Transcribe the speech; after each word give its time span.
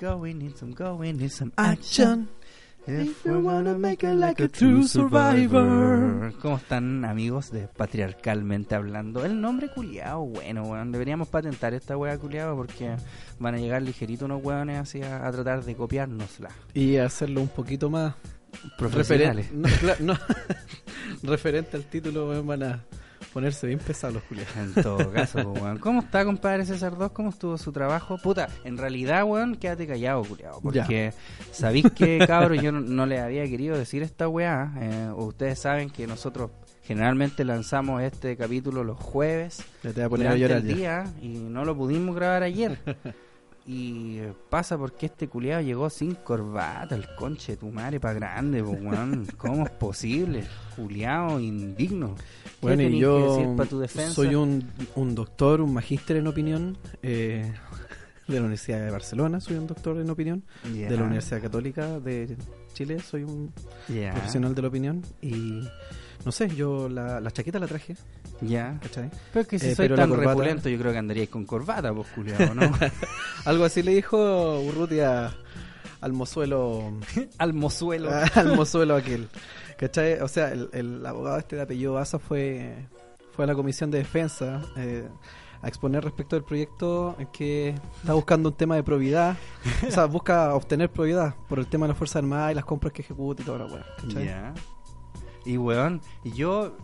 Go, 0.00 0.16
we 0.16 0.34
need 0.34 0.56
some, 0.56 0.72
go, 0.74 0.94
we 0.96 1.12
need 1.12 1.30
some 1.30 1.52
action. 1.56 2.28
If 2.86 3.24
you 3.24 3.38
wanna 3.40 3.78
make 3.78 4.02
it 4.06 4.14
like 4.14 4.42
a 4.42 4.48
true 4.48 4.86
survivor. 4.86 6.34
¿Cómo 6.42 6.56
están, 6.58 7.04
amigos 7.06 7.50
de 7.50 7.66
Patriarcalmente 7.68 8.74
Hablando? 8.74 9.24
El 9.24 9.40
nombre 9.40 9.70
culiao, 9.70 10.26
bueno, 10.26 10.64
weón. 10.64 10.92
Deberíamos 10.92 11.28
patentar 11.28 11.72
esta 11.72 11.96
wea 11.96 12.18
culiao 12.18 12.54
porque 12.56 12.96
van 13.38 13.54
a 13.54 13.58
llegar 13.58 13.80
ligerito 13.82 14.26
unos 14.26 14.44
weones 14.44 14.78
así 14.80 15.00
a, 15.02 15.26
a 15.26 15.32
tratar 15.32 15.64
de 15.64 15.74
copiárnosla. 15.76 16.50
Y 16.74 16.96
hacerlo 16.98 17.40
un 17.40 17.48
poquito 17.48 17.88
más 17.88 18.14
Profesionales. 18.76 19.50
referen- 19.50 19.54
no, 19.54 19.68
cla- 19.68 19.98
no, 20.00 20.18
referente 21.22 21.76
al 21.78 21.84
título, 21.84 22.28
weón, 22.28 22.46
van 22.46 22.62
a 22.64 22.84
ponerse 23.34 23.66
bien 23.66 23.80
pesados 23.80 24.14
los 24.14 24.22
culiados. 24.22 24.56
En 24.56 24.82
todo 24.82 25.10
caso, 25.12 25.42
pues, 25.42 25.62
weón. 25.62 25.78
¿Cómo 25.78 26.00
está, 26.00 26.24
compadre 26.24 26.64
César 26.64 26.96
2? 26.96 27.10
¿Cómo 27.10 27.30
estuvo 27.30 27.58
su 27.58 27.72
trabajo? 27.72 28.16
Puta, 28.16 28.48
en 28.64 28.78
realidad, 28.78 29.24
weón, 29.24 29.56
quédate 29.56 29.86
callado, 29.86 30.22
culiado. 30.22 30.60
Porque 30.62 31.12
sabéis 31.50 31.90
que, 31.94 32.24
cabros, 32.26 32.62
yo 32.62 32.72
no, 32.72 32.80
no 32.80 33.04
les 33.04 33.20
había 33.20 33.44
querido 33.46 33.76
decir 33.76 34.02
esta 34.02 34.28
weá. 34.28 34.72
eh, 34.80 35.10
ustedes 35.16 35.58
saben 35.58 35.90
que 35.90 36.06
nosotros 36.06 36.50
generalmente 36.84 37.44
lanzamos 37.44 38.02
este 38.02 38.36
capítulo 38.36 38.84
los 38.84 38.98
jueves. 39.00 39.64
Ya 39.82 39.90
te 39.90 40.00
voy 40.00 40.04
a 40.04 40.08
poner 40.08 40.28
a 40.28 40.36
llorar 40.36 40.58
el 40.58 40.68
ya. 40.68 40.74
día 40.74 41.04
y 41.20 41.28
no 41.28 41.64
lo 41.64 41.76
pudimos 41.76 42.14
grabar 42.14 42.42
ayer. 42.44 42.78
Y 43.66 44.20
pasa 44.50 44.76
porque 44.76 45.06
este 45.06 45.26
culiado 45.28 45.62
llegó 45.62 45.88
sin 45.88 46.16
corbata, 46.16 46.94
el 46.94 47.06
conche 47.14 47.52
de 47.52 47.56
tu 47.56 47.70
madre 47.70 47.98
pa' 47.98 48.12
grande, 48.12 48.62
pues, 48.62 48.78
weón. 48.82 49.26
¿Cómo 49.38 49.64
es 49.64 49.70
posible? 49.70 50.44
Culiado 50.76 51.40
indigno. 51.40 52.14
¿Qué 52.14 52.50
Bueno, 52.60 52.82
y 52.82 52.98
yo 52.98 53.36
decir 53.36 53.56
pa' 53.56 53.64
tu 53.64 53.78
defensa? 53.78 54.12
soy 54.12 54.34
un, 54.34 54.70
un 54.96 55.14
doctor, 55.14 55.62
un 55.62 55.72
magíster 55.72 56.16
en 56.16 56.26
opinión 56.26 56.76
eh, 57.02 57.50
de 58.26 58.34
la 58.34 58.40
Universidad 58.40 58.84
de 58.84 58.90
Barcelona, 58.90 59.40
soy 59.40 59.56
un 59.56 59.66
doctor 59.66 59.98
en 59.98 60.10
opinión. 60.10 60.44
De 60.62 60.96
la 60.96 61.04
Universidad 61.04 61.40
Católica 61.40 62.00
de 62.00 62.36
Chile, 62.74 62.98
soy 63.00 63.24
un 63.24 63.50
profesional 63.86 64.54
de 64.54 64.62
la 64.62 64.68
opinión. 64.68 65.02
Y 65.22 65.62
no 66.24 66.32
sé, 66.32 66.48
yo 66.54 66.88
la, 66.90 67.18
la 67.18 67.30
chaqueta 67.30 67.58
la 67.58 67.66
traje, 67.66 67.96
Ya. 68.40 68.78
¿cachai? 68.82 69.10
Pero 69.32 69.42
es 69.42 69.48
que 69.48 69.58
si 69.58 69.68
Eh, 69.68 69.74
soy 69.74 69.88
tan 69.88 70.10
corbata- 70.10 70.28
repulento, 70.30 70.68
yo 70.68 70.78
creo 70.78 70.92
que 70.92 70.98
andaríais 70.98 71.28
con 71.30 71.44
corbata, 71.44 71.92
pues, 71.94 72.08
culiado, 72.08 72.54
¿no? 72.54 72.62
Algo 73.44 73.64
así 73.64 73.82
le 73.82 73.94
dijo 73.94 74.60
Urrutia 74.60 75.34
al 76.00 76.12
mozuelo 76.12 76.92
Al 77.38 77.54
mozuelo. 77.54 78.10
al 78.34 78.56
mozuelo 78.56 78.96
aquel. 78.96 79.28
¿Cachai? 79.78 80.20
O 80.20 80.28
sea, 80.28 80.52
el, 80.52 80.68
el 80.72 81.06
abogado 81.06 81.38
este 81.38 81.56
de 81.56 81.62
apellido 81.62 81.94
Baza 81.94 82.18
fue, 82.18 82.86
fue 83.32 83.44
a 83.44 83.48
la 83.48 83.54
comisión 83.54 83.90
de 83.90 83.98
defensa 83.98 84.62
eh, 84.76 85.08
a 85.62 85.68
exponer 85.68 86.04
respecto 86.04 86.36
del 86.36 86.44
proyecto 86.44 87.16
que 87.32 87.70
está 88.00 88.12
buscando 88.12 88.50
un 88.50 88.54
tema 88.56 88.76
de 88.76 88.82
probidad. 88.82 89.36
o 89.88 89.90
sea, 89.90 90.04
busca 90.06 90.54
obtener 90.54 90.90
probidad 90.90 91.34
por 91.48 91.58
el 91.58 91.66
tema 91.66 91.86
de 91.86 91.88
las 91.92 91.98
Fuerzas 91.98 92.16
Armadas 92.16 92.52
y 92.52 92.54
las 92.54 92.64
compras 92.66 92.92
que 92.92 93.00
ejecuta 93.02 93.42
y 93.42 93.46
toda 93.46 93.58
la 93.60 93.66
weá. 93.66 93.86
¿cachai? 94.00 94.24
Ya. 94.26 94.54
Y 95.46 95.56
weón, 95.56 96.00
y 96.22 96.32
yo. 96.32 96.76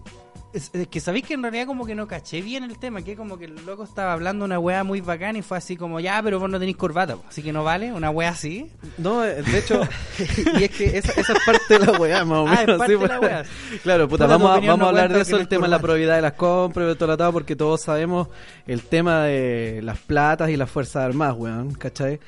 Es, 0.53 0.71
es 0.73 0.89
que 0.89 0.99
sabéis 0.99 1.25
que 1.27 1.35
en 1.35 1.43
realidad 1.43 1.67
como 1.67 1.87
que 1.87 1.95
no 1.95 2.09
caché 2.09 2.43
bien 2.43 2.65
el 2.65 2.77
tema, 2.79 3.03
que 3.03 3.15
como 3.17 3.39
que 3.39 3.45
el 3.45 3.65
loco 3.65 3.85
estaba 3.85 4.13
hablando 4.13 4.45
una 4.45 4.59
weá 4.59 4.83
muy 4.83 5.01
bacana 5.01 5.39
y 5.39 5.43
fue 5.43 5.57
así 5.59 5.77
como, 5.77 6.01
ya, 6.01 6.21
pero 6.25 6.41
vos 6.41 6.51
no 6.51 6.59
tenéis 6.59 6.77
corbata, 6.77 7.15
po, 7.17 7.25
así 7.29 7.41
que 7.43 7.53
no 7.53 7.63
vale, 7.63 7.93
una 7.93 8.11
weá 8.11 8.31
así. 8.31 8.69
No, 8.99 9.25
eh, 9.25 9.43
de 9.43 9.59
hecho, 9.59 9.81
y 10.59 10.65
es 10.65 10.71
que 10.71 10.99
esa, 10.99 11.13
esa 11.13 11.33
es 11.35 11.39
parte 11.47 11.79
de 11.79 11.87
la 11.87 11.93
weá, 12.01 12.25
más 12.25 12.39
o 12.39 12.49
Ah, 12.49 12.55
es 12.55 12.67
menos. 12.67 12.79
parte 12.79 12.95
sí, 12.95 13.01
de 13.01 13.07
la 13.09 13.19
pues. 13.19 13.31
weá. 13.31 13.45
Claro, 13.85 14.09
puta, 14.09 14.27
vamos 14.27 14.51
a, 14.51 14.55
vamos 14.55 14.79
no 14.79 14.85
a 14.87 14.89
hablar 14.89 15.13
de 15.13 15.21
eso, 15.21 15.37
el 15.37 15.47
tema 15.47 15.67
de 15.67 15.71
la 15.71 15.79
probidad 15.79 16.17
de 16.17 16.23
las 16.23 16.33
compras 16.33 16.99
todo 16.99 17.13
atado, 17.13 17.33
porque 17.33 17.55
todos 17.55 17.81
sabemos 17.83 18.29
el 18.67 18.83
tema 18.83 19.23
de 19.25 19.81
las 19.85 19.99
platas 19.99 20.51
y 20.51 20.57
las 20.57 20.69
Fuerzas 20.69 21.05
Armadas, 21.05 21.37
weón, 21.39 21.75
¿cachai? 21.75 22.19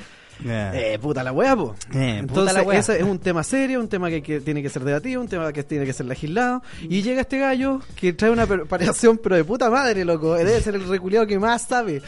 Eh, 0.44 0.98
puta 1.00 1.22
la 1.22 1.32
weá, 1.32 1.54
po. 1.56 1.74
Eh, 1.94 2.18
Entonces, 2.20 2.54
la 2.54 2.74
ese 2.74 2.96
es 2.98 3.02
un 3.04 3.18
tema 3.18 3.42
serio, 3.42 3.80
un 3.80 3.88
tema 3.88 4.08
que, 4.10 4.22
que 4.22 4.40
tiene 4.40 4.62
que 4.62 4.68
ser 4.68 4.84
debatido, 4.84 5.20
un 5.20 5.28
tema 5.28 5.52
que 5.52 5.62
tiene 5.62 5.84
que 5.84 5.92
ser 5.92 6.06
legislado. 6.06 6.62
Y 6.82 7.02
llega 7.02 7.20
este 7.22 7.38
gallo 7.38 7.80
que 7.96 8.12
trae 8.12 8.30
una 8.30 8.46
preparación, 8.46 9.18
pero 9.22 9.36
de 9.36 9.44
puta 9.44 9.70
madre, 9.70 10.04
loco. 10.04 10.34
Debe 10.34 10.60
ser 10.60 10.74
el 10.74 10.88
reculeado 10.88 11.26
que 11.26 11.38
más 11.38 11.62
sabe. 11.62 12.02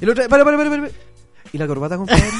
Y 0.00 0.04
lo 0.06 0.14
trae, 0.14 0.28
para, 0.28 0.44
para, 0.44 0.56
para. 0.56 0.88
¿Y 1.52 1.58
la 1.58 1.66
corbata, 1.66 1.96
compadre? 1.96 2.22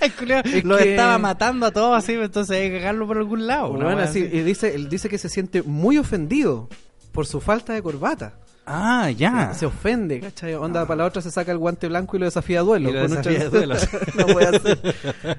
El 0.00 0.30
Es 0.54 0.64
lo 0.64 0.76
que- 0.76 0.90
estaba 0.90 1.18
matando 1.18 1.66
a 1.66 1.70
todos 1.70 1.96
así, 1.96 2.12
entonces 2.12 2.56
hay 2.58 2.70
que 2.70 2.78
cagarlo 2.78 3.06
por 3.06 3.16
algún 3.16 3.46
lado. 3.46 3.72
Bueno, 3.72 3.98
así. 4.00 4.18
y 4.20 4.42
dice, 4.42 4.74
él 4.74 4.88
dice 4.88 5.08
que 5.08 5.16
se 5.18 5.28
siente 5.30 5.62
muy 5.62 5.96
ofendido 5.98 6.68
por 7.12 7.26
su 7.26 7.40
falta 7.40 7.72
de 7.72 7.82
corbata. 7.82 8.34
Ah, 8.66 9.10
ya. 9.10 9.52
Se 9.54 9.66
ofende, 9.66 10.20
¿cachai? 10.20 10.54
Onda, 10.54 10.86
para 10.86 10.98
la 10.98 11.04
otra 11.06 11.20
se 11.20 11.30
saca 11.30 11.52
el 11.52 11.58
guante 11.58 11.86
blanco 11.88 12.16
y 12.16 12.20
lo 12.20 12.24
desafía 12.26 12.60
a 12.60 12.62
duelo. 12.62 12.88
Y 12.88 12.92
lo 12.92 13.08
desafía 13.08 13.42
a 13.42 13.48
duelo. 13.50 13.74
No 14.14 14.38
hacer. 14.38 14.78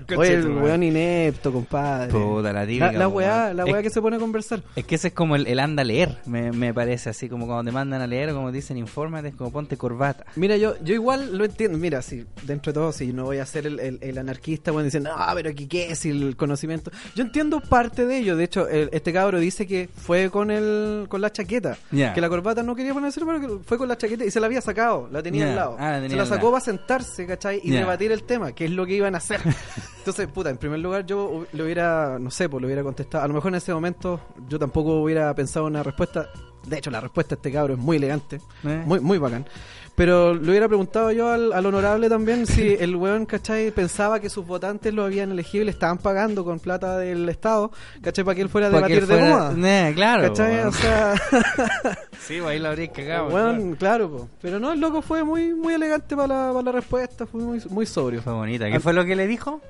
Oye, 0.18 0.34
el 0.36 0.48
weón 0.50 0.84
inepto, 0.84 1.52
compadre. 1.52 2.12
Puta, 2.12 2.54
la 2.54 2.66
típica, 2.66 2.92
La, 2.92 3.00
la 3.00 3.08
weá, 3.08 3.54
la 3.54 3.64
Es- 3.64 3.72
weá 3.74 3.82
que 3.82 3.90
se 3.90 4.02
pone 4.02 4.18
a 4.18 4.20
conversar. 4.20 4.62
Es 4.76 4.86
que 4.86 4.96
ese 4.96 5.08
es 5.10 5.14
como 5.14 5.36
el, 5.36 5.48
el 5.48 5.60
anda 5.60 5.82
a 5.82 5.86
leer, 5.86 6.18
me, 6.26 6.52
me 6.52 6.74
parece, 6.74 7.10
así 7.10 7.28
como 7.30 7.46
cuando 7.48 7.64
te 7.70 7.74
mandan 7.74 8.02
a 8.02 8.08
leer 8.08 8.30
o 8.30 8.36
como 8.36 8.52
dicen, 8.52 8.78
infórmate, 8.78 9.30
es 9.30 9.36
como 9.36 9.52
ponte 9.52 9.78
corbata. 9.78 10.26
Mira, 10.36 10.58
yo, 10.58 10.76
yo 10.84 10.94
igual 10.94 11.38
lo 11.38 11.46
entiendo. 11.46 11.78
Mira, 11.78 12.02
si 12.02 12.26
dentro 12.44 12.72
de 12.72 12.80
todo, 12.80 12.92
si 12.92 13.12
no 13.14 13.24
voy 13.26 13.40
a 13.40 13.46
ser 13.46 13.66
el, 13.66 13.80
el, 13.80 13.98
el 14.02 14.18
anarquista, 14.18 14.72
bueno, 14.72 14.86
diciendo, 14.86 15.10
no, 15.18 15.26
pero 15.34 15.50
aquí 15.50 15.68
qué 15.68 15.92
es 15.92 16.06
el 16.06 16.36
conocimiento. 16.36 16.92
Yo 17.16 17.24
entiendo 17.24 17.60
parte 17.60 18.06
de 18.06 18.18
ello. 18.20 18.36
De 18.38 18.44
hecho, 18.44 18.68
el- 18.68 18.90
este 18.92 19.12
cabro 19.14 19.40
dice 19.40 19.66
que 19.66 19.90
fue 19.96 20.30
con 20.30 20.52
el 20.52 21.06
con 21.10 21.22
la 21.22 21.32
chaqueta. 21.32 21.78
Que 21.92 22.22
la 22.22 22.30
corbata 22.30 22.62
no 22.64 22.76
quería 22.76 22.94
ponerse, 22.94 23.15
que 23.16 23.60
fue 23.66 23.78
con 23.78 23.88
la 23.88 23.98
chaqueta 23.98 24.26
y 24.26 24.32
se 24.32 24.40
la 24.40 24.46
había 24.48 24.62
sacado. 24.62 25.08
La 25.12 25.22
tenía 25.24 25.50
al 25.50 25.56
lado. 25.56 25.76
Ah, 25.80 25.92
la 25.92 25.96
tenía 26.02 26.10
se 26.10 26.16
la 26.18 26.26
sacó 26.26 26.52
para 26.52 26.64
sentarse, 26.64 27.26
¿cachai? 27.26 27.62
Y 27.64 27.72
Ya. 27.72 27.80
debatir 27.80 28.12
el 28.12 28.24
tema, 28.24 28.52
que 28.54 28.66
es 28.66 28.72
lo 28.72 28.86
que 28.86 28.94
iban 28.94 29.16
a 29.16 29.20
hacer. 29.20 29.42
Entonces, 30.00 30.28
puta, 30.28 30.50
en 30.50 30.58
primer 30.58 30.80
lugar, 30.80 31.06
yo 31.06 31.46
le 31.52 31.64
hubiera, 31.64 32.18
no 32.20 32.30
sé, 32.32 32.50
pues 32.50 32.62
le 32.62 32.68
hubiera 32.68 32.84
contestado. 32.84 33.24
A 33.24 33.28
lo 33.28 33.34
mejor 33.34 33.50
en 33.52 33.56
ese 33.56 33.74
momento 33.74 34.20
yo 34.48 34.60
tampoco 34.60 35.02
hubiera 35.02 35.34
pensado 35.34 35.66
una 35.66 35.82
respuesta. 35.84 36.30
De 36.68 36.78
hecho, 36.78 36.90
la 36.92 37.00
respuesta 37.00 37.36
de 37.36 37.40
este 37.40 37.52
cabro 37.52 37.74
es 37.74 37.80
muy 37.80 37.98
elegante. 37.98 38.42
¿Eh? 38.64 38.84
Muy, 38.86 39.00
muy 39.00 39.18
bacán. 39.18 39.46
Pero 39.96 40.34
le 40.34 40.50
hubiera 40.50 40.68
preguntado 40.68 41.10
yo 41.12 41.30
al, 41.30 41.54
al 41.54 41.66
honorable 41.66 42.10
también 42.10 42.46
si 42.46 42.76
el 42.80 42.96
weón, 42.96 43.26
¿cachai? 43.26 43.72
Pensaba 43.72 44.20
que 44.20 44.30
sus 44.30 44.46
votantes 44.46 44.94
lo 44.94 45.06
habían 45.06 45.32
elegido 45.32 45.62
y 45.62 45.66
le 45.66 45.72
estaban 45.72 45.98
pagando 45.98 46.44
con 46.44 46.60
plata 46.60 46.98
del 46.98 47.28
Estado, 47.30 47.72
¿cachai? 48.02 48.26
Para 48.26 48.36
que 48.36 48.42
él 48.42 48.50
fuera 48.50 48.68
a 48.68 48.70
debatir 48.70 49.08
de 49.08 49.18
moda. 49.18 49.54
Eh, 49.58 49.94
claro. 49.96 50.24
¿Cachai? 50.24 50.60
O 50.66 50.72
sea, 50.72 51.14
Sí, 52.20 52.40
pues 52.40 52.46
ahí 52.46 52.60
lo 52.60 52.70
habría 52.70 52.92
cagado. 52.92 53.28
weón, 53.30 53.76
claro, 53.76 54.10
po. 54.10 54.30
pero 54.42 54.60
no, 54.60 54.72
el 54.74 54.80
loco 54.80 55.02
fue 55.02 55.24
muy 55.24 55.54
muy 55.54 55.74
elegante 55.74 56.16
para 56.16 56.28
la, 56.28 56.54
para 56.54 56.64
la 56.66 56.72
respuesta, 56.74 57.26
fue 57.26 57.42
muy, 57.42 57.62
muy 57.70 57.86
sobrio. 57.86 58.22
Fue 58.22 58.34
bonita. 58.34 58.70
¿Qué 58.70 58.80
fue 58.80 58.94
lo 58.94 59.06
que 59.06 59.16
le 59.16 59.28
dijo? 59.28 59.62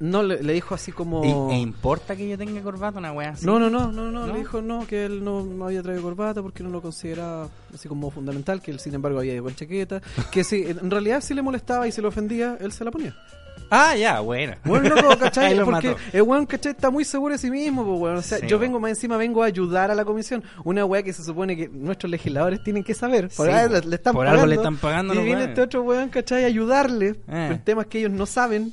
No, 0.00 0.22
le, 0.22 0.42
le 0.42 0.52
dijo 0.54 0.74
así 0.74 0.92
como... 0.92 1.50
¿E, 1.52 1.56
importa 1.58 2.16
que 2.16 2.28
yo 2.28 2.38
tenga 2.38 2.60
corbata 2.62 2.98
una 2.98 3.12
wea 3.12 3.30
así? 3.30 3.44
No, 3.46 3.58
no, 3.58 3.68
no, 3.70 3.92
no, 3.92 4.10
no, 4.10 4.26
¿No? 4.26 4.32
le 4.32 4.38
dijo 4.38 4.62
no, 4.62 4.86
que 4.86 5.04
él 5.04 5.22
no, 5.24 5.42
no 5.44 5.66
había 5.66 5.82
traído 5.82 6.02
corbata 6.02 6.42
porque 6.42 6.62
no 6.62 6.70
lo 6.70 6.80
consideraba 6.82 7.48
así 7.74 7.88
como 7.88 8.10
fundamental, 8.10 8.60
que 8.62 8.70
él 8.70 8.80
sin 8.80 8.94
embargo 8.94 9.18
había 9.18 9.34
ido 9.34 9.44
con 9.44 9.54
chaqueta, 9.54 10.00
que 10.30 10.44
si 10.44 10.62
en 10.64 10.90
realidad 10.90 11.20
si 11.20 11.34
le 11.34 11.42
molestaba 11.42 11.86
y 11.86 11.92
se 11.92 12.00
le 12.02 12.08
ofendía, 12.08 12.56
él 12.60 12.72
se 12.72 12.84
la 12.84 12.90
ponía. 12.90 13.14
Ah, 13.68 13.96
ya, 13.96 14.20
buena. 14.20 14.58
Bueno, 14.64 14.94
loco, 14.94 15.18
¿cachai? 15.18 15.56
Porque 15.64 15.88
mató. 15.88 16.00
el 16.12 16.22
weón, 16.22 16.46
¿cachai? 16.46 16.70
Está 16.70 16.88
muy 16.88 17.04
seguro 17.04 17.32
de 17.34 17.38
sí 17.38 17.50
mismo, 17.50 17.84
pues, 17.84 18.00
weón. 18.00 18.16
O 18.18 18.22
sea, 18.22 18.38
Sí, 18.38 18.46
yo 18.46 18.60
vengo 18.60 18.78
más 18.78 18.90
encima, 18.90 19.16
vengo 19.16 19.42
a 19.42 19.46
ayudar 19.46 19.90
a 19.90 19.94
la 19.96 20.04
comisión. 20.04 20.44
Una 20.62 20.84
weá 20.84 21.02
que 21.02 21.12
se 21.12 21.24
supone 21.24 21.56
que 21.56 21.68
nuestros 21.68 22.08
legisladores 22.10 22.62
tienen 22.62 22.84
que 22.84 22.94
saber. 22.94 23.28
Por, 23.36 23.46
Sí, 23.48 23.52
algo 23.52 23.74
le, 23.74 23.80
le 23.80 23.96
están 23.96 24.12
Por 24.14 24.24
pagando. 24.24 24.42
algo 24.42 24.46
le 24.50 24.54
están 24.56 24.76
pagando 24.76 25.14
Y 25.14 25.18
viene 25.24 25.44
este 25.44 25.62
otro 25.62 25.82
weón, 25.82 26.10
¿cachai? 26.10 26.44
A 26.44 26.46
ayudarle 26.46 27.16
Eh. 27.26 27.48
en 27.52 27.64
temas 27.64 27.86
que 27.86 27.98
ellos 27.98 28.12
no 28.12 28.24
saben. 28.26 28.70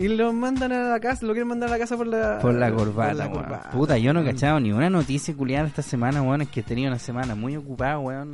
Y 0.00 0.06
lo 0.08 0.32
mandan 0.32 0.70
a 0.70 0.90
la 0.90 1.00
casa, 1.00 1.26
lo 1.26 1.32
quieren 1.32 1.48
mandar 1.48 1.68
a 1.70 1.72
la 1.72 1.78
casa 1.78 1.96
por 1.96 2.06
la, 2.06 2.38
Por 2.38 2.54
la 2.54 2.70
corbata, 2.72 3.08
por 3.10 3.16
la 3.16 3.26
weón. 3.26 3.42
corbata. 3.42 3.70
Puta, 3.70 3.98
yo 3.98 4.12
no 4.12 4.20
he 4.20 4.24
cachado 4.24 4.60
ni 4.60 4.70
una 4.70 4.88
noticia 4.88 5.34
culiada 5.34 5.66
esta 5.66 5.82
semana, 5.82 6.22
weón. 6.22 6.42
Es 6.42 6.48
que 6.50 6.60
he 6.60 6.62
tenido 6.62 6.88
una 6.88 7.00
semana 7.00 7.34
muy 7.34 7.56
ocupada, 7.56 7.98
weón. 7.98 8.30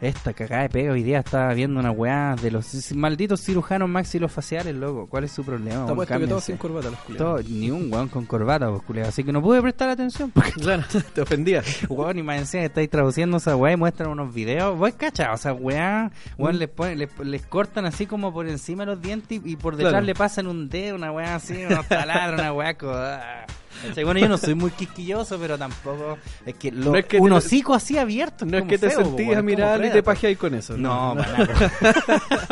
Esta 0.00 0.32
cagada 0.32 0.62
de 0.62 0.68
pega 0.68 0.92
hoy 0.92 1.02
día 1.02 1.18
estaba 1.18 1.52
viendo 1.54 1.80
una 1.80 1.90
weá 1.90 2.36
de 2.40 2.52
los 2.52 2.94
malditos 2.94 3.40
cirujanos 3.40 3.88
maxilofaciales, 3.88 4.72
loco. 4.76 5.08
¿Cuál 5.08 5.24
es 5.24 5.32
su 5.32 5.42
problema? 5.44 5.80
Está 5.80 5.94
puesto 5.96 6.18
que 6.20 6.26
todos 6.28 6.44
sin 6.44 6.56
corbata 6.56 6.88
los 6.90 7.00
culiados. 7.00 7.42
Todo- 7.42 7.48
ni 7.52 7.68
un 7.72 7.92
weón 7.92 8.06
con 8.08 8.24
corbata, 8.24 8.70
pues, 8.70 8.82
culiao. 8.82 9.08
Así 9.08 9.24
que 9.24 9.32
no 9.32 9.42
pude 9.42 9.60
prestar 9.60 9.88
atención 9.88 10.30
porque, 10.30 10.52
Claro, 10.60 10.84
te 11.14 11.20
ofendía. 11.20 11.64
weón, 11.88 12.16
y 12.16 12.22
más 12.22 12.38
encima 12.38 12.62
estáis 12.62 12.88
traduciendo 12.88 13.38
esa 13.38 13.56
weá 13.56 13.72
y 13.72 13.76
muestran 13.76 14.10
unos 14.10 14.32
videos. 14.32 14.78
Vos 14.78 14.92
cachado, 14.96 15.34
o 15.34 15.36
sea, 15.36 15.52
weá, 15.52 16.12
weón, 16.36 16.54
Mm. 16.54 16.58
les, 16.60 16.68
ponen, 16.68 16.98
les, 17.00 17.18
les 17.18 17.42
cortan 17.46 17.84
así 17.84 18.06
como 18.06 18.32
por 18.32 18.46
encima 18.48 18.84
los 18.84 19.02
dientes 19.02 19.40
y, 19.44 19.50
y 19.52 19.56
por 19.56 19.74
detrás 19.74 19.94
Claro. 19.94 20.06
le 20.06 20.14
pasan 20.14 20.46
un 20.46 20.68
dedo, 20.68 20.94
una 20.94 21.10
weá 21.10 21.34
así, 21.34 21.64
unos 21.68 21.88
taladros, 21.88 22.38
una 22.38 22.52
weá. 22.52 22.74
co- 22.78 22.92
ah. 22.94 23.46
¿Cachai? 23.86 24.04
Bueno, 24.04 24.20
yo 24.20 24.28
no 24.28 24.38
soy 24.38 24.54
muy 24.54 24.70
quisquilloso, 24.70 25.38
pero 25.38 25.56
tampoco. 25.58 26.18
Es 26.44 26.54
que, 26.56 26.72
lo, 26.72 26.92
No 26.92 26.96
es 26.98 27.06
que 27.06 27.18
un 27.18 27.30
te- 27.30 27.34
hocico 27.36 27.74
así 27.74 27.96
abierto. 27.98 28.44
No 28.46 28.58
es 28.58 28.64
que 28.64 28.78
te 28.78 28.90
feo, 28.90 29.04
sentís 29.04 29.26
weón, 29.28 29.38
a 29.38 29.42
mirar 29.42 29.84
y 29.84 29.90
te 29.90 30.02
pajeáis 30.02 30.36
con 30.38 30.54
eso. 30.54 30.76
No, 30.76 31.16
para 31.16 31.38
nada. 31.38 31.70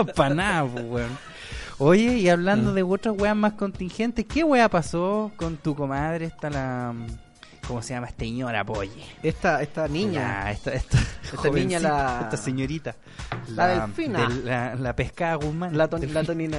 para 0.16 0.34
nada, 0.34 0.64
pues, 0.68 0.84
weón. 0.86 1.18
Oye, 1.78 2.16
y 2.18 2.28
hablando 2.28 2.70
Mm. 2.72 2.74
de 2.74 2.82
otras 2.82 3.14
weas 3.18 3.36
más 3.36 3.52
contingentes, 3.52 4.24
¿qué 4.24 4.42
wea 4.44 4.68
pasó 4.68 5.30
con 5.36 5.56
tu 5.58 5.74
comadre? 5.74 6.26
Esta 6.26 6.48
la. 6.48 6.94
¿Cómo 7.68 7.82
se 7.82 7.94
llama? 7.94 8.06
Esta 8.06 8.20
señora, 8.24 8.64
Polle. 8.64 9.04
Esta, 9.24 9.60
esta 9.60 9.88
niña. 9.88 10.44
La- 10.44 10.52
esta, 10.52 10.72
esta, 10.72 10.98
Esta 11.34 11.50
niña, 11.50 11.80
la- 11.80 12.20
Esta 12.22 12.36
señorita. 12.36 12.94
La 13.48 13.66
delfina. 13.86 14.28
de 14.28 14.42
La, 14.44 14.74
la 14.76 14.94
pescada 14.94 15.34
Guzmán. 15.34 15.76
La, 15.76 15.88
ton- 15.88 16.14
la 16.14 16.22
tonina. 16.22 16.58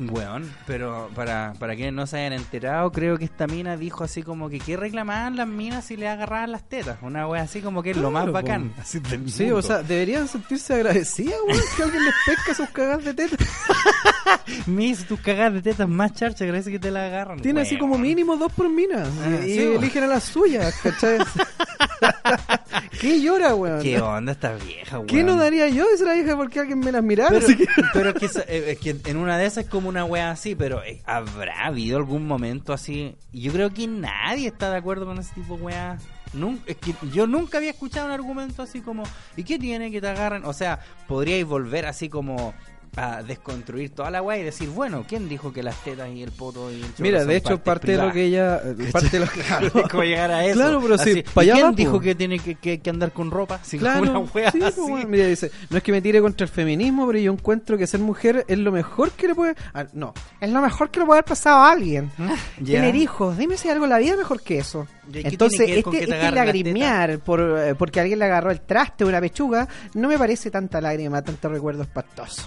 Weón, 0.00 0.48
pero 0.66 1.10
para, 1.14 1.54
para 1.58 1.74
quienes 1.74 1.92
no 1.92 2.06
se 2.06 2.18
hayan 2.18 2.34
enterado, 2.34 2.92
creo 2.92 3.18
que 3.18 3.24
esta 3.24 3.46
mina 3.48 3.76
dijo 3.76 4.04
así 4.04 4.22
como 4.22 4.48
que 4.48 4.60
¿qué 4.60 4.76
reclamaban 4.76 5.34
las 5.36 5.48
minas 5.48 5.86
si 5.86 5.96
le 5.96 6.06
agarraban 6.08 6.52
las 6.52 6.62
tetas? 6.68 6.98
Una 7.02 7.26
wea 7.26 7.42
así 7.42 7.60
como 7.60 7.82
que 7.82 7.90
es 7.90 7.96
lo 7.96 8.10
más 8.12 8.22
Claro, 8.22 8.32
bacán. 8.32 8.68
po. 8.70 8.80
así 8.82 9.00
del 9.00 9.28
Sí, 9.30 9.42
mundo. 9.44 9.56
o 9.58 9.62
sea, 9.62 9.82
deberían 9.82 10.28
sentirse 10.28 10.74
agradecidas, 10.74 11.34
weón, 11.48 11.60
que 11.76 11.82
alguien 11.82 12.04
les 12.04 12.14
pesca 12.26 12.54
sus 12.54 12.68
cagadas 12.70 13.04
de 13.04 13.14
teta. 13.14 13.36
Mis, 14.66 15.04
tus 15.06 15.18
cagadas 15.20 15.54
de 15.54 15.62
tetas 15.62 15.88
más 15.88 16.12
charcha, 16.14 16.44
parece 16.46 16.70
que 16.70 16.78
te 16.78 16.90
la 16.90 17.06
agarran. 17.06 17.40
Tiene 17.40 17.62
así 17.62 17.74
Weón. 17.74 17.90
como 17.90 17.98
mínimo 17.98 18.36
dos 18.36 18.52
por 18.52 18.68
mina. 18.70 19.04
Ah, 19.04 19.40
y 19.44 19.54
sí, 19.54 19.60
y 19.60 19.74
eligen 19.76 20.04
a 20.04 20.06
las 20.06 20.24
suyas, 20.24 20.74
¿cachai? 20.82 21.18
¿Qué 23.00 23.20
llora, 23.20 23.54
weón? 23.54 23.82
¿Qué 23.82 24.00
onda 24.00 24.32
esta 24.32 24.54
vieja, 24.54 24.96
weón? 24.98 25.06
¿Qué 25.06 25.22
no 25.24 25.36
daría 25.36 25.68
yo 25.68 25.86
de 25.88 25.96
ser 25.96 26.06
la 26.08 26.16
hija 26.16 26.36
porque 26.36 26.60
alguien 26.60 26.80
me 26.80 26.92
las 26.92 27.02
mirara? 27.02 27.30
Pero, 27.30 27.44
Así 27.46 27.56
que- 27.56 27.66
pero 27.92 28.10
es, 28.10 28.14
que, 28.16 28.26
esa- 28.26 28.42
eh, 28.48 28.72
es 28.72 28.78
que 28.78 28.96
en 29.04 29.16
una 29.16 29.38
de 29.38 29.46
esas 29.46 29.64
es 29.64 29.70
como 29.70 29.88
una 29.88 30.04
wea 30.04 30.30
así, 30.30 30.54
pero 30.54 30.82
eh, 30.82 31.02
¿habrá 31.06 31.66
habido 31.66 31.96
algún 31.98 32.26
momento 32.26 32.72
así? 32.72 33.14
Yo 33.32 33.52
creo 33.52 33.70
que 33.72 33.86
nadie 33.86 34.48
está 34.48 34.70
de 34.70 34.76
acuerdo 34.78 35.06
con 35.06 35.18
ese 35.18 35.32
tipo 35.34 35.56
de 35.56 35.62
wea. 35.62 35.98
Nun- 36.34 36.60
es 36.66 36.76
que 36.76 36.94
yo 37.12 37.26
nunca 37.26 37.56
había 37.56 37.70
escuchado 37.70 38.04
un 38.06 38.12
argumento 38.12 38.62
así 38.62 38.82
como 38.82 39.02
¿y 39.34 39.44
qué 39.44 39.58
tiene 39.58 39.90
que 39.90 40.00
te 40.02 40.08
agarren? 40.08 40.44
O 40.44 40.52
sea, 40.52 40.78
podríais 41.06 41.46
volver 41.46 41.86
así 41.86 42.10
como 42.10 42.52
a 42.96 43.22
desconstruir 43.22 43.90
toda 43.90 44.10
la 44.10 44.22
wea 44.22 44.38
y 44.38 44.42
decir, 44.42 44.68
bueno, 44.70 45.04
¿quién 45.08 45.28
dijo 45.28 45.52
que 45.52 45.62
las 45.62 45.76
tetas 45.84 46.08
y 46.10 46.22
el 46.22 46.32
poto 46.32 46.70
y 46.72 46.76
el 46.82 46.86
Mira, 46.98 47.24
de 47.24 47.36
hecho, 47.36 47.58
partes 47.62 47.64
parte 47.64 47.92
de 47.92 47.98
lo 48.06 48.12
que 48.12 48.24
ella. 48.24 48.60
eh, 48.64 48.90
Parte 48.92 49.08
de 49.10 49.20
lo 49.20 49.26
que. 49.30 49.88
¿Cómo 49.90 50.02
llegar 50.04 50.30
a 50.30 50.44
eso? 50.44 50.54
Claro, 50.54 50.80
pero 50.80 50.98
sí, 50.98 51.10
Así, 51.10 51.22
pa' 51.34 51.44
¿y 51.44 51.50
allá 51.50 51.54
¿Quién 51.54 51.66
va, 51.66 51.70
po. 51.70 51.76
dijo 51.76 52.00
que 52.00 52.14
tiene 52.14 52.38
que, 52.38 52.54
que- 52.56 52.80
que 52.80 52.90
andar 52.90 53.12
con 53.12 53.30
ropa? 53.30 53.58
Como 53.68 53.80
Claro, 53.80 54.20
una 54.32 54.50
sí, 54.52 54.62
así. 54.62 54.80
bueno, 54.80 55.08
mira, 55.08 55.26
dice, 55.26 55.50
no 55.70 55.76
es 55.76 55.82
que 55.82 55.92
me 55.92 56.00
tire 56.02 56.20
contra 56.20 56.44
el 56.44 56.50
feminismo, 56.50 57.06
pero 57.06 57.18
yo 57.18 57.32
encuentro 57.32 57.76
que 57.78 57.86
ser 57.86 58.00
mujer 58.00 58.44
es 58.48 58.58
lo 58.58 58.72
mejor 58.72 59.10
que 59.12 59.28
le 59.28 59.34
puede... 59.34 59.54
ah, 59.74 59.86
no, 59.92 60.14
es 60.40 60.50
lo 60.50 60.60
mejor 60.60 60.90
que 60.90 61.00
le 61.00 61.06
puede 61.06 61.18
haber 61.20 61.28
pasado 61.28 61.58
a 61.58 61.70
alguien. 61.72 62.10
Tener 62.64 62.94
hijos, 62.96 63.36
dime 63.38 63.56
si 63.56 63.68
hay 63.68 63.72
algo 63.74 63.84
en 63.84 63.90
la 63.90 63.98
vida 63.98 64.16
mejor 64.16 64.42
que 64.42 64.58
eso. 64.58 64.86
¿Y 65.08 65.12
qué 65.22 65.28
Entonces, 65.28 65.60
este, 65.70 66.02
este 66.04 66.30
lagrimear 66.30 67.18
por, 67.20 67.40
eh, 67.40 67.74
porque 67.74 68.00
alguien 68.00 68.18
le 68.18 68.26
agarró 68.26 68.50
el 68.50 68.60
traste 68.60 69.04
o 69.04 69.08
una 69.08 69.20
pechuga, 69.20 69.66
no 69.94 70.08
me 70.08 70.18
parece 70.18 70.50
tanta 70.50 70.80
lágrima, 70.80 71.22
tanto 71.22 71.48
recuerdo 71.48 71.82
espantoso. 71.82 72.42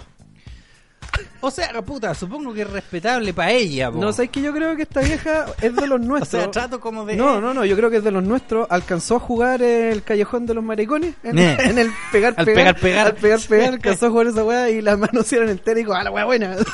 O 1.44 1.50
sea, 1.52 1.82
puta, 1.82 2.14
supongo 2.14 2.54
que 2.54 2.62
es 2.62 2.70
respetable 2.70 3.34
para 3.34 3.52
ella, 3.52 3.92
po. 3.92 3.98
No, 4.00 4.14
sabes 4.14 4.30
que 4.30 4.42
yo 4.42 4.54
creo 4.54 4.76
que 4.76 4.84
esta 4.84 5.02
vieja 5.02 5.46
es 5.62 5.76
de 5.76 5.88
los 5.88 6.00
O 6.02 6.04
nuestros. 6.04 6.30
sea, 6.44 6.52
trato 6.52 6.80
como 6.80 7.04
de... 7.06 7.16
No, 7.16 7.42
no, 7.42 7.54
no, 7.54 7.66
yo 7.66 7.76
creo 7.76 7.90
que 7.90 7.98
es 7.98 8.04
de 8.04 8.12
los 8.12 8.24
nuestros. 8.24 8.68
Alcanzó 8.70 9.16
a 9.16 9.20
jugar 9.20 9.62
el 9.62 10.04
callejón 10.04 10.46
de 10.46 10.54
los 10.54 10.64
maricones 10.64 11.16
en, 11.24 11.40
en 11.40 11.78
el 11.80 11.90
pegar, 12.12 12.36
Al 12.38 12.46
pegar, 12.46 12.76
pegar, 12.76 12.80
pegar. 12.80 13.08
Al 13.08 13.14
pegar, 13.16 13.40
pegar, 13.40 13.74
alcanzó 13.74 14.06
a 14.06 14.10
jugar 14.12 14.28
esa 14.28 14.44
weá 14.44 14.70
y 14.70 14.82
las 14.82 14.98
manos 15.00 15.26
hicieron 15.26 15.50
entera 15.50 15.80
y 15.80 15.84
dijo, 15.84 15.94
ah, 15.94 16.04
la 16.04 16.12
weá 16.12 16.26
buena. 16.26 16.56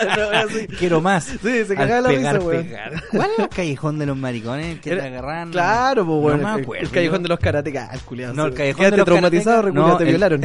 No. 0.00 0.76
Quiero 0.78 1.00
más. 1.00 1.24
Sí, 1.24 1.38
se 1.42 1.72
Al 1.72 1.76
cagaba 1.76 2.00
la 2.02 2.08
pegar, 2.08 2.36
risa, 2.36 2.48
pegar. 2.50 3.02
¿Cuál 3.10 3.30
era 3.34 3.44
el 3.44 3.48
callejón 3.50 3.98
de 3.98 4.06
los 4.06 4.16
maricones 4.16 4.80
que 4.80 4.96
te 4.96 5.02
agarran? 5.02 5.50
Claro, 5.50 6.06
pues 6.06 6.20
bueno, 6.20 6.38
No 6.42 6.56
el- 6.56 6.62
acuerdo. 6.62 6.84
el 6.84 6.90
callejón 6.90 7.22
de 7.22 7.28
los 7.28 7.38
karatecas, 7.38 7.92
el 7.94 8.00
culiado. 8.00 8.34
No, 8.34 8.46
el 8.46 8.54
callejón 8.54 8.90
de 8.90 8.96
los 8.96 9.04
traumatizado, 9.04 9.62
reculia, 9.62 9.86
No, 9.86 9.96
te 9.96 10.04
el- 10.04 10.08
violaron. 10.10 10.40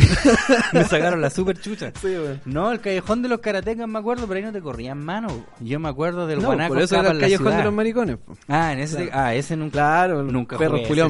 Me 0.74 0.84
sacaron 0.84 1.22
la 1.22 1.30
super 1.30 1.60
chucha. 1.60 1.92
Sí. 2.02 2.16
No, 2.46 2.72
el 2.72 2.80
callejón 2.82 3.05
de 3.22 3.30
los 3.30 3.40
karatecas 3.40 3.88
me 3.88 4.00
acuerdo, 4.00 4.28
pero 4.28 4.38
ahí 4.40 4.44
no 4.44 4.52
te 4.52 4.62
corrían 4.62 4.98
mano. 5.04 5.28
Yo 5.60 5.80
me 5.80 5.90
acuerdo 5.90 6.28
del 6.28 6.40
No, 6.42 6.48
guanaco 6.48 6.74
por 6.74 6.84
eso 6.84 6.96
era 7.00 7.12
el 7.12 7.20
callejón 7.20 7.46
ciudad. 7.46 7.58
de 7.60 7.64
los 7.64 7.74
maricones. 7.74 8.18
po. 8.18 8.36
Ah, 8.48 8.74
en 8.74 8.80
ese, 8.80 9.10
ah, 9.14 9.34
ese 9.34 9.56
nunca. 9.56 9.74
Claro, 9.74 10.24
Nunca 10.24 10.58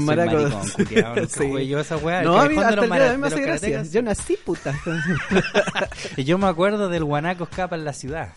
maracos. 0.03 0.51
maricón, 0.51 0.85
culiao, 0.85 1.15
nunca 1.15 1.27
Sí. 1.27 1.47
jugué 1.47 1.67
yo 1.67 1.79
esa 1.79 1.97
weá. 1.97 2.21
No, 2.23 2.39
a 2.39 2.47
mí 2.49 2.55
callejón 2.55 2.55
de 2.55 2.65
hasta 2.65 2.75
los 2.75 2.85
el 2.85 2.91
día 2.91 3.03
de 3.05 3.09
hoy 3.11 3.17
me 3.17 3.27
hace 3.27 3.41
gracia. 3.41 3.83
Yo 3.83 4.01
nací 4.01 4.37
puta. 4.45 4.73
Y 6.17 6.23
yo 6.23 6.37
me 6.37 6.47
acuerdo 6.47 6.89
del 6.89 7.03
guanaco 7.03 7.43
escapa 7.45 7.75
en 7.75 7.85
la 7.85 7.93
ciudad. 7.93 8.29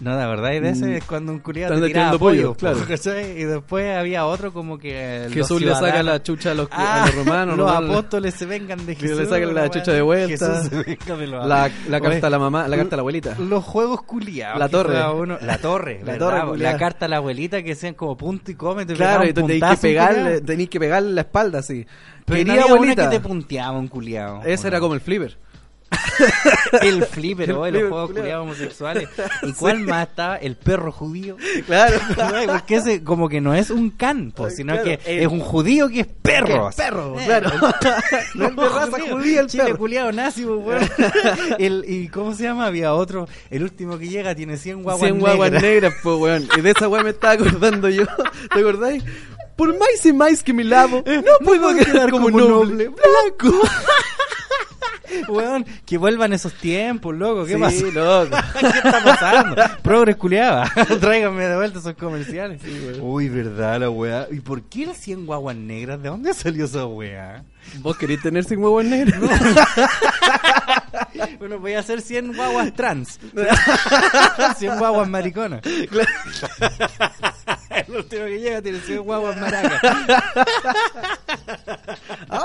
No, 0.00 0.16
la 0.16 0.26
verdad, 0.28 0.52
y 0.52 0.60
de 0.60 0.70
ese 0.70 0.86
Mm. 0.86 0.92
es 0.92 1.04
cuando 1.04 1.32
un 1.32 1.40
culiado 1.40 1.74
Están 1.74 1.86
te 1.88 1.92
tiraba 1.92 2.06
tirando 2.12 2.18
pollo, 2.18 2.54
pollo, 2.54 2.56
claro. 2.56 2.78
Y 3.36 3.44
después 3.44 3.96
había 3.96 4.24
otro 4.26 4.52
como 4.52 4.78
que 4.78 5.28
Jesús 5.32 5.60
le 5.60 5.74
saca 5.74 6.02
la 6.02 6.22
chucha 6.22 6.52
a 6.52 6.54
los, 6.54 6.68
Ah, 6.72 7.02
a 7.02 7.06
los 7.06 7.14
romanos. 7.16 7.56
los 7.58 7.70
apóstoles 7.70 8.34
se 8.34 8.46
vengan 8.46 8.84
de 8.86 8.94
Jesús. 8.94 9.18
le 9.18 9.26
saquen 9.26 9.54
la 9.54 9.68
chucha 9.68 9.92
de 9.92 10.00
vuelta. 10.02 10.28
Jesús 10.62 10.68
se 10.70 11.14
de 11.16 11.26
los 11.26 11.46
La, 11.46 11.70
la 11.88 11.98
Oye, 11.98 12.08
carta 12.08 12.26
a 12.26 12.30
la 12.30 12.38
mamá, 12.38 12.66
la 12.66 12.76
carta 12.76 12.94
a 12.94 12.98
la 12.98 13.00
abuelita. 13.00 13.36
Los 13.38 13.62
juegos 13.64 14.02
culiados. 14.02 14.58
La 14.58 14.68
torre. 14.68 15.02
uno- 15.12 15.38
La 15.42 15.58
torre, 15.58 16.00
La 16.04 16.16
torre 16.18 16.76
carta 16.78 17.04
a 17.04 17.08
la 17.08 17.16
abuelita 17.18 17.62
que 17.62 17.74
sean 17.74 17.94
como 17.94 18.16
punto 18.16 18.50
y 18.50 18.54
come. 18.54 18.86
Te 18.86 18.94
Claro, 18.94 19.24
y 19.24 19.28
un 19.28 19.34
tú 19.34 19.46
tenés 19.46 19.70
que 19.70 19.76
pegarle, 19.76 20.40
tenés 20.40 20.68
que 20.70 20.80
pegarle 20.80 21.12
la 21.12 21.20
espalda 21.22 21.58
así. 21.58 21.86
Pero 22.24 22.38
Quería 22.38 22.62
abuelita. 22.62 23.02
una 23.02 23.10
que 23.10 23.16
te 23.18 23.28
punteaba 23.28 23.78
un 23.78 23.88
culiado. 23.88 24.40
Ese 24.44 24.68
era 24.68 24.80
como 24.80 24.94
el 24.94 25.00
flipper. 25.00 25.36
el 26.82 27.04
flipper, 27.04 27.50
El 27.50 27.56
o 27.56 27.66
los 27.70 27.88
juegos 27.88 28.10
culiados 28.12 28.42
homosexuales. 28.44 29.08
¿Y 29.42 29.52
cuál 29.52 29.80
más 29.80 30.08
estaba? 30.08 30.36
El 30.36 30.56
perro 30.56 30.92
judío. 30.92 31.36
Claro. 31.66 31.98
Porque 32.46 32.76
ese 32.76 33.02
como 33.04 33.28
que 33.28 33.40
no 33.40 33.54
es 33.54 33.70
un 33.70 33.90
can, 33.90 34.32
sino 34.54 34.72
Claro, 34.72 34.84
que 34.84 35.00
el- 35.06 35.20
es 35.20 35.26
un 35.28 35.40
judío 35.40 35.88
que 35.88 36.00
es 36.00 36.06
perro. 36.06 36.68
Es 36.70 36.76
perro, 36.76 37.18
Eh, 37.18 37.24
claro. 37.24 37.50
No 38.34 38.46
es 38.48 38.56
de 38.56 38.68
raza 38.68 38.90
judío. 39.00 39.16
judía 39.16 39.40
el 39.40 39.46
Chile 39.48 39.64
perro. 39.64 39.78
culiado 39.78 40.12
nazi, 40.12 40.44
weón. 40.44 40.88
el, 41.58 41.84
¿Y 41.86 42.08
cómo 42.08 42.34
se 42.34 42.44
llama? 42.44 42.66
Había 42.66 42.94
otro. 42.94 43.28
El 43.50 43.62
último 43.62 43.98
que 43.98 44.08
llega 44.08 44.34
tiene 44.34 44.56
100 44.56 44.82
guaguas 44.82 45.02
100 45.08 45.20
guaguas 45.20 45.50
negras. 45.50 45.62
negras, 45.62 45.94
pues, 46.02 46.16
weón. 46.18 46.48
Y 46.56 46.60
de 46.60 46.70
esa 46.70 46.88
weá 46.88 47.02
me 47.02 47.10
estaba 47.10 47.34
acordando 47.34 47.88
yo. 47.88 48.04
¿Te 48.52 48.60
acordáis? 48.60 49.02
Por 49.60 49.78
más 49.78 50.06
y 50.06 50.12
más 50.14 50.42
que 50.42 50.54
me 50.54 50.64
lavo, 50.64 51.04
no, 51.06 51.44
puedo 51.44 51.74
quedar 51.76 52.10
como, 52.10 52.30
noble. 52.30 52.88
Blanco. 52.88 53.60
Weón, 55.28 55.66
que 55.84 55.98
vuelvan 55.98 56.32
esos 56.32 56.54
tiempos, 56.54 57.14
loco. 57.14 57.44
¿Qué 57.44 57.56
Sí, 57.56 57.60
pasa? 57.60 57.84
loco. 57.92 58.36
¿Qué 58.58 58.66
está 58.78 59.04
pasando? 59.04 59.56
Progres 59.82 60.16
culiaba. 60.16 60.64
Tráiganme 61.00 61.44
de 61.44 61.56
vuelta 61.56 61.78
esos 61.78 61.92
comerciales. 61.92 62.62
Uy, 63.02 63.28
verdad, 63.28 63.80
la 63.80 63.90
weá. 63.90 64.26
¿Y 64.30 64.40
por 64.40 64.62
qué 64.62 64.86
las 64.86 64.96
100 64.96 65.26
guaguas 65.26 65.56
negras? 65.56 66.02
¿De 66.02 66.08
dónde 66.08 66.32
salió 66.32 66.64
esa 66.64 66.86
weá? 66.86 67.44
¿Vos 67.80 67.98
querés 67.98 68.22
tener 68.22 68.44
100 68.44 68.60
guaguas 68.60 68.86
negras? 68.86 69.20
Bueno, 71.38 71.58
voy 71.58 71.74
a 71.74 71.80
hacer 71.80 72.00
100 72.00 72.34
guaguas 72.34 72.72
trans. 72.72 73.20
100 74.58 74.78
guaguas 74.78 75.06
mariconas. 75.06 75.60
El 77.88 77.96
último 77.96 78.26
que 78.26 78.40
llega 78.40 78.62
tiene 78.62 78.80
100 78.80 79.02
guaguas 79.02 79.36
maracas. 79.36 79.80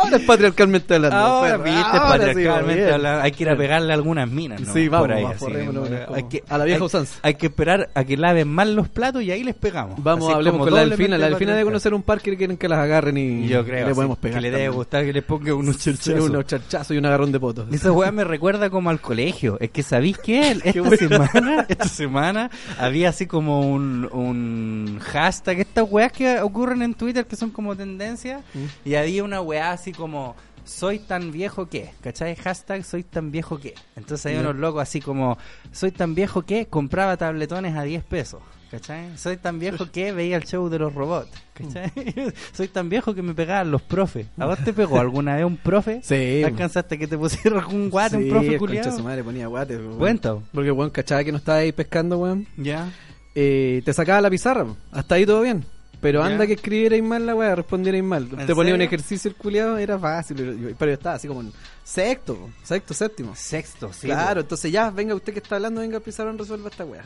Ahora 0.06 0.18
es 0.18 0.24
patriarcalmente 0.24 0.96
hablando. 0.96 1.18
Ahora, 1.18 1.52
perro. 1.52 1.64
viste, 1.64 1.80
Ahora 1.80 2.08
patriarcalmente 2.08 2.92
hablando, 2.94 3.22
hay 3.24 3.32
que 3.32 3.44
ir 3.44 3.50
a 3.50 3.58
pegarle 3.58 3.92
a 3.92 3.96
algunas 3.96 4.30
minas, 4.30 4.62
¿no? 4.62 4.74
Sí, 4.74 4.88
vamos, 4.88 5.08
Por 5.08 5.16
ahí, 5.18 5.24
vamos, 5.24 5.36
así, 5.38 5.46
forrémonos, 5.46 5.90
¿no? 5.90 6.06
como 6.06 6.16
hay 6.18 6.24
que, 6.24 6.44
a 6.48 6.58
la 6.58 6.66
vieja 6.66 6.80
hay- 6.80 6.86
usanza. 6.86 7.20
Hay 7.22 7.36
que 7.36 7.46
esperar 7.48 7.90
a 7.94 8.04
que 8.04 8.18
laven 8.18 8.48
mal 8.48 8.76
los 8.76 8.90
platos 8.90 9.22
y 9.24 9.32
ahí 9.32 9.44
les 9.44 9.56
pegamos. 9.56 10.02
Vamos, 10.04 10.26
Así 10.28 10.34
hablemos 10.36 10.62
con 10.66 10.74
la 10.74 10.86
delfina. 10.86 11.18
La 11.18 11.28
delfina 11.30 11.52
debe 11.54 11.66
conocer 11.66 11.94
un 11.94 12.04
parque 12.04 12.32
que 12.32 12.38
quieren 12.38 12.58
que 12.58 12.68
las 12.70 12.80
agarren 12.80 13.18
y 13.18 13.48
Yo 13.48 13.64
creo. 13.66 13.88
le 13.88 13.96
podemos 13.96 14.18
pegar. 14.18 14.38
Que 14.38 14.42
le 14.42 14.52
debe 14.52 14.70
gustar 14.70 15.06
que 15.06 15.14
le 15.14 15.22
ponga 15.22 15.54
unos 15.54 15.76
Sí, 15.78 15.92
cherchazos. 15.96 16.30
unos 16.30 16.46
charchazos 16.46 16.92
y 16.96 16.98
un 16.98 17.06
agarrón 17.06 17.32
de 17.32 17.40
potos. 17.40 17.68
Esa 17.74 17.92
weá 17.92 18.12
me 18.12 18.24
recuerda 18.24 18.70
como 18.70 18.90
al 18.90 19.00
colegio. 19.02 19.58
Es 19.60 19.72
que 19.72 19.84
sabéis 19.84 20.18
que 20.18 20.52
esta 20.64 20.96
semana, 20.98 21.66
esta 21.68 21.88
semana 21.88 22.50
había 22.80 23.10
así 23.10 23.26
como 23.28 23.62
un, 23.62 24.08
un 24.12 25.00
hashtag, 25.02 25.60
estas 25.62 25.86
weas 25.90 26.12
que 26.12 26.40
ocurren 26.42 26.82
en 26.82 26.94
Twitter 26.94 27.26
que 27.26 27.36
son 27.36 27.50
como 27.50 27.76
tendencias, 27.76 28.42
Mm. 28.54 28.88
y 28.90 28.96
había 28.96 29.24
una 29.24 29.42
weá 29.42 29.72
así 29.72 29.92
como 29.96 30.36
soy 30.64 31.00
tan 31.00 31.32
viejo 31.32 31.68
que, 31.68 31.92
¿cachai? 32.02 32.36
Hashtag 32.36 32.84
soy 32.84 33.04
tan 33.04 33.32
viejo 33.32 33.60
que. 33.60 33.74
Entonces 33.96 34.26
hay 34.28 34.38
unos 34.38 34.56
locos 34.56 34.82
así 34.82 35.00
como, 35.02 35.38
soy 35.72 35.92
tan 35.92 36.16
viejo 36.16 36.42
que 36.44 36.66
compraba 36.68 37.18
tabletones 37.18 37.76
a 37.76 37.84
10 37.84 38.04
pesos. 38.04 38.42
¿Cachai? 38.72 39.16
Soy 39.16 39.38
tan 39.38 39.60
viejo 39.60 39.90
que 39.92 40.12
veía 40.12 40.36
el 40.38 40.44
show 40.44 40.68
de 40.70 40.80
los 40.80 40.94
robots. 40.94 41.30
¿Cachai? 41.54 41.92
Soy 42.52 42.68
tan 42.68 42.90
viejo 42.90 43.14
que 43.14 43.22
me 43.22 43.34
pegaban 43.36 43.70
los 43.72 43.82
profes. 43.84 44.26
¿A 44.38 44.48
vos 44.48 44.58
te 44.66 44.74
pegó 44.74 45.00
alguna 45.00 45.36
vez 45.36 45.46
un 45.46 45.56
profe? 45.56 46.02
Sí. 46.04 46.44
¿Alcanzaste 46.44 46.98
que 46.98 47.08
te 47.08 47.18
pusieran 47.18 47.64
un 47.74 47.90
guate, 47.92 48.18
un 48.18 48.24
Sí, 48.24 48.30
profe 48.32 48.54
el 48.54 48.58
culiado? 48.58 48.98
su 48.98 49.04
madre 49.04 49.24
ponía 49.24 49.48
guate. 49.48 49.78
weón. 49.78 49.98
Cuenta. 50.00 50.36
Porque, 50.52 50.72
weón, 50.72 50.90
cachaba 50.90 51.24
que 51.24 51.32
no 51.32 51.38
estaba 51.38 51.60
ahí 51.60 51.72
pescando, 51.72 52.18
weón. 52.18 52.48
Ya. 52.58 52.90
Eh, 53.36 53.82
te 53.86 53.94
sacaba 53.94 54.20
la 54.20 54.30
pizarra, 54.32 54.66
hasta 54.92 55.16
ahí 55.16 55.26
todo 55.26 55.42
bien. 55.42 55.64
Pero 56.06 56.22
anda 56.24 56.46
que 56.46 56.54
escribierais 56.54 57.02
mal 57.02 57.26
la 57.26 57.34
weá, 57.34 57.56
respondierais 57.56 58.04
mal. 58.04 58.28
Te 58.30 58.42
¿En 58.44 58.48
ponía 58.56 58.76
un 58.76 58.82
ejercicio 58.82 59.28
el 59.28 59.36
culiado, 59.36 59.78
era 59.80 59.98
fácil. 59.98 60.38
yo- 60.38 60.76
Pero 60.78 60.92
yo 60.92 60.94
estaba 60.94 61.16
así 61.16 61.28
como 61.28 61.42
en 61.42 61.52
sexto, 61.84 62.52
sexto, 62.64 62.94
séptimo. 62.94 63.36
Sexto, 63.36 63.92
sí. 63.92 64.06
claro, 64.06 64.42
entonces 64.42 64.72
ya, 64.72 64.92
venga 64.92 65.16
usted 65.16 65.34
que 65.34 65.40
está 65.40 65.56
hablando, 65.56 65.82
venga 65.82 65.98
al 65.98 66.04
pizarrón, 66.04 66.38
resuelva 66.38 66.70
esta 66.70 66.86
weá. 66.86 67.06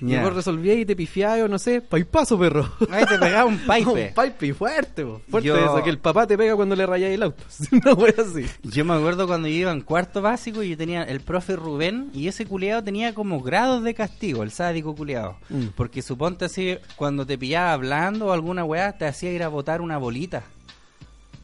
Y 0.00 0.16
vos 0.16 0.34
resolvíais 0.34 0.80
y 0.80 0.86
te 0.86 0.96
pifiáis 0.96 1.44
o 1.44 1.48
no 1.48 1.58
sé, 1.58 1.80
paipazo, 1.80 2.38
perro. 2.38 2.70
Ahí 2.90 3.04
te 3.06 3.18
pegaba 3.18 3.44
un 3.44 3.58
pipe. 3.58 4.12
un 4.16 4.54
fuerte, 4.54 5.04
po. 5.04 5.20
fuerte 5.28 5.48
Yo- 5.48 5.56
eso, 5.56 5.82
que 5.82 5.90
el 5.90 5.98
papá 5.98 6.26
te 6.26 6.36
pega 6.36 6.54
cuando 6.56 6.76
le 6.76 6.86
rayáis 6.86 7.14
el 7.14 7.22
auto. 7.22 7.42
Una 7.72 8.10
así. 8.22 8.46
Yo 8.62 8.84
me 8.84 8.94
acuerdo 8.94 9.26
cuando 9.26 9.48
yo 9.48 9.54
iba 9.54 9.72
en 9.72 9.80
cuarto 9.80 10.22
básico 10.22 10.62
y 10.62 10.70
yo 10.70 10.76
tenía 10.76 11.02
el 11.02 11.20
profe 11.20 11.56
Rubén 11.56 12.10
y 12.12 12.28
ese 12.28 12.46
culiado 12.46 12.82
tenía 12.82 13.14
como 13.14 13.40
grados 13.40 13.82
de 13.82 13.94
castigo, 13.94 14.42
el 14.42 14.50
sádico 14.50 14.94
culiado. 14.94 15.36
Mm. 15.48 15.68
Porque 15.76 16.02
suponte 16.02 16.44
así, 16.46 16.78
cuando 16.96 17.26
te 17.26 17.38
pillaba 17.38 17.72
hablando 17.72 18.26
o 18.26 18.32
alguna 18.32 18.64
weá, 18.64 18.96
te 18.96 19.06
hacía 19.06 19.32
ir 19.32 19.42
a 19.42 19.48
botar 19.48 19.80
una 19.80 19.98
bolita. 19.98 20.44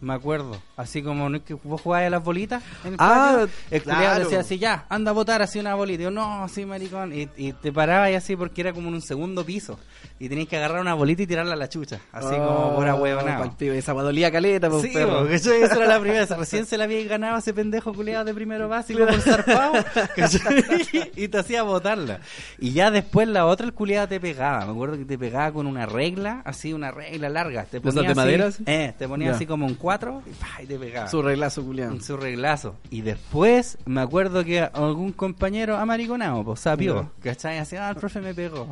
Me 0.03 0.15
acuerdo. 0.15 0.61
Así 0.77 1.01
como 1.03 1.29
¿no 1.31 1.37
es 1.37 1.45
que 1.45 1.55
vos 1.55 1.81
jugabas 1.81 2.09
a 2.09 2.11
las 2.11 2.25
bolitas 2.25 2.63
en 2.85 2.95
el 2.95 2.97
Ah, 2.99 3.37
patio? 3.39 3.55
El 3.71 3.83
claro. 3.85 4.25
decía 4.25 4.41
así, 4.41 4.59
ya, 4.59 4.85
anda 4.89 5.13
a 5.13 5.15
botar 5.15 5.41
así 5.43 5.61
una 5.61 5.75
bolita. 5.77 6.03
Y 6.03 6.05
yo, 6.05 6.11
no, 6.11 6.43
así 6.43 6.67
maricón. 6.67 7.15
Y, 7.15 7.29
y 7.37 7.53
te 7.53 7.73
parabas 7.73 8.11
y 8.11 8.15
así 8.15 8.35
porque 8.35 8.63
era 8.63 8.73
como 8.73 8.89
en 8.89 8.95
un 8.95 9.01
segundo 9.03 9.45
piso. 9.47 9.79
Y 10.23 10.29
tenías 10.29 10.47
que 10.47 10.57
agarrar 10.57 10.81
una 10.81 10.95
bolita 10.95 11.23
y 11.23 11.27
tirarla 11.27 11.55
a 11.55 11.57
la 11.57 11.69
chucha. 11.69 11.99
Así 12.13 12.37
como 12.37 12.77
por 12.77 12.89
Oh, 12.89 12.95
huevonao. 12.97 13.41
pal 13.41 13.57
pibe, 13.57 13.77
Esa 13.79 13.93
dolía 13.93 14.31
caleta, 14.31 14.71
po, 14.71 14.81
Sí, 14.81 14.91
perro. 14.93 15.23
po, 15.25 15.29
¿cachai? 15.29 15.63
esa 15.63 15.75
era 15.77 15.87
la 15.87 15.99
primera. 16.01 16.27
Recién 16.27 16.65
se 16.65 16.79
la 16.79 16.85
había 16.85 17.03
ganado 17.09 17.39
ese 17.39 17.53
pendejo 17.53 17.93
culiado 17.93 18.25
de 18.25 18.33
primero 18.33 18.69
básico 18.69 19.05
por 19.05 19.21
zarpado. 19.21 19.73
Y 21.17 21.29
te 21.29 21.39
hacía 21.39 21.63
botarla. 21.65 22.21
Y 22.59 22.73
ya 22.73 22.91
después 22.93 23.27
la 23.27 23.47
otra, 23.47 23.67
el 23.67 23.73
culiado 23.73 24.07
te 24.09 24.21
pegaba. 24.21 24.65
Me 24.65 24.71
acuerdo 24.73 24.97
que 24.97 25.05
te 25.05 25.19
pegaba 25.19 25.51
con 25.53 25.67
una 25.67 25.87
regla, 25.87 26.43
así, 26.45 26.73
una 26.73 26.91
regla 26.93 27.29
larga. 27.29 27.65
Te 27.65 27.81
ponía 27.81 28.03
de 28.03 28.07
así- 28.09 28.17
madera, 28.17 28.53
sí? 28.53 28.63
Eh, 28.67 28.95
te 28.97 29.09
ponía 29.09 29.33
así 29.33 29.47
como 29.47 29.67
en 29.67 29.75
cuatro 29.75 30.23
y, 30.27 30.31
pa, 30.31 30.63
y 30.63 30.67
te 30.67 30.79
pegaba. 30.79 31.09
Su 31.09 31.21
reglazo, 31.23 31.65
culiado. 31.65 32.01
Su 32.01 32.17
reglazo. 32.17 32.77
Y 32.91 33.01
después 33.01 33.77
me 33.87 34.01
acuerdo 34.01 34.45
que 34.45 34.61
algún 34.61 35.11
compañero 35.13 35.77
amariconado, 35.79 36.45
pues 36.45 36.61
sapió. 36.61 37.11
¿Cachai? 37.23 37.59
Así, 37.59 37.75
ah, 37.77 37.91
el 37.91 37.97
profe 37.97 38.21
me 38.21 38.35
pegó. 38.35 38.69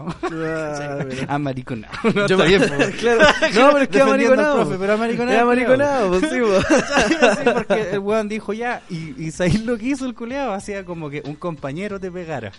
Ah, 1.28 1.38
amariconado. 1.40 1.92
No, 2.04 2.10
Yo 2.12 2.22
está 2.24 2.36
me- 2.36 2.46
bien, 2.46 2.60
po. 2.62 2.96
claro. 3.00 3.20
No, 3.54 3.70
pero 3.72 3.78
es 3.82 3.88
que 3.88 4.00
amariconado. 4.00 4.56
profe, 4.62 4.76
pero 4.78 4.92
amariconado. 4.94 5.32
Era 5.32 5.42
amariconado, 5.42 6.08
pues 6.10 6.30
sí, 6.32 6.38
po. 6.40 6.60
Sí, 7.08 7.50
porque 7.54 7.90
el 7.92 7.98
weón 7.98 8.28
dijo 8.28 8.52
ya, 8.52 8.82
y, 8.88 9.14
y 9.26 9.30
¿sabéis 9.30 9.64
lo 9.64 9.76
que 9.78 9.86
hizo 9.86 10.06
el 10.06 10.14
culeado? 10.14 10.52
Hacía 10.52 10.84
como 10.84 11.10
que 11.10 11.22
un 11.24 11.34
compañero 11.34 11.98
te 11.98 12.10
pegara. 12.10 12.52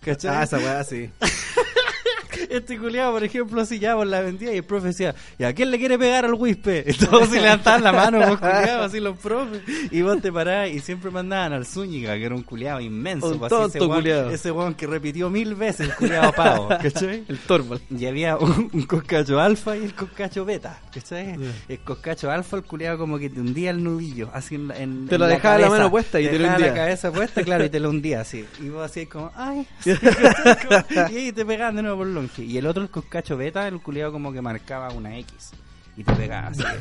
¿Cachai? 0.00 0.36
Ah, 0.36 0.42
esa 0.44 0.58
weá 0.58 0.84
sí. 0.84 1.10
Este 2.50 2.78
culeado, 2.78 3.12
por 3.12 3.24
ejemplo, 3.24 3.60
así 3.60 3.78
ya 3.78 3.94
por 3.94 4.06
la 4.06 4.20
vendía 4.20 4.52
y 4.52 4.58
el 4.58 4.64
profe 4.64 4.88
decía, 4.88 5.14
¿y 5.38 5.44
a 5.44 5.54
quién 5.54 5.70
le 5.70 5.78
quiere 5.78 5.98
pegar 5.98 6.24
al 6.24 6.34
wispe? 6.34 6.84
Y 6.86 6.92
todos 6.94 7.28
se 7.28 7.40
levantaban 7.40 7.82
la 7.82 7.92
mano, 7.92 8.18
vos 8.18 8.38
culeado, 8.38 8.84
así 8.84 9.00
los 9.00 9.16
profes. 9.18 9.62
Y 9.90 10.02
vos 10.02 10.20
te 10.20 10.32
parabas 10.32 10.70
y 10.70 10.80
siempre 10.80 11.10
mandaban 11.10 11.52
al 11.52 11.66
Zúñiga, 11.66 12.14
que 12.14 12.24
era 12.24 12.34
un 12.34 12.42
culeado 12.42 12.80
inmenso. 12.80 13.28
Un 13.28 13.38
pues, 13.38 13.52
así, 13.52 13.62
ese 13.64 13.78
tonto 13.78 13.92
weón- 13.94 13.98
culiao. 14.02 14.30
Ese 14.30 14.50
weón 14.50 14.74
que 14.74 14.86
repitió 14.86 15.30
mil 15.30 15.54
veces 15.54 15.88
el 15.88 15.94
culeado 15.94 16.32
pavo, 16.32 16.68
¿cachai? 16.82 17.24
El 17.28 17.38
Torval. 17.38 17.80
Y 17.90 18.06
había 18.06 18.36
un, 18.36 18.70
un 18.72 18.82
coscacho 18.82 19.40
alfa 19.40 19.76
y 19.76 19.84
el 19.84 19.94
coscacho 19.94 20.44
beta, 20.44 20.80
¿cachai? 20.92 21.36
El 21.68 21.78
coscacho 21.80 22.30
alfa, 22.30 22.56
el 22.56 22.64
culeado 22.64 22.98
como 22.98 23.18
que 23.18 23.30
te 23.30 23.40
hundía 23.40 23.70
el 23.70 23.82
nubillo, 23.82 24.30
así 24.32 24.54
en, 24.56 24.68
la- 24.68 24.78
en 24.78 25.06
Te 25.06 25.18
lo 25.18 25.26
dejaba 25.26 25.56
la 25.56 25.62
cabeza. 25.66 25.78
mano 25.78 25.90
puesta 25.90 26.20
y 26.20 26.26
te 26.26 26.32
lo 26.32 26.38
dejaba 26.38 26.56
hundía. 26.56 26.70
la 26.72 26.74
cabeza 26.76 27.12
puesta, 27.12 27.42
claro, 27.42 27.64
y 27.64 27.68
te 27.70 27.80
lo 27.80 27.90
hundía 27.90 28.20
así. 28.20 28.44
Y 28.60 28.68
vos 28.68 28.84
así 28.84 29.06
como, 29.06 29.30
ay, 29.36 29.66
así, 29.80 29.90
y 31.12 31.16
ahí 31.16 31.32
te 31.32 31.44
pegaban 31.44 31.76
de 31.76 31.82
nuevo 31.82 31.98
por 31.98 32.06
longe. 32.06 32.35
Y 32.38 32.56
el 32.58 32.66
otro, 32.66 32.82
el 32.82 32.90
coscacho 32.90 33.36
beta, 33.36 33.66
el 33.68 33.80
culeado 33.80 34.12
como 34.12 34.32
que 34.32 34.40
marcaba 34.42 34.90
una 34.90 35.16
X. 35.18 35.50
Y 35.96 36.04
te 36.04 36.12
pegaba 36.14 36.48
así. 36.48 36.62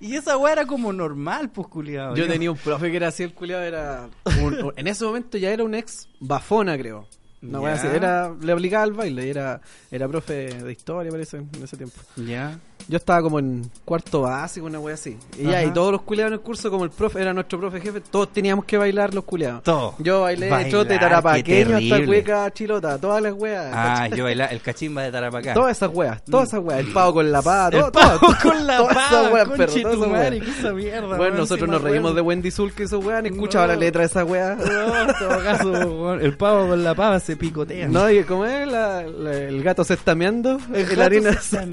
Y 0.00 0.14
esa 0.16 0.36
weá 0.36 0.52
era 0.52 0.66
como 0.66 0.92
normal, 0.92 1.50
pues, 1.50 1.66
culiado. 1.68 2.14
Yo 2.14 2.28
tenía 2.28 2.50
un 2.50 2.56
profe 2.58 2.90
que 2.90 2.96
era 2.98 3.08
así, 3.08 3.22
el 3.22 3.32
culiado 3.32 3.62
era... 3.62 4.08
un- 4.42 4.72
en 4.76 4.86
ese 4.86 5.04
momento 5.04 5.38
ya 5.38 5.50
era 5.50 5.64
un 5.64 5.74
ex 5.74 6.08
bafona, 6.20 6.76
creo. 6.76 7.08
Una 7.42 7.60
weá 7.60 7.74
Ya. 7.74 7.80
así. 7.80 7.86
Era, 7.96 8.34
le 8.40 8.52
aplicaba 8.52 8.84
al 8.84 8.92
baile 8.92 9.28
era, 9.28 9.60
era 9.90 10.06
profe 10.06 10.62
de 10.62 10.70
historia, 10.72 11.10
parece, 11.10 11.38
en 11.38 11.50
ese 11.62 11.76
tiempo. 11.76 11.96
Ya. 12.16 12.58
Yo 12.86 12.98
estaba 12.98 13.22
como 13.22 13.38
en 13.38 13.62
cuarto 13.86 14.20
básico, 14.22 14.66
una 14.66 14.78
wea 14.78 14.92
así. 14.94 15.16
Y 15.38 15.44
ya, 15.44 15.64
y 15.64 15.70
todos 15.70 15.90
los 15.90 16.02
culiados 16.02 16.32
en 16.32 16.34
el 16.34 16.40
curso, 16.40 16.70
como 16.70 16.84
el 16.84 16.90
profe 16.90 17.22
era 17.22 17.32
nuestro 17.32 17.58
profe 17.58 17.80
jefe, 17.80 18.02
todos 18.02 18.30
teníamos 18.30 18.66
que 18.66 18.76
bailar 18.76 19.14
los 19.14 19.24
culiados. 19.24 19.62
Todo. 19.62 19.94
Yo 20.00 20.20
bailé 20.22 20.50
trote 20.68 20.94
qué 20.94 20.98
tarapaqueño 21.00 21.76
hasta 21.78 22.04
cueca 22.04 22.50
chilota, 22.52 22.98
todas 22.98 23.22
las 23.22 23.32
weas. 23.32 23.72
Ah, 23.74 24.08
yo 24.08 24.24
bailaba 24.24 24.50
el 24.50 24.60
cachimba 24.60 25.02
de 25.02 25.10
Tarapacá. 25.12 25.54
Todas 25.54 25.74
esas 25.78 25.90
weas, 25.94 26.22
todas 26.26 26.48
esas 26.48 26.60
weas. 26.60 26.80
El 26.80 26.92
pavo 26.92 27.14
con 27.14 27.32
la 27.32 27.40
pava, 27.40 27.70
todo, 27.70 27.86
El 27.86 27.92
pavo 27.92 28.18
todo, 28.18 28.36
con 28.42 28.66
la 28.66 28.76
todas 28.76 28.94
pava, 28.94 29.06
esas 29.20 29.32
weas, 29.32 29.48
perro, 29.48 29.56
conche 29.66 29.80
todas 29.82 29.96
esas 29.96 30.08
weas. 30.12 30.58
esa 30.58 30.72
mierda, 30.74 31.16
Bueno, 31.16 31.36
nosotros 31.38 31.68
nos 31.70 31.80
reímos 31.80 32.14
de 32.14 32.20
Wendy 32.20 32.50
Zul 32.50 32.72
que 32.74 32.82
esos 32.82 33.02
weas, 33.02 33.24
escuchaba 33.24 33.66
No. 33.68 33.72
la 33.72 33.78
letra 33.78 34.00
de 34.02 34.06
esa 34.08 34.24
wea. 34.26 34.56
No, 34.56 35.00
en 35.00 35.14
todo 35.18 35.42
caso, 35.42 36.14
el 36.16 36.36
pavo 36.36 36.68
con 36.68 36.84
la 36.84 36.94
pava 36.94 37.18
se 37.18 37.34
picotea. 37.36 37.88
No, 37.88 38.10
y 38.10 38.22
como 38.24 38.44
es, 38.44 38.68
la, 38.70 39.04
la- 39.04 39.32
el 39.38 39.62
gato 39.62 39.84
se 39.84 39.94
está 39.94 40.14
meando, 40.14 40.58
El 40.74 40.98
la 40.98 41.06
harina, 41.06 41.32
se 41.40 41.66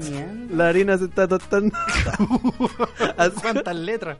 la 0.54 0.68
harina 0.68 0.91
se 0.98 1.04
está 1.06 1.26
tostando. 1.28 1.76
Así. 3.16 3.32
¿Cuántas 3.40 3.76
letras? 3.76 4.18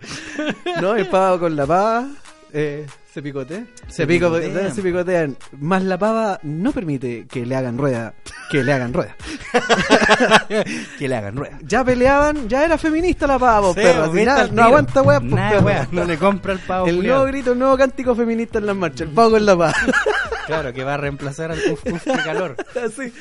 No, 0.80 0.94
el 0.96 1.06
pavo 1.08 1.38
con 1.40 1.56
la 1.56 1.66
pava 1.66 2.06
eh, 2.52 2.86
se 3.12 3.22
picotea. 3.22 3.64
Se, 3.88 3.94
Se 3.94 4.06
pico- 4.06 4.30
picotean. 4.32 4.74
se 4.74 4.82
picotean. 4.82 5.36
Más 5.60 5.82
la 5.82 5.98
pava 5.98 6.38
no 6.42 6.72
permite 6.72 7.26
que 7.26 7.44
le 7.46 7.56
hagan 7.56 7.78
rueda. 7.78 8.14
Que 8.50 8.62
le 8.62 8.72
hagan 8.72 8.92
rueda. 8.92 9.16
que 10.98 11.08
le 11.08 11.16
hagan 11.16 11.36
rueda. 11.36 11.58
Ya 11.62 11.84
peleaban, 11.84 12.48
ya 12.48 12.64
era 12.64 12.76
feminista 12.78 13.26
la 13.26 13.38
pava, 13.38 13.68
Sí, 13.68 13.74
perro. 13.80 14.10
¿viste 14.10 14.18
Así 14.20 14.26
nada, 14.26 14.42
al 14.42 14.54
no 14.54 14.62
aguanta 14.62 15.02
weá, 15.02 15.20
perro. 15.20 15.60
weá, 15.62 15.88
no 15.90 16.04
le 16.04 16.18
compra 16.18 16.52
el 16.52 16.58
pavo. 16.60 16.86
El 16.86 16.96
culiao. 16.96 17.16
nuevo 17.16 17.28
grito, 17.28 17.52
el 17.52 17.58
nuevo 17.58 17.76
cántico 17.78 18.14
feminista 18.14 18.58
en 18.58 18.66
las 18.66 18.76
marchas. 18.76 19.08
El 19.08 19.14
pavo 19.14 19.30
con 19.32 19.46
la 19.46 19.56
pava. 19.56 19.74
Claro, 20.46 20.72
que 20.72 20.84
va 20.84 20.94
a 20.94 20.96
reemplazar 20.96 21.52
al 21.52 21.60
puf 21.60 21.84
de 21.84 22.22
calor. 22.24 22.56
Así. 22.86 23.12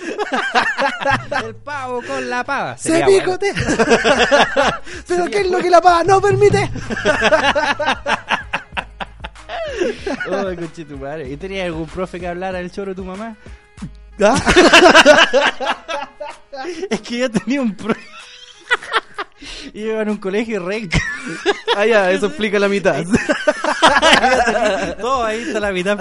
El 1.46 1.56
pavo 1.56 2.02
con 2.06 2.30
la 2.30 2.44
pava. 2.44 2.78
Se 2.78 2.92
bueno. 2.92 3.08
picotea. 3.08 3.54
Pero 5.08 5.26
¿qué 5.26 5.42
es 5.42 5.52
lo 5.52 5.60
que 5.60 5.70
la 5.70 5.82
pava 5.82 6.04
no 6.04 6.22
permite? 6.22 6.70
Oh, 10.30 10.44
conchetumare. 10.56 11.30
¿Y 11.30 11.38
tenías 11.38 11.66
algún 11.66 11.88
profe 11.88 12.20
que 12.20 12.28
hablara 12.28 12.60
el 12.60 12.72
choro 12.72 12.92
de 12.92 12.96
tu 12.96 13.04
mamá? 13.04 13.36
¿Ah? 14.22 14.36
Es 16.90 17.02
que 17.02 17.18
yo 17.20 17.32
tenía 17.32 17.62
un 17.62 17.76
profe. 17.76 18.02
Iba 19.74 20.02
en 20.02 20.10
un 20.10 20.18
colegio 20.18 20.66
re 20.66 20.88
Ah, 21.76 21.86
ya, 21.86 22.12
eso 22.12 22.28
explica 22.28 22.60
la 22.60 22.68
mitad. 22.68 23.04
Todo 25.00 25.24
ahí 25.24 25.42
está 25.42 25.60
la 25.60 25.72
mitad 25.72 25.98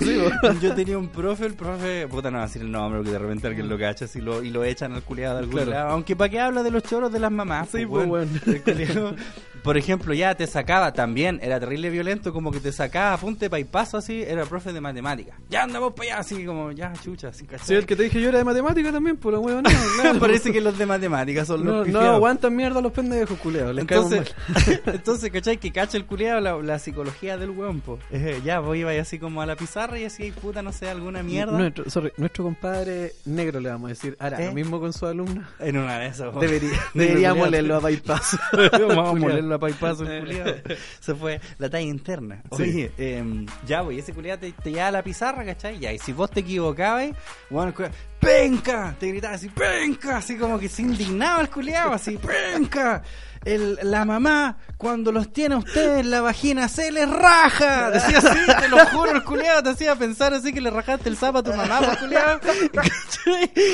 sí, 0.00 0.18
Yo 0.60 0.74
tenía 0.74 0.98
un 0.98 1.08
profe, 1.08 1.46
el 1.46 1.54
profe, 1.54 2.06
puta 2.08 2.30
no 2.30 2.38
voy 2.38 2.44
a 2.44 2.46
decir 2.46 2.62
el 2.62 2.70
nombre 2.70 2.98
porque 3.00 3.12
de 3.12 3.18
repente 3.18 3.46
alguien 3.46 3.68
lo 3.68 3.78
cacha 3.78 4.04
así 4.06 4.20
lo, 4.20 4.42
y 4.42 4.50
lo 4.50 4.64
echan 4.64 4.92
al 4.92 5.02
culiado 5.02 5.34
de 5.36 5.40
algún 5.40 5.54
Claro. 5.56 5.70
lado. 5.70 5.88
Aunque 5.90 6.16
para 6.16 6.30
qué 6.30 6.40
habla 6.40 6.62
de 6.62 6.70
los 6.70 6.82
choros 6.82 7.12
de 7.12 7.18
las 7.20 7.30
mamás. 7.30 7.68
Sí, 7.70 7.84
pues. 7.86 8.08
El 8.46 8.62
culiao, 8.62 9.14
por 9.62 9.76
ejemplo, 9.76 10.14
ya 10.14 10.34
te 10.34 10.46
sacaba 10.46 10.92
también, 10.92 11.38
era 11.42 11.60
terrible 11.60 11.90
violento, 11.90 12.32
como 12.32 12.50
que 12.50 12.60
te 12.60 12.72
sacaba 12.72 13.14
apunte 13.14 13.50
pa' 13.50 13.58
y 13.58 13.64
paso 13.64 13.96
así, 13.96 14.22
era 14.22 14.44
profe 14.46 14.72
de 14.72 14.80
matemáticas. 14.80 15.36
Ya 15.48 15.62
andamos 15.64 15.92
para 15.94 16.10
allá, 16.12 16.18
así 16.20 16.44
como, 16.44 16.72
ya 16.72 16.92
chucha, 17.02 17.28
así 17.28 17.44
¿cachai? 17.46 17.66
Sí, 17.66 17.74
el 17.74 17.86
que 17.86 17.96
te 17.96 18.04
dije 18.04 18.20
yo 18.20 18.28
era 18.28 18.38
de 18.38 18.44
matemática 18.44 18.92
también, 18.92 19.16
por 19.16 19.32
la 19.32 19.38
hueva, 19.38 19.62
no. 19.62 19.70
claro. 20.00 20.18
Parece 20.18 20.52
que 20.52 20.60
los 20.60 20.76
de 20.78 20.86
matemáticas 20.86 21.46
son 21.46 21.64
No, 21.64 21.70
los 21.72 21.78
no 21.80 21.84
pifiados. 21.84 22.14
aguantan 22.16 22.56
mierda 22.56 22.80
los 22.80 22.92
pendejos, 22.92 23.38
culeos. 23.38 23.74
Les 23.74 23.82
Entonces, 23.82 24.34
entonces, 24.86 25.30
¿cachai? 25.30 25.58
Que 25.58 25.72
cacha 25.72 25.96
el 25.96 26.06
culiado 26.06 26.40
la, 26.40 26.56
la 26.62 26.78
psicología 26.78 27.36
del 27.36 27.50
weón, 27.50 27.80
po. 27.80 27.98
Eh, 28.10 28.40
ya, 28.44 28.60
vos 28.60 28.76
ibas 28.76 28.96
así 28.98 29.18
como 29.18 29.42
a 29.42 29.46
la 29.46 29.56
pizarra 29.56 29.98
y 29.98 30.04
así, 30.04 30.30
puta, 30.32 30.62
no 30.62 30.72
sé, 30.72 30.88
alguna 30.88 31.22
mierda. 31.22 31.56
Nuestro, 31.56 31.88
sorry, 31.90 32.12
nuestro 32.16 32.44
compadre 32.44 33.12
negro 33.24 33.60
le 33.60 33.68
vamos 33.70 33.86
a 33.86 33.88
decir, 33.90 34.16
hará 34.18 34.40
¿Eh? 34.42 34.46
lo 34.46 34.52
mismo 34.52 34.80
con 34.80 34.92
su 34.92 35.06
alumno. 35.06 35.42
En 35.58 35.76
una 35.76 35.98
de 35.98 36.06
esas. 36.08 36.34
Debería, 36.40 36.70
deberíamos 36.94 37.50
leerlo 37.50 37.76
a 37.76 37.80
bypass. 37.80 38.38
Vamos 38.72 39.32
a 39.32 39.49
molerlo 39.50 39.56
a 39.56 39.58
paipazo 39.58 40.04
el 40.04 40.20
culiado. 40.20 40.54
Se 41.00 41.14
fue 41.14 41.40
la 41.58 41.68
talla 41.68 41.86
interna. 41.86 42.42
Sí. 42.56 42.62
Oye, 42.62 42.92
em, 42.98 43.46
ya, 43.66 43.82
voy, 43.82 43.98
ese 43.98 44.12
culiado 44.12 44.40
te, 44.40 44.52
te 44.52 44.70
lleva 44.70 44.88
a 44.88 44.90
la 44.92 45.02
pizarra, 45.02 45.44
¿cachai? 45.44 45.78
Ya, 45.78 45.92
y 45.92 45.98
si 45.98 46.12
vos 46.12 46.30
te 46.30 46.40
equivocabas, 46.40 47.10
bueno, 47.48 47.72
¡penca! 48.20 48.94
Te 48.98 49.08
gritaba 49.08 49.34
así, 49.34 49.48
¡penca! 49.48 50.18
Así 50.18 50.36
como 50.36 50.58
que 50.58 50.68
se 50.68 50.82
indignaba 50.82 51.40
el 51.40 51.50
culiado, 51.50 51.92
así, 51.92 52.18
¡penca! 52.18 53.02
El, 53.44 53.78
la 53.82 54.04
mamá, 54.04 54.58
cuando 54.76 55.12
los 55.12 55.32
tiene 55.32 55.54
a 55.54 55.58
ustedes, 55.58 56.04
la 56.04 56.20
vagina 56.20 56.68
se 56.68 56.92
les 56.92 57.08
raja. 57.08 57.90
Decía 57.90 58.18
así, 58.18 58.38
te 58.60 58.68
lo 58.68 58.84
juro, 58.86 59.12
el 59.12 59.24
culiado 59.24 59.62
te 59.62 59.70
hacía 59.70 59.96
pensar 59.96 60.34
así 60.34 60.52
que 60.52 60.60
le 60.60 60.70
rajaste 60.70 61.08
el 61.08 61.16
sapo 61.16 61.38
a 61.38 61.42
tu 61.42 61.52
mamá, 61.52 61.78
pues, 61.78 61.98
culiado. 61.98 62.40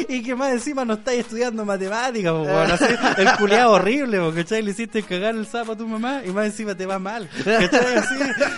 Y 0.08 0.22
que 0.24 0.34
más 0.34 0.52
encima 0.52 0.84
no 0.84 0.94
estáis 0.94 1.20
estudiando 1.20 1.64
matemáticas, 1.64 2.32
pues, 2.32 2.46
weón, 2.48 2.70
así, 2.70 2.84
el 3.18 3.32
culiado 3.36 3.72
horrible, 3.72 4.20
pues, 4.20 4.34
¿cachai? 4.34 4.62
Le 4.62 4.72
hiciste 4.72 5.02
cagar 5.02 5.34
el 5.34 5.46
sapo 5.46 5.72
a 5.72 5.76
tu 5.76 5.86
mamá 5.86 6.22
y 6.24 6.30
más 6.30 6.46
encima 6.46 6.74
te 6.74 6.86
va 6.86 6.98
mal. 6.98 7.28
¿cachai? 7.44 7.96
Así, 7.96 8.14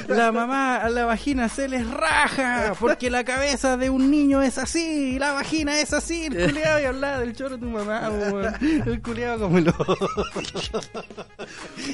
la 0.08 0.32
mamá 0.32 0.76
a 0.76 0.88
la 0.88 1.04
vagina 1.04 1.48
se 1.48 1.68
les 1.68 1.88
raja, 1.88 2.74
porque 2.78 3.10
la 3.10 3.24
cabeza 3.24 3.76
de 3.76 3.90
un 3.90 4.10
niño 4.10 4.42
es 4.42 4.58
así, 4.58 5.18
la 5.18 5.32
vagina 5.32 5.80
es 5.80 5.92
así, 5.92 6.26
el 6.26 6.46
culiado 6.46 6.80
y 6.80 6.84
hablaba 6.84 7.18
del 7.18 7.34
choro 7.34 7.56
de 7.56 7.58
tu 7.58 7.70
mamá, 7.70 8.10
pues, 8.10 8.32
weón. 8.32 8.54
el 8.86 9.02
culiado 9.02 9.40
como 9.40 9.60
lo... 9.60 9.74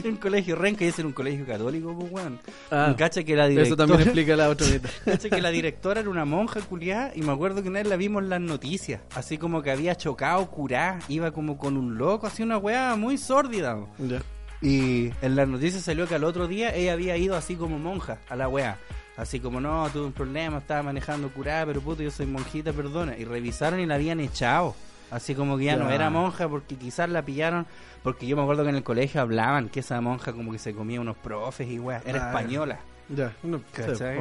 un 0.05 0.17
colegio 0.17 0.57
renca 0.57 0.85
y 0.85 0.89
ese 0.89 1.03
era 1.03 1.09
un 1.09 1.15
colegio 1.15 1.47
católico, 1.47 1.97
pues, 1.99 2.13
weón. 2.13 2.41
Ah, 2.71 2.95
Cacha 2.97 3.23
que 3.25 3.37
la 3.37 3.45
Eso 3.47 3.51
directora... 3.51 3.77
también 3.77 4.01
explica 4.01 4.37
la 4.37 4.49
otra 4.49 4.67
mitad. 4.67 4.91
Cacha 5.05 5.31
que 5.31 5.43
la 5.43 5.51
directora 5.51 6.01
era 6.01 6.11
una 6.11 6.25
monja 6.25 6.61
culiada 6.61 7.13
y 7.15 7.23
me 7.23 7.33
acuerdo 7.33 7.63
que 7.63 7.69
una 7.69 7.81
vez 7.81 7.89
la 7.89 7.97
vimos 7.97 8.23
en 8.23 8.31
las 8.31 8.41
noticias, 8.41 9.01
así 9.15 9.39
como 9.39 9.63
que 9.63 9.71
había 9.71 9.95
chocado, 9.97 10.47
curá, 10.51 10.99
iba 11.09 11.31
como 11.33 11.59
con 11.59 11.77
un 11.77 11.97
loco, 11.99 12.27
así 12.27 12.43
una 12.43 12.59
weá 12.59 12.97
muy 12.97 13.19
sórdida. 13.19 13.79
Ya. 13.99 14.23
Y 14.63 15.11
en 15.21 15.37
las 15.37 15.47
noticias 15.49 15.83
salió 15.83 16.09
que 16.09 16.15
al 16.15 16.25
otro 16.25 16.49
día 16.49 16.75
ella 16.75 16.95
había 16.95 17.17
ido 17.17 17.37
así 17.37 17.55
como 17.55 17.79
monja 17.79 18.19
a 18.29 18.37
la 18.37 18.49
weá. 18.49 18.79
Así 19.17 19.39
como, 19.39 19.61
no, 19.61 19.89
tuve 19.93 20.07
un 20.07 20.13
problema, 20.13 20.59
estaba 20.59 20.83
manejando 20.83 21.29
curada, 21.29 21.67
pero 21.67 21.81
puto, 21.81 22.03
yo 22.03 22.11
soy 22.11 22.27
monjita, 22.27 22.73
perdona. 22.73 23.17
Y 23.17 23.25
revisaron 23.25 23.79
y 23.79 23.87
la 23.87 23.95
habían 23.95 24.19
echado. 24.19 24.75
Así 25.11 25.35
como 25.35 25.57
que 25.59 25.65
ya 25.65 25.77
no 25.77 25.91
era 25.91 26.11
monja 26.11 26.49
porque 26.49 26.77
quizás 26.77 27.09
la 27.09 27.23
pillaron. 27.23 27.67
Porque 28.03 28.27
yo 28.27 28.37
me 28.37 28.43
acuerdo 28.43 28.65
que 28.65 28.71
en 28.71 28.77
el 28.77 28.83
colegio 28.83 29.21
hablaban 29.21 29.69
que 29.69 29.81
esa 29.81 30.01
monja 30.01 30.33
como 30.33 30.53
que 30.53 30.59
se 30.59 30.75
comía 30.75 31.01
unos 31.01 31.17
profes 31.17 31.69
y 31.69 31.79
weá. 31.79 32.03
Era 32.05 32.27
Ah, 32.27 32.29
española. 32.29 32.79
Ya, 33.09 33.33
no, 33.43 33.61
¿Cachai? 33.73 34.19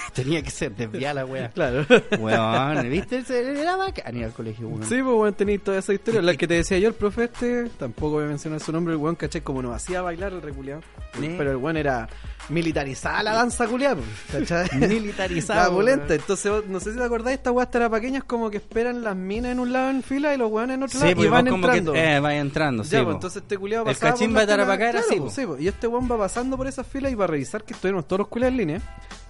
Tenía 0.14 0.42
que 0.42 0.50
ser 0.50 0.74
desviada 0.74 1.14
la 1.14 1.26
weá. 1.26 1.48
Claro. 1.50 1.86
Weón, 2.18 2.90
¿viste? 2.90 3.22
Era 3.28 3.76
bacán 3.76 4.16
ir 4.16 4.24
al 4.24 4.32
colegio, 4.32 4.68
weón. 4.68 4.84
Sí, 4.84 5.02
pues 5.02 5.14
bueno, 5.14 5.32
tenéis 5.34 5.62
toda 5.62 5.78
esa 5.78 5.92
historia. 5.92 6.22
La 6.22 6.34
que 6.36 6.46
te 6.46 6.54
decía 6.54 6.78
yo, 6.78 6.88
el 6.88 6.94
profe 6.94 7.24
este, 7.24 7.68
tampoco 7.78 8.12
voy 8.12 8.24
a 8.24 8.28
mencionar 8.28 8.60
su 8.60 8.72
nombre, 8.72 8.94
el 8.94 9.00
weón, 9.00 9.16
caché, 9.16 9.42
como 9.42 9.62
nos 9.62 9.74
hacía 9.74 10.02
bailar 10.02 10.32
el 10.32 10.42
reculeado. 10.42 10.82
Sí. 11.18 11.34
Pero 11.36 11.50
el 11.50 11.56
weón 11.56 11.76
era 11.76 12.08
militarizada 12.48 13.22
la 13.22 13.32
danza 13.34 13.66
culiada, 13.66 13.96
pues, 13.96 14.46
¿cachai? 14.48 14.78
Militarizado, 14.88 15.80
La 15.80 15.84
weón. 15.84 16.02
Entonces, 16.08 16.52
no 16.68 16.80
sé 16.80 16.92
si 16.92 16.98
te 16.98 17.04
acordáis, 17.04 17.38
estas 17.38 17.52
weas 17.52 17.68
pequeñas 17.68 18.24
como 18.24 18.50
que 18.50 18.58
esperan 18.58 19.02
las 19.02 19.16
minas 19.16 19.52
en 19.52 19.60
un 19.60 19.72
lado 19.72 19.90
en 19.90 20.02
fila 20.02 20.34
y 20.34 20.38
los 20.38 20.50
weones 20.50 20.74
en 20.74 20.82
otro 20.82 20.98
Sí, 20.98 21.04
lado 21.04 21.16
pues 21.16 21.26
y 21.26 21.30
van 21.30 21.44
vos 21.44 21.50
como 21.52 21.66
entrando. 21.66 21.92
que 21.92 21.98
eh, 21.98 22.38
entrando, 22.38 22.84
sí. 22.84 22.90
ya, 22.90 22.98
po. 23.00 23.04
pues 23.06 23.14
entonces 23.16 23.42
este 23.42 23.58
culiado 23.58 23.86
El 23.86 23.98
cachín 23.98 24.34
va 24.36 24.42
a 24.42 24.46
Tarapacá 24.46 24.84
era 24.84 24.90
claro, 24.92 25.06
así, 25.08 25.20
pues, 25.20 25.34
po. 25.34 25.40
sí, 25.40 25.46
pues, 25.46 25.60
Y 25.62 25.68
este 25.68 25.86
weón 25.86 26.10
va 26.10 26.18
pasando 26.18 26.56
por 26.56 26.66
esas 26.66 26.86
filas 26.86 27.12
y 27.12 27.16
para 27.16 27.28
revisar 27.28 27.62
que 27.64 27.74
estuviéramos 27.74 28.06
todos 28.06 28.20
los 28.20 28.28
culiados 28.28 28.52
en 28.52 28.56
línea 28.58 28.80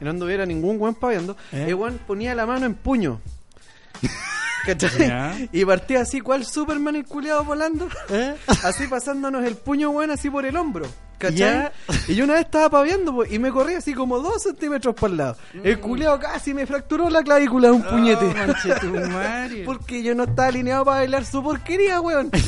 y 0.00 0.04
no 0.04 0.10
anduviera 0.10 0.46
ningún 0.46 0.59
weón 0.62 0.94
paviando. 0.94 1.36
¿Eh? 1.52 1.66
El 1.68 1.74
weón 1.74 1.98
ponía 2.06 2.34
la 2.34 2.46
mano 2.46 2.66
en 2.66 2.74
puño. 2.74 3.20
Y 5.52 5.64
partía 5.64 6.02
así, 6.02 6.20
cual 6.20 6.44
Superman 6.44 6.94
el 6.94 7.06
culiado 7.06 7.44
volando. 7.44 7.88
¿Eh? 8.10 8.36
Así 8.62 8.86
pasándonos 8.86 9.44
el 9.44 9.56
puño, 9.56 9.90
weón, 9.90 10.10
así 10.10 10.28
por 10.28 10.44
el 10.44 10.56
hombro. 10.56 10.86
Y 12.08 12.14
yo 12.14 12.24
una 12.24 12.34
vez 12.34 12.46
estaba 12.46 12.70
paviando 12.70 13.14
po, 13.14 13.24
y 13.24 13.38
me 13.38 13.50
corrí 13.50 13.74
así 13.74 13.92
como 13.92 14.20
dos 14.20 14.42
centímetros 14.42 14.94
para 14.94 15.10
el 15.10 15.16
lado. 15.16 15.36
El 15.62 15.78
culiado 15.80 16.18
casi 16.18 16.54
me 16.54 16.66
fracturó 16.66 17.10
la 17.10 17.22
clavícula 17.22 17.68
de 17.68 17.74
un 17.74 17.82
puñete. 17.82 18.24
Oh, 18.24 18.34
manchetumare. 18.34 19.62
Porque 19.66 20.02
yo 20.02 20.14
no 20.14 20.24
estaba 20.24 20.48
alineado 20.48 20.84
para 20.84 20.98
bailar 20.98 21.24
su 21.24 21.42
porquería, 21.42 22.00
weón. 22.00 22.30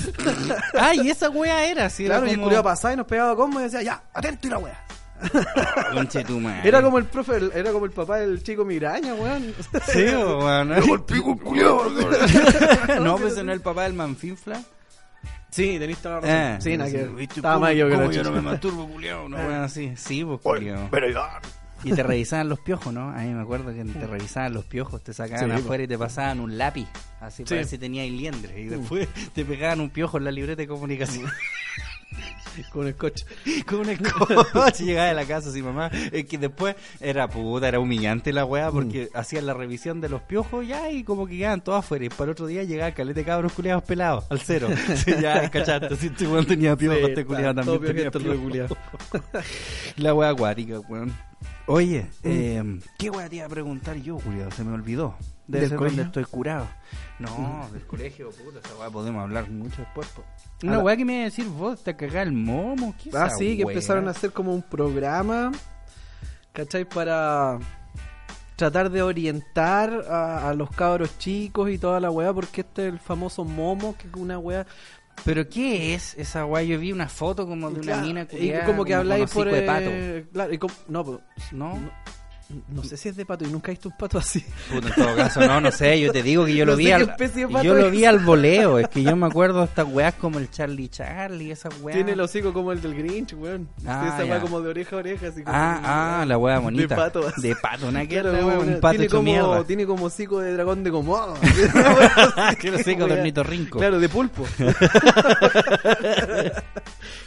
Ah, 0.78 0.94
y 0.94 1.10
esa 1.10 1.28
wea 1.28 1.64
era, 1.66 1.90
sí. 1.90 2.04
claro, 2.04 2.26
y 2.26 2.30
el 2.30 2.36
como... 2.36 2.46
culiado 2.46 2.64
pasaba 2.64 2.94
y 2.94 2.96
nos 2.96 3.06
pegaba 3.06 3.36
como 3.36 3.60
y 3.60 3.64
decía, 3.64 3.82
ya, 3.82 4.02
atento 4.12 4.46
y 4.46 4.50
la 4.50 4.58
wea. 4.58 4.84
Era 6.64 6.82
como 6.82 6.98
el 6.98 7.04
profe, 7.06 7.36
el- 7.36 7.52
era 7.54 7.72
como 7.72 7.84
el 7.86 7.90
papá 7.92 8.18
del 8.18 8.42
chico 8.42 8.64
Miraña, 8.64 9.14
weón. 9.14 9.54
Sí, 9.92 10.06
o, 10.08 10.38
weón. 10.44 10.68
¿no? 10.68 11.06
pico, 11.06 11.36
culiado. 11.38 11.90
no, 13.00 13.16
pues 13.18 13.32
ese 13.34 13.44
no 13.44 13.52
es 13.52 13.56
el 13.56 13.62
papá 13.62 13.84
del 13.84 13.94
manfinfla. 13.94 14.60
Sí, 15.50 15.78
tenés 15.78 15.98
toda 15.98 16.20
la 16.22 16.26
Eh, 16.28 16.46
razón. 16.54 16.62
sí, 16.62 16.76
nada 16.78 16.90
que 16.90 17.04
¿viste 17.08 17.34
Estaba 17.36 17.54
cómo- 17.56 17.66
más 17.66 17.74
yo 17.76 17.86
que 17.88 17.94
cómo 17.94 18.06
la 18.06 18.12
yo 18.12 18.22
no 18.22 18.28
chucha. 18.30 18.40
me 18.42 18.50
masturbo, 18.50 18.88
culiao? 18.88 19.28
No, 19.28 19.36
weón, 19.36 19.52
así. 19.62 19.92
Sí, 19.96 20.24
pues, 20.24 20.40
culiao. 20.40 20.88
Pero 20.90 21.10
ya. 21.10 21.40
Y 21.84 21.92
te 21.92 22.02
revisaban 22.04 22.48
los 22.48 22.60
piojos, 22.60 22.92
¿no? 22.94 23.08
A 23.10 23.18
mí 23.22 23.34
me 23.34 23.42
acuerdo 23.42 23.74
que 23.74 23.84
te 23.84 24.06
revisaban 24.06 24.54
los 24.54 24.64
piojos, 24.64 25.02
te 25.02 25.12
sacaban 25.12 25.50
Sí, 25.50 25.56
afuera 25.56 25.82
y 25.82 25.88
te 25.88 25.98
pasaban 25.98 26.38
un 26.38 26.56
lápiz, 26.56 26.86
así 27.20 27.42
para 27.42 27.56
ver 27.56 27.66
si 27.66 27.76
tenías 27.76 28.08
liendre. 28.08 28.60
Y 28.60 28.66
después 28.66 29.08
te 29.34 29.44
pegaban 29.44 29.80
un 29.80 29.90
piojo 29.90 30.16
en 30.18 30.24
la 30.24 30.30
libreta 30.30 30.62
de 30.62 30.68
comunicación. 30.68 31.26
Con 32.70 32.86
el 32.86 32.94
coche. 32.94 33.24
Con 33.66 33.88
el 33.88 33.98
coche 34.52 34.84
llegaba 34.84 35.10
a 35.10 35.14
la 35.14 35.24
casa 35.24 35.48
así, 35.48 35.62
mamá. 35.62 35.90
Es 36.12 36.26
que 36.26 36.38
después 36.38 36.76
era 37.00 37.28
puta, 37.28 37.68
era 37.68 37.80
humillante 37.80 38.32
la 38.32 38.44
weá 38.44 38.70
porque 38.70 39.08
hacían 39.14 39.46
la 39.46 39.54
revisión 39.54 40.00
de 40.00 40.08
los 40.08 40.22
piojos 40.22 40.66
ya 40.66 40.90
y 40.90 41.04
como 41.04 41.26
que 41.26 41.38
quedaban 41.38 41.62
todos 41.62 41.78
afuera. 41.78 42.04
Y 42.04 42.08
para 42.08 42.24
el 42.24 42.30
otro 42.30 42.46
día 42.46 42.62
llegaba 42.64 42.88
el 42.88 42.94
calete 42.94 43.20
de 43.20 43.26
cabros 43.26 43.52
culiados 43.52 43.84
pelados 43.84 44.24
al 44.30 44.40
cero. 44.40 44.68
Sí, 44.96 45.12
ya, 45.20 45.50
cachaste. 45.50 45.96
Si 45.96 46.08
este 46.08 46.26
weón 46.26 46.46
tenía 46.46 46.76
piojos, 46.76 46.98
Sí, 46.98 47.04
este 47.06 47.24
culiado 47.24 47.54
también 47.54 47.80
tenía 47.80 48.10
piojos. 48.10 48.78
La 49.96 50.14
weá 50.14 50.30
acuática, 50.30 50.80
weón. 50.80 51.12
Oye, 51.66 52.06
eh, 52.24 52.62
¿qué 52.98 53.10
weá 53.10 53.28
te 53.28 53.36
iba 53.36 53.46
a 53.46 53.48
preguntar 53.48 53.96
yo, 53.96 54.18
culiado? 54.18 54.50
Se 54.50 54.64
me 54.64 54.72
olvidó. 54.72 55.16
Debe 55.46 55.60
¿Del 55.62 55.68
ser 55.70 55.78
colegio? 55.78 56.04
donde 56.04 56.20
estoy 56.20 56.24
curado. 56.32 56.68
No, 57.18 57.68
del 57.72 57.86
colegio, 57.86 58.30
puta, 58.30 58.60
esa 58.64 58.76
weá 58.78 58.90
podemos 58.90 59.22
hablar 59.22 59.50
mucho 59.50 59.76
después. 59.82 60.06
po. 60.08 60.22
Una 60.62 60.78
weá 60.78 60.96
que 60.96 61.04
me 61.04 61.14
iba 61.14 61.22
a 61.22 61.24
decir 61.24 61.46
vos, 61.46 61.82
te 61.82 61.94
cagás 61.96 62.26
el 62.26 62.32
momo. 62.32 62.94
¿Qué 63.02 63.10
Ah, 63.14 63.28
sí, 63.30 63.56
que 63.56 63.62
empezaron 63.62 64.06
a 64.08 64.12
hacer 64.12 64.32
como 64.32 64.54
un 64.54 64.62
programa, 64.62 65.50
¿cachai? 66.52 66.84
Para 66.88 67.58
tratar 68.56 68.90
de 68.90 69.02
orientar 69.02 70.04
a, 70.08 70.48
a 70.50 70.54
los 70.54 70.70
cabros 70.70 71.18
chicos 71.18 71.68
y 71.70 71.78
toda 71.78 71.98
la 72.00 72.10
weá, 72.10 72.32
porque 72.32 72.60
este 72.60 72.86
es 72.86 72.92
el 72.92 73.00
famoso 73.00 73.44
momo, 73.44 73.96
que 73.96 74.06
es 74.08 74.14
una 74.14 74.38
weá... 74.38 74.66
¿Pero 75.24 75.46
qué 75.48 75.94
es 75.94 76.14
esa 76.16 76.46
weá? 76.46 76.62
Yo 76.62 76.78
vi 76.78 76.90
una 76.90 77.08
foto 77.08 77.46
como 77.46 77.68
de 77.70 77.74
una 77.80 77.82
Claro, 77.92 78.06
mina 78.06 78.22
y 78.22 78.26
culiada, 78.26 78.64
como 78.64 78.84
que 78.84 78.94
habláis 78.94 79.30
por... 79.30 79.46
hocico 79.46 79.56
de 79.60 79.66
pato. 79.66 79.84
eh, 79.90 80.26
claro, 80.32 80.52
y 80.54 80.58
como- 80.58 80.74
no, 80.88 81.02
¿No? 81.52 81.74
no, 81.78 81.90
no 82.68 82.82
sé 82.84 82.96
si 82.96 83.08
es 83.08 83.16
de 83.16 83.24
pato, 83.24 83.44
y 83.44 83.48
nunca 83.48 83.70
he 83.70 83.74
visto 83.74 83.88
un 83.88 83.96
pato 83.96 84.18
así. 84.18 84.44
Puta, 84.70 84.88
en 84.88 84.94
todo 84.94 85.16
caso, 85.16 85.40
no, 85.46 85.60
no 85.60 85.70
sé, 85.70 86.00
yo 86.00 86.12
te 86.12 86.22
digo 86.22 86.44
que 86.44 86.54
yo 86.54 86.64
No 86.66 86.72
lo 86.72 86.76
vi 86.76 86.90
al, 86.90 87.02
especie 87.02 87.46
de 87.46 87.52
pato 87.52 87.64
yo 87.64 87.74
lo 87.74 87.90
vi 87.90 88.04
al 88.04 88.18
voleo, 88.20 88.78
es 88.78 88.88
que 88.88 89.02
yo 89.02 89.16
me 89.16 89.26
acuerdo 89.26 89.60
de 89.60 89.64
estas 89.66 89.86
weas 89.88 90.14
como 90.14 90.38
el 90.38 90.50
Charlie 90.50 90.88
Charlie, 90.88 91.50
esas 91.50 91.74
weas. 91.80 91.96
Tiene 91.96 92.12
el 92.12 92.20
hocico 92.20 92.52
como 92.52 92.72
el 92.72 92.80
del 92.80 92.94
Grinch, 92.94 93.34
weón. 93.34 93.68
Ah, 93.86 94.12
esa 94.14 94.24
weá 94.24 94.36
ya. 94.36 94.40
como 94.40 94.60
de 94.60 94.70
oreja 94.70 94.96
a 94.96 94.98
oreja, 94.98 95.28
así 95.28 95.42
como... 95.42 95.56
Ah, 95.56 96.20
ah, 96.20 96.24
la 96.26 96.38
wea 96.38 96.58
bonita. 96.58 96.94
De 96.94 97.00
pato. 97.00 97.26
así. 97.26 97.48
De 97.48 97.56
pato, 97.56 97.88
una 97.88 98.02
que 98.02 98.08
Claro, 98.08 98.32
la 98.32 98.46
wea, 98.46 98.58
un 98.58 98.80
pato 98.80 98.90
tiene 98.90 99.04
hecho 99.06 99.16
como, 99.16 99.22
mierda. 99.22 99.64
tiene 99.64 99.86
como 99.86 100.06
hocico 100.06 100.40
de 100.40 100.52
dragón 100.52 100.84
de 100.84 100.90
Komodo. 100.90 101.34
Quiero 102.60 102.78
decir 102.78 102.98
con 102.98 103.04
Wea. 103.08 103.16
Dornito 103.16 103.42
Rinco. 103.42 103.78
Claro, 103.78 103.98
de 103.98 104.08
pulpo. 104.08 104.44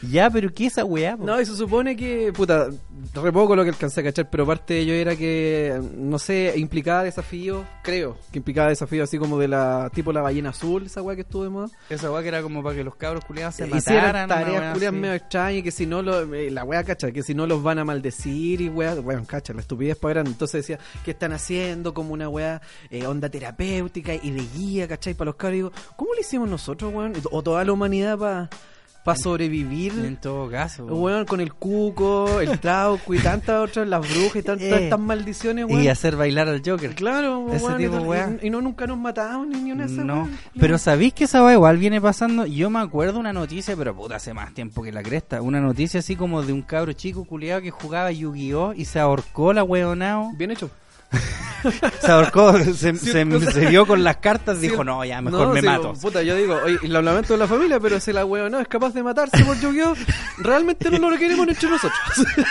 Ya, 0.02 0.30
pero 0.30 0.54
¿qué 0.54 0.68
es 0.68 0.74
esa 0.74 0.86
wea? 0.86 1.18
po? 1.18 1.26
No, 1.26 1.40
y 1.40 1.46
se 1.46 1.56
supone 1.56 1.96
que, 1.96 2.32
puta, 2.34 2.68
re 3.14 3.32
poco 3.32 3.56
lo 3.56 3.64
que 3.64 3.70
alcancé 3.70 4.02
a 4.02 4.04
cachar, 4.04 4.30
pero 4.30 4.46
parte 4.46 4.74
de 4.76 4.80
ello 4.82 4.94
era 4.94 5.16
que, 5.16 5.80
no 5.96 6.20
sé, 6.20 6.54
implicaba 6.58 7.04
desafíos, 7.04 7.66
creo, 7.84 8.18
que 8.32 8.40
implicaba 8.40 8.70
desafíos 8.70 9.08
así 9.10 9.18
como 9.18 9.38
de 9.40 9.48
la, 9.48 9.90
tipo 9.94 10.12
la 10.14 10.22
ballena 10.22 10.50
azul, 10.50 10.86
esa 10.86 11.02
weá 11.02 11.16
que 11.16 11.22
estuvo 11.22 11.44
de 11.44 11.50
moda. 11.50 11.68
Esa 11.90 12.12
wea 12.12 12.22
que 12.22 12.28
era 12.30 12.42
como 12.42 12.64
para 12.64 12.76
que 12.76 12.84
los 12.84 12.96
cabros 12.96 13.24
culiados 13.26 13.56
se 13.56 13.68
Hicieron 13.68 14.04
mataran. 14.04 14.30
tareas 14.30 14.78
así. 14.78 14.92
medio 14.92 15.14
extrañas 15.14 15.60
y 15.60 15.64
que 15.64 15.72
si 15.72 15.86
no, 15.86 16.02
lo, 16.02 16.34
eh, 16.34 16.50
la 16.52 16.64
weá 16.64 16.84
cacha, 16.84 17.12
que 17.12 17.24
si 17.24 17.34
no 17.34 17.48
los 17.48 17.62
van 17.64 17.80
a 17.80 17.86
maldecir 17.86 18.62
y 18.62 18.70
weá, 18.70 18.96
weón, 18.96 19.26
cacha, 19.26 19.54
la 19.54 19.62
estupidez 19.62 19.98
para 19.98 20.16
grande. 20.16 20.32
Entonces 20.32 20.62
decía, 20.68 20.80
¿qué 21.04 21.12
están 21.12 21.34
haciendo? 21.34 21.94
Como 21.94 22.14
una 22.14 22.30
weá, 22.30 22.62
eh, 22.90 23.06
onda 23.08 23.30
terapéutica 23.30 24.14
y 24.16 24.32
de 24.32 24.44
guía, 24.56 24.88
¿cachai? 24.88 25.14
Para 25.14 25.28
los 25.30 25.36
cabros. 25.36 25.54
Y 25.54 25.58
digo, 25.58 25.72
¿cómo 25.96 26.14
lo 26.14 26.20
hicimos 26.22 26.50
nosotros, 26.50 26.94
weón? 26.94 27.14
O 27.32 27.42
toda 27.44 27.64
la 27.64 27.72
humanidad 27.72 28.18
para 28.18 28.50
sobrevivir. 29.14 29.94
En 30.04 30.18
todo 30.18 30.50
caso. 30.50 30.86
Weón, 30.86 31.26
con 31.26 31.42
el 31.42 31.54
cuco, 31.54 32.40
el 32.42 32.60
trauco 32.60 33.14
y 33.14 33.20
tantas 33.20 33.62
otras, 33.70 33.88
las 33.88 34.02
brujas 34.02 34.38
y 34.38 34.42
tantas 34.42 34.66
Eh. 34.68 34.84
estas 34.86 35.00
maldiciones, 35.00 35.66
weón. 35.66 35.84
Y 35.84 35.88
hacer 35.90 36.16
bailar 36.16 36.48
al 36.48 36.64
Joker. 36.66 36.96
Claro, 36.96 37.52
Ese 37.54 37.64
weón, 37.66 37.78
tipo, 37.78 37.98
weón. 37.98 38.40
y, 38.42 38.48
y 38.48 38.50
no 38.50 38.62
nunca 38.62 38.88
nos 38.88 38.98
matamos 38.98 39.48
ni 39.48 39.60
ni 39.62 39.72
una 39.72 39.86
No, 39.86 40.14
weón. 40.24 40.38
pero 40.60 40.78
¿sabéis 40.78 41.14
que 41.14 41.26
esa 41.26 41.44
weá 41.44 41.54
igual 41.54 41.78
viene 41.78 42.02
pasando? 42.02 42.46
Yo 42.48 42.70
me 42.72 42.80
acuerdo 42.80 43.20
una 43.20 43.34
noticia, 43.34 43.76
pero 43.76 43.96
puta, 43.96 44.16
hace 44.16 44.34
más 44.34 44.54
tiempo 44.54 44.82
que 44.82 44.92
la 44.92 45.04
cresta. 45.04 45.42
Una 45.42 45.60
noticia 45.62 46.00
así 46.00 46.16
como 46.16 46.42
de 46.42 46.54
un 46.54 46.62
cabro 46.64 46.94
chico 46.94 47.26
culiado 47.26 47.62
que 47.62 47.70
jugaba 47.72 48.12
Yu-Gi-Oh! 48.12 48.74
y 48.76 48.86
se 48.86 49.00
ahorcó 49.00 49.54
la 49.54 49.64
weonao. 49.64 50.32
Bien 50.38 50.52
hecho. 50.52 50.70
se 52.00 52.12
ahorcó, 52.12 52.58
se, 52.60 52.96
se- 52.96 53.26
vio 53.70 53.86
con 53.86 54.04
las 54.04 54.18
cartas, 54.18 54.62
dijo, 54.62 54.84
no, 54.84 55.04
ya 55.04 55.22
mejor 55.22 55.48
No, 55.48 55.54
me 55.54 55.62
sí, 55.62 55.66
mato. 55.66 55.94
Puta, 55.94 56.22
yo 56.22 56.36
digo, 56.36 56.58
oye, 56.64 56.78
y 56.84 56.88
lo 56.88 57.02
lamento 57.02 57.34
de 57.34 57.40
la 57.40 57.48
familia, 57.48 57.80
pero 57.80 58.00
si 58.00 58.14
la 58.14 58.26
wea 58.26 58.50
no 58.50 58.60
es 58.60 58.68
capaz 58.68 58.94
de 58.94 59.04
matarse 59.04 59.44
por 59.44 59.60
Yu-Gi-Oh, 59.60 59.96
realmente 60.40 60.90
no 61.00 61.10
lo 61.10 61.18
queremos 61.18 61.48
entre 61.48 61.70
nosotros. 61.70 62.00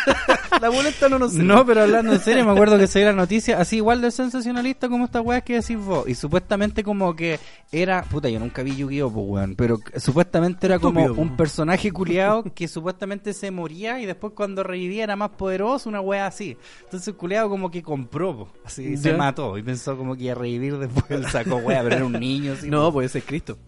la 0.60 0.68
boleta 0.68 1.08
no 1.08 1.18
nos 1.18 1.32
sirve. 1.32 1.44
No, 1.44 1.64
pero 1.64 1.82
hablando 1.82 2.12
en 2.12 2.20
serio, 2.20 2.44
me 2.44 2.52
acuerdo 2.52 2.78
que 2.78 2.86
salió 2.86 3.08
la 3.08 3.14
noticia 3.14 3.60
así 3.60 3.76
igual 3.76 4.00
de 4.00 4.10
sensacionalista 4.10 4.88
como 4.88 5.04
esta 5.04 5.20
weá 5.20 5.40
que 5.40 5.54
decís 5.54 5.78
vos. 5.78 6.08
Y 6.08 6.14
supuestamente 6.14 6.82
como 6.82 7.14
que 7.14 7.38
era... 7.70 8.02
Puta, 8.02 8.28
yo 8.28 8.38
nunca 8.38 8.62
vi 8.62 8.76
Yu-Gi-Oh, 8.76 9.10
pues, 9.12 9.26
weón. 9.28 9.54
Pero 9.56 9.78
supuestamente 9.96 10.66
era 10.66 10.78
como 10.78 11.00
Estúpido, 11.00 11.22
un 11.22 11.36
personaje 11.36 11.92
culiado 11.92 12.44
que 12.54 12.68
supuestamente 12.68 13.32
se 13.32 13.50
moría 13.50 14.00
y 14.00 14.06
después 14.06 14.32
cuando 14.34 14.62
revivía 14.62 15.04
era 15.04 15.16
más 15.16 15.30
poderoso, 15.30 15.88
una 15.88 16.00
weá 16.00 16.26
así. 16.26 16.56
Entonces 16.84 17.08
el 17.08 17.14
culiado 17.14 17.48
como 17.48 17.70
que 17.70 17.82
compró, 17.82 18.36
po. 18.36 18.48
Así, 18.64 18.96
se 18.96 19.14
mató. 19.14 19.58
Y 19.58 19.62
pensó 19.62 19.96
como 19.96 20.16
que 20.16 20.24
iba 20.24 20.32
a 20.32 20.36
revivir 20.36 20.78
después 20.78 21.04
el 21.10 21.26
saco 21.30 21.56
weá, 21.56 21.82
pero 21.82 21.96
era 21.96 22.04
un 22.04 22.12
niño, 22.12 22.54
así. 22.54 22.68
No, 22.68 22.92
pues 22.92 23.10
ese 23.10 23.18
es 23.18 23.24
Cristo. 23.24 23.58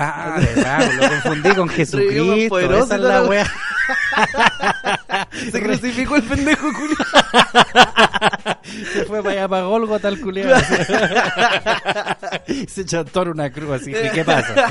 Ah, 0.00 0.36
verdad, 0.38 0.92
lo 0.92 1.08
confundí 1.08 1.54
con 1.56 1.68
Jesucristo. 1.74 2.48
poderoso 2.50 2.84
Esa 2.84 2.94
es 2.94 3.00
la. 3.00 3.46
Se 5.50 5.60
crucificó 5.60 6.16
el 6.16 6.22
pendejo 6.22 6.68
culiao. 6.72 7.04
Se 8.92 9.04
fue 9.06 9.22
para 9.22 9.32
allá 9.32 9.48
para 9.48 9.62
Golgota 9.64 10.08
el 10.08 10.20
culiado. 10.20 10.62
Se 12.68 12.84
chantó 12.84 13.22
en 13.22 13.28
una 13.30 13.50
cruz 13.50 13.80
así. 13.80 13.90
¿Y 13.90 14.10
qué 14.10 14.24
pasa? 14.24 14.68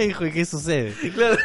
Hijo, 0.00 0.26
¿y 0.26 0.32
qué 0.32 0.44
sucede? 0.44 0.92
Claro. 1.12 1.36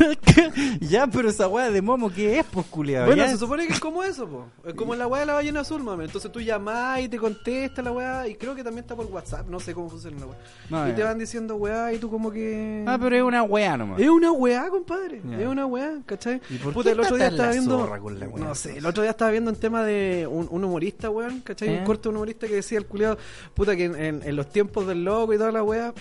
ya, 0.80 1.06
pero 1.06 1.28
esa 1.28 1.48
weá 1.48 1.70
de 1.70 1.82
momo, 1.82 2.10
¿qué 2.10 2.38
es, 2.38 2.46
pues, 2.46 2.66
culiado? 2.66 3.06
Bueno, 3.06 3.26
se 3.28 3.36
supone 3.36 3.66
que 3.66 3.72
es 3.74 3.80
como 3.80 4.02
eso, 4.02 4.26
po. 4.28 4.46
Es 4.66 4.74
como 4.74 4.94
la 4.94 5.06
weá 5.06 5.20
de 5.20 5.26
la 5.26 5.34
ballena 5.34 5.60
azul, 5.60 5.82
mami. 5.82 6.04
Entonces 6.04 6.30
tú 6.32 6.40
llamás 6.40 7.00
y 7.00 7.08
te 7.08 7.18
contesta 7.18 7.82
la 7.82 7.92
weá. 7.92 8.28
Y 8.28 8.34
creo 8.34 8.54
que 8.54 8.64
también 8.64 8.84
está 8.84 8.96
por 8.96 9.06
WhatsApp. 9.06 9.48
No 9.48 9.60
sé 9.60 9.74
cómo 9.74 9.88
funciona 9.90 10.18
la 10.20 10.26
weá. 10.26 10.38
No, 10.70 10.86
y 10.86 10.90
ya. 10.90 10.96
te 10.96 11.02
van 11.04 11.18
diciendo 11.18 11.56
weá 11.56 11.92
y 11.92 11.98
tú 11.98 12.10
como 12.10 12.30
que. 12.30 12.84
Ah, 12.86 12.98
pero 13.00 13.16
es 13.16 13.22
una 13.22 13.42
weá 13.42 13.76
nomás. 13.76 14.00
Es 14.00 14.08
una 14.08 14.32
weá, 14.32 14.68
compadre. 14.68 15.20
Es 15.38 15.46
una 15.46 15.66
weá, 15.66 15.98
¿cachai? 16.06 16.40
¿Y 16.50 16.56
por 16.56 16.72
Puta, 16.72 16.90
qué 16.90 16.94
el 16.94 17.00
otro 17.00 17.16
día 17.16 17.28
estaba 17.28 17.50
viendo. 17.52 17.78
zorra 17.78 17.98
con 18.00 18.18
la 18.18 18.28
weá? 18.28 18.44
No 18.44 18.54
sé, 18.54 18.78
el 18.78 18.86
otro 18.86 19.02
día 19.02 19.10
estaba 19.10 19.30
viendo 19.30 19.50
un 19.50 19.56
tema 19.56 19.84
de 19.84 20.26
un, 20.30 20.48
un 20.50 20.64
humorista, 20.64 21.10
weón, 21.10 21.40
¿cachai? 21.40 21.68
¿Eh? 21.68 21.78
Un 21.78 21.84
corto 21.84 22.04
de 22.04 22.08
un 22.10 22.16
humorista 22.16 22.46
que 22.46 22.54
decía 22.56 22.78
el 22.78 22.86
culiado, 22.86 23.18
puta, 23.54 23.76
que 23.76 23.84
en, 23.84 23.94
en- 23.96 24.22
en 24.22 24.36
los 24.36 24.48
tiempos 24.50 24.86
del 24.86 25.04
loco 25.04 25.32
y 25.34 25.38
toda 25.38 25.52
la 25.52 25.62
weá. 25.62 25.92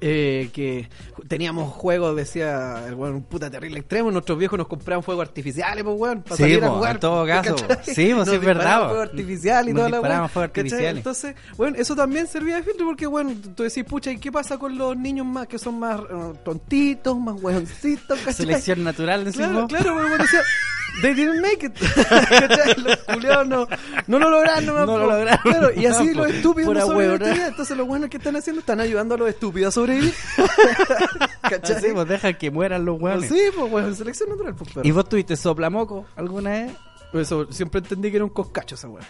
Eh, 0.00 0.50
que 0.52 0.88
teníamos 1.28 1.72
juegos, 1.72 2.16
decía 2.16 2.84
el 2.86 2.94
weón, 2.94 3.22
puta 3.22 3.50
terrible 3.50 3.78
extremo. 3.80 4.10
Nuestros 4.10 4.38
viejos 4.38 4.58
nos 4.58 4.68
compraban 4.68 5.02
fuegos 5.02 5.26
artificiales, 5.28 5.84
pues 5.84 5.96
weón, 5.98 6.22
para 6.22 6.36
Sí, 6.36 6.42
salir 6.42 6.64
a 6.64 6.68
po, 6.68 6.74
jugar. 6.76 6.94
en 6.96 7.00
todo 7.00 7.26
caso. 7.26 7.56
¿cachai? 7.68 7.94
Sí, 7.94 8.12
pues, 8.14 8.28
sí, 8.28 8.34
es 8.34 8.40
verdad, 8.40 8.88
fuegos 8.88 9.08
artificiales 9.08 9.70
y 9.70 9.74
Nos 9.74 9.86
toda 9.90 10.00
la 10.02 10.20
¿cachai? 10.22 10.42
artificiales. 10.44 10.96
Entonces, 10.98 11.34
bueno, 11.56 11.76
eso 11.78 11.96
también 11.96 12.26
servía 12.26 12.56
de 12.56 12.62
filtro 12.62 12.86
porque, 12.86 13.06
bueno, 13.06 13.32
tú 13.56 13.62
decís, 13.62 13.84
pucha, 13.84 14.10
¿y 14.12 14.18
qué 14.18 14.30
pasa 14.32 14.58
con 14.58 14.76
los 14.78 14.96
niños 14.96 15.26
más 15.26 15.46
que 15.46 15.58
son 15.58 15.78
más 15.78 16.00
eh, 16.00 16.32
tontitos, 16.44 17.18
más 17.18 17.40
weoncitos, 17.42 18.18
¿cachai? 18.20 18.34
Selección 18.34 18.84
natural, 18.84 19.24
decís 19.24 19.38
Claro, 19.38 19.66
claro, 19.66 19.94
bueno, 19.94 20.18
decía, 20.18 20.40
they 21.02 21.14
didn't 21.14 21.40
make 21.40 21.64
it. 21.64 21.72
Los 22.78 22.96
culiados 22.98 23.46
no, 23.46 23.66
no 24.06 24.18
lo 24.18 24.30
lograron, 24.30 24.66
nomás, 24.66 24.86
No 24.86 24.98
lo 24.98 25.06
lograron, 25.06 25.38
Claro, 25.42 25.70
y 25.74 25.86
así 25.86 26.06
no, 26.08 26.14
los 26.14 26.26
po. 26.26 26.32
estúpidos 26.32 26.74
no 26.74 26.80
sobreviven. 26.86 27.40
Entonces 27.40 27.76
los 27.76 27.86
buenos 27.86 28.10
que 28.10 28.16
están 28.16 28.36
haciendo 28.36 28.60
están 28.60 28.80
ayudando 28.80 29.14
a 29.14 29.18
los 29.18 29.28
estúpidos 29.28 29.68
a 29.68 29.80
sobrevivir. 29.80 30.14
¿Cachai? 31.42 31.80
Sí, 31.80 31.88
pues 31.94 32.08
deja 32.08 32.32
que 32.34 32.50
mueran 32.50 32.84
los 32.84 33.00
weones. 33.00 33.28
Sí, 33.28 33.40
pues 33.56 33.70
bueno, 33.70 33.94
selección 33.94 34.30
natural, 34.30 34.54
pues 34.54 34.84
¿Y 34.84 34.90
vos 34.90 35.08
tuviste 35.08 35.36
soplamoco 35.36 36.06
alguna 36.16 36.50
vez? 36.50 36.72
Eso, 37.12 37.50
siempre 37.52 37.80
entendí 37.80 38.10
que 38.10 38.16
era 38.16 38.24
un 38.24 38.30
coscacho 38.30 38.74
esa 38.74 38.88
weá. 38.88 39.06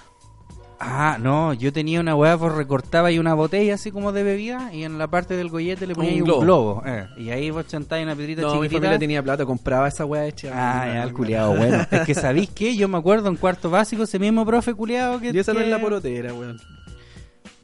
Ah, 0.81 1.19
no, 1.21 1.55
yo 1.55 1.73
tenía 1.73 1.99
una 1.99 2.15
weá, 2.15 2.37
vos 2.37 2.55
recortaba 2.55 3.09
ahí 3.09 3.19
una 3.19 3.35
botella 3.35 3.75
así 3.75 3.91
como 3.91 4.13
de 4.13 4.23
bebida 4.23 4.73
y 4.73 4.85
en 4.85 4.97
la 4.97 5.09
parte 5.09 5.37
del 5.37 5.49
gollete 5.49 5.89
le 5.89 5.95
ponía 5.97 6.11
Un 6.11 6.15
ahí 6.15 6.21
un 6.21 6.27
globo. 6.27 6.41
globo. 6.43 6.83
eh, 6.87 7.07
y 7.17 7.31
ahí 7.31 7.51
vos 7.51 7.67
chantáis 7.67 8.05
una 8.05 8.15
piedrita 8.15 8.43
No, 8.43 8.49
mi 8.49 8.55
chiquitita. 8.59 8.77
familia 8.79 8.99
tenía 9.01 9.21
plata, 9.23 9.45
compraba 9.45 9.89
esa 9.89 10.05
weá 10.05 10.25
hecha. 10.27 10.51
Ah, 10.55 10.87
ya, 10.87 11.03
el 11.03 11.13
culiado, 11.13 11.57
bueno. 11.57 11.85
Es 11.91 12.01
que 12.03 12.15
sabéis 12.15 12.51
que 12.51 12.77
yo 12.77 12.87
me 12.87 12.97
acuerdo 12.97 13.29
en 13.29 13.35
cuarto 13.37 13.71
básico, 13.71 14.05
ese 14.05 14.21
mismo 14.21 14.47
profe 14.47 14.73
culiado 14.75 15.19
que. 15.19 15.31
Y 15.31 15.39
esa 15.39 15.53
no 15.53 15.59
que- 15.59 15.65
es 15.65 15.71
la 15.73 15.81
porotera, 15.81 16.33
weón. 16.33 16.61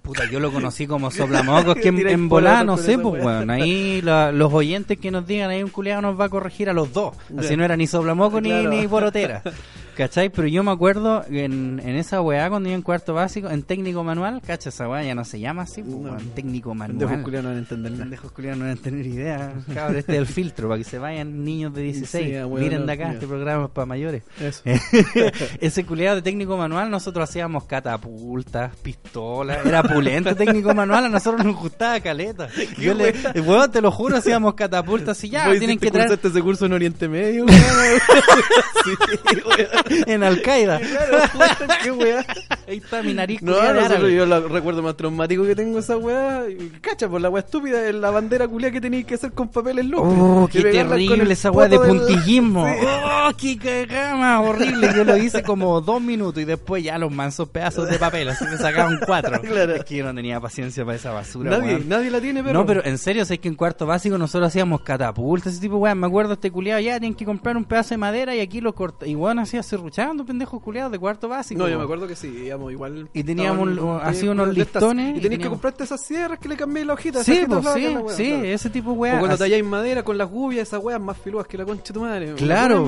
Puta, 0.03 0.29
yo 0.31 0.39
lo 0.41 0.53
conocí 0.53 0.87
como 0.87 1.11
soplamocos, 1.11 1.77
que 1.77 1.89
en, 1.89 2.07
en 2.09 2.29
volá, 2.29 2.63
no 2.65 2.77
sé, 2.77 2.99
pues, 2.99 3.25
weón. 3.25 3.49
Ahí 3.49 4.03
la- 4.03 4.33
los 4.33 4.53
oyentes 4.53 4.99
que 4.99 5.11
nos 5.13 5.25
digan, 5.27 5.51
ahí 5.51 5.63
un 5.63 5.71
culiado 5.71 6.03
nos 6.03 6.19
va 6.21 6.25
a 6.25 6.29
corregir 6.29 6.69
a 6.69 6.73
los 6.73 6.93
dos. 6.93 7.17
Así 7.39 7.57
no 7.57 7.65
era 7.65 7.77
ni 7.77 7.87
soplamoco 7.87 8.41
ni, 8.41 8.51
ni 8.67 8.89
porotera. 8.89 9.41
¿Cachai? 9.97 10.29
Pero 10.31 10.49
yo 10.49 10.63
me 10.65 10.73
acuerdo 10.73 11.25
en, 11.31 11.81
en 11.85 11.97
esa 11.97 12.21
weá 12.21 12.49
cuando 12.51 12.69
iba 12.69 12.77
en 12.77 12.83
cuarto 12.83 13.15
básico, 13.15 13.49
en 13.49 13.63
técnico 13.63 14.03
manual, 14.03 14.41
cacha, 14.45 14.69
esa 14.71 14.89
weá 14.89 15.03
ya 15.05 15.15
no 15.15 15.25
se 15.25 15.39
llama 15.41 15.63
así, 15.63 15.83
pues, 15.83 15.95
No. 15.95 16.11
weón, 16.13 16.31
técnico 16.35 16.71
Pendejos 16.73 16.99
manual. 17.01 17.23
culiados 17.23 17.45
no 17.45 17.49
van 17.51 17.57
a 17.57 17.61
entender 17.61 17.93
nada. 17.93 18.05
Pendejos 18.05 18.33
culiados 18.33 18.59
no 18.59 18.65
deben 18.67 18.83
tener 18.83 19.07
idea. 19.07 19.53
Cabrón, 19.73 19.97
este 19.97 20.13
es 20.13 20.19
el 20.19 20.27
filtro, 20.27 20.69
para 20.69 20.79
que 20.79 20.85
se 20.85 20.99
vayan 20.99 21.45
niños 21.45 21.73
de 21.75 21.83
16. 21.83 22.27
Sí, 22.27 22.37
ah, 22.37 22.47
weón, 22.47 22.63
Miren 22.63 22.81
no, 22.81 22.87
de 22.87 22.93
acá, 22.93 23.13
este 23.13 23.27
programa 23.27 23.65
es 23.67 23.71
para 23.71 23.87
mayores. 23.87 24.23
Eso. 24.41 24.63
Ese 25.61 25.85
culiado 25.85 26.17
de 26.17 26.23
técnico 26.23 26.57
manual, 26.57 26.91
nosotros 26.91 27.29
hacíamos 27.29 27.65
catapultas, 27.65 28.75
pistolas, 28.77 29.65
era 29.65 29.83
pulento 29.83 30.35
técnico 30.35 30.75
manual, 30.75 31.05
a 31.05 31.09
nosotros 31.09 31.45
nos 31.45 31.57
gustaba 31.57 32.01
caleta. 32.01 32.49
Yo 32.79 32.95
le, 32.95 33.15
weón, 33.43 33.71
te 33.71 33.81
lo 33.81 33.91
juro, 33.91 34.17
hacíamos 34.17 34.55
catapultas 34.55 35.23
y 35.25 35.31
ya, 35.31 35.51
tienen 35.59 35.79
que 35.79 35.91
traer 35.91 36.19
ese 36.23 36.43
curso 36.43 36.67
en 36.67 36.73
Oriente 36.73 37.09
Medio, 37.09 37.45
weón. 37.47 37.55
sí, 38.85 38.91
weón. 39.47 39.84
en 40.07 40.23
Al-Qaeda. 40.23 40.81
Claro, 40.95 41.19
weón, 41.39 41.79
qué 41.83 41.91
weá. 41.91 42.27
Ahí 42.69 42.77
está 42.79 43.03
mi 43.03 43.13
nariz 43.15 43.43
No, 43.43 43.57
árabe. 43.59 44.15
yo 44.15 44.25
lo 44.27 44.49
recuerdo 44.49 44.83
más 44.83 44.97
traumático 44.97 45.45
que 45.45 45.55
tengo 45.55 45.79
esa 45.79 45.97
weá. 45.97 46.45
Cacha, 46.81 47.09
por 47.09 47.21
la 47.21 47.29
weá 47.31 47.43
estúpida, 47.43 47.87
es 47.89 47.95
la 47.95 48.11
bandera 48.11 48.47
culia 48.49 48.71
que 48.71 48.81
tenéis 48.81 49.05
que 49.07 49.15
hacer 49.15 49.33
con 49.33 49.49
papeles 49.49 49.85
locos. 49.87 50.15
Oh, 50.17 50.49
qué 50.51 50.63
terrible 50.63 51.33
esa 51.33 51.51
weá 51.51 51.69
de 51.69 51.77
poto 51.77 51.89
del- 51.95 51.99
puntillismo. 51.99 52.67
Sí. 52.75 52.87
Oh, 53.27 53.31
qué 53.37 53.57
cagama, 53.59 54.41
horrible. 54.41 54.91
Yo 54.95 55.05
lo 55.05 55.17
hice 55.17 55.43
como 55.43 55.81
dos 55.81 56.01
minutos 56.01 56.43
y 56.43 56.45
después 56.45 56.83
ya 56.85 56.99
los 56.99 57.11
mansos 57.11 57.49
pedazos 57.49 57.89
de 57.89 57.99
papel, 57.99 58.29
así 58.29 58.45
que 58.47 58.57
sacaban 58.59 59.01
cuatro. 59.05 59.41
Claro. 59.41 59.75
Es 59.75 59.85
que 59.85 59.97
yo 59.97 60.05
no 60.05 60.15
tenía 60.15 60.41
paciencia 60.41 60.85
para 60.85 60.97
esa 60.97 61.11
basura. 61.13 61.59
Nadie, 61.59 61.83
nadie 61.87 62.11
la 62.11 62.21
tiene, 62.21 62.43
pero. 62.43 62.53
No, 62.59 62.67
pero 62.67 62.85
en 62.85 62.99
serio, 62.99 63.25
sé 63.25 63.39
que 63.39 63.49
en 63.49 63.55
cuarto 63.55 63.87
básico 63.87 64.19
nosotros 64.19 64.49
hacíamos 64.49 64.83
catapultas, 64.83 65.53
ese 65.55 65.63
tipo 65.63 65.77
de 65.77 65.81
weón. 65.83 65.99
Me 66.01 66.07
acuerdo 66.07 66.35
este 66.35 66.51
culiado 66.51 66.81
ya, 66.81 66.99
tienen 67.01 67.15
que 67.17 67.25
comprar 67.25 67.57
un 67.57 67.65
pedazo 67.65 67.91
de 67.91 67.99
madera 67.99 68.35
y 68.35 68.41
aquí 68.41 68.61
lo 68.61 68.75
corta. 68.75 69.07
Y 69.07 69.15
weón 69.15 69.39
hacía 69.39 69.63
serruchando, 69.77 70.25
pendejos 70.25 70.61
culiados 70.63 70.93
de 70.93 70.99
cuarto 70.99 71.29
básico. 71.29 71.59
No, 71.61 71.69
yo 71.69 71.79
me 71.79 71.85
acuerdo 71.85 72.07
que 72.07 72.17
sí, 72.17 72.29
íbamos 72.47 72.73
igual. 72.73 73.09
Y 73.13 73.23
teníamos 73.25 73.69
estaban- 73.71 74.01
así 74.03 74.29
unos 74.29 74.49
estas- 74.57 74.83
listones 74.83 75.19
Y 75.19 75.21
tenéis 75.21 75.43
que 75.43 75.49
comprarte 75.49 75.85
esas 75.85 76.01
sierras 76.01 76.39
que 76.39 76.49
le 76.49 76.57
cambié 76.57 76.85
la 76.85 76.93
hojita. 76.95 77.23
Sí, 77.25 77.45
pues 77.49 77.65
sí, 77.75 77.87
weá, 77.97 78.15
sí, 78.17 78.29
claro. 78.29 78.45
ese 78.45 78.71
tipo 78.71 78.91
de 78.91 78.97
O 78.97 79.01
weón. 79.01 79.19
cuando 79.19 79.37
talláis 79.39 79.65
madera 79.65 80.03
con 80.03 80.17
las 80.19 80.29
gubias, 80.31 80.69
esas 80.69 80.83
weas 80.83 81.01
más 81.01 81.17
filudas 81.19 81.47
que 81.47 81.59
la 81.59 81.65
concha 81.65 81.85
de 81.89 81.93
tu 81.95 82.01
madre. 82.01 82.35
Claro, 82.35 82.85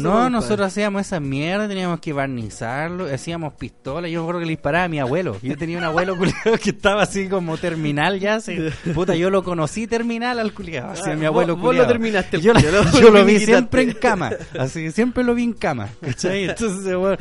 no, 0.00 0.10
weá, 0.14 0.30
nosotros 0.30 0.66
hacíamos 0.66 1.02
esa 1.02 1.20
mierda, 1.20 1.68
teníamos 1.68 2.00
que 2.00 2.12
barnizarlo, 2.12 3.06
hacíamos 3.12 3.54
pistolas, 3.54 4.10
yo 4.10 4.20
acuerdo 4.22 4.40
que 4.40 4.46
le 4.46 4.50
disparaba 4.52 4.84
a 4.84 4.88
mi 4.88 4.98
abuelo, 5.00 5.36
yo 5.42 5.56
tenía 5.56 5.78
un 5.78 5.84
abuelo 5.84 6.16
culiado 6.18 6.56
que 6.62 6.70
estaba 6.70 7.02
así 7.02 7.28
como 7.28 7.56
terminal 7.56 8.18
ya, 8.20 8.36
así, 8.36 8.56
puta, 8.94 9.14
yo 9.16 9.30
lo 9.30 9.42
conocí 9.42 9.86
terminal 9.86 10.38
al 10.38 10.52
culiado, 10.52 10.90
así, 10.92 11.02
Ah, 11.10 11.14
mi 11.16 11.24
abuelo 11.26 11.54
vos- 11.56 11.62
vos 11.64 11.76
lo 11.76 11.86
terminaste 11.86 12.40
yo, 12.40 12.52
yo 13.00 13.10
lo 13.10 13.24
vi 13.24 13.38
siempre 13.40 13.82
en 13.82 13.92
cama, 13.92 14.30
así, 14.58 14.90
siempre 14.92 15.24
lo 15.24 15.34
vi 15.34 15.44
en 15.44 15.52
cama, 15.54 15.88
¿cachai? 16.00 16.27
Entonces, 16.34 16.96
bueno, 16.96 17.16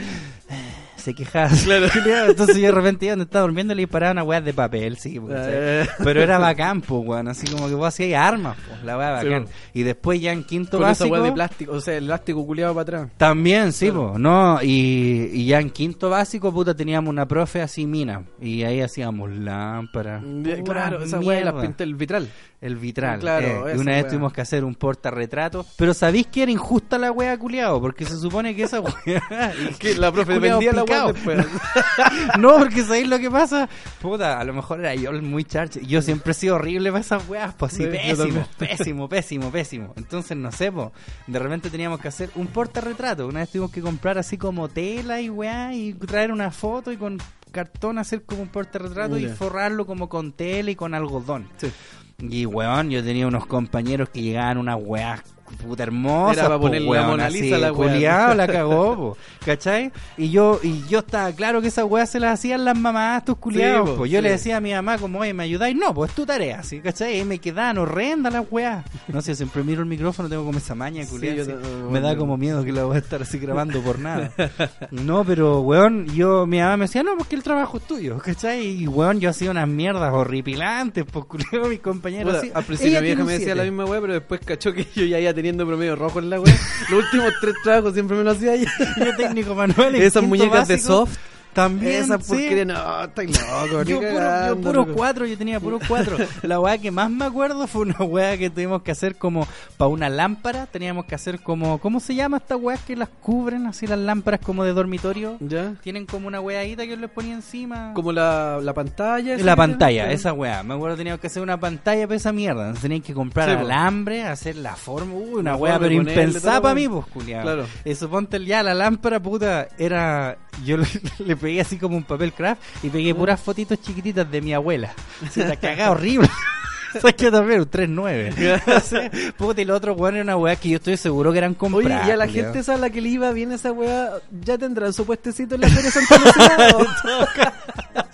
se 1.08 1.15
quejaba, 1.15 1.50
entonces 2.28 2.58
yo 2.58 2.63
de 2.63 2.72
repente 2.72 3.10
donde 3.10 3.24
estaba 3.24 3.43
durmiendo 3.43 3.74
y 3.74 3.78
le 3.78 3.82
disparaba 3.84 4.12
una 4.12 4.24
weá 4.24 4.41
de 4.41 4.54
papel, 4.54 4.98
sí, 4.98 5.20
pues. 5.20 5.34
Eh, 5.39 5.88
Pero 6.04 6.22
era 6.22 6.38
bacán, 6.38 6.82
pues, 6.82 7.02
weón. 7.06 7.28
Así 7.30 7.48
como 7.48 7.67
que 7.70 7.76
vos 7.76 7.88
hacías 7.88 8.22
armas, 8.22 8.58
pues, 8.67 8.84
la 8.84 8.98
weá 8.98 9.22
Sí, 9.22 9.28
bacán. 9.28 9.43
weón. 9.43 9.54
Y 9.74 9.84
después 9.84 10.20
ya 10.22 10.32
en 10.34 10.43
quinto 10.43 10.78
con 10.78 10.82
esa 10.89 11.06
básico. 11.06 11.13
wea 11.13 11.22
de 11.22 11.32
plástico, 11.32 11.72
o 11.74 11.82
sea, 11.82 11.96
el 11.98 12.06
elástico 12.06 12.46
culiado 12.46 12.74
para 12.74 12.82
atrás. 12.84 13.10
También, 13.17 13.72
sí, 13.72 13.88
Claro. 13.89 14.12
po, 14.13 14.20
no, 14.20 14.60
y, 14.62 15.30
y 15.34 15.46
ya 15.46 15.60
en 15.62 15.70
quinto 15.70 16.10
básico, 16.10 16.52
puta, 16.52 16.76
teníamos 16.76 17.10
una 17.10 17.26
profe 17.28 17.62
así 17.62 17.86
mina, 17.88 18.24
y 18.41 18.63
ahí 18.63 18.82
hacíamos 18.82 19.32
lámparas. 19.32 20.24
Pura 20.24 20.63
Claro, 20.63 21.04
esa 21.04 21.20
wea 21.20 21.43
las 21.46 21.54
pinta 21.62 21.84
el 21.84 21.96
vitral. 21.96 22.28
El 22.60 22.76
vitral. 22.76 23.20
Claro, 23.20 23.67
eh, 23.67 23.72
y 23.72 23.72
esa 23.74 23.82
una 23.82 23.91
vez 23.91 24.04
wea. 24.04 24.10
tuvimos 24.12 24.34
que 24.34 24.41
hacer 24.41 24.63
un 24.63 24.74
portarretrato, 24.76 25.65
pero 25.78 25.93
¿sabéis 25.93 26.28
que 26.28 26.41
era 26.43 26.52
injusta 26.52 26.98
la 26.98 27.12
wea 27.12 27.38
culiao? 27.38 27.80
Porque 27.80 28.04
se 28.06 28.17
supone 28.17 28.56
que 28.56 28.63
esa 28.63 28.80
wea... 28.82 28.93
Que 29.80 29.93
la 29.96 30.12
profe 30.12 30.39
vendía 30.39 30.74
la 30.74 30.84
wea 30.84 30.97
después. 31.06 31.46
no, 32.40 32.58
porque 32.58 32.84
¿sabéis 32.84 33.08
lo 33.08 33.20
que 33.20 33.30
pasa? 33.32 33.70
Puta, 34.02 34.40
a 34.40 34.44
lo 34.44 34.54
mejor 34.54 34.80
era 34.80 34.96
yo 34.96 35.12
muy 35.22 35.44
charche. 35.44 35.86
Yo 35.86 36.02
siempre 36.02 36.32
he 36.32 36.34
sido 36.36 36.56
horrible 36.56 36.92
para 36.92 37.02
esas 37.02 37.28
weas, 37.30 37.54
pues 37.56 37.74
así, 37.74 37.86
pésimo, 37.86 38.46
pésimo, 38.58 39.10
pésimo, 39.10 39.52
pésimo. 39.52 39.94
Entonces, 39.98 40.38
no 40.38 40.52
sé, 40.52 40.72
po, 40.72 40.92
de 41.28 41.40
repente 41.40 41.70
teníamos 41.70 42.00
que 42.00 42.08
hacer 42.08 42.30
un 42.36 42.48
portarretrato. 42.48 43.28
Una 43.28 43.40
vez 43.42 43.50
tuvimos 43.50 43.72
que 43.72 43.82
comprar 43.82 44.18
así 44.18 44.38
como 44.38 44.68
tela 44.70 45.22
y 45.22 45.30
weá, 45.30 45.74
y 45.74 45.94
traer 45.94 46.32
una 46.32 46.52
foto 46.52 46.92
y 46.92 46.98
con 46.98 47.18
cartón 47.52 47.98
hacer 47.98 48.24
como 48.24 48.42
un 48.44 48.50
portarretrato 48.50 49.18
y 49.18 49.24
Ya. 49.24 49.36
forrarlo 49.36 49.86
como 49.86 50.10
con 50.10 50.32
tela 50.34 50.70
y 50.72 50.76
con 50.76 50.94
algodón. 50.94 51.48
Sí. 51.58 51.72
Y 52.20 52.46
weón, 52.46 52.90
yo 52.90 53.04
tenía 53.04 53.28
unos 53.28 53.46
compañeros 53.46 54.10
que 54.10 54.22
llegaban 54.22 54.58
unas 54.58 54.78
weas 54.80 55.22
puta 55.56 55.84
hermosa. 55.84 56.34
Era 56.34 56.44
para 56.44 56.56
po, 56.56 56.62
ponerle 56.64 56.86
la 56.86 56.92
weón, 56.92 57.08
Mona 57.08 57.26
así, 57.28 57.42
Lisa 57.42 57.56
a 57.56 57.60
la 57.60 57.72
weá. 57.74 57.92
culiao, 57.94 58.36
la 58.36 58.48
cagó, 58.48 58.96
po, 58.96 59.18
¿cachai? 59.46 59.92
Y 60.18 60.30
yo, 60.30 60.60
y 60.64 60.84
yo 60.88 61.00
estaba 61.00 61.32
claro 61.32 61.62
que 61.62 61.68
esas 61.70 61.86
weas 61.86 62.10
se 62.10 62.20
las 62.20 62.34
hacían 62.34 62.66
las 62.66 62.78
mamás, 62.78 63.24
tus 63.26 63.38
culiados, 63.38 63.90
Sí, 63.90 63.96
po. 63.98 64.06
Yo 64.06 64.20
sí. 64.20 64.24
le 64.24 64.30
decía 64.32 64.58
a 64.58 64.62
mi 64.62 64.74
mamá 64.74 64.98
como, 64.98 65.20
oye, 65.20 65.34
¿me 65.34 65.44
ayudáis? 65.44 65.76
No, 65.76 65.94
pues 65.94 66.10
es 66.12 66.16
tu 66.16 66.26
tarea, 66.26 66.64
¿sí? 66.64 66.80
¿cachai? 66.82 67.20
Y 67.20 67.26
me 67.26 67.40
quedaban 67.40 67.78
horrendas 67.78 68.34
las 68.34 68.46
weas. 68.52 68.86
No 69.08 69.22
sé, 69.22 69.36
siempre 69.36 69.64
miro 69.64 69.82
el 69.82 69.88
micrófono, 69.88 70.28
tengo 70.30 70.44
como 70.46 70.58
esa 70.58 70.76
maña, 70.76 71.06
culiao, 71.08 71.42
así. 71.42 71.54
Me 71.90 72.00
da 72.02 72.16
como 72.18 72.38
miedo 72.38 72.64
que 72.64 72.72
la 72.72 72.84
voy 72.84 72.96
a 72.96 73.00
estar 73.00 73.22
así 73.22 73.38
grabando 73.40 73.82
por 73.82 74.00
nada. 74.00 74.32
No, 74.92 75.24
pero, 75.26 75.62
weón, 75.62 76.08
yo, 76.16 76.46
mi 76.46 76.60
mamá 76.60 76.78
me 76.78 76.86
decía, 76.86 77.04
no, 77.04 77.16
porque 77.18 77.36
el 77.36 77.44
trabajo 77.44 77.78
es 77.78 77.84
tuyo, 77.84 78.18
¿cachai? 78.18 78.66
Y, 78.84 78.88
weón, 78.88 79.20
yo 79.20 79.30
hacía 79.30 79.52
unas 79.52 79.68
mierdas 79.68 80.12
horripilantes, 80.14 81.06
pues, 81.12 81.26
culiao, 81.26 81.68
mis 81.68 81.80
compañeros 81.80 82.36
así. 82.36 82.52
al 82.54 82.64
principio 82.64 83.02
vieja 83.02 83.24
me 83.24 83.34
decía 83.34 83.56
la 83.56 83.64
misma 83.64 83.86
weá, 83.86 84.02
pero 84.02 84.14
después 84.14 84.42
cachó 84.44 84.74
que 84.74 84.86
yo 84.96 85.06
ya 85.06 85.20
iba 85.20 85.34
teniendo 85.38 85.67
promedio 85.67 85.95
rojo 85.95 86.17
en 86.17 86.32
la 86.32 86.41
weá. 86.41 86.60
Los 86.89 87.06
últimos 87.06 87.32
tres 87.39 87.54
trabajos 87.63 87.93
siempre 87.93 88.17
me 88.17 88.23
lo 88.23 88.32
hacía 88.32 88.56
ella. 88.56 88.71
Yo 88.97 89.15
técnico 89.15 89.54
manual. 89.54 89.93
Esas 89.93 90.23
muñecas 90.23 90.67
de 90.67 90.78
básico, 90.78 91.06
soft. 91.06 91.17
También, 91.58 92.04
Esas 92.04 92.24
sí. 92.24 92.34
porquerías, 92.34 92.67
no, 92.67 93.04
estáis 93.06 93.32
loco, 93.32 93.84
Yo 93.84 93.98
puro, 93.98 94.08
yo 94.10 94.15
cagando, 94.15 94.58
puro 94.62 94.82
loco. 94.82 94.93
cuatro, 94.96 95.26
yo 95.26 95.38
tenía 95.39 95.60
puro 95.60 95.80
cuatro. 95.88 96.15
La 96.43 96.60
weá 96.60 96.78
que 96.78 96.91
más 96.91 97.10
me 97.10 97.26
acuerdo 97.26 97.65
fue 97.65 97.82
una 97.82 97.98
weá 98.04 98.38
que 98.38 98.52
tuvimos 98.52 98.84
que 98.84 98.91
hacer 98.91 99.15
como 99.15 99.48
para 99.76 99.89
una 99.89 100.08
lámpara. 100.08 100.67
Teníamos 100.67 101.06
que 101.06 101.15
hacer 101.15 101.39
como, 101.41 101.80
¿cómo 101.80 102.00
se 102.00 102.13
llama 102.13 102.38
esta 102.38 102.56
weá 102.56 102.78
que 102.78 102.96
las 102.96 103.10
cubren? 103.10 103.65
Así 103.65 103.88
las 103.88 103.98
lámparas 103.98 104.39
como 104.41 104.63
de 104.63 104.74
dormitorio. 104.74 105.38
¿Ya? 105.39 105.74
Tienen 105.82 106.06
como 106.06 106.28
una 106.28 106.39
weadita 106.41 106.86
que 106.86 106.96
les 106.96 107.10
ponía 107.10 107.34
encima. 107.34 107.91
Como 107.96 108.12
la, 108.12 108.60
la 108.62 108.74
pantalla. 108.76 109.34
esa 109.34 109.43
La 109.43 109.56
pantalla, 109.56 110.12
esa 110.12 110.34
weá. 110.34 110.62
Me 110.62 110.76
acuerdo 110.76 110.96
que 110.96 111.00
teníamos 111.00 111.22
que 111.22 111.26
hacer 111.28 111.41
una 111.41 111.60
pantalla 111.60 112.06
para 112.06 112.17
esa 112.17 112.32
mierda. 112.32 112.62
Entonces 112.65 112.84
tenían 112.84 113.02
que 113.02 113.15
comprar 113.15 113.50
Sí, 113.50 113.56
alambre, 113.56 114.24
hacer 114.26 114.58
la 114.58 114.76
forma. 114.76 115.15
Uy, 115.15 115.39
una 115.39 115.52
La 115.54 115.58
weá, 115.58 115.80
pero 115.80 115.91
impensada 115.96 116.62
para 116.62 116.76
mí, 116.76 116.88
pues, 116.88 117.06
culiado. 117.08 117.43
Claro. 117.43 117.65
Y 117.84 117.96
suponte 117.96 118.46
ya 118.46 118.62
la 118.62 118.76
lámpara, 118.76 119.20
puta, 119.20 119.67
era. 119.80 120.38
Yo 120.65 120.78
le, 120.78 120.88
le 121.20 121.36
pegué 121.48 121.62
así 121.62 121.78
como 121.78 121.96
un 121.96 122.04
papel 122.04 122.34
craft 122.34 122.62
y 122.84 122.90
pegué 122.90 123.16
puras 123.16 123.40
fotitos 123.40 123.80
chiquititas 123.82 124.30
de 124.30 124.42
mi 124.42 124.54
abuela. 124.54 124.92
Se 125.32 125.48
la 125.48 125.56
cagaba 125.56 125.92
horrible. 125.92 126.28
¿Sabes 126.94 127.16
qué 127.16 127.32
también? 127.32 127.62
Un 127.62 127.70
3-9. 127.70 128.62
O 128.78 128.80
sea, 128.82 129.12
puta, 129.38 129.62
y 129.62 129.64
el 129.64 129.72
otro 129.72 129.94
weón 129.94 130.16
era 130.16 130.24
una 130.24 130.36
weá 130.38 130.56
que 130.58 130.70
yo 130.70 130.76
estoy 130.78 130.98
seguro 130.98 131.32
que 131.32 131.38
eran 131.38 131.52
Oye, 131.52 131.58
compradas. 131.60 132.08
y 132.08 132.12
a 132.12 132.18
la 132.18 132.28
gente 132.28 132.60
esa 132.60 132.74
a 132.76 132.78
la 132.78 132.90
que 132.90 133.00
le 133.02 133.10
iba 133.10 133.32
bien 133.32 133.52
esa 133.54 133.72
weá, 133.72 134.12
¿ya 134.42 134.58
tendrán 134.58 134.92
su 134.94 135.06
puestecito 135.06 135.56
en 135.56 135.62
la 135.62 135.70
Feria 135.70 135.92
Santa 135.92 136.18
Lucía? 136.18 137.54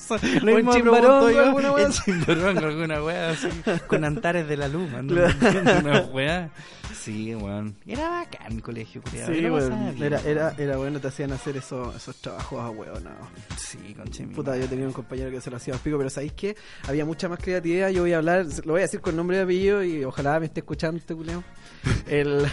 Lo 0.42 0.50
en 0.52 0.56
mismo 0.58 0.72
pregunto 0.74 1.32
yo, 1.32 1.44
alguna 1.44 1.72
wea 1.72 1.86
en 1.86 1.92
así. 1.92 2.02
Chimbarongo, 2.06 2.66
alguna 2.68 3.04
wea 3.04 3.30
así, 3.32 3.48
con 3.88 4.04
antares 4.04 4.48
de 4.48 4.58
la 4.58 4.68
Claro. 4.68 5.34
vendiendo 5.40 5.80
una 5.80 6.00
wea. 6.02 6.50
Sí, 7.04 7.36
weón. 7.36 7.76
Era 7.86 8.08
bacán 8.10 8.54
el 8.54 8.62
colegio, 8.62 9.02
culiao. 9.02 9.28
Sí, 9.28 9.34
bien, 9.42 9.54
era, 10.04 10.22
era, 10.22 10.46
weón. 10.48 10.62
era 10.62 10.78
bueno, 10.78 11.00
te 11.00 11.08
hacían 11.10 11.32
hacer 11.34 11.58
esos, 11.58 11.94
esos 11.96 12.16
trabajos 12.18 12.60
a 12.62 12.70
weón, 12.70 13.04
no. 13.04 13.12
Sí, 13.58 13.94
conche 13.96 14.26
mi 14.26 14.34
Puta, 14.34 14.52
madre. 14.52 14.64
yo 14.64 14.70
tenía 14.70 14.86
un 14.88 14.94
compañero 14.94 15.30
que 15.32 15.42
se 15.42 15.50
lo 15.50 15.58
hacía 15.58 15.74
al 15.74 15.80
pico, 15.82 15.98
pero 15.98 16.10
¿sabéis 16.10 16.34
qué? 16.34 16.56
Había 16.88 17.04
mucha 17.06 17.28
más 17.28 17.40
creatividad. 17.40 17.90
Yo 17.90 18.04
voy 18.04 18.14
a 18.14 18.18
hablar, 18.18 18.46
lo 18.66 18.74
voy 18.74 18.80
a 18.80 18.84
decir 18.84 19.02
con 19.02 19.16
nombre 19.16 19.38
y 19.38 19.40
apellido 19.42 19.84
y 19.84 20.04
ojalá 20.04 20.40
me 20.40 20.46
esté 20.46 20.62
escuchando 20.62 20.98
este 20.98 21.14
culeo. 21.16 21.44
El, 22.08 22.46
eh, 22.46 22.50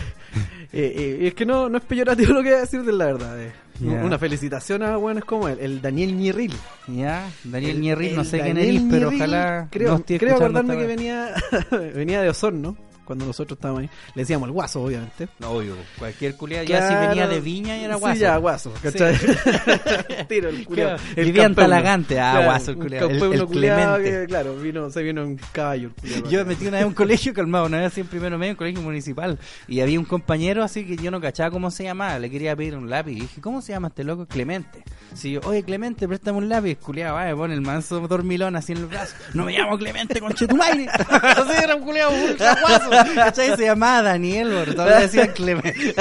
eh, 0.72 1.18
es 1.28 1.34
que 1.34 1.46
no, 1.46 1.68
no 1.68 1.78
es 1.78 1.84
peyorativo 1.84 2.32
lo 2.34 2.42
que 2.42 2.48
voy 2.50 2.58
a 2.58 2.60
decir 2.62 2.82
de 2.82 2.92
la 2.92 3.04
verdad. 3.06 3.40
eh. 3.40 3.52
Una 3.82 4.18
felicitación 4.18 4.82
a 4.82 4.96
buenos 4.96 5.24
como 5.24 5.48
él, 5.48 5.58
el 5.58 5.80
Daniel 5.80 6.14
Ñirril. 6.14 6.52
Ya, 6.86 7.30
Daniel 7.44 7.76
El- 7.76 7.80
Ñerri, 7.80 8.10
no 8.12 8.24
sé 8.24 8.40
quién 8.40 8.58
eres, 8.58 8.82
pero 8.90 9.10
Ñirril, 9.10 9.22
ojalá 9.22 9.68
Creo, 9.70 9.96
no 9.96 10.04
creo 10.04 10.34
acordarme 10.36 10.76
que 10.76 10.86
venía, 10.86 11.34
venía 11.94 12.20
de 12.20 12.28
Osorno, 12.28 12.76
cuando 13.11 13.27
nosotros 13.27 13.57
estábamos 13.57 13.83
ahí. 13.83 13.90
Le 14.14 14.23
decíamos 14.23 14.46
el 14.46 14.53
guaso, 14.53 14.83
obviamente. 14.83 15.29
wea. 15.40 15.49
Obvio, 15.51 15.75
cualquier 15.99 16.37
culiado 16.37 16.64
ya 16.64 16.87
si 16.88 16.94
venía 16.94 17.27
de 17.27 17.40
Viña 17.40 17.77
y 17.77 17.83
era 17.83 17.94
Sí, 17.94 18.01
guaso. 18.01 18.20
ya, 18.20 18.37
guaso, 18.37 18.73
¿cachai? 18.81 19.16
Tiro 20.29 20.49
el 20.49 20.64
culiao. 20.64 20.96
Claro, 20.96 21.03
El 21.16 21.25
vivía 21.25 21.42
en 21.42 21.49
campeón, 21.49 21.70
Talagante, 21.70 22.20
ah, 22.20 22.31
claro, 22.31 22.46
guaso 22.46 22.70
el 22.70 22.77
un 22.77 22.83
culiao 22.85 23.49
Clemente. 23.49 24.03
que, 24.11 24.27
claro, 24.27 24.57
vino, 24.57 24.90
se 24.90 25.03
vino 25.03 25.23
en 25.23 25.40
caballo. 25.51 25.90
culiao, 26.01 26.31
Yo 26.31 26.38
me 26.40 26.44
metí 26.44 26.66
una 26.68 26.77
vez 26.79 26.85
a 26.85 26.87
un 26.87 26.94
colegio 26.94 27.35
calmado, 27.35 27.66
una 27.66 27.79
vez 27.79 27.87
así 27.88 28.01
en 28.01 28.07
primero 28.07 28.38
medio, 28.38 28.51
en 28.51 28.55
un 28.55 28.59
colegio 28.59 28.83
municipal. 28.83 29.38
Y 29.66 29.81
había 29.81 29.99
un 29.99 30.05
compañero 30.05 30.62
así 30.62 30.87
que 30.87 30.96
yo 30.96 31.11
no 31.11 31.20
cachaba 31.20 31.51
cómo 31.51 31.73
se 31.73 31.83
llamaba. 31.83 32.18
Le 32.20 32.31
quería 32.31 32.55
pedir 32.55 32.77
un 32.77 32.88
lápiz. 32.88 33.12
Y 33.12 33.20
dije, 33.23 33.40
¿cómo 33.40 33.61
se 33.61 33.73
llama 33.73 33.88
este 33.88 34.05
loco? 34.05 34.27
Clemente. 34.27 34.85
Si 35.14 35.33
yo, 35.33 35.40
oye 35.44 35.64
Clemente, 35.64 36.07
préstame 36.07 36.38
un 36.38 36.49
lápiz. 36.49 36.77
Culeado, 36.77 37.16
va, 37.16 37.25
me 37.25 37.35
pone 37.35 37.55
el 37.55 37.61
manso 37.61 38.01
dormilón 38.07 38.55
así 38.55 38.73
en 38.73 38.79
el 38.79 38.87
brazo. 38.87 39.16
No 39.35 39.44
me 39.44 39.53
llamo 39.53 39.77
Clemente, 39.77 40.20
conchetumaire. 40.20 40.87
así 41.11 41.53
era 41.62 41.75
un 41.75 41.83
culeado 41.83 42.12
ultra 42.12 42.57
guaso. 42.61 42.90
¿Cachai? 43.14 43.56
Se 43.56 43.64
llamaba 43.64 44.02
Daniel, 44.02 44.64
todavía 44.74 44.96
le 44.98 45.02
decían 45.06 45.32
Clemente. 45.34 45.94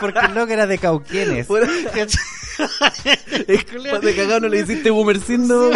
Porque 0.00 0.18
el 0.26 0.34
loco 0.34 0.52
era 0.52 0.66
de 0.66 0.78
Cauquienes. 0.78 1.48
Culiao- 1.48 2.08
de 4.00 4.14
cagado 4.14 4.40
no 4.40 4.48
le 4.48 4.60
hiciste 4.60 4.90
boomercindo. 4.90 5.70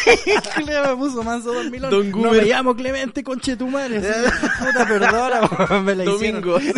culiao 0.54 0.88
me 0.88 0.96
puso 0.96 1.22
manso 1.22 1.52
dormilón. 1.52 1.90
Don 1.90 2.10
no 2.10 2.16
Guber. 2.18 2.42
me 2.42 2.48
llamo 2.48 2.74
Clemente, 2.76 3.22
conchetumaire. 3.24 3.98
Así, 3.98 4.08
Puta, 4.64 4.86
perdona, 4.86 5.80
me 5.84 5.94
la. 5.96 6.04
Domingo. 6.04 6.58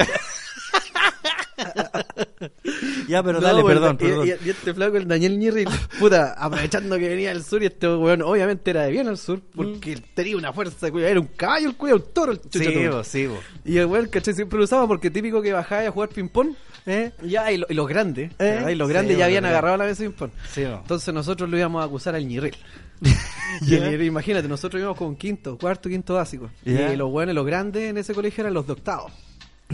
Ya, 3.08 3.22
pero 3.22 3.40
No, 3.40 3.46
dale, 3.46 3.62
bueno, 3.62 3.80
perdón, 3.80 3.96
perdón. 3.96 4.26
y- 4.28 4.46
y 4.46 4.50
este 4.50 4.72
flaco, 4.74 4.96
el 4.96 5.06
Daniel 5.08 5.38
Ñirril, 5.38 5.68
puta, 5.98 6.32
aprovechando 6.38 6.96
que 6.98 7.08
venía 7.08 7.30
del 7.30 7.42
sur 7.44 7.62
y 7.62 7.66
este 7.66 7.88
weón, 7.88 8.22
obviamente 8.22 8.70
era 8.70 8.82
de 8.82 8.90
bien 8.90 9.08
al 9.08 9.18
sur, 9.18 9.40
porque 9.54 9.96
tenía 10.14 10.36
una 10.36 10.52
fuerza, 10.52 10.88
era 10.88 11.20
un 11.20 11.26
caballo, 11.26 11.68
el 11.68 11.76
culiao, 11.76 11.96
un 11.98 12.04
toro, 12.12 12.32
el 12.32 12.40
chucho 12.40 12.58
Mm. 12.60 12.72
Sí, 12.72 12.86
vos, 12.88 13.06
sí, 13.06 13.26
vos. 13.26 13.38
Y 13.64 13.76
el 13.78 13.86
weón, 13.86 14.06
¿cachai? 14.08 14.34
Siempre 14.34 14.58
lo 14.58 14.64
usaba 14.64 14.86
porque 14.86 15.10
típico 15.10 15.42
que 15.42 15.52
bajaba 15.52 15.82
a 15.86 15.90
jugar 15.90 16.08
ping-pong, 16.10 16.54
¿Eh? 16.86 17.12
ya, 17.22 17.50
y, 17.52 17.58
lo- 17.58 17.66
y 17.68 17.74
los 17.74 17.86
grandes, 17.88 18.30
¿Eh? 18.38 18.70
y 18.72 18.74
los 18.74 18.88
grandes 18.88 19.16
ya 19.18 19.26
habían 19.26 19.44
agarrado 19.44 19.76
la 19.76 19.84
mesa 19.84 20.02
de 20.02 20.08
ping-pong. 20.10 20.30
Sí. 20.52 20.62
Entonces 20.62 21.12
nosotros 21.14 21.48
lo 21.50 21.56
íbamos 21.58 21.82
a 21.82 21.86
acusar 21.86 22.14
al 22.14 22.26
Ñirril. 22.26 22.56
y 23.62 23.74
el 23.74 23.82
Ñirril, 23.90 24.06
imagínate, 24.08 24.48
nosotros 24.48 24.80
íbamos 24.80 24.98
con 24.98 25.16
quinto, 25.16 25.58
cuarto, 25.58 25.88
quinto 25.88 26.14
básico. 26.14 26.50
Y 26.64 26.96
los 26.96 27.10
buenos, 27.10 27.34
los 27.34 27.44
grandes 27.46 27.84
en 27.90 27.98
ese 27.98 28.14
colegio 28.14 28.42
eran 28.42 28.54
los 28.54 28.66
de 28.66 28.72
octavo. 28.74 29.10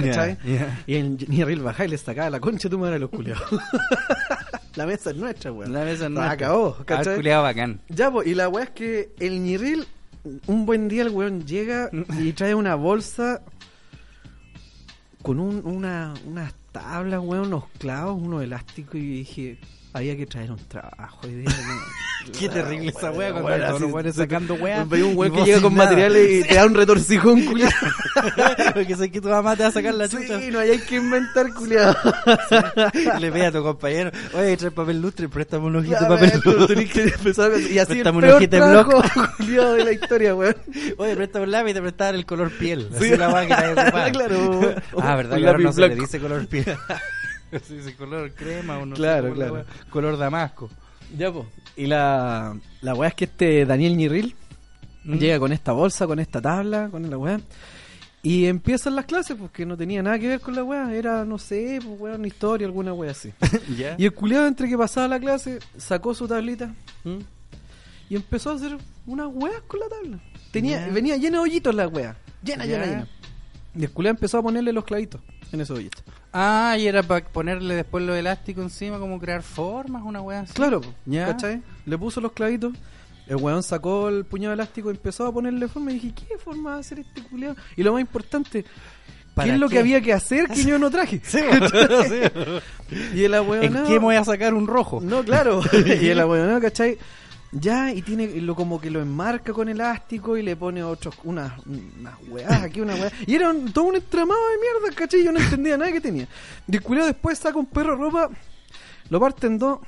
¿Cachai? 0.06 0.38
Y 0.86 0.94
el 0.94 1.16
Ñirril 1.28 1.60
bajaba 1.62 1.84
y 1.86 1.88
le 1.88 1.98
sacaba 1.98 2.30
la 2.30 2.40
concha 2.40 2.68
de 2.68 2.70
tu 2.70 2.78
madre 2.78 2.96
a 2.96 2.98
los 2.98 3.10
culiados. 3.10 3.42
la 4.76 4.86
mesa 4.86 5.10
es 5.10 5.16
nuestra, 5.16 5.52
weón. 5.52 5.72
La 5.72 5.84
mesa 5.84 6.08
no 6.08 6.20
Se 6.22 6.26
acabó, 6.28 6.76
Ah, 6.80 6.84
¿cachai? 6.84 7.16
culiao 7.16 7.42
bacán. 7.42 7.80
Ya, 7.88 8.10
pues, 8.10 8.26
y 8.26 8.34
la 8.34 8.48
weá 8.48 8.64
es 8.64 8.70
que 8.70 9.12
el 9.18 9.42
Ñirril, 9.42 9.86
un 10.46 10.66
buen 10.66 10.88
día 10.88 11.02
el 11.02 11.10
weón 11.10 11.46
llega 11.46 11.90
y 12.18 12.32
trae 12.34 12.54
una 12.54 12.74
bolsa 12.74 13.42
con 15.22 15.40
un, 15.40 15.62
una, 15.66 16.14
unas 16.26 16.54
tablas, 16.72 17.20
weón, 17.22 17.48
unos 17.48 17.64
clavos, 17.78 18.20
unos 18.22 18.42
elásticos 18.42 18.94
y 18.96 19.00
dije, 19.18 19.58
había 19.92 20.16
que 20.16 20.26
traer 20.26 20.50
un 20.50 20.58
trabajo. 20.68 21.20
Qué 22.38 22.48
terrible 22.48 22.90
esa 22.90 23.10
wea 23.10 23.32
cuando 23.32 23.66
todos 23.66 23.80
los 23.80 23.92
weones 23.92 24.14
sacando 24.16 24.54
wea. 24.54 24.82
Un 24.84 25.16
weón 25.16 25.32
que 25.32 25.44
llega 25.44 25.60
con 25.62 25.74
materiales 25.74 26.30
y 26.30 26.48
te 26.48 26.54
da 26.56 26.66
un 26.66 26.74
retorcijón, 26.74 27.44
culiado. 27.46 27.72
Porque 28.74 28.96
sé 28.96 29.10
que 29.10 29.20
tu 29.20 29.28
mamá 29.28 29.56
te 29.56 29.62
va 29.62 29.68
a 29.70 29.72
sacar 29.72 29.94
la 29.94 30.08
chucha. 30.08 30.38
Sí, 30.40 30.50
no 30.50 30.58
hay 30.58 30.78
que 30.78 30.96
inventar, 30.96 31.52
culiado. 31.54 31.96
Le 33.18 33.32
pide 33.32 33.46
a 33.46 33.52
tu 33.52 33.62
compañero, 33.62 34.10
oye, 34.34 34.56
trae 34.56 34.70
papel 34.70 35.00
lustre, 35.00 35.28
préstame 35.28 35.66
un 35.66 35.76
ojito 35.76 36.00
de 36.00 36.06
papel 36.06 36.40
lustre. 36.44 36.86
Que 36.88 37.02
empezar 37.04 37.52
Y 37.58 37.78
así 37.78 37.92
Préstame 37.92 38.18
un 38.18 38.24
hojita 38.24 38.56
de 38.56 38.62
trabajo, 38.62 39.02
culiado, 39.36 39.74
de 39.74 39.84
la 39.84 39.92
historia, 39.92 40.34
weón. 40.34 40.56
Oye, 40.98 41.16
préstame 41.16 41.44
un 41.46 41.50
lápiz 41.50 41.70
y 41.70 41.74
te 41.74 41.80
prestaban 41.80 42.14
el 42.14 42.26
color 42.26 42.50
piel. 42.50 42.88
Sí. 42.98 43.06
Así 43.06 43.16
la 43.16 43.28
weá 43.30 43.42
que 43.46 43.48
nadie 43.48 43.72
ocupaba. 43.72 44.10
Claro. 44.10 44.74
Ah, 45.00 45.16
verdad 45.16 45.38
lápiz 45.38 45.64
no 45.64 45.72
se 45.72 45.88
le 45.88 45.94
dice 45.94 46.18
color 46.18 46.46
piel. 46.46 46.76
Se 47.62 47.76
dice 47.76 47.94
color 47.96 48.32
crema 48.34 48.78
o 48.78 48.86
no 48.86 48.96
sé 48.96 49.02
Claro, 49.02 49.28
la 49.28 49.34
claro. 49.34 49.54
wea. 49.54 49.64
Color 49.90 50.16
damasco. 50.18 50.70
Ya, 51.16 51.32
po. 51.32 51.46
Y 51.76 51.86
la, 51.86 52.56
la 52.82 52.94
weá 52.94 53.08
es 53.08 53.14
que 53.14 53.24
este 53.24 53.64
Daniel 53.66 53.96
Ñirril 53.96 54.34
Mm. 55.04 55.14
llega 55.16 55.38
con 55.38 55.52
esta 55.52 55.72
bolsa, 55.72 56.06
con 56.06 56.18
esta 56.18 56.42
tabla, 56.42 56.88
con 56.90 57.08
la 57.08 57.16
weá. 57.16 57.40
Y 58.22 58.44
empiezan 58.46 58.94
las 58.96 59.06
clases, 59.06 59.36
porque 59.38 59.64
no 59.64 59.74
tenía 59.76 60.02
nada 60.02 60.18
que 60.18 60.26
ver 60.28 60.40
con 60.40 60.54
la 60.54 60.62
weá. 60.64 60.92
Era, 60.92 61.24
no 61.24 61.38
sé, 61.38 61.78
pues 61.82 61.98
weá, 62.00 62.16
una 62.16 62.26
historia, 62.26 62.66
alguna 62.66 62.92
weá 62.92 63.12
así. 63.12 63.32
Y 63.96 64.04
el 64.04 64.12
culiado, 64.12 64.46
entre 64.46 64.68
que 64.68 64.76
pasaba 64.76 65.08
la 65.08 65.18
clase, 65.20 65.60
sacó 65.78 66.12
su 66.14 66.26
tablita 66.28 66.74
¿Mm? 67.04 67.18
y 68.10 68.16
empezó 68.16 68.50
a 68.50 68.54
hacer 68.56 68.76
unas 69.06 69.28
weas 69.32 69.62
con 69.66 69.80
la 69.80 69.88
tabla. 69.88 70.18
Tenía, 70.50 70.88
venía 70.88 71.16
llena 71.16 71.38
de 71.38 71.44
hoyitos 71.44 71.74
la 71.74 71.88
wea. 71.88 72.16
Llena, 72.42 72.66
Ya. 72.66 72.72
llena, 72.72 72.86
llena. 72.86 73.08
Y 73.76 73.84
el 73.84 73.90
culiado 73.92 74.16
empezó 74.16 74.38
a 74.38 74.42
ponerle 74.42 74.72
los 74.72 74.84
clavitos 74.84 75.20
en 75.52 75.60
esos 75.60 75.78
hoyitos. 75.78 76.02
Ah, 76.32 76.76
y 76.78 76.86
era 76.86 77.02
para 77.02 77.24
ponerle 77.24 77.74
después 77.74 78.04
los 78.04 78.16
elásticos 78.16 78.64
encima, 78.64 78.98
como 78.98 79.18
crear 79.18 79.42
formas, 79.42 80.02
una 80.04 80.20
así. 80.40 80.52
Claro, 80.52 80.80
Ya. 81.06 81.26
¿cachai? 81.26 81.62
Le 81.86 81.98
puso 81.98 82.20
los 82.20 82.32
clavitos. 82.32 82.72
El 83.26 83.36
weón 83.36 83.62
sacó 83.62 84.08
el 84.08 84.24
puñado 84.24 84.54
elástico 84.54 84.88
y 84.90 84.92
empezó 84.94 85.26
a 85.26 85.32
ponerle 85.32 85.68
forma. 85.68 85.90
Y 85.90 85.94
dije, 85.94 86.14
¿qué 86.14 86.38
forma 86.38 86.70
va 86.70 86.76
a 86.76 86.80
hacer 86.80 86.98
este 87.00 87.22
culiado? 87.22 87.56
Y 87.76 87.82
lo 87.82 87.92
más 87.92 88.00
importante, 88.00 88.62
¿qué 88.62 88.68
¿Para 89.34 89.52
es 89.54 89.60
lo 89.60 89.68
qué? 89.68 89.74
que 89.74 89.78
había 89.80 90.00
que 90.00 90.12
hacer 90.12 90.48
que 90.48 90.64
yo 90.64 90.78
no 90.78 90.90
traje? 90.90 91.20
Sí, 91.24 91.38
sí. 92.08 93.00
Y 93.14 93.24
el 93.24 93.34
¿En 93.34 93.72
qué 93.84 93.92
me 93.94 93.98
voy 93.98 94.16
a 94.16 94.24
sacar 94.24 94.54
un 94.54 94.66
rojo? 94.66 95.00
No, 95.02 95.22
claro. 95.22 95.60
y 96.00 96.08
el 96.08 96.20
abuelo, 96.20 96.60
¿cachai? 96.60 96.96
Ya, 97.50 97.92
y 97.94 98.02
tiene 98.02 98.26
lo 98.42 98.54
como 98.54 98.78
que 98.78 98.90
lo 98.90 99.00
enmarca 99.00 99.54
con 99.54 99.70
elástico 99.70 100.36
y 100.36 100.42
le 100.42 100.54
pone 100.54 100.82
otros, 100.84 101.14
unas 101.24 101.52
unas 101.66 102.14
weas 102.28 102.62
aquí, 102.62 102.80
una 102.82 102.94
wea. 102.94 103.10
Y 103.26 103.34
era 103.34 103.48
un- 103.50 103.72
todo 103.72 103.84
un 103.86 103.96
entramado 103.96 104.40
de 104.50 104.56
mierda, 104.58 104.94
¿cachai? 104.96 105.24
Yo 105.24 105.32
no 105.32 105.40
entendía 105.40 105.78
nada 105.78 105.90
que 105.90 106.00
tenía. 106.02 106.28
Y 106.70 106.76
el 106.76 106.82
culiao 106.82 107.06
después 107.06 107.38
saca 107.38 107.58
un 107.58 107.64
perro 107.66 107.96
ropa, 107.96 108.28
lo 109.08 109.18
parte 109.18 109.46
en 109.46 109.58
dos, 109.58 109.78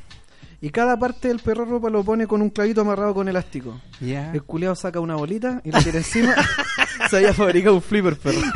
y 0.63 0.71
cada 0.71 0.99
parte 0.99 1.29
del 1.29 1.41
perro 1.41 1.67
ropa 1.67 1.91
lo 1.91 2.03
pone 2.03 2.27
con 2.27 2.41
un 2.41 2.49
clavito 2.49 2.81
amarrado 2.81 3.13
con 3.13 3.29
elástico. 3.29 3.79
Ya. 4.01 4.33
El 4.33 4.43
culiao 4.43 4.75
saca 4.75 4.99
una 5.01 5.17
bolita 5.17 5.61
y 5.63 5.71
le 5.71 5.83
tira 5.83 5.99
encima. 5.99 6.35
se 7.11 7.17
había 7.19 7.35
fabricado 7.35 7.75
un 7.75 7.83
flipper 7.83 8.17
perro. 8.17 8.41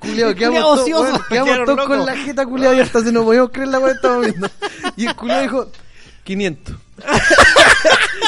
culiao, 0.00 0.34
quedamos 0.34 0.84
todos 0.84 1.86
con 1.86 2.04
la 2.06 2.16
jeta 2.16 2.44
culiao 2.46 2.74
y 2.74 2.80
hasta 2.80 3.00
se 3.00 3.12
nos 3.12 3.24
podíamos 3.24 3.50
creer 3.50 3.68
la 3.68 3.78
weá 3.78 3.90
que 3.92 3.96
estábamos 3.96 4.26
viendo. 4.26 4.48
Y 4.96 5.06
el 5.06 5.14
culiao 5.14 5.42
dijo, 5.42 5.66
500. 6.24 6.76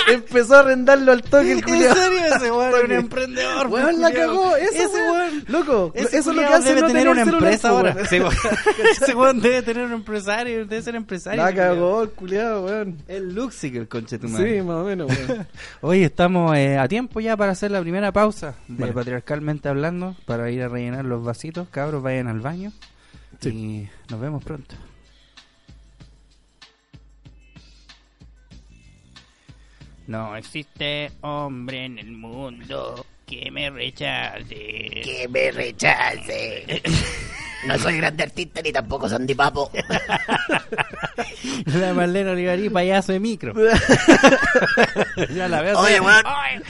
Empezó 0.09 0.55
a 0.57 0.61
arrendarlo 0.61 1.13
al 1.13 1.23
toque 1.23 1.53
el 1.53 1.59
¿En 1.59 1.65
culiao. 1.65 1.95
serio 1.95 2.19
ese 2.37 2.51
weón 2.53 2.85
un 2.85 2.93
emprendedor? 2.93 3.67
Weón, 3.69 4.01
la 4.01 4.11
culiao. 4.11 4.29
cagó. 4.29 4.57
Eso, 4.57 4.73
ese 4.73 5.11
weón. 5.11 5.45
Loco, 5.49 5.93
Ese 5.95 6.19
eso 6.19 6.31
es 6.31 6.37
lo 6.37 6.43
que 6.47 6.55
hace 6.55 6.69
debe 6.69 6.81
no 6.83 6.87
tener 6.87 7.09
una 7.09 7.23
empresa 7.23 7.69
ahora. 7.71 7.93
weón. 7.95 8.07
Sí, 8.07 8.21
weón. 8.21 8.35
ese 9.03 9.15
weón 9.15 9.41
debe 9.41 9.63
tener 9.63 9.85
un 9.87 9.93
empresario, 9.93 10.67
debe 10.67 10.83
ser 10.83 10.95
empresario. 10.95 11.43
La 11.43 11.53
cagó 11.55 12.03
el 12.03 12.11
culiao, 12.11 12.65
weón. 12.67 12.99
El 13.09 13.35
Luxig, 13.35 13.77
el 13.77 13.89
conche 13.89 14.19
tu 14.19 14.29
Sí, 14.29 14.35
madre. 14.35 14.63
más 14.63 14.77
o 14.77 14.85
menos, 14.85 15.09
weón. 15.11 15.47
Hoy 15.81 16.05
estamos 16.05 16.57
eh, 16.57 16.79
a 16.79 16.87
tiempo 16.87 17.19
ya 17.21 17.37
para 17.37 17.53
hacer 17.53 17.71
la 17.73 17.81
primera 17.81 18.13
pausa 18.13 18.55
de 18.69 18.81
Vale. 18.83 18.93
Patriarcalmente 18.93 19.69
Hablando, 19.69 20.15
para 20.25 20.51
ir 20.51 20.63
a 20.63 20.69
rellenar 20.69 21.05
los 21.05 21.25
vasitos. 21.25 21.69
Cabros, 21.71 22.03
vayan 22.03 22.29
al 22.29 22.41
baño. 22.41 22.73
Sí. 23.41 23.49
Y 23.51 23.89
nos 24.11 24.21
vemos 24.21 24.45
pronto. 24.45 24.77
No 30.07 30.37
existe 30.37 31.11
hombre 31.23 31.85
en 31.85 31.99
el 31.99 32.13
mundo 32.13 33.05
que 33.27 33.51
me 33.51 33.71
rechace. 33.71 35.03
que 35.03 35.27
me 35.29 35.51
rechace. 35.51 36.83
No 37.67 37.79
soy 37.79 37.97
grande 37.97 38.23
artista 38.25 38.61
ni 38.63 38.73
tampoco 38.73 39.09
Sandy 39.09 39.35
Papo. 39.35 39.71
La 41.67 41.93
Marlene 41.95 42.31
Olivarí, 42.31 42.69
payaso 42.71 43.13
de 43.13 43.21
micro. 43.21 43.55
ya 45.35 45.49
la 45.49 45.63
veo. 45.63 45.79
Oye, 45.79 46.01
weón. 46.01 46.23
"Ay, 46.25 46.61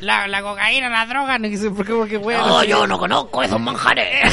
La, 0.00 0.26
la 0.28 0.42
cocaína, 0.42 0.88
la 0.88 1.06
droga, 1.06 1.38
no 1.38 1.56
sé 1.56 1.70
por 1.70 1.86
qué, 1.86 1.92
porque 1.92 2.16
weón. 2.16 2.46
No, 2.46 2.64
yo 2.64 2.86
no 2.86 2.98
conozco 2.98 3.42
esos 3.42 3.60
manjares. 3.60 4.32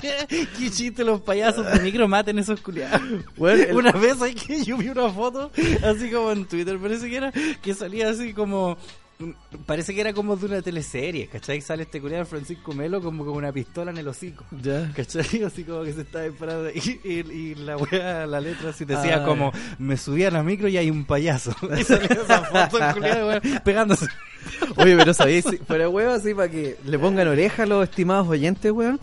Qué 0.00 0.70
chiste 0.70 1.04
los 1.04 1.20
payasos 1.20 1.70
de 1.72 1.80
micro 1.80 2.08
maten 2.08 2.38
esos 2.38 2.60
culiados. 2.60 3.00
Bueno, 3.36 3.76
Una 3.76 3.92
vez 3.92 4.20
hay 4.22 4.34
que 4.34 4.64
yo 4.64 4.76
vi 4.76 4.88
una 4.88 5.08
foto, 5.10 5.50
así 5.84 6.10
como 6.10 6.32
en 6.32 6.46
Twitter, 6.46 6.78
parece 6.78 7.08
que 7.08 7.16
era, 7.16 7.32
que 7.62 7.74
salía 7.74 8.08
así 8.10 8.32
como. 8.32 8.76
Parece 9.66 9.94
que 9.94 10.00
era 10.00 10.12
como 10.12 10.36
de 10.36 10.46
una 10.46 10.62
teleserie, 10.62 11.26
¿cachai? 11.28 11.60
Sale 11.60 11.82
este 11.84 12.00
culiado 12.00 12.24
Francisco 12.26 12.72
Melo 12.72 13.00
como 13.02 13.24
con 13.24 13.34
una 13.34 13.52
pistola 13.52 13.90
en 13.90 13.98
el 13.98 14.08
hocico. 14.08 14.44
Ya. 14.62 14.90
¿Cachai? 14.94 15.42
Así 15.46 15.64
como 15.64 15.82
que 15.84 15.92
se 15.92 16.02
está 16.02 16.22
disparando. 16.22 16.70
Y, 16.70 17.00
y, 17.04 17.10
y 17.32 17.54
la 17.54 17.76
wea, 17.76 18.26
la 18.26 18.40
letra 18.40 18.70
así 18.70 18.84
decía 18.84 19.18
Ah, 19.22 19.24
como: 19.24 19.52
Me 19.78 19.96
subí 19.96 20.24
a 20.24 20.30
la 20.30 20.42
micro 20.42 20.68
y 20.68 20.76
hay 20.76 20.90
un 20.90 21.04
payaso. 21.04 21.54
Y 21.78 21.84
salía 21.84 22.06
esa 22.22 22.42
foto 22.42 22.78
el 22.84 22.94
culiado, 22.94 23.28
weón, 23.28 23.42
pegándose. 23.64 24.06
Oye, 24.76 24.96
pero 24.96 25.14
sabéis, 25.14 25.44
si 25.48 25.58
fuera 25.58 25.88
huevo 25.88 26.10
así 26.12 26.34
para 26.34 26.48
que 26.50 26.76
le 26.84 26.98
pongan 26.98 27.28
oreja 27.28 27.62
a 27.62 27.66
los 27.66 27.84
estimados 27.88 28.26
oyentes, 28.26 28.72
weón. 28.72 28.98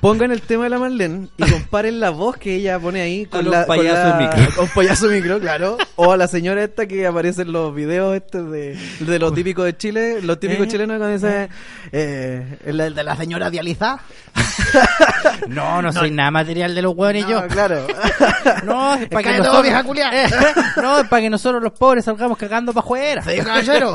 Pongan 0.00 0.32
el 0.32 0.42
tema 0.42 0.64
de 0.64 0.70
la 0.70 0.78
Marlene 0.78 1.28
y 1.36 1.48
comparen 1.50 2.00
la 2.00 2.10
voz 2.10 2.36
que 2.38 2.56
ella 2.56 2.78
pone 2.80 3.00
ahí 3.00 3.26
con 3.26 3.46
A 3.46 3.50
la 3.50 3.66
con 3.66 3.84
la- 3.84 4.16
micro. 4.18 4.56
Con 4.56 4.68
payaso 4.68 5.08
micro, 5.08 5.38
claro. 5.38 5.76
O 5.96 6.10
a 6.12 6.16
la 6.16 6.26
señora 6.26 6.64
esta 6.64 6.86
que 6.88 7.06
aparece 7.06 7.42
en 7.42 7.52
los 7.52 7.72
videos 7.74 8.16
estos 8.16 8.50
de, 8.50 8.76
de 9.00 9.18
los 9.20 9.32
típicos 9.44 9.66
de 9.66 9.76
Chile, 9.76 10.22
los 10.22 10.40
típicos 10.40 10.66
¿Eh? 10.66 10.70
chilenos 10.70 10.96
cuando 10.96 11.12
dice 11.12 11.50
eh, 11.92 12.58
el, 12.64 12.80
el 12.80 12.94
de 12.94 13.04
la 13.04 13.14
señora 13.14 13.50
dializada. 13.50 14.00
No, 15.48 15.82
no 15.82 15.92
soy 15.92 16.10
nada 16.10 16.30
material 16.30 16.74
de 16.74 16.82
los 16.82 16.94
hueones 16.94 17.26
yo. 17.26 17.42
No, 17.42 17.48
claro. 17.48 17.86
No, 18.64 18.94
es 18.94 19.08
para 19.08 19.22
que 19.32 19.38
nosotros... 19.38 19.62
vieja 19.62 19.82
culiá. 19.84 20.10
no, 20.76 21.00
es 21.00 21.08
para 21.08 21.22
que 21.22 21.30
nosotros 21.30 21.62
los 21.62 21.72
pobres 21.72 22.04
salgamos 22.04 22.36
cagando 22.38 22.72
para 22.72 22.84
afuera. 22.84 23.22
Sí, 23.22 23.38
caballero. 23.38 23.94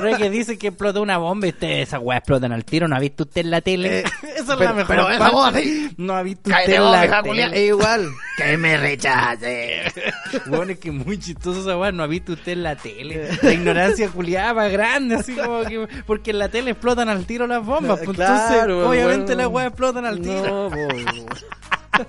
Re 0.00 0.16
que 0.16 0.30
dicen 0.30 0.58
que 0.58 0.68
explotó 0.68 1.02
una 1.02 1.18
bomba 1.18 1.46
y 1.46 1.50
ustedes 1.50 1.88
esas 1.88 2.00
weas 2.02 2.20
explotan 2.20 2.52
al 2.52 2.64
tiro. 2.64 2.88
¿No 2.88 2.96
ha 2.96 2.98
visto 2.98 3.24
usted 3.24 3.42
en 3.42 3.50
la 3.50 3.60
tele? 3.60 4.00
Eh, 4.00 4.04
Esa 4.22 4.30
es 4.40 4.44
pero- 4.44 4.58
la 4.58 4.72
mejor 4.72 4.96
pero 4.96 5.10
esa 5.10 5.30
voz 5.30 5.54
así. 5.54 5.90
No 5.96 6.14
ha 6.14 6.22
visto 6.22 6.50
usted 6.50 6.74
en 6.74 6.82
la 6.92 7.00
vieja 7.02 7.22
tele. 7.22 7.44
Es 7.52 7.68
igual. 7.68 8.08
Que 8.36 8.56
me 8.56 8.76
rechace. 8.76 9.82
Bueno, 10.46 10.72
es 10.72 10.78
que 10.78 10.90
muy 10.90 11.18
chistoso 11.18 11.60
esa 11.60 11.76
weá, 11.76 11.92
no 11.92 12.02
ha 12.02 12.06
visto 12.06 12.32
usted 12.32 12.52
en 12.52 12.62
la 12.62 12.76
tele. 12.76 13.28
La 13.42 13.52
ignorancia 13.52 14.08
culiada 14.16 14.52
más 14.54 14.72
grande, 14.72 15.14
así 15.16 15.34
como 15.36 15.62
que. 15.64 15.86
Porque 16.06 16.32
en 16.32 16.38
la 16.40 16.48
tele 16.48 16.72
explotan 16.72 17.08
al 17.08 17.24
tiro 17.26 17.46
las 17.46 17.64
bombas. 17.64 18.00
pues 18.04 18.16
Claro, 18.16 18.74
entonces, 18.80 18.88
obviamente 18.88 19.26
weón. 19.32 19.38
las 19.38 19.46
weas 19.48 19.68
explotan 19.68 20.04
al 20.06 20.20
tiro. 20.20 20.70
No, 20.70 20.70
po, 20.70 22.04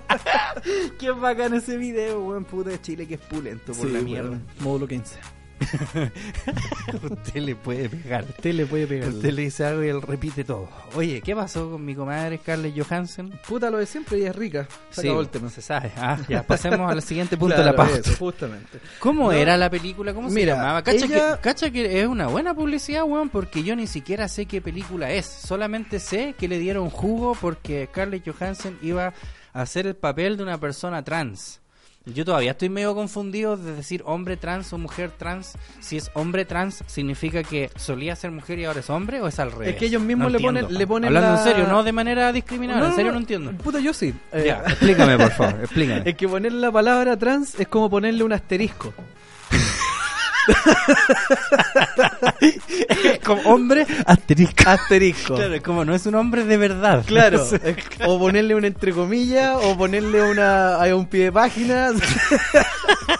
Qué 0.98 1.10
bacán 1.12 1.54
ese 1.54 1.76
video, 1.78 2.20
weón, 2.22 2.44
puta 2.44 2.70
de 2.70 2.80
Chile 2.80 3.06
que 3.06 3.14
es 3.14 3.20
pulento 3.20 3.72
por 3.72 3.86
Sí, 3.86 3.92
la 3.92 4.00
mierda. 4.00 4.38
Módulo 4.60 4.86
15. 4.86 5.18
usted 7.10 7.40
le 7.40 7.54
puede 7.56 7.88
pegar. 7.88 8.24
Usted 8.24 8.52
le 8.54 8.66
puede 8.66 8.86
pegar. 8.86 9.08
Usted 9.10 9.30
le 9.32 9.42
dice 9.42 9.64
algo 9.64 9.84
y 9.84 9.88
él 9.88 10.00
repite 10.02 10.44
todo. 10.44 10.68
Oye, 10.94 11.20
¿qué 11.22 11.34
pasó 11.34 11.70
con 11.70 11.84
mi 11.84 11.94
comadre 11.94 12.38
Scarlett 12.38 12.74
Johansson? 12.80 13.32
Puta 13.46 13.70
lo 13.70 13.78
de 13.78 13.86
siempre, 13.86 14.18
ella 14.18 14.30
es 14.30 14.36
rica. 14.36 14.68
Se 14.90 15.08
el 15.08 15.28
tema. 15.28 15.48
se 15.50 15.62
sabe. 15.62 15.92
Ah, 15.96 16.18
ya, 16.28 16.42
pasemos 16.42 16.90
al 16.90 17.02
siguiente 17.02 17.36
punto 17.36 17.54
Claro, 17.56 17.70
de 17.72 17.76
la 17.76 17.76
pauta. 17.76 17.98
eso, 17.98 18.16
justamente. 18.18 18.78
¿Cómo 18.98 19.24
No. 19.24 19.32
era 19.32 19.56
la 19.56 19.70
película? 19.70 20.14
¿Cómo 20.14 20.28
Mira, 20.28 20.54
se 20.54 20.60
llamaba? 20.60 20.82
Cacha, 20.82 21.04
ella- 21.06 21.36
que, 21.36 21.42
cacha 21.42 21.70
que 21.70 22.00
es 22.00 22.06
una 22.06 22.26
buena 22.28 22.54
publicidad, 22.54 23.04
weón, 23.04 23.28
porque 23.28 23.62
yo 23.62 23.74
ni 23.76 23.86
siquiera 23.86 24.28
sé 24.28 24.46
qué 24.46 24.60
película 24.60 25.10
es. 25.12 25.26
Solamente 25.26 25.98
sé 26.00 26.34
que 26.38 26.48
le 26.48 26.58
dieron 26.58 26.90
jugo 26.90 27.36
porque 27.40 27.86
Scarlett 27.90 28.28
Johansson 28.28 28.78
iba 28.82 29.12
a 29.52 29.62
hacer 29.62 29.86
el 29.86 29.96
papel 29.96 30.36
de 30.36 30.42
una 30.42 30.58
persona 30.58 31.02
trans. 31.02 31.60
Yo 32.14 32.24
todavía 32.24 32.52
estoy 32.52 32.68
medio 32.68 32.94
confundido 32.94 33.56
de 33.56 33.74
decir 33.74 34.02
hombre 34.06 34.36
trans 34.36 34.72
o 34.72 34.78
mujer 34.78 35.10
trans. 35.16 35.54
Si 35.80 35.96
es 35.96 36.10
hombre 36.14 36.44
trans, 36.44 36.82
¿significa 36.86 37.42
que 37.42 37.70
solía 37.76 38.16
ser 38.16 38.30
mujer 38.30 38.58
y 38.58 38.64
ahora 38.64 38.80
es 38.80 38.88
hombre 38.90 39.20
o 39.20 39.26
es 39.28 39.38
al 39.38 39.52
revés? 39.52 39.76
que 39.76 39.86
ellos 39.86 40.02
mismos 40.02 40.32
No 40.32 40.38
le 40.38 40.44
ponen- 40.44 40.68
le 40.68 40.86
ponen 40.86 41.08
Hablando 41.08 41.32
la- 41.34 41.38
en 41.38 41.44
serio, 41.44 41.66
no 41.66 41.82
de 41.82 41.92
manera 41.92 42.32
discriminada, 42.32 42.88
en 42.88 42.94
serio 42.94 43.12
no 43.12 43.18
entiendo. 43.18 43.52
Puta, 43.52 43.78
yo 43.80 43.92
sí. 43.92 44.14
Eh, 44.32 44.44
Ya, 44.46 44.62
explícame, 44.66 45.16
por 45.18 45.30
favor, 45.32 45.60
explícame. 45.64 46.02
Es 46.04 46.14
que 46.16 46.26
ponerle 46.28 46.60
la 46.60 46.72
palabra 46.72 47.16
trans 47.16 47.58
es 47.60 47.68
como 47.68 47.90
ponerle 47.90 48.24
un 48.24 48.32
asterisco. 48.32 48.92
Como 53.24 53.42
hombre 53.42 53.86
asterisco. 54.06 54.62
Asterisco. 54.68 55.34
Claro, 55.34 55.54
es 55.54 55.62
como 55.62 55.84
no 55.84 55.94
es 55.94 56.06
un 56.06 56.14
hombre 56.14 56.44
de 56.44 56.56
verdad. 56.56 57.04
Claro, 57.06 57.42
es- 57.64 57.76
o 58.06 58.18
ponerle 58.18 58.54
un 58.54 58.64
entre 58.64 58.92
comillas, 58.92 59.56
o 59.62 59.76
ponerle 59.76 60.22
una 60.22 60.76
a 60.82 60.94
un 60.96 61.06
pie 61.06 61.24
de 61.24 61.32
página. 61.32 61.90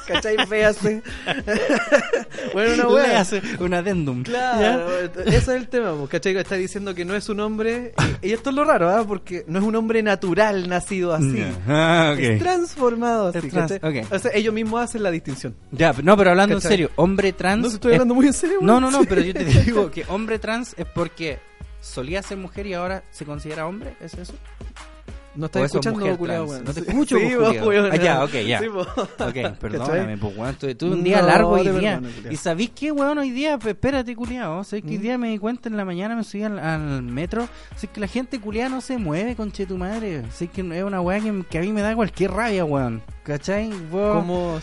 ¿Cachai? 0.06 0.36
Véase. 0.48 1.02
bueno, 2.54 2.74
una 2.74 2.84
Le 3.02 3.08
wea. 3.10 3.20
hace 3.20 3.42
un 3.60 3.74
adendum. 3.74 4.22
Claro, 4.22 4.88
ese 5.26 5.36
es 5.36 5.48
el 5.48 5.68
tema, 5.68 5.92
pues, 5.94 6.08
¿cachai? 6.08 6.34
Está 6.36 6.54
diciendo 6.54 6.94
que 6.94 7.04
no 7.04 7.14
es 7.14 7.28
un 7.28 7.40
hombre. 7.40 7.92
Y, 8.22 8.28
y 8.28 8.32
esto 8.32 8.48
es 8.50 8.56
lo 8.56 8.64
raro, 8.64 8.88
¿ah? 8.88 9.04
Porque 9.06 9.44
no 9.48 9.58
es 9.58 9.64
un 9.66 9.76
hombre 9.76 10.02
natural 10.02 10.66
nacido 10.68 11.12
así. 11.12 11.44
Ah. 11.68 12.14
Es 12.18 12.38
transformado 12.38 13.28
así, 13.28 13.38
Es 13.38 13.48
trans- 13.50 13.72
¿cachai? 13.72 14.00
ok. 14.02 14.06
O 14.12 14.18
sea, 14.18 14.30
ellos 14.34 14.54
mismos 14.54 14.82
hacen 14.82 15.02
la 15.02 15.10
distinción. 15.10 15.54
Ya, 15.72 15.92
no, 16.02 16.16
pero 16.16 16.30
hablando 16.30 16.54
en 16.54 16.62
serio, 16.62 16.90
hombre 16.96 17.17
trans. 17.32 17.62
No, 17.62 17.68
estoy 17.68 17.92
es- 17.92 17.96
hablando 17.96 18.14
muy 18.14 18.26
en 18.26 18.32
serio. 18.32 18.58
No, 18.60 18.80
no, 18.80 18.90
no, 18.90 19.04
pero 19.04 19.20
yo 19.20 19.32
te 19.34 19.44
digo 19.44 19.90
que 19.90 20.04
hombre 20.08 20.38
trans 20.38 20.74
es 20.78 20.86
porque 20.86 21.38
solía 21.80 22.22
ser 22.22 22.38
mujer 22.38 22.66
y 22.66 22.74
ahora 22.74 23.02
se 23.10 23.24
considera 23.24 23.66
hombre, 23.66 23.94
¿es 24.00 24.14
eso? 24.14 24.34
No 25.38 25.46
estás 25.46 25.64
escuchando, 25.64 26.00
mujer 26.00 26.16
culiao, 26.18 26.44
trans. 26.46 26.50
weón. 26.50 26.64
No 26.64 26.74
te 26.74 26.80
escucho, 26.80 27.16
sí, 27.18 27.24
pues, 27.24 27.36
vos, 27.38 27.48
culiao. 27.48 27.68
weón. 27.68 27.92
Ah, 27.92 27.96
ya, 27.96 28.24
ok, 28.24 28.32
ya. 28.46 28.58
Sí, 28.58 28.68
vos. 28.68 28.88
Ok, 28.88 29.58
perdóname, 29.60 30.16
pues 30.18 30.36
weón, 30.36 30.54
tuve, 30.56 30.74
tuve 30.74 30.90
un 30.92 31.04
día 31.04 31.20
No, 31.20 31.26
largo 31.28 31.50
hoy 31.50 31.62
te 31.64 31.72
día. 31.78 31.94
perdono, 31.94 32.14
culiao. 32.14 32.32
¿Y 32.32 32.36
sabéis 32.36 32.70
qué, 32.74 32.92
weón, 32.92 33.18
hoy 33.18 33.30
día? 33.30 33.58
Pues, 33.58 33.74
espérate, 33.74 34.14
culiao. 34.16 34.64
¿Sabéis 34.64 34.84
que 34.84 34.90
hoy 34.92 34.98
¿Mm? 34.98 35.02
día 35.02 35.18
me 35.18 35.30
di 35.30 35.38
cuenta 35.38 35.68
en 35.68 35.76
la 35.76 35.84
mañana, 35.84 36.16
me 36.16 36.24
subí 36.24 36.42
al, 36.42 36.58
al 36.58 37.02
metro? 37.02 37.48
Sé 37.76 37.86
que 37.86 38.00
la 38.00 38.08
gente 38.08 38.40
culiada 38.40 38.68
no 38.68 38.80
se 38.80 38.98
mueve, 38.98 39.36
conche 39.36 39.64
tu 39.66 39.76
madre. 39.78 40.24
Sé 40.32 40.48
que 40.48 40.60
es 40.60 40.82
una 40.84 41.00
weá 41.00 41.20
que, 41.20 41.44
que 41.48 41.58
a 41.58 41.60
mí 41.60 41.72
me 41.72 41.82
da 41.82 41.94
cualquier 41.94 42.32
rabia, 42.32 42.64
weón. 42.64 43.02
¿Cachai? 43.22 43.68
Vos- 43.90 44.14
¿Cómo, 44.16 44.58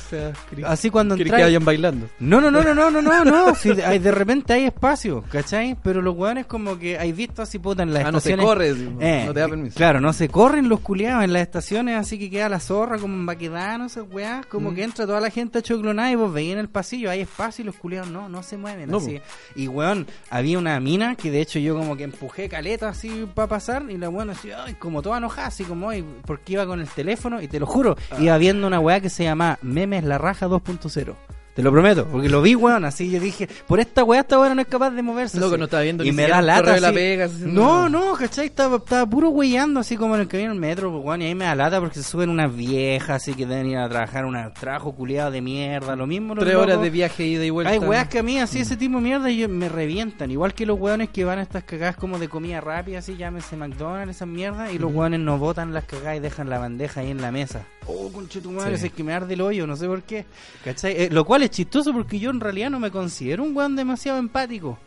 querés- 0.51 0.65
Así 0.65 0.89
cuando 0.89 1.15
entráis- 1.15 1.35
que 1.35 1.43
vayan 1.43 1.63
bailando? 1.63 2.07
No, 2.19 2.41
no, 2.41 2.49
no, 2.49 2.63
no, 2.63 2.73
no, 2.73 2.89
no, 2.89 2.99
no, 2.99 3.23
no. 3.23 3.53
Si 3.55 3.71
de, 3.71 3.85
hay- 3.85 3.99
de 3.99 4.11
repente 4.11 4.53
hay 4.53 4.63
espacio, 4.65 5.23
¿cachai? 5.31 5.77
Pero 5.83 6.01
los 6.01 6.15
weones 6.17 6.47
como 6.47 6.79
que 6.79 6.97
hay 6.97 7.11
visto 7.11 7.43
así 7.43 7.59
puta 7.59 7.83
en 7.83 7.93
las 7.93 8.05
Ah, 8.05 8.11
no 8.11 8.19
se 8.19 8.31
estaciones. 8.31 8.45
corre, 8.45 8.69
Eh, 9.07 9.23
no 9.27 9.33
te 9.35 9.39
da 9.39 9.47
permiso. 9.47 9.75
Claro, 9.77 10.01
no 10.01 10.13
se 10.13 10.29
los 10.65 10.79
culiados 10.81 11.23
en 11.23 11.33
las 11.33 11.41
estaciones, 11.43 11.97
así 11.97 12.17
que 12.19 12.29
queda 12.29 12.49
la 12.49 12.59
zorra 12.59 12.97
como 12.97 13.13
en 13.15 13.25
Baquedano, 13.25 13.85
esas 13.85 14.05
weás, 14.11 14.45
como 14.45 14.71
Mm. 14.71 14.75
que 14.75 14.83
entra 14.83 15.05
toda 15.05 15.19
la 15.21 15.29
gente 15.29 15.61
choclonada 15.61 16.11
y 16.11 16.15
vos 16.15 16.31
veis 16.33 16.53
en 16.53 16.59
el 16.59 16.67
pasillo, 16.69 17.09
hay 17.09 17.21
espacio 17.21 17.63
y 17.63 17.65
los 17.65 17.75
culiados 17.75 18.09
no, 18.09 18.27
no 18.29 18.43
se 18.43 18.57
mueven 18.57 18.89
No, 18.89 18.97
así. 18.97 19.21
Y 19.55 19.67
weón, 19.67 20.07
había 20.29 20.57
una 20.57 20.79
mina 20.79 21.15
que 21.15 21.31
de 21.31 21.41
hecho 21.41 21.59
yo 21.59 21.75
como 21.77 21.95
que 21.97 22.03
empujé 22.03 22.49
caleta 22.49 22.89
así 22.89 23.27
para 23.33 23.47
pasar 23.47 23.85
y 23.89 23.97
la 23.97 24.09
weón 24.09 24.29
así, 24.29 24.51
ay, 24.51 24.73
como 24.75 25.01
toda 25.01 25.17
enojada, 25.17 25.47
así 25.47 25.63
como, 25.63 25.89
ay, 25.89 26.03
porque 26.25 26.53
iba 26.53 26.65
con 26.65 26.81
el 26.81 26.87
teléfono 26.87 27.41
y 27.41 27.47
te 27.47 27.59
lo 27.59 27.65
juro, 27.65 27.95
Ah. 28.11 28.17
iba 28.19 28.37
viendo 28.37 28.67
una 28.67 28.79
weá 28.79 28.99
que 28.99 29.09
se 29.09 29.23
llama 29.23 29.59
Memes 29.61 30.03
La 30.03 30.17
Raja 30.17 30.47
2.0. 30.47 31.15
Te 31.55 31.63
lo 31.63 31.71
prometo, 31.71 32.05
porque 32.11 32.27
lo 32.27 32.41
vi, 32.41 32.53
weón, 32.53 32.83
así 32.83 33.09
yo 33.09 33.17
dije, 33.17 33.47
por 33.65 33.79
esta 33.79 34.03
weá 34.03 34.19
esta 34.19 34.37
weá 34.37 34.53
no 34.53 34.59
es 34.61 34.67
capaz 34.67 34.89
de 34.91 35.01
moverse. 35.01 35.39
Loco, 35.39 35.53
así. 35.53 35.59
no 35.59 35.63
estaba 35.65 35.83
viendo 35.83 36.03
y 36.03 36.07
ni 36.07 36.11
me 36.11 36.27
da 36.27 36.41
lata. 36.41 36.77
la 36.81 36.91
pega, 36.91 37.25
así, 37.25 37.43
no, 37.45 37.87
no. 37.87 38.09
no, 38.11 38.13
¿cachai? 38.15 38.47
Estaba, 38.47 38.75
estaba 38.75 39.05
puro 39.09 39.29
weyando 39.29 39.79
así 39.79 39.95
como 39.95 40.15
en 40.15 40.21
el 40.21 40.27
camino 40.27 40.49
del 40.49 40.59
metro, 40.59 40.91
pues, 40.91 41.05
weón, 41.05 41.21
y 41.21 41.27
ahí 41.27 41.35
me 41.35 41.45
da 41.45 41.55
lata 41.55 41.79
porque 41.79 41.95
se 41.95 42.03
suben 42.03 42.29
unas 42.29 42.53
viejas 42.53 43.21
así 43.21 43.33
que 43.35 43.45
deben 43.45 43.67
ir 43.67 43.77
a 43.77 43.87
trabajar 43.87 44.25
un 44.25 44.35
trabajo 44.53 44.93
culiado 44.93 45.31
de 45.31 45.41
mierda, 45.41 45.95
lo 45.95 46.05
mismo. 46.07 46.35
Tres 46.35 46.55
horas 46.55 46.81
de 46.81 46.89
viaje 46.89 47.25
ida 47.25 47.45
y 47.45 47.49
vuelta. 47.51 47.71
Hay 47.71 47.79
weas 47.79 48.09
que 48.09 48.19
a 48.19 48.23
mí 48.23 48.37
así 48.37 48.59
ese 48.59 48.75
tipo 48.75 48.97
de 48.97 49.03
mierda 49.03 49.31
y 49.31 49.37
yo- 49.37 49.47
me 49.47 49.69
revientan. 49.69 50.31
Igual 50.31 50.53
que 50.53 50.65
los 50.65 50.77
weones 50.77 51.07
que 51.11 51.23
van 51.23 51.39
a 51.39 51.43
estas 51.43 51.63
cagadas 51.63 51.95
como 51.95 52.19
de 52.19 52.27
comida 52.27 52.59
rápida, 52.59 52.99
así 52.99 53.15
llámese 53.15 53.55
McDonald's, 53.55 54.17
esas 54.17 54.27
mierdas, 54.27 54.73
y 54.73 54.77
los 54.77 54.93
weones 54.93 55.21
no 55.21 55.37
botan 55.37 55.73
las 55.73 55.85
cagadas 55.85 56.17
y 56.17 56.19
dejan 56.19 56.49
la 56.49 56.59
bandeja 56.59 56.99
ahí 56.99 57.11
en 57.11 57.21
la 57.21 57.31
mesa. 57.31 57.65
Oh, 57.87 58.11
conche 58.11 58.41
tu 58.41 58.51
madre, 58.51 58.77
Sí. 58.77 58.87
es 58.87 58.93
que 58.93 59.03
me 59.03 59.13
arde 59.13 59.33
el 59.35 59.41
hoyo, 59.41 59.67
no 59.67 59.75
sé 59.75 59.85
por 59.87 60.01
qué. 60.03 60.25
¿Cachai? 60.63 60.93
Eh, 61.03 61.09
lo 61.11 61.23
cual 61.25 61.43
es 61.43 61.51
chistoso 61.51 61.93
porque 61.93 62.17
yo 62.19 62.31
en 62.31 62.39
realidad 62.39 62.69
no 62.71 62.79
me 62.79 62.89
considero 62.91 63.43
un 63.43 63.55
weón 63.55 63.75
demasiado 63.75 64.17
empático. 64.17 64.77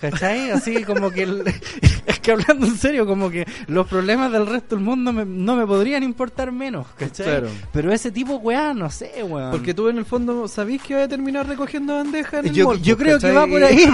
¿Cachai? 0.00 0.50
Así 0.50 0.82
como 0.84 1.10
que... 1.10 1.22
el- 1.24 1.44
es 2.06 2.18
que 2.20 2.32
hablando 2.32 2.66
en 2.66 2.76
serio, 2.76 3.06
como 3.06 3.30
que 3.30 3.46
los 3.66 3.86
problemas 3.86 4.32
del 4.32 4.46
resto 4.46 4.76
del 4.76 4.84
mundo 4.84 5.12
me- 5.12 5.24
no 5.24 5.56
me 5.56 5.66
podrían 5.66 6.02
importar 6.02 6.52
menos, 6.52 6.86
¿cachai? 6.96 7.26
Claro. 7.26 7.48
Pero 7.72 7.92
ese 7.92 8.10
tipo, 8.10 8.36
weón, 8.36 8.78
no 8.78 8.90
sé, 8.90 9.22
weón. 9.22 9.50
Porque 9.50 9.74
tú 9.74 9.88
en 9.88 9.98
el 9.98 10.04
fondo 10.04 10.48
sabís 10.48 10.82
que 10.82 10.94
vas 10.94 11.04
a 11.04 11.08
terminar 11.08 11.46
recogiendo 11.46 11.94
bandejas 11.94 12.40
en 12.40 12.46
el 12.50 12.52
Yo, 12.54 12.66
mall, 12.66 12.80
yo 12.82 12.96
creo 12.96 13.18
que 13.18 13.26
¿cachai? 13.26 13.36
va 13.36 13.46
por 13.46 13.62
ahí, 13.62 13.84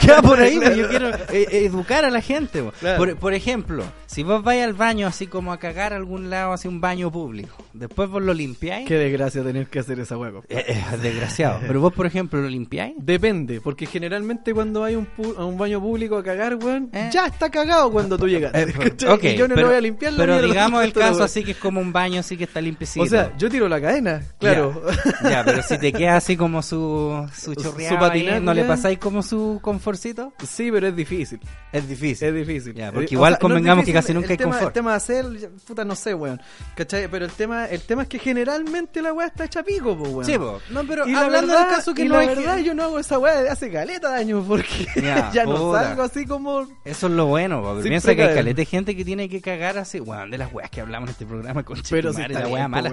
que 0.00 0.10
va 0.12 0.22
por 0.22 0.40
ahí, 0.40 0.54
yo 0.76 0.88
quiero 0.88 1.10
eh, 1.30 1.46
educar 1.64 2.04
a 2.04 2.10
la 2.10 2.20
gente. 2.20 2.64
Claro. 2.80 2.98
Por, 2.98 3.16
por 3.16 3.34
ejemplo, 3.34 3.84
si 4.06 4.22
vos 4.22 4.42
vais 4.42 4.62
al 4.64 4.72
baño 4.74 5.06
así 5.06 5.26
como 5.26 5.52
a 5.52 5.58
cagar 5.58 5.92
a 5.92 5.96
algún 5.96 6.30
lado, 6.30 6.52
así 6.52 6.68
un 6.68 6.80
baño 6.80 7.10
público, 7.12 7.54
después 7.72 8.08
vos 8.08 8.22
lo 8.22 8.32
limpiáis, 8.34 8.86
Qué 8.88 8.94
desgracia 8.96 9.42
tener 9.42 9.66
que 9.66 9.78
hacer 9.80 10.00
esa 10.00 10.16
hueá. 10.16 10.32
eh, 10.48 10.64
eh, 10.68 10.84
desgraciado, 11.02 11.60
pero 11.66 11.80
vos 11.80 11.92
por 11.92 12.06
ejemplo 12.06 12.40
lo 12.40 12.48
limpiáis. 12.48 12.94
Depende, 12.98 13.60
porque 13.60 13.86
generalmente 13.86 14.52
cuando 14.54 14.84
hay 14.84 14.96
un, 14.96 15.06
pu- 15.06 15.33
a 15.38 15.44
un 15.44 15.56
baño 15.58 15.80
público 15.80 16.16
a 16.18 16.22
cagar, 16.22 16.54
weón, 16.56 16.90
Eh. 16.92 17.10
ya 17.12 17.26
está 17.26 17.50
cagado 17.50 17.90
cuando 17.90 18.16
tú 18.18 18.28
llegas. 18.28 18.52
Eh, 18.54 18.72
¿cachai? 18.72 19.10
ok, 19.10 19.24
y 19.24 19.34
yo 19.36 19.48
no 19.48 19.54
pero, 19.54 19.66
lo 19.66 19.72
voy 19.72 19.76
a 19.76 19.80
limpiar 19.80 20.12
la 20.12 20.18
pero 20.18 20.40
digamos 20.42 20.84
el 20.84 20.92
caso 20.94 21.22
así 21.24 21.42
que 21.44 21.52
es 21.52 21.56
como 21.56 21.80
un 21.80 21.92
baño 21.92 22.20
así 22.20 22.36
que 22.36 22.44
está 22.44 22.60
limpiecito. 22.60 23.04
O 23.04 23.06
sea, 23.08 23.32
yo 23.36 23.48
tiro 23.50 23.68
la 23.68 23.80
cadena, 23.80 24.22
claro. 24.38 24.82
Ya, 25.22 25.30
ya, 25.30 25.44
pero 25.44 25.62
si 25.62 25.78
te 25.78 25.92
queda 25.92 26.16
así 26.16 26.36
como 26.36 26.62
su, 26.62 27.26
su 27.34 27.54
Su 27.54 27.54
chorreado 27.54 28.10
ahí, 28.10 28.38
¿no 28.40 28.54
le 28.54 28.64
pasáis 28.64 28.98
como 28.98 29.22
su 29.22 29.58
confortcito? 29.62 30.32
sí, 30.46 30.70
pero 30.70 30.88
es 30.88 30.96
difícil. 30.96 31.40
Es 31.72 31.88
difícil. 31.88 32.28
Es 32.28 32.34
difícil. 32.34 32.74
Ya, 32.74 32.92
porque 32.92 33.06
Eh, 33.06 33.14
igual 33.14 33.38
convengamos 33.38 33.84
que 33.84 33.90
difícil, 33.92 33.94
casi 33.94 34.14
nunca 34.14 34.28
hay 34.32 34.36
tema, 34.36 34.50
confort. 34.52 34.68
El 34.68 34.72
tema 34.74 34.90
de 34.90 34.96
hacer, 34.96 35.26
puta, 35.66 35.84
no 35.84 35.94
sé, 35.96 36.14
weón. 36.14 36.40
¿Cachai? 36.76 37.08
Pero 37.10 37.24
el 37.24 37.32
tema, 37.32 37.66
el 37.66 37.80
tema 37.82 38.02
es 38.02 38.08
que 38.08 38.18
generalmente 38.18 39.02
la 39.02 39.12
weá 39.12 39.26
está 39.26 39.44
hecha 39.44 39.62
pico, 39.62 39.96
po, 39.96 40.04
weón. 40.04 40.24
Sí, 40.24 40.38
po. 40.38 40.60
No, 40.70 40.84
pero 40.84 41.06
y 41.08 41.14
hablando 41.14 41.48
verdad, 41.52 41.66
del 41.66 41.76
caso 41.76 41.94
que 41.94 42.02
y 42.04 42.08
no 42.08 42.14
la 42.16 42.22
es 42.22 42.28
verdad, 42.28 42.56
que- 42.56 42.64
yo 42.64 42.74
no 42.74 42.84
hago 42.84 42.98
esa 42.98 43.18
weá 43.18 43.34
desde 43.36 43.50
hace 43.50 43.70
caleta 43.70 44.12
de 44.12 44.18
años 44.20 44.44
porque 44.46 44.86
Ya, 45.02 45.23
ya, 45.34 45.44
no 45.44 45.56
puta. 45.56 45.82
salgo 45.84 46.02
así 46.02 46.26
como. 46.26 46.66
Eso 46.84 47.06
es 47.06 47.12
lo 47.12 47.26
bueno, 47.26 47.62
po, 47.62 47.74
pero 47.76 47.82
piensa 47.88 48.14
que 48.14 48.22
hay 48.24 48.34
caleta 48.34 48.56
de 48.56 48.64
gente 48.66 48.96
que 48.96 49.04
tiene 49.04 49.28
que 49.28 49.40
cagar 49.40 49.78
así, 49.78 50.00
weón, 50.00 50.30
de 50.30 50.38
las 50.38 50.52
weas 50.52 50.70
que 50.70 50.80
hablamos 50.80 51.08
en 51.08 51.12
este 51.12 51.26
programa 51.26 51.62
con 51.62 51.78
Pero 51.90 52.12
si 52.12 52.20
la 52.20 52.26
está 52.26 52.48
wea 52.48 52.68
mala. 52.68 52.92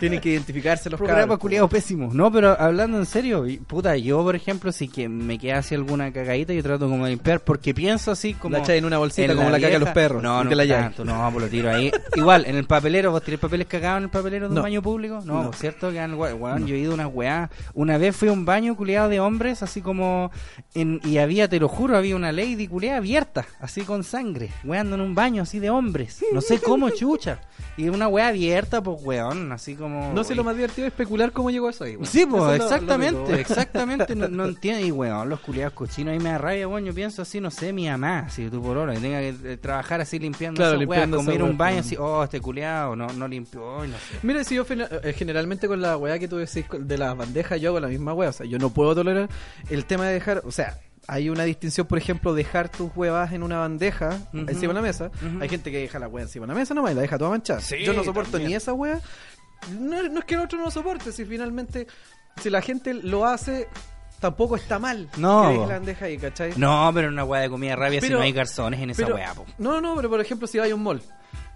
Tienen 0.00 0.20
que 0.20 0.30
identificarse 0.30 0.90
los 0.90 0.98
Programa 0.98 1.20
cabros, 1.22 1.36
po. 1.38 1.40
culiado 1.42 1.68
pésimo. 1.68 2.10
No, 2.12 2.30
pero 2.32 2.56
hablando 2.60 2.98
en 2.98 3.06
serio, 3.06 3.44
puta, 3.66 3.96
yo 3.96 4.22
por 4.22 4.34
ejemplo, 4.36 4.72
si 4.72 4.88
que 4.88 5.08
me 5.08 5.38
queda 5.38 5.58
así 5.58 5.74
alguna 5.74 6.12
cagadita, 6.12 6.52
yo 6.52 6.62
trato 6.62 6.88
como 6.88 7.04
de 7.04 7.10
limpiar, 7.12 7.40
porque 7.40 7.74
pienso 7.74 8.10
así 8.10 8.34
como... 8.34 8.56
La 8.56 8.62
echáis 8.62 8.78
en 8.78 8.84
una 8.84 8.98
bolsita 8.98 9.30
en 9.32 9.36
como 9.36 9.50
la 9.50 9.56
caga 9.58 9.68
vieja- 9.68 9.78
los 9.84 9.88
perros. 9.90 10.22
No, 10.22 10.42
no 10.44 10.48
te 10.50 10.56
la 10.56 10.66
tanto, 10.66 11.04
no, 11.04 11.28
pues 11.32 11.44
lo 11.44 11.50
tiro 11.50 11.70
ahí. 11.70 11.90
Igual, 12.16 12.44
en 12.46 12.56
el 12.56 12.64
papelero, 12.64 13.10
¿vos 13.10 13.22
tirás 13.22 13.40
papeles 13.40 13.66
cagados 13.66 13.98
en 13.98 14.04
el 14.04 14.10
papelero 14.10 14.46
de 14.46 14.50
un 14.50 14.54
No. 14.56 14.62
baño 14.62 14.82
público? 14.82 15.20
No, 15.24 15.44
No. 15.44 15.52
¿cierto? 15.52 15.90
Que 15.90 16.00
han- 16.00 16.14
weón, 16.14 16.66
yo 16.66 16.74
he 16.74 16.78
ido 16.78 16.92
a 16.92 16.94
unas 16.94 17.10
weá. 17.12 17.50
Una 17.74 17.98
vez 17.98 18.16
fui 18.16 18.28
a 18.28 18.32
un 18.32 18.44
baño 18.44 18.76
culiado 18.76 19.08
de 19.08 19.20
hombres, 19.20 19.62
así 19.62 19.80
como... 19.82 20.30
En, 20.74 21.00
y 21.04 21.18
había, 21.18 21.48
te 21.48 21.60
lo 21.60 21.67
juro, 21.68 21.96
había 21.96 22.16
una 22.16 22.32
lady 22.32 22.66
culiada 22.66 22.98
abierta, 22.98 23.46
así 23.60 23.82
con 23.82 24.02
sangre, 24.04 24.50
weando 24.64 24.94
en 24.96 25.00
un 25.02 25.14
baño 25.14 25.42
así 25.42 25.58
de 25.58 25.70
hombres. 25.70 26.24
No 26.32 26.40
sé 26.40 26.58
cómo, 26.60 26.90
chucha. 26.98 27.40
Y 27.76 27.88
una 27.88 28.08
weá 28.08 28.28
abierta, 28.28 28.82
pues 28.82 28.98
weón, 29.02 29.52
así 29.52 29.74
como... 29.76 30.12
No 30.12 30.24
sé, 30.24 30.34
lo 30.34 30.42
más 30.42 30.56
divertido 30.56 30.86
es 30.86 30.92
especular 30.92 31.30
cómo 31.32 31.50
llegó 31.50 31.68
eso 31.68 31.84
ahí. 31.84 31.92
weón. 31.94 32.06
Sí, 32.06 32.26
pues, 32.26 32.42
es 32.42 32.48
lo- 32.48 32.56
lo 32.56 32.64
exactamente, 32.64 33.40
exactamente, 33.40 34.16
no, 34.16 34.28
no 34.28 34.44
entiendo, 34.48 34.84
y 34.84 34.90
weón, 34.90 35.28
los 35.28 35.40
culiados 35.40 35.74
cochinos 35.74 36.12
ahí 36.12 36.18
me 36.18 36.30
da 36.30 36.38
rabia, 36.38 36.66
weón, 36.66 36.84
yo 36.84 36.94
pienso 36.94 37.22
así, 37.22 37.40
no 37.40 37.50
sé, 37.50 37.72
mi 37.72 37.88
mamá, 37.88 38.28
si 38.30 38.48
tú 38.50 38.60
por 38.62 38.76
hora, 38.78 38.94
que 38.94 39.00
tenga 39.00 39.20
que 39.20 39.34
eh, 39.52 39.56
trabajar 39.58 40.00
así 40.00 40.18
limpiando 40.18 40.56
Claro, 40.58 40.72
esas 40.72 40.80
limpiando 40.80 41.18
a 41.18 41.20
un 41.20 41.28
wea, 41.28 41.36
baño 41.56 41.76
pues. 41.76 41.86
así, 41.86 41.96
oh, 41.98 42.24
este 42.24 42.40
culiado, 42.40 42.96
no, 42.96 43.06
no 43.08 43.28
limpió, 43.28 43.80
ay, 43.80 43.88
no 43.88 43.96
sé. 43.96 44.18
Mira, 44.22 44.42
si 44.44 44.56
yo 44.56 44.64
eh, 44.68 45.12
generalmente 45.16 45.68
con 45.68 45.80
la 45.80 45.96
weá 45.96 46.18
que 46.18 46.26
tú 46.28 46.36
decís 46.36 46.64
con- 46.66 46.86
de 46.88 46.98
las 46.98 47.16
bandejas, 47.16 47.60
yo 47.60 47.70
hago 47.70 47.80
la 47.80 47.88
misma 47.88 48.12
weá. 48.14 48.30
O 48.30 48.32
sea, 48.32 48.46
yo 48.46 48.58
no 48.58 48.70
puedo 48.70 48.94
tolerar 48.94 49.28
el 49.70 49.84
tema 49.84 50.06
de 50.06 50.14
dejar. 50.14 50.42
O 50.44 50.50
sea, 50.50 50.78
hay 51.10 51.30
una 51.30 51.42
distinción, 51.44 51.86
por 51.86 51.96
ejemplo, 51.98 52.34
dejar 52.34 52.68
tus 52.68 52.90
huevas 52.94 53.32
en 53.32 53.42
una 53.42 53.58
bandeja 53.58 54.18
encima 54.32 54.68
de 54.68 54.74
la 54.74 54.82
mesa. 54.82 55.10
Hay 55.40 55.48
gente 55.48 55.70
que 55.72 55.78
deja 55.78 55.98
la 55.98 56.06
weá 56.06 56.22
encima 56.24 56.46
de 56.46 56.52
la 56.52 56.58
mesa 56.58 56.74
nomás 56.74 56.92
y 56.92 56.94
la 56.94 57.00
deja 57.00 57.16
toda 57.18 57.30
manchada. 57.30 57.60
Sí, 57.60 57.78
yo 57.82 57.92
no 57.94 58.04
soporto 58.04 58.32
también. 58.32 58.50
ni 58.50 58.54
esa 58.56 58.72
weá. 58.74 59.00
No, 59.72 60.02
no 60.08 60.18
es 60.20 60.24
que 60.26 60.34
el 60.34 60.40
otro 60.40 60.58
no 60.58 60.66
lo 60.66 60.70
soporte, 60.70 61.10
si 61.10 61.24
finalmente, 61.24 61.86
si 62.40 62.50
la 62.50 62.60
gente 62.62 62.94
lo 62.94 63.24
hace, 63.26 63.68
tampoco 64.20 64.54
está 64.56 64.78
mal 64.78 65.08
No, 65.16 65.48
que 65.50 65.58
la 65.58 65.66
bandeja 65.78 66.04
ahí, 66.04 66.18
¿cachai? 66.18 66.52
No, 66.56 66.90
pero 66.94 67.08
una 67.08 67.24
wea 67.24 67.40
de 67.40 67.50
comida 67.50 67.74
rabia 67.74 68.00
si 68.00 68.10
no 68.10 68.20
hay 68.20 68.32
garzones 68.32 68.78
en 68.80 68.90
esa 68.90 69.04
Pero- 69.06 69.16
po. 69.34 69.46
No, 69.58 69.80
no, 69.80 69.96
pero 69.96 70.10
por 70.10 70.20
ejemplo, 70.20 70.46
si 70.46 70.58
hay 70.58 70.72
un 70.72 70.82
mall. 70.82 71.00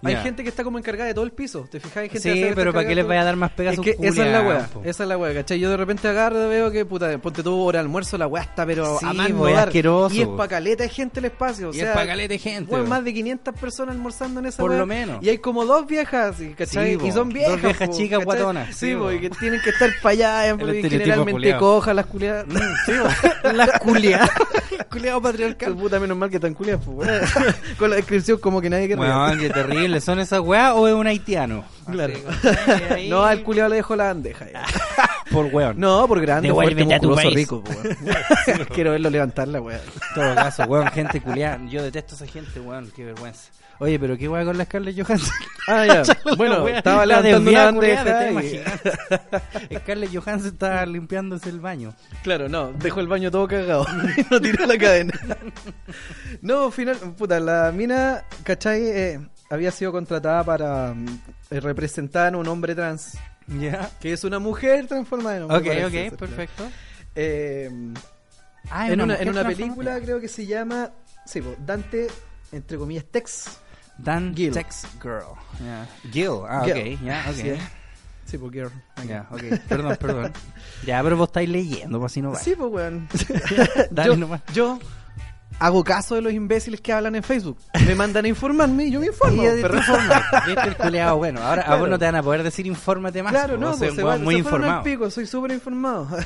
Hay 0.03 0.17
gente 0.17 0.43
que 0.43 0.49
está 0.49 0.65
como 0.65 0.79
encargada 0.79 1.07
de 1.09 1.15
todo 1.15 1.25
el 1.25 1.33
piso. 1.33 1.67
¿Te 1.71 1.79
fijas? 1.81 1.97
Hay 1.99 2.09
gente 2.09 2.33
Sí, 2.33 2.43
que 2.43 2.53
pero 2.55 2.73
¿para 2.73 2.87
qué 2.89 2.95
les 2.95 3.07
vaya 3.07 3.21
a 3.23 3.25
dar 3.25 3.37
más 3.37 3.51
pegas 3.53 3.75
es 3.75 3.81
que 3.81 3.91
esa 4.01 4.27
es 4.27 4.33
la 4.33 4.43
weá, 4.43 4.69
esa 4.85 5.03
es 5.05 5.09
la 5.09 5.17
weá, 5.19 5.35
¿cachai? 5.35 5.59
Yo 5.61 5.71
de 5.71 5.77
repente 5.77 6.09
agarro 6.09 6.45
y 6.47 6.49
veo 6.49 6.71
que, 6.71 6.85
puta, 6.85 7.17
ponte 7.19 7.43
tú 7.43 7.59
hora 7.61 7.79
de 7.79 7.85
almuerzo, 7.85 8.19
la 8.19 8.27
weá 8.27 8.43
está, 8.43 8.67
pero 8.67 8.99
Sí, 8.99 9.07
a 9.07 9.13
más 9.13 9.29
po, 9.31 9.35
no 9.35 9.49
es 9.49 9.55
dar. 9.57 9.69
asqueroso, 9.69 10.15
Y 10.15 10.23
es 10.23 10.29
pa' 10.29 10.49
caleta 10.49 10.83
de 10.83 10.89
gente 10.89 11.21
el 11.21 11.27
espacio, 11.27 11.69
o 11.69 11.73
Y 11.73 11.79
sea, 11.79 11.91
es 11.91 11.97
pa' 11.97 12.07
caleta 12.07 12.29
de 12.33 12.39
gente, 12.39 12.77
más 12.83 13.05
de 13.05 13.15
500 13.15 13.55
personas 13.59 13.95
almorzando 13.95 14.41
en 14.41 14.47
esa 14.47 14.61
Por 14.61 14.71
weá, 14.71 14.81
lo 14.81 14.87
menos. 14.87 15.23
Y 15.23 15.29
hay 15.29 15.39
como 15.39 15.65
dos 15.65 15.87
viejas, 15.87 16.41
y, 16.41 16.51
¿cachai? 16.55 16.99
Sí, 16.99 17.07
y 17.07 17.13
son 17.13 17.29
dos 17.29 17.35
viejas, 17.35 17.63
viejas 17.63 17.89
po, 17.89 17.97
chicas 17.97 18.19
¿cachai? 18.19 18.25
guatonas, 18.25 18.75
Sí, 18.77 18.95
po. 18.95 19.13
y 19.13 19.21
que 19.21 19.31
tienen 19.31 19.61
que 19.63 19.71
estar 19.71 19.91
para 20.03 20.13
allá, 20.13 20.49
El 20.63 20.75
y 20.77 20.83
generalmente 20.91 21.57
cojas 21.57 21.95
las 21.95 22.07
culiadas. 22.07 22.47
Sí, 22.87 22.93
po. 23.43 23.49
Las 23.53 23.79
culiadas. 23.81 24.31
culiado 24.91 25.21
patriarcal. 25.23 25.75
Puta, 25.77 25.99
menos 26.01 26.17
mal 26.17 26.29
que 26.31 26.37
están 26.37 26.55
culiadas. 26.55 26.85
Con 27.79 27.91
la 27.91 27.97
descripción 27.97 28.39
como 28.39 28.61
que 28.61 28.71
nadie 28.71 28.89
querría. 28.89 29.07
Weón, 29.07 29.39
qué 29.39 29.51
terrible. 29.51 29.92
¿Son 30.01 30.19
esas 30.21 30.41
weas 30.41 30.73
o 30.75 30.89
es 30.89 30.95
un 30.95 31.07
haitiano? 31.07 31.65
Claro. 31.91 32.15
Ahí- 32.91 33.09
No, 33.11 33.25
al 33.25 33.43
culiado 33.43 33.69
le 33.71 33.77
dejo 33.77 33.95
la 33.97 34.05
bandeja. 34.05 34.47
ya. 34.51 34.65
Por 35.33 35.47
weón. 35.47 35.81
No, 35.81 36.07
por 36.07 36.21
grande, 36.21 36.51
fuerte, 36.53 36.85
musculoso, 36.85 37.31
rico, 37.31 37.65
weón. 37.67 37.97
Quiero 38.75 38.91
verlo 38.91 39.09
levantarla, 39.09 39.61
weón. 39.63 39.81
En 39.81 40.15
todo 40.15 40.35
caso, 40.35 40.65
weón, 40.65 40.89
gente 40.91 41.21
culiada. 41.23 41.59
Yo 41.71 41.83
detesto 41.83 42.15
a 42.15 42.17
esa 42.17 42.27
gente, 42.27 42.61
weón. 42.61 42.91
Qué 42.95 43.05
vergüenza. 43.07 43.51
Oye, 43.79 43.99
pero 43.99 44.17
qué 44.19 44.29
wea 44.29 44.45
con 44.45 44.57
la 44.59 44.65
Scarlett 44.67 44.95
Johansson. 45.01 45.35
Ah, 45.67 45.87
ya. 45.87 46.03
La 46.25 46.35
bueno, 46.37 46.65
wea- 46.65 46.77
estaba 46.79 47.07
la 47.07 47.21
levantando 47.21 47.51
una 47.51 47.65
bandeja. 47.65 48.31
y-. 48.43 49.77
Scarlett 49.79 50.15
Johansson 50.15 50.49
estaba 50.53 50.85
limpiándose 50.87 51.49
el 51.49 51.61
baño. 51.61 51.95
Claro, 52.23 52.49
no, 52.49 52.73
dejó 52.73 53.01
el 53.01 53.09
baño 53.09 53.31
todo 53.31 53.49
cagado. 53.49 53.87
y 54.19 54.27
no 54.31 54.41
tiró 54.41 54.67
la 54.67 54.77
cadena. 54.79 55.15
no, 56.43 56.71
final, 56.71 56.97
puta, 57.17 57.41
la 57.41 57.73
mina, 57.73 58.23
¿cachai? 58.45 58.83
Eh, 58.87 59.21
había 59.53 59.71
sido 59.71 59.93
contratada 59.93 60.43
para 60.45 60.95
mm, 60.95 61.21
eh, 61.51 61.61
representar 61.61 62.35
a 62.35 62.39
un 62.39 62.49
hombre 62.49 62.75
trans, 62.75 63.19
Ya. 63.47 63.91
que 64.01 64.13
es 64.13 64.25
una 64.25 64.39
mujer 64.39 64.87
transformada 64.87 65.37
en 65.37 65.43
hombre. 65.43 65.59
Ok, 65.59 65.65
parece 65.67 65.87
ok, 65.87 65.93
ser, 65.93 66.17
perfecto. 66.17 66.69
Eh, 67.15 67.71
Ah, 68.71 68.89
en, 68.91 69.01
una, 69.01 69.17
en 69.17 69.35
película 69.35 70.01
creo 70.01 70.21
que 70.21 70.29
se 70.29 70.47
llama, 70.47 70.91
sí, 71.27 71.43
po, 71.43 71.55
Dante, 71.67 72.07
entre 72.53 72.79
comillas, 72.79 73.05
Tex. 73.07 73.59
Dan 73.99 74.35
Gil. 74.35 74.53
Tex 74.53 74.87
Girl. 75.03 75.35
Gil, 76.13 76.31
ah, 76.49 76.63
Gil. 76.65 76.73
ok, 76.73 77.03
ya, 77.05 77.27
ok. 77.29 77.35
Sí. 77.35 77.53
Sí, 78.25 78.39
po, 78.39 78.51
girl. 78.51 78.71
Ya, 79.07 79.27
ok, 79.31 79.43
perdón, 79.69 79.97
perdón. 80.01 80.33
Ya, 80.87 81.03
pero 81.03 81.17
vos 81.17 81.29
estáis 81.29 81.49
leyendo, 81.49 81.99
pues 81.99 82.13
así 82.13 82.23
no 82.23 82.31
va. 82.31 82.39
Sí, 82.39 82.55
pues, 82.57 82.71
weón. 82.71 83.09
Dale 83.91 84.11
yo, 84.11 84.17
nomás. 84.17 84.43
yo 84.55 84.79
hago 85.59 85.85
caso 85.85 86.15
de 86.15 86.23
los 86.23 86.33
imbéciles 86.33 86.81
que 86.81 86.93
hablan 86.93 87.15
en 87.15 87.23
Facebook. 87.23 87.57
Me 87.87 87.95
mandan 87.95 88.25
a 88.25 88.29
informarme 88.29 88.85
y 88.87 88.91
yo 88.91 89.01
me 89.01 89.07
informo. 89.07 89.43
Y 89.43 89.47
el 89.47 90.77
culeado, 90.77 91.17
bueno, 91.19 91.41
ahora 91.41 91.63
a 91.63 91.65
Claro. 91.67 91.81
vos 91.81 91.89
no 91.91 91.99
te 91.99 92.05
van 92.07 92.17
a 92.17 92.23
poder 92.23 92.43
decir 92.43 92.67
infórmate 92.67 93.23
más. 93.23 93.33
Claro, 93.33 93.57
no, 93.59 93.71
vos 93.71 93.79
pues 93.79 93.95
se, 93.95 94.03
muy 94.03 94.35
se 94.35 94.39
al 94.39 94.39
informado. 94.39 94.83
pico, 94.83 95.11
soy 95.11 95.27
súper 95.27 95.53
informado. 95.53 96.09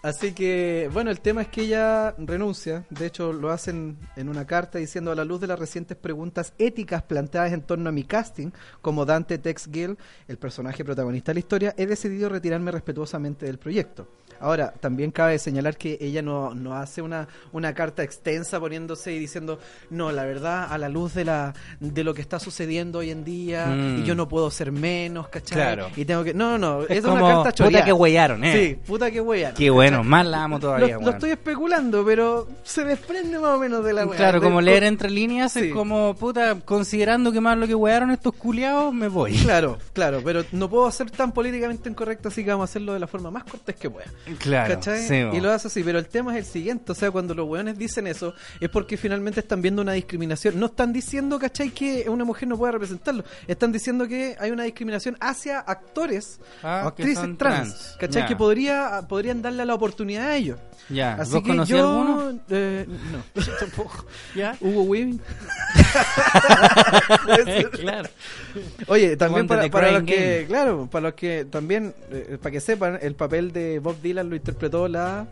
Así 0.00 0.32
que, 0.32 0.88
bueno, 0.92 1.10
el 1.10 1.20
tema 1.20 1.42
es 1.42 1.48
que 1.48 1.62
ella 1.62 2.14
renuncia. 2.18 2.84
De 2.88 3.06
hecho, 3.06 3.32
lo 3.32 3.50
hacen 3.50 3.98
en 4.14 4.28
una 4.28 4.46
carta 4.46 4.78
diciendo 4.78 5.10
a 5.10 5.16
la 5.16 5.24
luz 5.24 5.40
de 5.40 5.48
las 5.48 5.58
recientes 5.58 5.96
preguntas 5.96 6.52
éticas 6.56 7.02
planteadas 7.02 7.52
en 7.52 7.62
torno 7.62 7.88
a 7.88 7.92
mi 7.92 8.04
casting, 8.04 8.50
como 8.80 9.04
Dante 9.04 9.38
Tex 9.38 9.68
Gill, 9.72 9.98
el 10.28 10.38
personaje 10.38 10.84
protagonista 10.84 11.32
de 11.32 11.34
la 11.34 11.40
historia, 11.40 11.74
he 11.76 11.86
decidido 11.86 12.28
retirarme 12.28 12.70
respetuosamente 12.70 13.46
del 13.46 13.58
proyecto. 13.58 14.06
Ahora, 14.40 14.72
también 14.80 15.10
cabe 15.10 15.38
señalar 15.38 15.76
que 15.76 15.98
ella 16.00 16.22
no, 16.22 16.54
no 16.54 16.74
hace 16.76 17.02
una, 17.02 17.28
una 17.52 17.74
carta 17.74 18.02
extensa 18.02 18.58
poniéndose 18.60 19.12
y 19.12 19.18
diciendo, 19.18 19.58
no, 19.90 20.12
la 20.12 20.24
verdad, 20.24 20.72
a 20.72 20.78
la 20.78 20.88
luz 20.88 21.14
de 21.14 21.24
la 21.24 21.54
de 21.80 22.04
lo 22.04 22.14
que 22.14 22.20
está 22.22 22.38
sucediendo 22.38 22.98
hoy 23.00 23.10
en 23.10 23.24
día, 23.24 23.66
Mm. 23.66 24.00
y 24.00 24.02
yo 24.04 24.14
no 24.14 24.28
puedo 24.28 24.50
ser 24.50 24.72
menos, 24.72 25.28
¿cachai? 25.28 25.56
Claro. 25.56 25.88
Y 25.96 26.04
tengo 26.04 26.24
que... 26.24 26.34
No, 26.34 26.58
no, 26.58 26.78
no, 26.78 26.82
Es 26.84 26.90
esa 26.90 26.94
es 26.98 27.04
como, 27.04 27.14
una 27.16 27.22
carta 27.34 27.38
puta 27.42 27.52
choreada. 27.52 27.84
que 27.84 27.92
huellaron, 27.92 28.44
eh. 28.44 28.52
Sí, 28.52 28.74
puta 28.86 29.10
que 29.10 29.20
huellaron. 29.20 29.56
Qué 29.56 29.70
bueno, 29.70 30.04
más 30.04 30.26
la 30.26 30.44
amo 30.44 30.58
todavía, 30.60 30.94
Lo, 30.96 31.02
lo 31.02 31.10
estoy 31.10 31.30
especulando, 31.30 32.04
pero 32.04 32.48
se 32.64 32.84
desprende 32.84 33.38
más 33.38 33.56
o 33.56 33.58
menos 33.58 33.84
de 33.84 33.92
la 33.92 34.06
weá. 34.06 34.16
Claro, 34.16 34.40
como 34.40 34.60
leer 34.60 34.84
entre 34.84 35.10
líneas 35.10 35.52
Sí. 35.52 35.66
es 35.68 35.72
como, 35.74 36.14
puta, 36.14 36.56
considerando 36.64 37.32
que 37.32 37.40
más 37.40 37.56
lo 37.58 37.66
que 37.66 37.74
huearon 37.74 38.10
estos 38.10 38.34
culiados, 38.34 38.92
me 38.94 39.08
voy. 39.08 39.32
Claro, 39.38 39.78
claro, 39.92 40.20
pero 40.24 40.44
no 40.52 40.68
puedo 40.68 40.90
ser 40.90 41.10
tan 41.10 41.32
políticamente 41.32 41.88
incorrecto, 41.88 42.28
así 42.28 42.44
que 42.44 42.50
vamos 42.50 42.68
a 42.68 42.70
hacerlo 42.70 42.92
de 42.94 43.00
la 43.00 43.06
forma 43.06 43.30
más 43.30 43.44
cortés 43.44 43.76
que 43.76 43.88
pueda. 43.90 44.06
Claro, 44.38 44.74
¿Cachai? 44.74 45.02
sí, 45.06 45.24
bo. 45.24 45.34
y 45.34 45.40
lo 45.40 45.50
hace 45.50 45.68
así, 45.68 45.82
pero 45.82 45.98
el 45.98 46.06
tema 46.08 46.32
es 46.36 46.46
el 46.46 46.52
siguiente, 46.52 46.92
o 46.92 46.94
sea, 46.94 47.10
cuando 47.10 47.34
los 47.34 47.48
weones 47.48 47.78
dicen 47.78 48.06
eso, 48.06 48.34
es 48.60 48.68
porque 48.68 48.96
finalmente 48.96 49.40
están 49.40 49.62
viendo 49.62 49.82
una 49.82 49.92
discriminación. 49.92 50.58
No 50.60 50.66
están 50.66 50.92
diciendo, 50.92 51.38
¿cachai? 51.38 51.70
Que 51.70 52.08
una 52.08 52.24
mujer 52.24 52.48
no 52.48 52.56
pueda 52.58 52.72
representarlo. 52.72 53.24
Están 53.46 53.72
diciendo 53.72 54.06
que 54.06 54.36
hay 54.38 54.50
una 54.50 54.64
discriminación 54.64 55.16
hacia 55.20 55.60
actores 55.60 56.40
Ah, 56.62 56.84
o 56.86 56.94
que 56.94 57.02
actrices 57.02 57.36
trans, 57.38 57.38
trans. 57.38 57.96
¿cachai? 57.98 58.26
Que 58.26 58.36
podría, 58.36 59.02
podrían 59.08 59.40
darle 59.42 59.64
la 59.64 59.74
oportunidad 59.74 60.26
a 60.28 60.36
ellos. 60.36 60.58
Ya, 60.90 61.14
Así 61.14 61.32
¿vos 61.34 61.42
que 61.42 61.64
yo, 61.66 61.88
alguno? 61.90 62.40
eh, 62.48 62.86
no, 62.88 63.42
yo 63.42 63.52
tampoco. 63.60 64.06
¿Ya? 64.34 64.56
Hugo 64.60 64.82
Weaving. 64.82 65.20
Claro. 67.78 68.08
Oye, 68.86 69.16
también 69.16 69.46
para, 69.46 69.68
para 69.70 69.92
los 69.92 70.02
que, 70.04 70.44
claro, 70.48 70.88
para 70.90 71.08
los 71.08 71.14
que 71.14 71.44
también, 71.44 71.94
eh, 72.10 72.38
para 72.40 72.50
que 72.52 72.60
sepan, 72.60 72.98
el 73.00 73.14
papel 73.14 73.52
de 73.52 73.78
Bob 73.78 74.00
Dylan 74.00 74.17
lo 74.24 74.36
interpretó 74.36 74.88
la... 74.88 75.26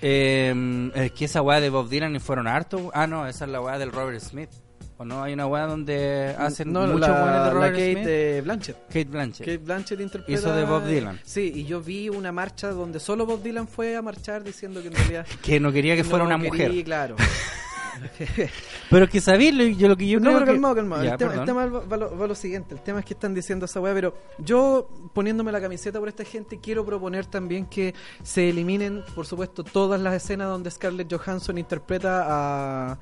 Eh, 0.00 0.90
es 0.94 1.12
que 1.12 1.24
esa 1.24 1.42
weá 1.42 1.60
de 1.60 1.70
Bob 1.70 1.88
Dylan 1.88 2.14
y 2.14 2.20
fueron 2.20 2.46
harto. 2.46 2.90
Ah, 2.94 3.06
no, 3.06 3.26
esa 3.26 3.46
es 3.46 3.50
la 3.50 3.60
weá 3.60 3.78
del 3.78 3.90
Robert 3.92 4.20
Smith. 4.20 4.50
¿O 4.96 5.04
no? 5.04 5.22
Hay 5.22 5.32
una 5.32 5.46
weá 5.46 5.66
donde 5.66 6.34
hacen 6.38 6.72
no, 6.72 6.86
muchos 6.86 7.00
la, 7.00 7.08
de 7.08 7.24
la 7.26 7.50
Robert 7.50 7.72
Kate 7.74 7.92
Smith. 7.92 8.04
de 8.06 8.40
Blanchett. 8.42 8.76
Kate 8.88 9.04
Blanchett. 9.04 9.46
Kate 9.46 9.58
Blanchett 9.58 10.00
interpreta... 10.00 10.40
Hizo 10.40 10.52
de 10.52 10.64
Bob 10.64 10.84
Dylan. 10.86 11.20
Sí, 11.24 11.52
y 11.54 11.64
yo 11.64 11.80
vi 11.80 12.08
una 12.08 12.32
marcha 12.32 12.70
donde 12.70 12.98
solo 12.98 13.24
Bob 13.26 13.42
Dylan 13.42 13.68
fue 13.68 13.96
a 13.96 14.02
marchar 14.02 14.42
diciendo 14.42 14.82
que 14.82 14.88
en 14.88 14.94
realidad... 14.94 15.26
Que 15.42 15.60
no 15.60 15.70
quería 15.72 15.94
que 15.94 16.02
fuera 16.04 16.24
no 16.24 16.34
una 16.34 16.50
quería, 16.50 16.68
mujer. 16.68 16.84
claro. 16.84 17.16
Pero 18.90 19.08
que 19.08 19.20
sabéis 19.20 19.54
lo, 19.54 19.64
yo, 19.64 19.88
lo 19.88 19.96
que 19.96 20.08
yo 20.08 20.18
no, 20.18 20.24
creo 20.26 20.34
pero 20.34 20.46
que- 20.46 20.52
calmado, 20.52 20.74
calmado. 20.74 21.04
Ya, 21.04 21.12
el, 21.12 21.18
tema, 21.18 21.34
el 21.34 21.44
tema 21.44 21.66
va 21.66 21.96
lo, 21.96 22.16
va 22.18 22.26
lo 22.26 22.34
siguiente. 22.34 22.74
El 22.74 22.80
tema 22.82 23.00
es 23.00 23.04
que 23.04 23.14
están 23.14 23.34
diciendo 23.34 23.64
esa 23.66 23.80
weá, 23.80 23.94
pero 23.94 24.14
yo 24.38 24.88
poniéndome 25.12 25.52
la 25.52 25.60
camiseta 25.60 25.98
por 25.98 26.08
esta 26.08 26.24
gente, 26.24 26.58
quiero 26.60 26.84
proponer 26.84 27.26
también 27.26 27.66
que 27.66 27.94
se 28.22 28.48
eliminen, 28.50 29.04
por 29.14 29.26
supuesto, 29.26 29.64
todas 29.64 30.00
las 30.00 30.14
escenas 30.14 30.48
donde 30.48 30.70
Scarlett 30.70 31.12
Johansson 31.12 31.58
interpreta 31.58 32.24
a 32.26 32.98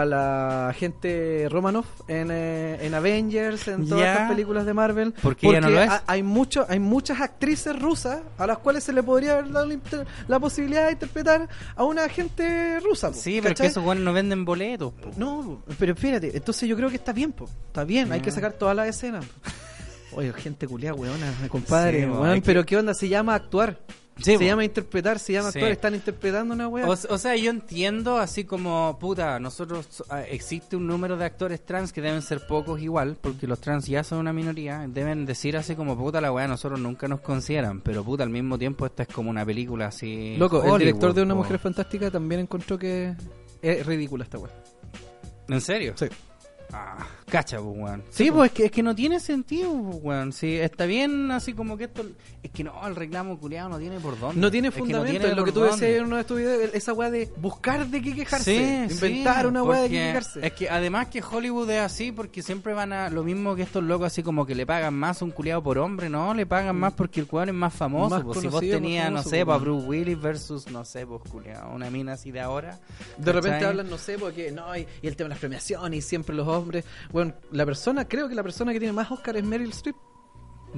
a 0.00 0.04
la 0.04 0.68
agente 0.68 1.48
Romanoff 1.50 1.86
en, 2.08 2.28
eh, 2.30 2.78
en 2.84 2.94
Avengers, 2.94 3.68
en 3.68 3.88
todas 3.88 4.04
Ya. 4.04 4.12
estas 4.12 4.30
películas 4.30 4.66
de 4.66 4.74
Marvel. 4.74 5.14
Porque 5.22 5.48
ella 5.48 5.60
no 5.60 5.70
lo 5.70 5.80
es. 5.80 5.88
ha- 5.90 6.02
hay, 6.06 6.22
mucho, 6.22 6.66
hay 6.68 6.78
muchas 6.80 7.20
actrices 7.20 7.78
rusas 7.78 8.20
a 8.38 8.46
las 8.46 8.58
cuales 8.58 8.84
se 8.84 8.92
le 8.92 9.02
podría 9.02 9.32
haber 9.38 9.50
dado 9.52 9.68
la, 10.28 10.38
posibilidad 10.40 10.86
de 10.86 10.92
interpretar 10.92 11.48
a 11.76 11.84
una 11.84 12.04
agente 12.04 12.80
rusa. 12.80 13.08
po, 13.10 13.14
Sí, 13.14 13.40
pero 13.42 13.54
que 13.54 13.66
esos 13.66 13.84
weones 13.84 14.04
no 14.04 14.12
venden 14.12 14.44
boletos. 14.44 14.92
po. 14.92 15.10
No, 15.16 15.62
pero 15.78 15.92
espérate, 15.94 16.36
entonces 16.36 16.68
yo 16.68 16.76
creo 16.76 16.88
que 16.90 16.96
está 16.96 17.12
bien, 17.12 17.32
po. 17.32 17.48
Está 17.66 17.84
bien, 17.84 18.10
hay 18.12 18.20
que 18.20 18.30
Ya. 18.30 18.36
sacar 18.36 18.52
todas 18.54 18.74
las 18.76 18.88
escenas. 18.88 19.24
Oye, 20.16 20.32
gente 20.32 20.68
culiada, 20.68 20.94
weona, 20.94 21.26
compadre, 21.48 22.00
Sí, 22.04 22.06
weón, 22.06 22.28
hay 22.28 22.40
que- 22.40 22.46
pero 22.46 22.64
¿qué 22.64 22.76
onda? 22.76 22.94
Se 22.94 23.08
llama 23.08 23.34
actuar. 23.34 23.78
Sí, 24.16 24.36
se 24.38 24.46
llama 24.46 24.64
interpretar, 24.64 25.18
se 25.18 25.32
llama 25.32 25.50
Sí. 25.50 25.58
actuar, 25.58 25.72
están 25.72 25.94
interpretando 25.94 26.54
una 26.54 26.68
weá. 26.68 26.86
O, 26.88 26.92
o 26.92 27.18
sea, 27.18 27.34
yo 27.36 27.50
entiendo 27.50 28.18
así 28.18 28.44
como, 28.44 28.96
puta, 29.00 29.40
nosotros, 29.40 30.04
ah, 30.08 30.22
existe 30.22 30.76
un 30.76 30.86
número 30.86 31.16
de 31.16 31.24
actores 31.24 31.64
trans 31.64 31.92
que 31.92 32.00
deben 32.00 32.22
ser 32.22 32.46
pocos 32.46 32.80
igual, 32.80 33.16
porque 33.20 33.46
los 33.48 33.60
trans 33.60 33.86
ya 33.86 34.04
son 34.04 34.18
una 34.18 34.32
minoría, 34.32 34.86
deben 34.88 35.26
decir 35.26 35.56
así 35.56 35.74
como, 35.74 35.96
puta, 35.98 36.20
la 36.20 36.30
weá, 36.32 36.46
nosotros 36.46 36.78
nunca 36.78 37.08
nos 37.08 37.20
consideran, 37.22 37.80
pero 37.80 38.04
puta, 38.04 38.22
al 38.22 38.30
mismo 38.30 38.56
tiempo 38.56 38.86
esta 38.86 39.02
es 39.02 39.08
como 39.08 39.30
una 39.30 39.44
película 39.44 39.86
así... 39.86 40.36
Loco, 40.36 40.62
el 40.64 40.78
director 40.78 41.12
de 41.12 41.22
Una. 41.22 41.34
Mujer 41.34 41.58
Fantástica 41.58 42.10
también 42.10 42.42
encontró 42.42 42.78
que 42.78 43.14
es 43.62 43.84
ridícula 43.84 44.24
esta 44.24 44.38
weá. 44.38 44.52
¿En 45.48 45.60
serio? 45.60 45.92
Sí. 45.96 46.06
Ah, 46.72 47.06
cacha, 47.26 47.58
pues, 47.60 47.76
weón. 47.76 48.02
Sí, 48.10 48.24
Sí, 48.24 48.30
po. 48.30 48.36
pues 48.38 48.50
es 48.50 48.56
que, 48.56 48.64
es 48.66 48.70
que 48.72 48.82
no 48.82 48.94
tiene 48.94 49.20
sentido, 49.20 49.70
pues, 49.72 49.98
weón. 50.02 50.32
Sí, 50.32 50.54
está 50.56 50.86
bien 50.86 51.30
así 51.30 51.52
como 51.52 51.76
que 51.76 51.84
esto... 51.84 52.04
Es 52.42 52.50
que 52.50 52.62
no, 52.62 52.86
el 52.86 52.94
reclamo 52.94 53.38
culiado 53.38 53.70
no 53.70 53.78
tiene 53.78 53.98
por 54.00 54.18
dónde. 54.18 54.40
No 54.40 54.50
tiene 54.50 54.68
Es 54.68 54.74
que 54.74 54.80
no 54.80 54.86
fundamento, 54.86 55.10
tiene 55.12 55.28
es 55.30 55.36
lo 55.36 55.44
que 55.44 55.52
tú 55.52 55.60
dónde. 55.60 55.74
decías 55.76 55.98
en 56.00 56.04
uno 56.06 56.16
de 56.16 56.24
tus 56.24 56.36
videos, 56.36 56.74
esa 56.74 56.92
weá 56.92 57.10
de 57.10 57.30
buscar 57.38 57.86
de 57.86 58.02
qué 58.02 58.14
quejarse, 58.14 58.88
Sí, 58.88 58.94
inventar 58.94 59.42
sí, 59.42 59.46
una 59.46 59.62
weá 59.62 59.80
de 59.82 59.88
qué 59.88 59.94
quejarse. 59.94 60.46
Es 60.46 60.52
que 60.52 60.68
además 60.68 61.06
que 61.08 61.22
Hollywood 61.22 61.70
es 61.70 61.80
así 61.80 62.12
porque 62.12 62.42
siempre 62.42 62.74
van 62.74 62.92
a 62.92 63.08
lo 63.08 63.22
mismo 63.24 63.54
que 63.56 63.62
estos 63.62 63.82
locos 63.82 64.08
así 64.08 64.22
como 64.22 64.44
que 64.44 64.54
le 64.54 64.66
pagan 64.66 64.94
más 64.94 65.22
a 65.22 65.24
un 65.24 65.30
culiado 65.30 65.62
por 65.62 65.78
hombre, 65.78 66.10
no, 66.10 66.34
le 66.34 66.44
pagan 66.46 66.76
más 66.76 66.92
porque 66.92 67.20
el 67.20 67.26
cuadro 67.26 67.50
es 67.50 67.56
más 67.56 67.72
famoso. 67.72 68.14
Más 68.16 68.24
pues, 68.24 68.40
si 68.40 68.48
vos 68.48 68.60
tenías, 68.60 69.10
no 69.10 69.22
sé, 69.22 69.30
pues, 69.30 69.46
para 69.46 69.58
Bruce 69.58 69.86
Willis 69.86 70.20
versus, 70.20 70.70
no 70.70 70.84
sé, 70.84 71.06
pues 71.06 71.22
culiado, 71.30 71.70
una 71.74 71.88
mina 71.90 72.12
así 72.12 72.30
de 72.30 72.40
ahora. 72.40 72.78
De 73.16 73.32
repente 73.32 73.56
¿cachai? 73.56 73.70
hablan, 73.70 73.88
no 73.88 73.96
sé, 73.98 74.18
porque 74.18 74.52
no, 74.52 74.76
y, 74.76 74.86
y 75.02 75.06
el 75.06 75.16
tema 75.16 75.26
de 75.28 75.30
las 75.30 75.38
premiaciones 75.38 75.98
y 75.98 76.02
siempre 76.06 76.34
los 76.36 76.46
hombres. 76.46 76.84
Bueno, 77.14 77.32
la 77.52 77.64
persona, 77.64 78.08
creo 78.08 78.28
que 78.28 78.34
la 78.34 78.42
persona 78.42 78.72
que 78.72 78.80
tiene 78.80 78.92
más 78.92 79.08
Oscar 79.08 79.36
es 79.36 79.44
Meryl 79.44 79.70
Streep. 79.70 79.94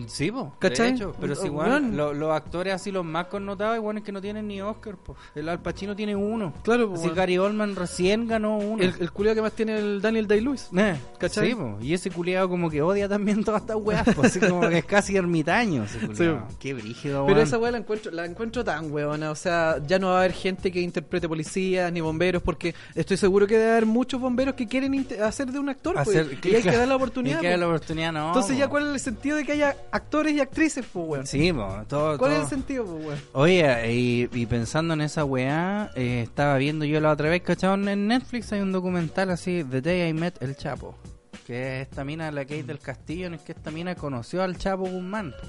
Sí, 0.06 0.30
po, 0.30 0.54
¿Cachai? 0.58 0.90
de 0.90 0.96
hecho, 0.96 1.14
pero 1.20 1.34
si 1.34 1.46
igual 1.46 1.96
lo- 1.96 2.12
los 2.12 2.32
actores 2.32 2.74
así 2.74 2.90
los 2.90 3.04
más 3.04 3.26
connotados 3.26 3.76
igual 3.76 3.98
es 3.98 4.02
que 4.04 4.12
no 4.12 4.20
tienen 4.20 4.46
ni 4.46 4.60
Oscar, 4.60 4.96
pues. 4.96 5.18
El 5.34 5.48
Al 5.48 5.60
Pacino 5.60 5.96
tiene 5.96 6.14
uno. 6.14 6.52
Claro, 6.62 6.88
pues, 6.88 7.00
Así 7.00 7.08
weón. 7.08 7.16
Gary 7.16 7.38
Oldman 7.38 7.76
recién 7.76 8.26
ganó 8.28 8.58
uno. 8.58 8.82
El, 8.82 8.94
el 8.98 9.10
culiao 9.12 9.34
que 9.34 9.42
más 9.42 9.52
tiene 9.52 9.78
el 9.78 10.00
Daniel 10.00 10.26
Day-Lewis. 10.26 10.68
Eh, 10.76 10.96
¿Cachai? 11.18 11.48
Sí, 11.48 11.54
po, 11.54 11.78
y 11.80 11.94
ese 11.94 12.10
culiado 12.10 12.48
como 12.48 12.68
que 12.70 12.82
odia 12.82 13.08
también 13.08 13.42
todas 13.44 13.62
estas 13.62 13.76
weas, 13.76 14.04
po, 14.14 14.22
así 14.22 14.38
como 14.40 14.60
que 14.68 14.78
es 14.78 14.84
casi 14.84 15.16
ermitaño 15.16 15.84
ese. 15.84 15.98
Sí. 16.16 16.24
Qué 16.58 16.72
brígido, 16.74 17.24
Pero 17.26 17.36
weón. 17.36 17.46
esa 17.46 17.58
weá 17.58 17.70
la 17.70 17.78
encuentro, 17.78 18.10
la 18.12 18.24
encuentro 18.24 18.64
tan 18.64 18.90
weona. 18.92 19.30
O 19.30 19.34
sea, 19.34 19.78
ya 19.86 19.98
no 19.98 20.08
va 20.08 20.14
a 20.16 20.18
haber 20.20 20.32
gente 20.32 20.70
que 20.72 20.80
interprete 20.80 21.28
policías 21.28 21.92
ni 21.92 22.00
bomberos, 22.00 22.42
porque 22.42 22.74
estoy 22.94 23.16
seguro 23.16 23.46
que 23.46 23.58
debe 23.58 23.70
haber 23.72 23.86
muchos 23.86 24.20
bomberos 24.20 24.54
que 24.54 24.66
quieren 24.66 25.06
hacer 25.22 25.50
de 25.52 25.58
un 25.58 25.68
actor. 25.68 25.96
pues, 26.04 26.26
y 26.44 26.54
hay 26.54 26.62
que 26.62 26.76
dar 26.76 26.88
la 26.88 26.96
oportunidad. 26.96 27.36
Hay 27.38 27.42
que 27.42 27.48
dar 27.48 27.58
pues. 27.58 27.60
la 27.60 27.66
oportunidad, 27.74 28.12
no. 28.12 28.26
Entonces, 28.28 28.56
ya 28.56 28.64
po. 28.66 28.70
cuál 28.72 28.86
es 28.88 28.92
el 28.94 29.00
sentido 29.00 29.36
de 29.36 29.44
que 29.44 29.52
haya 29.52 29.76
actores 29.92 30.32
y 30.34 30.40
actrices, 30.40 30.84
pues, 30.92 31.06
weón. 31.08 31.26
Sí, 31.26 31.52
po, 31.52 31.68
todo, 31.88 32.18
¿Cuál 32.18 32.32
todo- 32.32 32.36
es 32.38 32.42
el 32.44 32.48
sentido, 32.58 32.84
pues, 32.84 33.06
weón? 33.06 33.18
Oye, 33.32 33.92
y, 33.92 34.28
y 34.32 34.46
pensando 34.46 34.94
en 34.94 35.00
esa 35.00 35.24
weá, 35.24 35.90
eh, 35.94 36.22
estaba 36.22 36.56
viendo 36.58 36.84
yo 36.84 37.00
la 37.00 37.10
otra 37.12 37.28
vez, 37.28 37.42
¿cachai? 37.42 37.88
En 37.88 38.06
Netflix 38.06 38.52
hay 38.52 38.60
un 38.60 38.72
documental 38.72 39.30
así, 39.30 39.64
The 39.68 39.80
Day 39.80 40.08
I 40.08 40.12
Met 40.12 40.42
El 40.42 40.56
Chapo, 40.56 40.94
que 41.46 41.80
es 41.80 41.88
esta 41.88 42.04
mina, 42.04 42.30
la 42.30 42.44
Kate 42.44 42.62
del 42.64 42.78
Castillo, 42.78 43.26
en 43.26 43.34
el 43.34 43.40
que 43.40 43.52
esta 43.52 43.70
mina 43.70 43.94
conoció 43.94 44.42
al 44.42 44.56
Chapo 44.58 44.84
Guzmán, 44.84 45.32
po, 45.32 45.46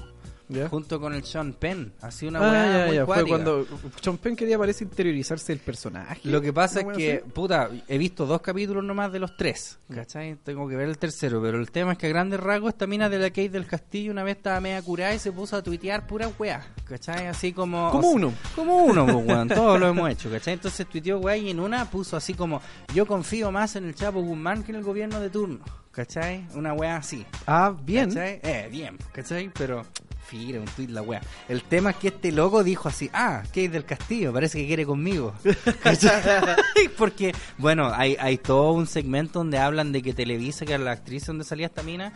junto 0.70 1.00
con 1.00 1.14
el 1.14 1.24
Sean 1.24 1.52
Penn, 1.52 1.92
así 2.00 2.26
una 2.26 2.38
Ah, 2.38 2.50
weá 2.50 2.78
ya, 2.78 2.86
muy 2.86 2.96
ya, 2.96 3.06
Fue 3.06 3.26
cuando 3.26 3.66
Sean 4.00 4.18
Penn 4.18 4.36
quería 4.36 4.58
parece 4.58 4.84
interiorizarse 4.84 5.52
el 5.52 5.58
personaje. 5.58 6.20
Lo 6.24 6.40
que 6.40 6.52
pasa 6.52 6.80
es 6.80 6.86
Una 6.86 6.96
que, 6.96 7.24
puta, 7.32 7.70
he 7.86 7.98
visto 7.98 8.26
dos 8.26 8.40
capítulos 8.40 8.84
nomás 8.84 9.12
de 9.12 9.18
los 9.18 9.36
tres, 9.36 9.78
¿cachai? 9.92 10.36
Tengo 10.36 10.68
que 10.68 10.76
ver 10.76 10.88
el 10.88 10.98
tercero, 10.98 11.40
pero 11.42 11.58
el 11.58 11.70
tema 11.70 11.92
es 11.92 11.98
que 11.98 12.06
a 12.06 12.10
grandes 12.10 12.40
rasgos 12.40 12.72
esta 12.72 12.86
mina 12.86 13.08
de 13.08 13.18
la 13.18 13.28
Kate 13.28 13.50
del 13.50 13.66
Castillo 13.66 14.12
una 14.12 14.22
vez 14.22 14.36
estaba 14.36 14.60
media 14.60 14.82
curada 14.82 15.14
y 15.14 15.18
se 15.18 15.32
puso 15.32 15.56
a 15.56 15.62
tuitear 15.62 16.06
pura 16.06 16.30
weá, 16.38 16.66
¿cachai? 16.84 17.26
Así 17.26 17.52
como... 17.52 17.90
Como 17.90 18.08
o 18.08 18.10
sea, 18.10 18.16
uno. 18.16 18.34
Como 18.54 18.76
uno, 18.84 19.04
pues, 19.04 19.26
weón, 19.26 19.48
todos 19.48 19.78
lo 19.78 19.88
hemos 19.88 20.10
hecho, 20.10 20.30
¿cachai? 20.30 20.54
Entonces 20.54 20.86
tuiteó 20.86 21.18
weá 21.18 21.36
y 21.36 21.50
en 21.50 21.60
una 21.60 21.84
puso 21.90 22.16
así 22.16 22.34
como, 22.34 22.60
yo 22.94 23.06
confío 23.06 23.50
más 23.52 23.76
en 23.76 23.84
el 23.84 23.94
Chapo 23.94 24.20
Guzmán 24.22 24.62
que 24.62 24.72
en 24.72 24.78
el 24.78 24.84
gobierno 24.84 25.20
de 25.20 25.30
turno, 25.30 25.60
¿cachai? 25.90 26.46
Una 26.54 26.72
weá 26.72 26.96
así. 26.96 27.26
Ah, 27.46 27.74
bien. 27.82 28.08
¿Cachai? 28.08 28.40
Eh, 28.42 28.68
bien, 28.70 28.96
¿cachai? 29.12 29.50
Pero, 29.56 29.84
fira, 30.28 30.60
un 30.60 30.66
tuit 30.66 30.90
la 30.90 31.02
wea. 31.02 31.20
El 31.48 31.62
tema 31.62 31.90
es 31.90 31.96
que 31.96 32.08
este 32.08 32.32
loco 32.32 32.62
dijo 32.62 32.88
así, 32.88 33.10
ah, 33.12 33.42
Kate 33.46 33.70
del 33.70 33.84
Castillo, 33.84 34.32
parece 34.32 34.58
que 34.58 34.66
quiere 34.66 34.84
conmigo. 34.84 35.34
Porque, 36.98 37.34
bueno, 37.56 37.92
hay, 37.94 38.16
hay 38.20 38.38
todo 38.38 38.72
un 38.72 38.86
segmento 38.86 39.38
donde 39.40 39.58
hablan 39.58 39.92
de 39.92 40.02
que 40.02 40.12
Televisa, 40.12 40.66
que 40.66 40.74
era 40.74 40.84
la 40.84 40.92
actriz 40.92 41.26
donde 41.26 41.44
salía 41.44 41.66
esta 41.66 41.82
mina, 41.82 42.12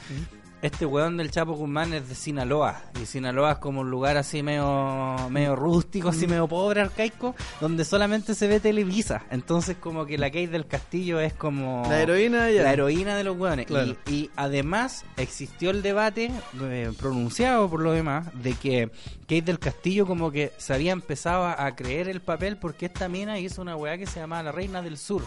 este 0.63 0.87
weón 0.87 1.17
del 1.17 1.33
Chapo 1.33 1.55
Guzmán 1.55 1.93
es 1.93 2.09
de 2.09 2.15
Sinaloa. 2.15 2.83
Y 3.03 3.07
Sinaloa 3.07 3.53
es 3.53 3.59
como 3.59 3.81
un 3.81 3.91
lugar 3.91 4.17
así 4.17 4.45
medio, 4.45 5.29
medio 5.29 5.57
rústico, 5.57 6.11
así 6.11 6.29
medio 6.29 6.47
pobre, 6.47 6.81
arcaico, 6.81 7.35
donde 7.61 7.85
solamente 7.85 8.35
se 8.35 8.47
ve 8.47 8.61
Televisa. 8.61 9.25
Entonces 9.31 9.77
como 9.79 10.07
que 10.07 10.17
la 10.19 10.29
Kate 10.29 10.49
del 10.49 10.67
Castillo 10.67 11.19
es 11.19 11.35
como... 11.35 11.83
La 11.89 12.01
heroína 12.01 12.49
ya. 12.51 12.63
La 12.63 12.73
heroína 12.73 13.17
de 13.17 13.25
los. 13.25 13.37
Claro. 13.67 13.97
Y, 14.07 14.15
y 14.15 14.31
además 14.37 15.05
existió 15.17 15.71
el 15.71 15.83
debate 15.83 16.31
eh, 16.61 16.93
pronunciado 16.97 17.69
por 17.69 17.81
lo 17.81 17.91
demás 17.91 18.29
de 18.41 18.53
que 18.55 18.91
Kate 19.23 19.43
del 19.43 19.59
Castillo 19.59 20.07
como 20.07 20.31
que 20.31 20.53
se 20.59 20.75
había 20.75 20.93
empezado 20.93 21.45
a, 21.45 21.67
a 21.67 21.75
creer 21.75 22.09
el 22.09 22.21
papel 22.21 22.57
porque 22.57 22.87
esta 22.87 23.09
mina 23.09 23.41
hizo 23.41 23.63
una 23.63 23.75
weá 23.75 23.99
que 23.99 24.07
se 24.07 24.21
llamaba 24.21 24.45
La 24.45 24.53
Reina 24.53 24.81
del 24.81 24.97
Sur 24.97 25.23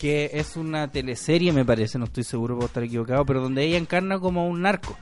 que 0.00 0.30
es 0.34 0.56
una 0.56 0.90
teleserie 0.90 1.52
me 1.52 1.64
parece, 1.64 1.98
no 1.98 2.06
estoy 2.06 2.24
seguro 2.24 2.54
puedo 2.56 2.66
estar 2.66 2.82
equivocado, 2.82 3.24
pero 3.24 3.40
donde 3.40 3.62
ella 3.64 3.78
encarna 3.78 4.18
como 4.18 4.48
un 4.48 4.62
narco. 4.62 4.96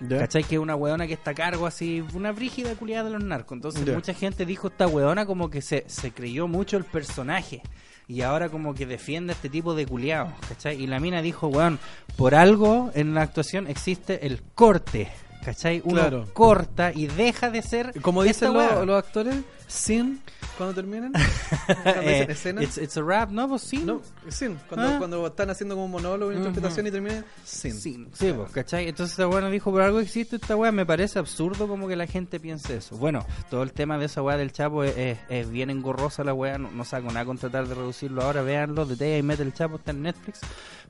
Ya. 0.00 0.18
¿Cachai? 0.20 0.44
Que 0.44 0.54
es 0.54 0.60
una 0.60 0.74
weona 0.76 1.06
que 1.06 1.12
está 1.12 1.32
a 1.32 1.34
cargo 1.34 1.66
así, 1.66 2.02
una 2.14 2.32
brígida 2.32 2.74
culiada 2.74 3.04
de 3.04 3.10
los 3.10 3.22
narcos. 3.22 3.56
Entonces 3.56 3.86
mucha 3.94 4.14
gente 4.14 4.46
dijo 4.46 4.68
esta 4.68 4.86
weona 4.88 5.26
como 5.26 5.50
que 5.50 5.60
se, 5.60 5.84
se 5.88 6.10
creyó 6.12 6.48
mucho 6.48 6.76
el 6.78 6.84
personaje. 6.84 7.60
Y 8.08 8.22
ahora 8.22 8.48
como 8.48 8.74
que 8.74 8.86
defiende 8.86 9.32
a 9.32 9.36
este 9.36 9.48
tipo 9.50 9.74
de 9.74 9.86
culiados, 9.86 10.32
¿cachai? 10.48 10.82
Y 10.82 10.86
la 10.88 10.98
mina 10.98 11.22
dijo, 11.22 11.46
weón, 11.48 11.78
por 12.16 12.34
algo 12.34 12.90
en 12.94 13.14
la 13.14 13.22
actuación 13.22 13.68
existe 13.68 14.26
el 14.26 14.42
corte, 14.54 15.08
¿cachai? 15.44 15.80
Uno 15.84 16.00
Claro. 16.00 16.24
corta 16.32 16.92
y 16.92 17.06
deja 17.06 17.50
de 17.50 17.62
ser 17.62 17.92
Como 18.00 18.22
dicen 18.24 18.52
los 18.54 18.98
actores, 19.04 19.36
sin 19.70 20.20
cuando 20.58 20.74
terminan. 20.74 21.12
Cuando 21.66 22.02
Eh, 22.02 22.10
dicen 22.26 22.30
escena. 22.30 22.62
it's, 22.62 22.76
it's 22.76 22.96
a 22.98 23.02
rap, 23.02 23.30
¿no? 23.30 23.48
Pues 23.48 23.62
sí. 23.62 23.78
No, 23.78 24.02
sin. 24.28 24.56
Cuando, 24.68 24.88
Ah. 24.88 24.94
cuando 24.98 25.26
están 25.26 25.48
haciendo 25.48 25.74
como 25.74 25.86
un 25.86 25.90
monólogo, 25.92 26.30
una 26.30 26.38
interpretación 26.38 26.86
y 26.86 26.90
terminan, 26.90 27.24
sin. 27.44 27.80
Sí, 27.80 28.06
sí, 28.12 28.32
pues, 28.34 28.50
¿cachai? 28.50 28.88
Entonces 28.88 29.12
esta 29.12 29.26
weá 29.26 29.40
nos 29.40 29.52
dijo, 29.52 29.70
por 29.70 29.80
algo 29.80 30.00
existe 30.00 30.36
esta 30.36 30.56
weá, 30.56 30.70
me 30.70 30.84
parece 30.84 31.18
absurdo 31.18 31.66
como 31.66 31.88
que 31.88 31.96
la 31.96 32.06
gente 32.06 32.38
piense 32.40 32.76
eso. 32.76 32.96
Bueno, 32.98 33.24
todo 33.48 33.62
el 33.62 33.72
tema 33.72 33.96
de 33.96 34.04
esa 34.06 34.20
weá 34.22 34.36
del 34.36 34.52
Chapo 34.52 34.84
es, 34.84 34.94
es- 34.98 35.18
es 35.30 35.50
bien 35.50 35.70
engorrosa 35.70 36.24
la 36.24 36.34
weá, 36.34 36.58
no, 36.58 36.70
no 36.70 36.84
saco 36.84 37.06
nada 37.08 37.24
con 37.24 37.38
tratar 37.38 37.66
de 37.66 37.74
reducirlo 37.74 38.22
ahora, 38.22 38.42
véanlo, 38.42 38.84
de 38.84 38.96
Day 38.96 39.18
y 39.20 39.22
Mete 39.22 39.42
el 39.44 39.54
Chapo 39.54 39.76
está 39.76 39.92
en 39.92 40.02
Netflix. 40.02 40.40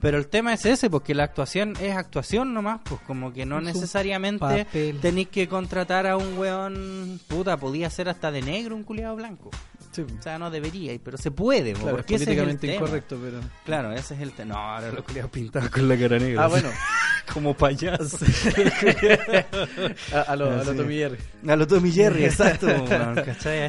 Pero 0.01 0.17
el 0.19 0.29
tema 0.29 0.55
es 0.55 0.65
ese, 0.65 0.89
porque 0.91 1.15
la 1.15 1.25
actuación 1.25 1.75
es 1.81 1.95
actuación 1.95 2.55
nomás, 2.55 2.81
pues 2.85 3.01
como 3.03 3.33
que 3.35 3.45
no 3.47 3.61
necesariamente 3.61 4.67
tenéis 5.03 5.29
que 5.29 5.47
contratar 5.47 6.07
a 6.07 6.17
un 6.17 6.39
weón, 6.39 7.21
puta, 7.29 7.59
podía 7.59 7.89
ser 7.91 8.09
hasta 8.09 8.31
de 8.33 8.41
negro 8.43 8.70
un 8.73 8.85
culiado 8.85 9.17
blanco. 9.17 9.51
Sí, 9.93 10.03
O 10.03 10.23
sea, 10.23 10.39
no 10.39 10.51
debería, 10.51 10.97
pero 11.03 11.19
se 11.19 11.33
puede, 11.33 11.73
claro, 11.73 11.89
es 11.89 11.95
porque 11.97 12.15
ese 12.15 12.25
es 12.25 12.29
el 12.31 12.37
políticamente 12.37 12.67
tema. 12.69 12.75
incorrecto, 12.87 13.19
pero. 13.21 13.41
Claro, 13.65 13.93
ese 13.93 14.15
es 14.15 14.21
el 14.21 14.33
tema. 14.33 14.55
No, 14.55 14.61
ahora 14.61 14.93
los 14.93 15.05
culiados 15.05 15.31
pintados 15.33 15.69
con 15.71 15.89
la 15.89 15.97
cara 15.97 16.19
negra. 16.19 16.45
Ah, 16.45 16.47
bueno. 16.47 16.69
como 17.35 17.55
payaso. 17.55 18.19
a, 20.15 20.21
a 20.21 20.37
lo, 20.37 20.51
a 20.51 20.65
lo. 20.65 20.75
Tommy 20.75 20.97
Jerry. 20.97 21.19
A 21.49 21.57
lo 21.57 21.67
Tommy 21.67 21.91
Jerry, 21.93 22.25
exacto. 22.25 22.67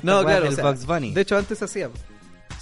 No, 0.03 0.23
claro. 0.23 0.43
del 0.45 0.53
o 0.53 0.55
sea, 0.55 0.63
Bugs 0.65 0.85
Bunny. 0.85 1.13
De 1.13 1.21
hecho, 1.21 1.37
antes 1.37 1.61
hacía. 1.61 1.89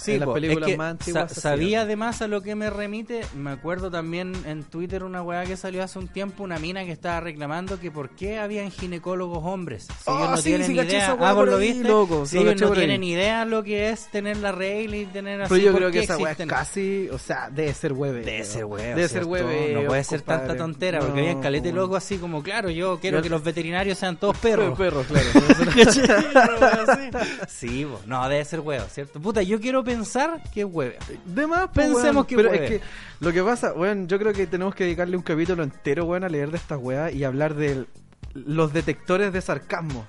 Sí, 0.02 0.12
en 0.12 0.20
las 0.20 0.26
po, 0.28 0.34
películas 0.34 0.68
es 0.68 0.72
que 0.72 0.78
más 0.78 0.90
antiguas 0.92 1.28
sa- 1.28 1.34
se 1.34 1.40
sabía 1.40 1.82
además 1.82 2.22
a 2.22 2.28
lo 2.28 2.42
que 2.42 2.54
me 2.54 2.70
remite, 2.70 3.20
me 3.36 3.50
acuerdo 3.50 3.90
también 3.90 4.32
en 4.46 4.64
Twitter 4.64 5.04
una 5.04 5.22
weá 5.22 5.44
que 5.44 5.56
salió 5.56 5.82
hace 5.82 5.98
un 5.98 6.08
tiempo, 6.08 6.42
una 6.42 6.58
mina 6.58 6.84
que 6.84 6.92
estaba 6.92 7.20
reclamando 7.20 7.78
que 7.78 7.90
por 7.90 8.10
qué 8.10 8.38
habían 8.38 8.70
ginecólogos 8.70 9.42
hombres. 9.44 9.84
Si 9.84 9.90
Oh, 10.06 10.16
ellos 10.18 10.30
no 10.30 10.36
sí, 10.38 10.42
tienen 10.44 10.66
sí, 10.66 10.72
idea, 10.74 11.10
ah, 11.10 11.14
¿vos 11.14 11.34
por 11.34 11.48
lo 11.48 11.56
ahí, 11.58 11.72
viste? 11.72 11.88
loco, 11.88 12.26
si 12.26 12.36
lo 12.36 12.42
ellos 12.50 12.60
no 12.60 12.66
ahí. 12.68 12.72
tienen 12.78 13.04
idea 13.04 13.44
lo 13.44 13.62
que 13.62 13.90
es 13.90 14.08
tener 14.10 14.36
la 14.38 14.52
regla 14.52 14.96
y 14.96 15.06
tener 15.06 15.42
así. 15.42 15.50
Pero 15.54 15.64
yo 15.64 15.72
¿por 15.72 15.80
creo 15.80 15.90
que 15.92 16.00
esa 16.00 16.16
weá 16.18 16.32
es 16.32 16.46
casi. 16.46 17.08
O 17.10 17.18
sea, 17.18 17.50
debe 17.50 17.74
ser 17.74 17.92
hueve. 17.92 18.20
Debe 18.22 18.44
ser 18.44 18.64
huevo. 18.64 18.96
Debe 18.96 19.08
ser 19.08 19.24
hueve. 19.24 19.74
No 19.74 19.86
puede 19.88 20.04
ser 20.04 20.22
tanta 20.22 20.56
tontera, 20.56 21.00
porque 21.00 21.20
había 21.20 21.40
calete 21.40 21.72
loco 21.72 21.96
así 21.96 22.16
como, 22.18 22.42
claro, 22.42 22.70
yo 22.70 22.98
quiero 23.00 23.20
que 23.22 23.28
los 23.28 23.42
veterinarios 23.44 23.98
sean 23.98 24.16
todos 24.16 24.36
perros. 24.38 24.76
Perros, 24.78 25.06
claro. 25.06 25.28
sí, 27.48 27.86
no, 28.06 28.28
debe 28.28 28.44
ser 28.44 28.60
huevo, 28.60 28.84
¿cierto? 28.90 29.20
Puta, 29.20 29.42
yo 29.42 29.60
quiero 29.60 29.84
pensar 29.96 30.42
que 30.52 30.60
es 30.60 30.66
huevo. 30.70 30.94
De 31.24 31.46
más, 31.46 31.68
pues, 31.72 31.86
Pensemos 31.86 32.14
weón. 32.14 32.26
que 32.26 32.36
Pero 32.36 32.50
hueve. 32.50 32.64
es 32.64 32.70
que 32.70 32.80
lo 33.20 33.32
que 33.32 33.42
pasa, 33.42 33.72
weón, 33.72 34.08
yo 34.08 34.18
creo 34.18 34.32
que 34.32 34.46
tenemos 34.46 34.74
que 34.74 34.84
dedicarle 34.84 35.16
un 35.16 35.22
capítulo 35.22 35.62
entero, 35.62 36.04
weón, 36.04 36.24
a 36.24 36.28
leer 36.28 36.50
de 36.50 36.56
estas 36.56 36.78
weas 36.80 37.12
y 37.14 37.24
hablar 37.24 37.54
de 37.54 37.86
los 38.34 38.72
detectores 38.72 39.32
de 39.32 39.40
sarcasmo. 39.40 40.06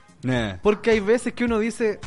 Porque 0.62 0.92
hay 0.92 1.00
veces 1.00 1.34
que 1.34 1.46
uno 1.46 1.58
dice, 1.60 2.00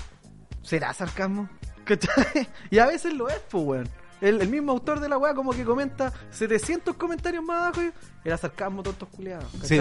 ¿será 0.62 0.92
sarcasmo? 0.94 1.48
¿Cachai? 1.84 2.48
Y 2.70 2.78
a 2.78 2.86
veces 2.86 3.12
lo 3.12 3.28
es, 3.28 3.38
pues, 3.50 3.64
weón. 3.64 3.88
El, 4.20 4.40
el 4.40 4.48
mismo 4.48 4.72
autor 4.72 5.00
de 5.00 5.08
la 5.08 5.18
wea 5.18 5.34
como 5.34 5.50
que 5.52 5.64
comenta 5.64 6.10
700 6.30 6.94
comentarios 6.96 7.44
más 7.44 7.58
abajo 7.74 7.82
y 7.82 8.28
era 8.28 8.38
sarcasmo, 8.38 8.82
tontos 8.82 9.08
culiados. 9.10 9.44
Sí, 9.64 9.78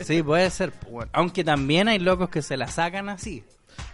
sí, 0.00 0.22
puede 0.22 0.50
ser. 0.50 0.72
bueno. 0.90 1.08
Aunque 1.12 1.44
también 1.44 1.86
hay 1.86 2.00
locos 2.00 2.28
que 2.28 2.42
se 2.42 2.56
la 2.56 2.66
sacan 2.66 3.08
así. 3.08 3.44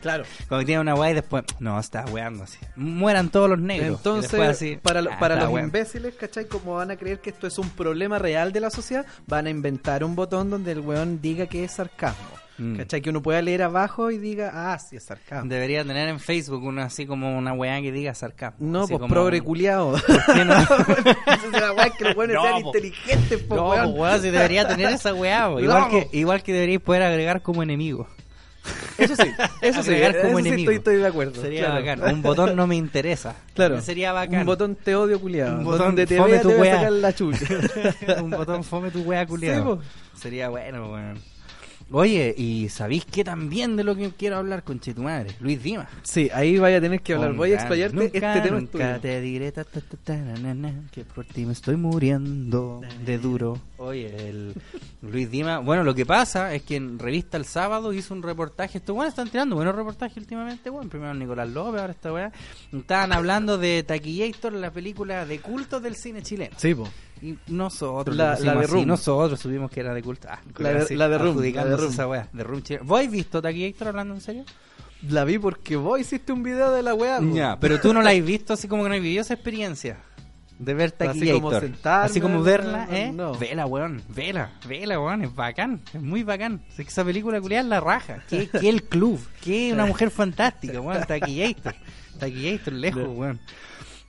Claro. 0.00 0.24
Cuando 0.48 0.64
tienen 0.64 0.82
una 0.82 0.94
weá 0.94 1.10
y 1.10 1.14
después, 1.14 1.44
no, 1.58 1.78
está 1.80 2.04
weando 2.06 2.44
así. 2.44 2.58
Mueran 2.76 3.30
todos 3.30 3.50
los 3.50 3.58
negros. 3.58 3.96
Entonces, 3.98 4.38
así, 4.40 4.76
para, 4.76 5.02
lo- 5.02 5.10
ah, 5.12 5.18
para 5.18 5.34
los 5.36 5.44
weando. 5.50 5.66
imbéciles, 5.76 6.14
¿cachai? 6.14 6.46
Como 6.46 6.74
van 6.74 6.90
a 6.92 6.96
creer 6.96 7.20
que 7.20 7.30
esto 7.30 7.46
es 7.46 7.58
un 7.58 7.68
problema 7.70 8.18
real 8.18 8.52
de 8.52 8.60
la 8.60 8.70
sociedad, 8.70 9.04
van 9.26 9.46
a 9.46 9.50
inventar 9.50 10.04
un 10.04 10.14
botón 10.14 10.50
donde 10.50 10.72
el 10.72 10.80
weón 10.80 11.20
diga 11.20 11.46
que 11.46 11.64
es 11.64 11.72
sarcasmo. 11.72 12.28
Mm. 12.60 12.76
¿Cachai? 12.78 13.00
Que 13.02 13.10
uno 13.10 13.22
pueda 13.22 13.40
leer 13.40 13.62
abajo 13.62 14.10
y 14.10 14.18
diga, 14.18 14.50
ah, 14.52 14.78
sí, 14.80 14.96
es 14.96 15.04
sarcasmo. 15.04 15.48
Debería 15.48 15.84
tener 15.84 16.08
en 16.08 16.18
Facebook 16.18 16.64
una 16.64 16.84
así 16.86 17.06
como 17.06 17.38
una 17.38 17.52
weá 17.52 17.80
que 17.80 17.92
diga 17.92 18.14
sarcasmo. 18.14 18.58
No, 18.68 18.80
así 18.80 18.88
pues 18.94 19.00
como- 19.00 19.14
progre 19.14 19.40
culiao. 19.40 19.92
¿Por 20.26 20.34
qué 20.34 20.44
no? 20.44 20.54
Es 20.58 21.52
la 21.60 21.72
weá 21.72 21.90
que 21.90 22.04
los 22.04 22.16
weones 22.16 22.34
No, 22.36 22.42
sean 22.42 22.62
po. 22.62 22.68
inteligentes, 22.76 23.42
po, 23.44 23.54
No, 23.56 23.68
weón. 23.70 23.92
weón, 23.98 24.22
si 24.22 24.30
debería 24.30 24.66
tener 24.66 24.90
esa 24.92 25.14
weá, 25.14 25.48
igual, 25.60 25.88
que, 25.88 26.08
igual 26.12 26.42
que 26.42 26.52
deberíais 26.52 26.80
poder 26.80 27.02
agregar 27.04 27.42
como 27.42 27.62
enemigo. 27.62 28.08
Eso 28.98 29.14
sí, 29.16 29.30
eso 29.62 29.82
sí, 29.82 29.90
como 29.90 30.38
eso 30.38 30.38
sí 30.42 30.48
enemigo. 30.48 30.58
estoy, 30.58 30.74
estoy 30.76 30.96
de 30.96 31.06
acuerdo. 31.06 31.40
Sería 31.40 31.66
claro. 31.66 31.74
bacán. 32.02 32.14
Un 32.14 32.22
botón 32.22 32.56
no 32.56 32.66
me 32.66 32.76
interesa. 32.76 33.34
Claro. 33.54 33.80
Sería 33.80 34.12
bacán. 34.12 34.40
Un 34.40 34.46
botón 34.46 34.76
te 34.76 34.94
odio 34.94 35.20
culiado. 35.20 35.58
Un 35.58 35.64
botón 35.64 35.86
donde 35.88 36.06
te 36.06 36.16
fome 36.16 36.30
vea 36.32 36.42
tu 36.42 36.48
te 36.50 36.56
voy 36.56 36.68
a 36.68 36.70
weá. 36.70 36.76
sacar 36.76 36.92
la 36.92 37.12
chucha. 37.12 37.46
un 38.22 38.30
botón 38.30 38.62
fome 38.62 38.90
tu 38.92 39.02
weá 39.02 39.26
culiado. 39.26 39.80
Sí. 40.14 40.20
Sería 40.22 40.48
bueno, 40.48 40.92
weón. 40.92 41.18
Oye, 41.90 42.34
¿y 42.36 42.68
sabéis 42.68 43.06
qué 43.06 43.24
también 43.24 43.76
de 43.76 43.82
lo 43.82 43.96
que 43.96 44.10
quiero 44.10 44.36
hablar 44.36 44.62
con 44.62 44.78
Chetumadre? 44.78 45.34
Luis 45.40 45.62
Dimas. 45.62 45.88
Sí, 46.02 46.28
ahí 46.34 46.58
vaya 46.58 46.76
a 46.76 46.80
tener 46.82 47.00
que 47.00 47.14
hablar. 47.14 47.32
Voy 47.32 47.52
a 47.52 47.54
explayarte 47.54 47.96
nunca, 47.96 48.34
este 48.34 48.48
tema. 48.48 48.60
nunca 48.60 48.98
te 48.98 49.20
diré 49.22 49.52
ta, 49.52 49.64
ta, 49.64 49.80
ta, 49.80 49.96
ta, 50.04 50.16
na, 50.16 50.34
na, 50.34 50.54
na, 50.54 50.72
que 50.92 51.04
por 51.04 51.24
ti 51.24 51.46
me 51.46 51.52
estoy 51.52 51.76
muriendo 51.76 52.82
de 53.06 53.18
duro. 53.18 53.58
Oye, 53.78 54.28
el 54.28 54.54
Luis 55.00 55.30
Dima, 55.30 55.60
bueno, 55.60 55.82
lo 55.82 55.94
que 55.94 56.04
pasa 56.04 56.54
es 56.54 56.62
que 56.62 56.76
en 56.76 56.98
Revista 56.98 57.38
El 57.38 57.46
Sábado 57.46 57.92
hizo 57.94 58.12
un 58.12 58.22
reportaje, 58.22 58.78
estos 58.78 58.94
bueno 58.94 59.08
están 59.08 59.30
tirando 59.30 59.56
buenos 59.56 59.74
reportajes 59.74 60.18
últimamente, 60.18 60.68
bueno, 60.68 60.90
primero 60.90 61.14
Nicolás 61.14 61.48
López, 61.48 61.80
ahora 61.80 61.92
esta 61.92 62.12
weá, 62.12 62.32
estaban 62.72 63.12
hablando 63.12 63.56
de 63.56 63.82
Taquillator, 63.82 64.52
la 64.52 64.70
película 64.70 65.24
de 65.24 65.40
culto 65.40 65.80
del 65.80 65.96
cine 65.96 66.22
chileno. 66.22 66.54
Sí, 66.58 66.74
po. 66.74 66.88
Y 67.22 67.36
nosotros 67.48 68.16
La- 68.16 68.30
le 68.30 68.36
pusimos 68.36 68.46
la 68.54 68.60
de 68.60 68.64
así, 68.66 68.72
Room. 68.74 68.86
nosotros 68.86 69.40
supimos 69.40 69.70
que 69.70 69.80
era 69.80 69.94
de 69.94 70.02
culto. 70.02 70.28
Ah, 70.30 70.40
La 70.58 70.68
de- 70.72 70.78
así, 70.80 70.94
la 70.96 71.08
de 71.08 71.18
Room, 71.18 71.36
la 71.36 71.64
de 71.64 71.76
Room. 71.76 71.90
esa 71.90 72.28
de 72.32 72.44
Room. 72.44 72.62
¿Vos 72.82 73.00
has 73.00 73.10
visto 73.10 73.42
Taquillator 73.42 73.88
hablando 73.88 74.14
en 74.14 74.20
serio? 74.20 74.44
La 75.08 75.24
vi 75.24 75.38
porque 75.38 75.76
vos 75.76 76.00
hiciste 76.00 76.32
un 76.32 76.42
video 76.42 76.72
de 76.72 76.82
la. 76.82 76.96
Ya, 77.32 77.58
pero 77.60 77.80
tú 77.80 77.92
no 77.94 78.02
la 78.02 78.10
has 78.10 78.24
visto 78.24 78.52
así 78.54 78.66
como 78.68 78.82
que 78.82 78.88
no 78.88 78.94
has 78.96 79.00
vivido 79.00 79.20
esa 79.22 79.34
experiencia 79.34 79.98
de 80.58 80.74
ver 80.74 80.86
Así 80.88 80.96
Taquillator. 81.20 81.40
como 81.40 81.60
sentarme, 81.60 82.06
Así 82.06 82.20
como 82.20 82.42
verla, 82.42 82.88
¿eh? 82.90 83.12
no. 83.14 83.32
Vela, 83.34 83.64
weón, 83.66 84.02
vela, 84.08 84.50
vela, 84.66 84.98
weón, 85.00 85.22
es 85.22 85.32
bacán, 85.32 85.80
es 85.94 86.02
muy 86.02 86.24
bacán. 86.24 86.62
Así 86.68 86.82
que 86.82 86.88
esa 86.90 87.04
película 87.04 87.40
culiada 87.40 87.62
es 87.62 87.68
la 87.68 87.78
raja. 87.78 88.24
¿Qué, 88.28 88.48
qué 88.48 88.68
el 88.68 88.82
club? 88.82 89.20
¿Qué 89.40 89.72
una 89.72 89.86
mujer 89.86 90.10
fantástica, 90.10 90.80
weón? 90.80 91.04
Taquillator. 91.06 91.74
Taquillator 92.18 92.72
lejos, 92.72 93.06
weón. 93.16 93.38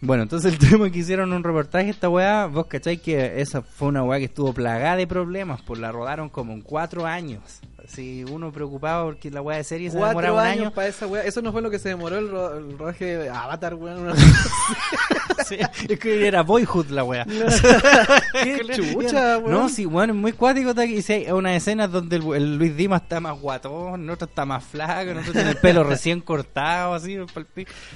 Bueno, 0.01 0.23
entonces 0.23 0.53
el 0.59 0.59
tema 0.59 0.89
que 0.89 0.99
hicieron 0.99 1.33
un 1.33 1.43
reportaje, 1.43 1.89
esta 1.89 2.07
weá, 2.09 2.45
vos 2.45 2.67
cacháis 2.67 3.01
que 3.01 3.41
esa 3.41 3.61
fue 3.61 3.89
una 3.89 4.03
weá 4.03 4.17
que 4.19 4.25
estuvo 4.25 4.53
plagada 4.53 4.95
de 4.95 5.05
problemas, 5.07 5.61
pues 5.61 5.79
la 5.79 5.91
rodaron 5.91 6.29
como 6.29 6.53
en 6.53 6.61
cuatro 6.61 7.05
años. 7.05 7.59
Así, 7.83 8.23
uno 8.31 8.51
preocupado 8.51 9.05
porque 9.07 9.29
la 9.31 9.41
weá 9.41 9.57
de 9.57 9.63
serie 9.63 9.89
se 9.91 9.97
demoraba 9.97 10.41
un 10.41 10.47
años 10.47 10.61
año. 10.67 10.71
para 10.73 10.87
esa 10.87 11.07
weá. 11.07 11.23
Eso 11.23 11.41
no 11.41 11.51
fue 11.51 11.61
lo 11.61 11.69
que 11.69 11.79
se 11.79 11.89
demoró 11.89 12.17
el, 12.17 12.29
ro- 12.29 12.57
el 12.57 12.77
rodaje 12.77 13.17
de 13.17 13.29
Avatar, 13.29 13.73
weón. 13.75 14.13
Sí, 15.49 15.57
es 15.89 15.99
que 15.99 16.27
era 16.27 16.43
Boyhood 16.43 16.89
la 16.89 17.03
wea. 17.03 17.25
Qué 18.43 18.61
chucha, 18.75 19.39
weón. 19.39 19.51
No, 19.51 19.69
sí, 19.69 19.85
bueno, 19.85 20.13
es 20.13 20.19
muy 20.19 20.33
cuático. 20.33 20.79
Y 20.83 21.01
sí, 21.01 21.13
hay 21.13 21.31
unas 21.31 21.57
escenas 21.57 21.91
donde 21.91 22.17
el, 22.17 22.33
el 22.35 22.57
Luis 22.57 22.75
Dimas 22.77 23.01
está 23.01 23.19
más 23.19 23.39
guatón, 23.39 24.03
el 24.03 24.09
otro 24.09 24.27
está 24.27 24.45
más 24.45 24.63
flaco, 24.63 25.11
el 25.11 25.17
otro 25.17 25.33
tiene 25.33 25.49
el 25.49 25.57
pelo 25.57 25.83
recién 25.83 26.21
cortado, 26.21 26.93
así. 26.93 27.17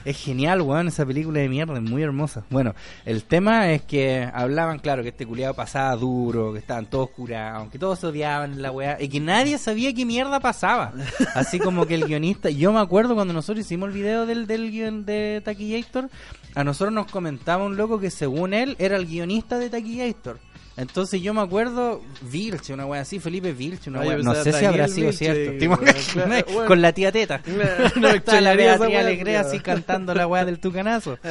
Es 0.03 0.17
genial, 0.17 0.61
weón, 0.61 0.87
esa 0.87 1.05
película 1.05 1.39
de 1.39 1.49
mierda, 1.49 1.75
es 1.75 1.81
muy 1.81 2.01
hermosa. 2.01 2.43
Bueno, 2.49 2.73
el 3.05 3.23
tema 3.23 3.71
es 3.71 3.83
que 3.83 4.27
hablaban, 4.33 4.79
claro, 4.79 5.03
que 5.03 5.09
este 5.09 5.25
culiado 5.25 5.53
pasaba 5.53 5.95
duro, 5.95 6.53
que 6.53 6.59
estaban 6.59 6.87
todos 6.87 7.09
curados, 7.11 7.69
que 7.69 7.79
todos 7.79 7.99
se 7.99 8.07
odiaban 8.07 8.53
en 8.53 8.61
la 8.61 8.71
weá, 8.71 8.97
y 8.99 9.09
que 9.09 9.19
nadie 9.19 9.57
sabía 9.57 9.93
qué 9.93 10.05
mierda 10.05 10.39
pasaba. 10.39 10.93
Así 11.35 11.59
como 11.59 11.85
que 11.85 11.95
el 11.95 12.05
guionista, 12.05 12.49
yo 12.49 12.73
me 12.73 12.79
acuerdo 12.79 13.15
cuando 13.15 13.33
nosotros 13.33 13.65
hicimos 13.65 13.89
el 13.89 13.95
video 13.95 14.25
del, 14.25 14.47
del 14.47 14.71
guion 14.71 15.05
de 15.05 15.41
Taquillator, 15.43 16.09
a 16.55 16.63
nosotros 16.63 16.93
nos 16.93 17.09
comentaba 17.43 17.65
un 17.65 17.75
loco 17.75 17.99
que 17.99 18.09
según 18.09 18.53
él 18.53 18.75
era 18.79 18.95
el 18.95 19.05
guionista 19.05 19.59
de 19.59 19.69
Taquillator. 19.69 20.39
Entonces 20.77 21.21
yo 21.21 21.33
me 21.33 21.41
acuerdo, 21.41 22.01
Vilche, 22.21 22.73
una 22.73 22.85
wea 22.85 23.01
así, 23.01 23.19
Felipe 23.19 23.51
Vilche, 23.51 23.89
una 23.89 23.99
wea, 23.99 24.17
no 24.19 24.33
sé 24.33 24.53
si 24.53 24.65
habrá 24.65 24.87
sido 24.87 25.09
Vilche, 25.09 25.25
cierto. 25.25 25.53
y- 25.53 25.59
¿Te 25.59 25.65
imaginas? 25.65 26.09
claro, 26.13 26.45
bueno. 26.53 26.67
Con 26.67 26.81
la 26.81 26.93
tía 26.93 27.11
Teta. 27.11 27.41
No, 27.97 28.07
Está 28.07 28.39
la 28.41 28.55
Beatriz 28.55 28.89
wea, 28.89 28.99
Alegre 29.01 29.37
así 29.37 29.59
cantando 29.59 30.15
la 30.15 30.25
weá 30.25 30.45
del 30.45 30.59
tucanazo. 30.59 31.19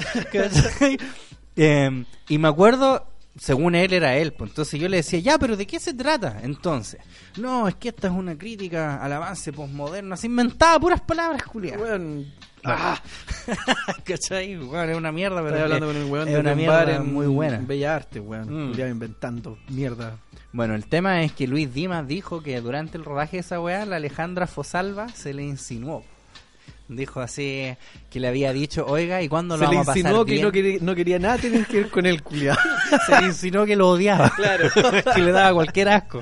Eh, 1.54 2.04
y 2.30 2.38
me 2.38 2.48
acuerdo, 2.48 3.06
según 3.38 3.74
él 3.74 3.92
era 3.92 4.16
él, 4.16 4.32
pues 4.32 4.50
entonces 4.52 4.80
yo 4.80 4.88
le 4.88 4.96
decía, 4.98 5.18
ya, 5.18 5.38
pero 5.38 5.54
¿de 5.54 5.66
qué 5.66 5.78
se 5.78 5.92
trata? 5.92 6.38
Entonces, 6.42 6.98
no, 7.36 7.68
es 7.68 7.74
que 7.74 7.90
esta 7.90 8.06
es 8.08 8.12
una 8.14 8.38
crítica 8.38 8.96
al 9.04 9.12
avance 9.12 9.52
posmoderno, 9.52 10.14
así 10.14 10.28
inventada 10.28 10.80
puras 10.80 11.02
palabras, 11.02 11.42
Julián. 11.42 11.78
Weón, 11.78 12.32
Ah. 12.64 13.00
¿Cachai? 14.04 14.56
Bueno, 14.56 14.92
es 14.92 14.98
una 14.98 15.12
mierda, 15.12 15.42
pero 15.42 15.56
Estoy 15.56 15.58
es 15.58 15.64
hablando 15.64 15.86
con 15.86 15.96
el 15.96 16.04
weón 16.10 16.24
de 16.26 16.38
una 16.38 16.52
un 16.52 16.66
bar 16.66 16.86
mierda 16.86 17.02
en 17.02 17.12
muy 17.12 17.26
buena. 17.26 17.58
Bella 17.58 17.96
Arte, 17.96 18.20
weón. 18.20 18.70
Mm. 18.70 18.80
Inventando 18.80 19.58
mierda. 19.68 20.18
Bueno, 20.52 20.74
el 20.74 20.86
tema 20.86 21.22
es 21.22 21.32
que 21.32 21.46
Luis 21.46 21.72
Dimas 21.72 22.06
dijo 22.06 22.42
que 22.42 22.60
durante 22.60 22.98
el 22.98 23.04
rodaje 23.04 23.38
de 23.38 23.40
esa 23.40 23.60
weá, 23.60 23.86
la 23.86 23.96
Alejandra 23.96 24.46
Fosalva 24.46 25.08
se 25.08 25.32
le 25.32 25.42
insinuó. 25.42 26.04
Dijo 26.88 27.20
así 27.20 27.74
que 28.10 28.20
le 28.20 28.28
había 28.28 28.52
dicho, 28.52 28.84
oiga, 28.86 29.22
¿y 29.22 29.28
cuándo 29.28 29.56
lo 29.56 29.64
Se 29.64 29.70
le 29.70 29.76
vamos 29.76 29.88
a 29.88 29.92
pasar 29.92 29.98
insinuó 29.98 30.24
que 30.24 30.32
bien? 30.32 30.44
no 30.44 30.52
quería, 30.52 30.78
no 30.82 30.94
quería 30.94 31.18
nada 31.18 31.38
tener 31.38 31.66
que 31.66 31.78
ver 31.78 31.90
con 31.90 32.06
el 32.06 32.22
culiao. 32.22 32.56
Se 33.06 33.20
le 33.20 33.28
insinuó 33.28 33.64
que 33.64 33.76
lo 33.76 33.88
odiaba. 33.88 34.30
Claro. 34.30 34.68
que 35.14 35.22
le 35.22 35.32
daba 35.32 35.54
cualquier 35.54 35.88
asco. 35.88 36.20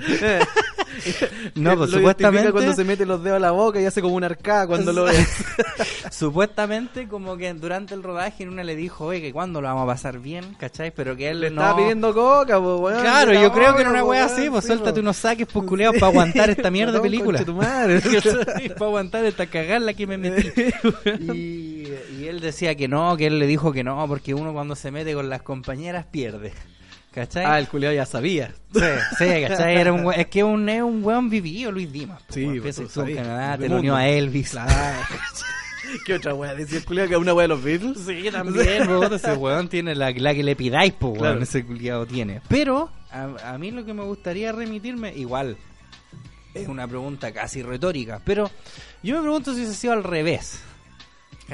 No, 1.54 1.76
pues 1.76 1.90
Lo 1.90 1.98
supuestamente, 1.98 2.52
cuando 2.52 2.74
se 2.74 2.84
mete 2.84 3.06
los 3.06 3.22
dedos 3.22 3.36
a 3.36 3.40
la 3.40 3.50
boca 3.50 3.80
y 3.80 3.84
hace 3.84 4.00
como 4.00 4.14
una 4.14 4.26
arcada 4.26 4.66
cuando 4.66 4.92
lo 4.92 5.04
ve. 5.04 5.14
supuestamente 6.10 7.08
como 7.08 7.36
que 7.36 7.52
durante 7.54 7.94
el 7.94 8.02
rodaje 8.02 8.46
una 8.46 8.64
le 8.64 8.76
dijo, 8.76 9.06
oye, 9.06 9.20
que 9.20 9.32
cuándo 9.32 9.60
lo 9.60 9.68
vamos 9.68 9.84
a 9.84 9.86
pasar 9.86 10.18
bien, 10.18 10.54
¿cachai? 10.58 10.90
Pero 10.90 11.16
que 11.16 11.30
él 11.30 11.40
Le 11.40 11.50
no... 11.50 11.60
estaba 11.60 11.78
pidiendo 11.78 12.14
coca, 12.14 12.58
po, 12.58 12.76
weón. 12.76 13.00
Claro, 13.00 13.32
yo 13.32 13.52
creo 13.52 13.74
que 13.74 13.82
en 13.82 13.88
una 13.88 14.04
wea 14.04 14.24
así, 14.26 14.48
pues 14.50 14.64
suéltate 14.64 14.94
po. 14.94 15.00
unos 15.00 15.16
saques 15.16 15.46
por 15.46 15.66
culeados 15.66 15.96
para 15.96 16.08
aguantar 16.08 16.50
esta 16.50 16.70
mierda 16.70 16.92
de 16.92 17.00
película. 17.00 17.44
tu 17.44 17.54
madre. 17.54 18.00
para 18.78 18.86
aguantar 18.86 19.24
esta 19.24 19.46
cagada 19.46 19.94
que 19.94 20.06
me 20.06 20.18
metí. 20.18 20.48
y, 21.20 21.88
y 22.18 22.26
él 22.26 22.40
decía 22.40 22.74
que 22.74 22.88
no, 22.88 23.16
que 23.16 23.26
él 23.26 23.38
le 23.38 23.46
dijo 23.46 23.72
que 23.72 23.84
no, 23.84 24.06
porque 24.08 24.34
uno 24.34 24.52
cuando 24.52 24.74
se 24.76 24.90
mete 24.90 25.14
con 25.14 25.28
las 25.28 25.42
compañeras 25.42 26.06
pierde. 26.10 26.52
¿Cachai? 27.12 27.44
Ah, 27.44 27.58
el 27.58 27.66
culiao 27.68 27.92
ya 27.92 28.06
sabía. 28.06 28.52
Sí, 28.72 28.80
sí, 29.18 29.24
¿cachai? 29.48 29.76
Era 29.76 29.92
un, 29.92 30.12
es 30.16 30.26
que 30.28 30.44
un, 30.44 30.68
es 30.68 30.80
un 30.82 31.02
weón 31.04 31.28
vivido, 31.28 31.72
Luis 31.72 31.90
Dimas. 31.92 32.22
Sí, 32.28 32.46
weón. 32.46 32.60
pues, 32.62 32.78
en 32.78 33.14
Canadá, 33.16 33.58
te 33.58 33.68
lo 33.68 33.76
unió 33.78 33.96
a 33.96 34.06
Elvis. 34.06 34.56
¿Qué 36.06 36.14
otra 36.14 36.34
wea? 36.34 36.54
Decía 36.54 36.78
el 36.78 36.84
culiao 36.84 37.08
que 37.08 37.14
es 37.14 37.20
una 37.20 37.34
wea 37.34 37.44
de 37.44 37.48
los 37.48 37.62
Beatles. 37.64 37.98
Sí, 38.06 38.30
también, 38.30 38.88
ese 39.12 39.32
weón 39.32 39.68
tiene 39.68 39.94
la, 39.96 40.10
la 40.12 40.34
que 40.34 40.44
le 40.44 40.54
pidáis, 40.54 40.92
pues, 40.92 41.12
weón, 41.12 41.18
Claro. 41.22 41.42
ese 41.42 41.64
culiado 41.64 42.06
tiene. 42.06 42.40
Pero, 42.48 42.90
a, 43.10 43.54
a 43.54 43.58
mí 43.58 43.72
lo 43.72 43.84
que 43.84 43.92
me 43.92 44.04
gustaría 44.04 44.52
remitirme, 44.52 45.12
igual, 45.16 45.56
es 46.54 46.68
una 46.68 46.86
pregunta 46.86 47.32
casi 47.32 47.62
retórica, 47.62 48.20
pero 48.24 48.48
yo 49.02 49.16
me 49.16 49.22
pregunto 49.22 49.52
si 49.54 49.64
se 49.64 49.70
ha 49.70 49.74
sido 49.74 49.92
al 49.94 50.04
revés. 50.04 50.60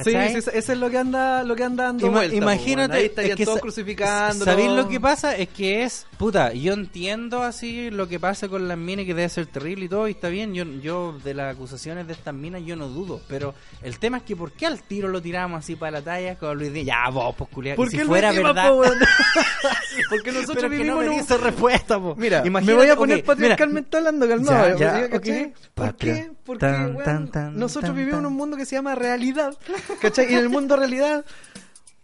Sí, 0.04 0.12
¿Cachai? 0.12 0.42
sí, 0.42 0.50
eso 0.52 0.72
es 0.72 0.78
lo 0.78 0.90
que 0.90 0.98
anda, 0.98 1.42
lo 1.44 1.56
que 1.56 1.64
anda 1.64 1.84
dando 1.84 2.06
Ima- 2.06 2.12
vuelta, 2.18 2.36
po, 2.36 2.42
imagínate, 2.42 2.88
weón. 2.92 3.00
Ahí 3.00 3.06
estarían 3.06 3.32
es 3.32 3.36
que 3.36 3.44
todos 3.44 3.60
crucificando. 3.60 4.44
¿Sabéis 4.44 4.70
lo 4.70 4.88
que 4.88 5.00
pasa? 5.00 5.36
Es 5.36 5.48
que 5.48 5.84
es, 5.84 6.06
puta, 6.18 6.52
yo 6.52 6.74
entiendo 6.74 7.42
así 7.42 7.90
lo 7.90 8.08
que 8.08 8.20
pasa 8.20 8.48
con 8.48 8.68
las 8.68 8.76
minas 8.76 9.06
que 9.06 9.14
debe 9.14 9.28
ser 9.28 9.46
terrible 9.46 9.86
y 9.86 9.88
todo, 9.88 10.08
y 10.08 10.12
está 10.12 10.28
bien, 10.28 10.54
yo, 10.54 10.64
yo 10.64 11.18
de 11.24 11.34
las 11.34 11.54
acusaciones 11.54 12.06
de 12.06 12.12
estas 12.12 12.34
minas 12.34 12.62
yo 12.64 12.76
no 12.76 12.88
dudo, 12.88 13.20
pero 13.28 13.54
el 13.82 13.98
tema 13.98 14.18
es 14.18 14.22
que 14.24 14.36
¿por 14.36 14.52
qué 14.52 14.66
al 14.66 14.82
tiro 14.82 15.08
lo 15.08 15.22
tiramos 15.22 15.58
así 15.60 15.76
para 15.76 15.92
la 15.92 16.02
talla 16.02 16.36
con 16.36 16.58
Luis 16.58 16.72
Díaz? 16.72 16.86
Ya, 16.86 17.10
vos, 17.10 17.34
pues 17.36 17.74
¿Por 17.74 17.90
si 17.90 17.98
fuera 18.00 18.32
verdad... 18.32 18.68
po? 18.68 18.82
Porque 20.10 20.32
nosotros 20.32 20.56
Pero 20.56 20.70
que 20.70 20.76
vivimos 20.76 21.04
no 21.04 21.10
me 21.12 21.18
en 21.18 21.26
un... 21.32 21.40
respuesta, 21.40 21.98
po. 21.98 22.14
Mira, 22.16 22.42
Imagínate, 22.44 22.76
me 22.76 22.82
voy 22.82 22.90
a 22.90 22.96
poner 22.96 23.18
ok, 23.20 23.24
patriarcalmente 23.24 23.96
hablando 23.96 24.28
calmado. 24.28 24.78
Ya, 24.78 25.00
ya, 25.00 25.08
¿cachai? 25.08 25.44
ok. 25.46 25.56
¿Por 25.74 25.96
qué? 25.96 26.30
Porque 26.46 26.60
Tan, 26.66 26.94
weón, 26.94 27.04
tan, 27.04 27.30
tan, 27.30 27.58
nosotros 27.58 27.94
vivimos 27.94 28.20
en 28.20 28.26
un 28.26 28.34
mundo 28.34 28.56
que 28.56 28.64
se 28.64 28.76
llama 28.76 28.94
realidad. 28.94 29.54
¿Cachai? 30.00 30.30
Y 30.30 30.34
en 30.34 30.38
el 30.40 30.48
mundo 30.48 30.76
realidad 30.76 31.24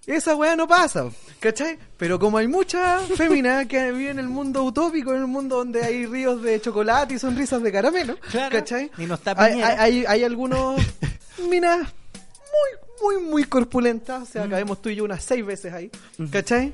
esa 0.06 0.34
weá 0.34 0.56
no 0.56 0.66
pasa. 0.66 1.04
¿Cachai? 1.38 1.78
Pero 1.96 2.18
como 2.18 2.38
hay 2.38 2.48
muchas 2.48 3.02
féminas 3.16 3.66
que 3.66 3.92
viven 3.92 4.18
en 4.18 4.24
el 4.24 4.28
mundo 4.28 4.64
utópico, 4.64 5.12
en 5.14 5.20
el 5.20 5.26
mundo 5.28 5.56
donde 5.58 5.82
hay 5.84 6.06
ríos 6.06 6.42
de 6.42 6.60
chocolate 6.60 7.14
y 7.14 7.18
sonrisas 7.20 7.62
de 7.62 7.70
caramelo, 7.70 8.16
Claro. 8.30 8.50
¿cachai? 8.58 8.90
Y 8.98 9.06
no 9.06 9.14
está 9.14 9.34
hay, 9.36 9.60
hay, 9.62 9.76
hay, 9.78 10.04
hay 10.06 10.24
algunos 10.24 10.80
minas 11.48 11.78
muy, 11.80 13.14
muy, 13.16 13.22
muy 13.30 13.44
corpulentas. 13.44 14.22
O 14.22 14.24
Mm. 14.24 14.26
sea, 14.26 14.48
cabemos 14.48 14.82
tú 14.82 14.88
y 14.88 14.96
yo 14.96 15.04
unas 15.04 15.22
seis 15.22 15.44
veces 15.46 15.72
ahí. 15.72 15.90
¿Cachai? 16.30 16.72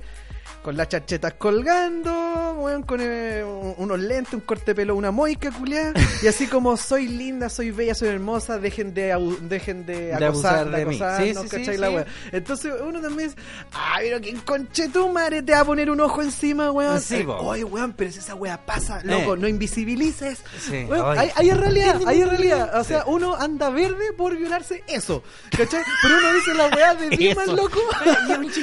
Con 0.63 0.77
las 0.77 0.89
chachetas 0.89 1.35
colgando, 1.35 2.55
weón, 2.59 2.83
con 2.83 3.01
eh, 3.01 3.43
un- 3.45 3.75
unos 3.79 3.99
lentes, 4.01 4.35
un 4.35 4.41
corte 4.41 4.67
de 4.67 4.75
pelo, 4.75 4.95
una 4.97 5.11
moica 5.11 5.51
culiada. 5.51 5.93
Y 6.23 6.27
así 6.27 6.47
como 6.47 6.77
soy 6.77 7.09
linda, 7.09 7.49
soy 7.49 7.71
bella, 7.71 7.95
soy 7.95 8.09
hermosa, 8.09 8.59
dejen 8.59 8.93
de, 8.93 9.15
dejen 9.43 9.87
de, 9.87 10.07
De 10.17 10.25
acosar, 10.27 10.59
abusar 10.67 10.71
de 10.71 10.85
mí. 10.87 10.97
acosarnos, 10.97 11.27
Sí, 11.27 11.35
sí, 11.35 11.49
sí, 11.49 11.57
¿cachai? 11.57 11.77
La 11.79 11.91
wea. 11.91 12.07
Entonces 12.33 12.73
uno 12.87 13.01
también 13.01 13.31
es, 13.31 13.37
ah, 13.73 13.97
pero 14.01 14.21
que 14.21 14.35
conche 14.45 14.89
tu 14.89 15.09
madre 15.09 15.43
te 15.43 15.53
va 15.53 15.61
a 15.61 15.65
poner 15.65 15.91
un 15.91 16.01
ojo 16.01 16.23
encima, 16.23 16.71
weón. 16.71 17.01
Oye, 17.41 17.65
weón, 17.65 17.93
pero 17.93 18.11
si 18.13 18.19
esa 18.19 18.35
wea 18.35 18.59
pasa, 18.67 19.01
loco, 19.05 19.35
Eh. 19.35 19.39
no 19.39 19.49
invisibilices. 19.49 20.41
Sí, 20.61 20.85
Weón, 20.89 21.19
ay. 21.19 21.19
hay, 21.19 21.31
hay 21.37 21.51
en 21.51 21.59
realidad, 21.59 22.01
hay 22.07 22.21
en 22.23 22.31
realidad. 22.31 22.79
O 22.81 22.85
sea, 22.85 23.05
uno 23.07 23.35
anda 23.37 23.71
verde 23.71 24.13
por 24.17 24.37
violarse 24.37 24.83
eso. 24.89 25.23
¿Cachai? 25.57 25.83
Pero 26.03 26.15
uno 26.19 26.33
dice 26.35 26.55
la 26.55 26.67
weá 26.69 26.95
de 26.95 27.11
Dimas, 27.17 27.47
loco. 27.49 27.79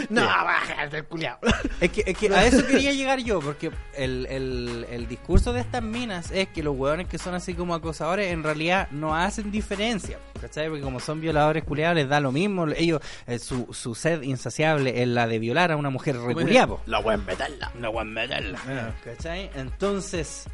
No, 0.09 0.21
bájate 0.25 0.97
el 0.97 1.05
culiao. 1.05 1.37
Es 1.81 1.91
que, 1.91 2.03
es 2.05 2.17
que 2.17 2.33
a 2.33 2.45
eso 2.45 2.65
quería 2.65 2.93
llegar 2.93 3.19
yo, 3.19 3.41
porque 3.41 3.69
el, 3.97 4.25
el, 4.29 4.85
el 4.89 5.07
discurso 5.07 5.51
de 5.51 5.59
estas 5.59 5.83
minas 5.83 6.31
es 6.31 6.47
que 6.47 6.63
los 6.63 6.75
hueones 6.77 7.07
que 7.07 7.17
son 7.17 7.35
así 7.35 7.53
como 7.53 7.75
acosadores 7.75 8.31
en 8.31 8.43
realidad 8.43 8.87
no 8.91 9.13
hacen 9.13 9.51
diferencia, 9.51 10.17
¿cachai? 10.39 10.69
Porque 10.69 10.81
como 10.83 11.01
son 11.01 11.19
violadores 11.19 11.65
culiados 11.65 11.95
les 11.97 12.07
da 12.07 12.21
lo 12.21 12.31
mismo, 12.31 12.65
ellos, 12.69 13.01
eh, 13.27 13.39
su, 13.39 13.67
su 13.73 13.93
sed 13.93 14.21
insaciable 14.21 15.01
es 15.01 15.07
la 15.09 15.27
de 15.27 15.37
violar 15.39 15.73
a 15.73 15.75
una 15.77 15.89
mujer 15.89 16.15
reculiada. 16.17 16.77
La 16.85 16.99
voy 16.99 17.13
a 17.13 17.17
meterla. 17.17 17.71
No 17.77 17.91
voy 17.91 18.01
a 18.01 18.05
meterla. 18.05 18.93
¿Cachai? 19.03 19.49
Entonces, 19.55 20.45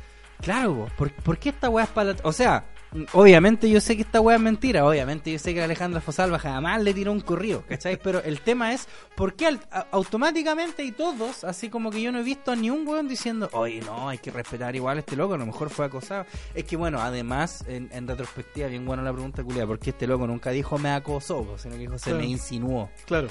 claro, 0.41 0.73
po, 0.75 0.89
¿por, 0.97 1.11
por 1.11 1.37
qué 1.37 1.49
esta 1.49 1.69
weá 1.69 1.85
es 1.85 1.91
para 1.91 2.13
la- 2.13 2.19
O 2.23 2.33
sea, 2.33 2.65
obviamente 3.13 3.69
yo 3.69 3.79
sé 3.81 3.95
que 3.95 4.01
esta 4.03 4.19
weá 4.21 4.35
es 4.35 4.41
mentira. 4.41 4.85
Obviamente 4.85 5.31
yo 5.31 5.39
sé 5.39 5.53
que 5.53 5.61
Alejandra 5.61 6.01
Fosalva 6.01 6.39
jamás 6.39 6.81
le 6.81 6.93
tiró 6.93 7.11
un 7.11 7.21
corrido, 7.21 7.63
¿cachai? 7.67 7.97
Pero 8.01 8.21
el 8.23 8.41
tema 8.41 8.73
es, 8.73 8.87
¿por 9.15 9.33
qué 9.35 9.57
automáticamente 9.91 10.83
y 10.83 10.91
todos, 10.91 11.43
así 11.43 11.69
como 11.69 11.91
que 11.91 12.01
yo 12.01 12.11
no 12.11 12.19
he 12.19 12.23
visto 12.23 12.51
a 12.51 12.55
ni 12.55 12.69
un 12.69 12.87
weón 12.87 13.07
diciendo, 13.07 13.49
oye, 13.53 13.81
no, 13.85 14.09
hay 14.09 14.17
que 14.17 14.31
respetar 14.31 14.75
igual 14.75 14.97
a 14.97 14.99
este 15.01 15.15
loco, 15.15 15.33
a 15.33 15.37
lo 15.37 15.45
mejor 15.45 15.69
fue 15.69 15.85
acosado? 15.85 16.25
Es 16.53 16.63
que 16.65 16.75
bueno, 16.77 17.01
además, 17.01 17.63
en, 17.67 17.89
en 17.93 18.07
retrospectiva, 18.07 18.67
bien 18.67 18.85
buena 18.85 19.03
la 19.03 19.13
pregunta, 19.13 19.43
culia, 19.43 19.65
porque 19.65 19.91
este 19.91 20.07
loco 20.07 20.27
nunca 20.27 20.49
dijo 20.51 20.77
me 20.77 20.89
acosó, 20.91 21.55
sino 21.57 21.75
que 21.75 21.79
dijo 21.81 21.97
se 21.97 22.11
Claro. 22.11 22.19
me 22.19 22.25
insinuó. 22.25 22.89
Claro. 23.05 23.27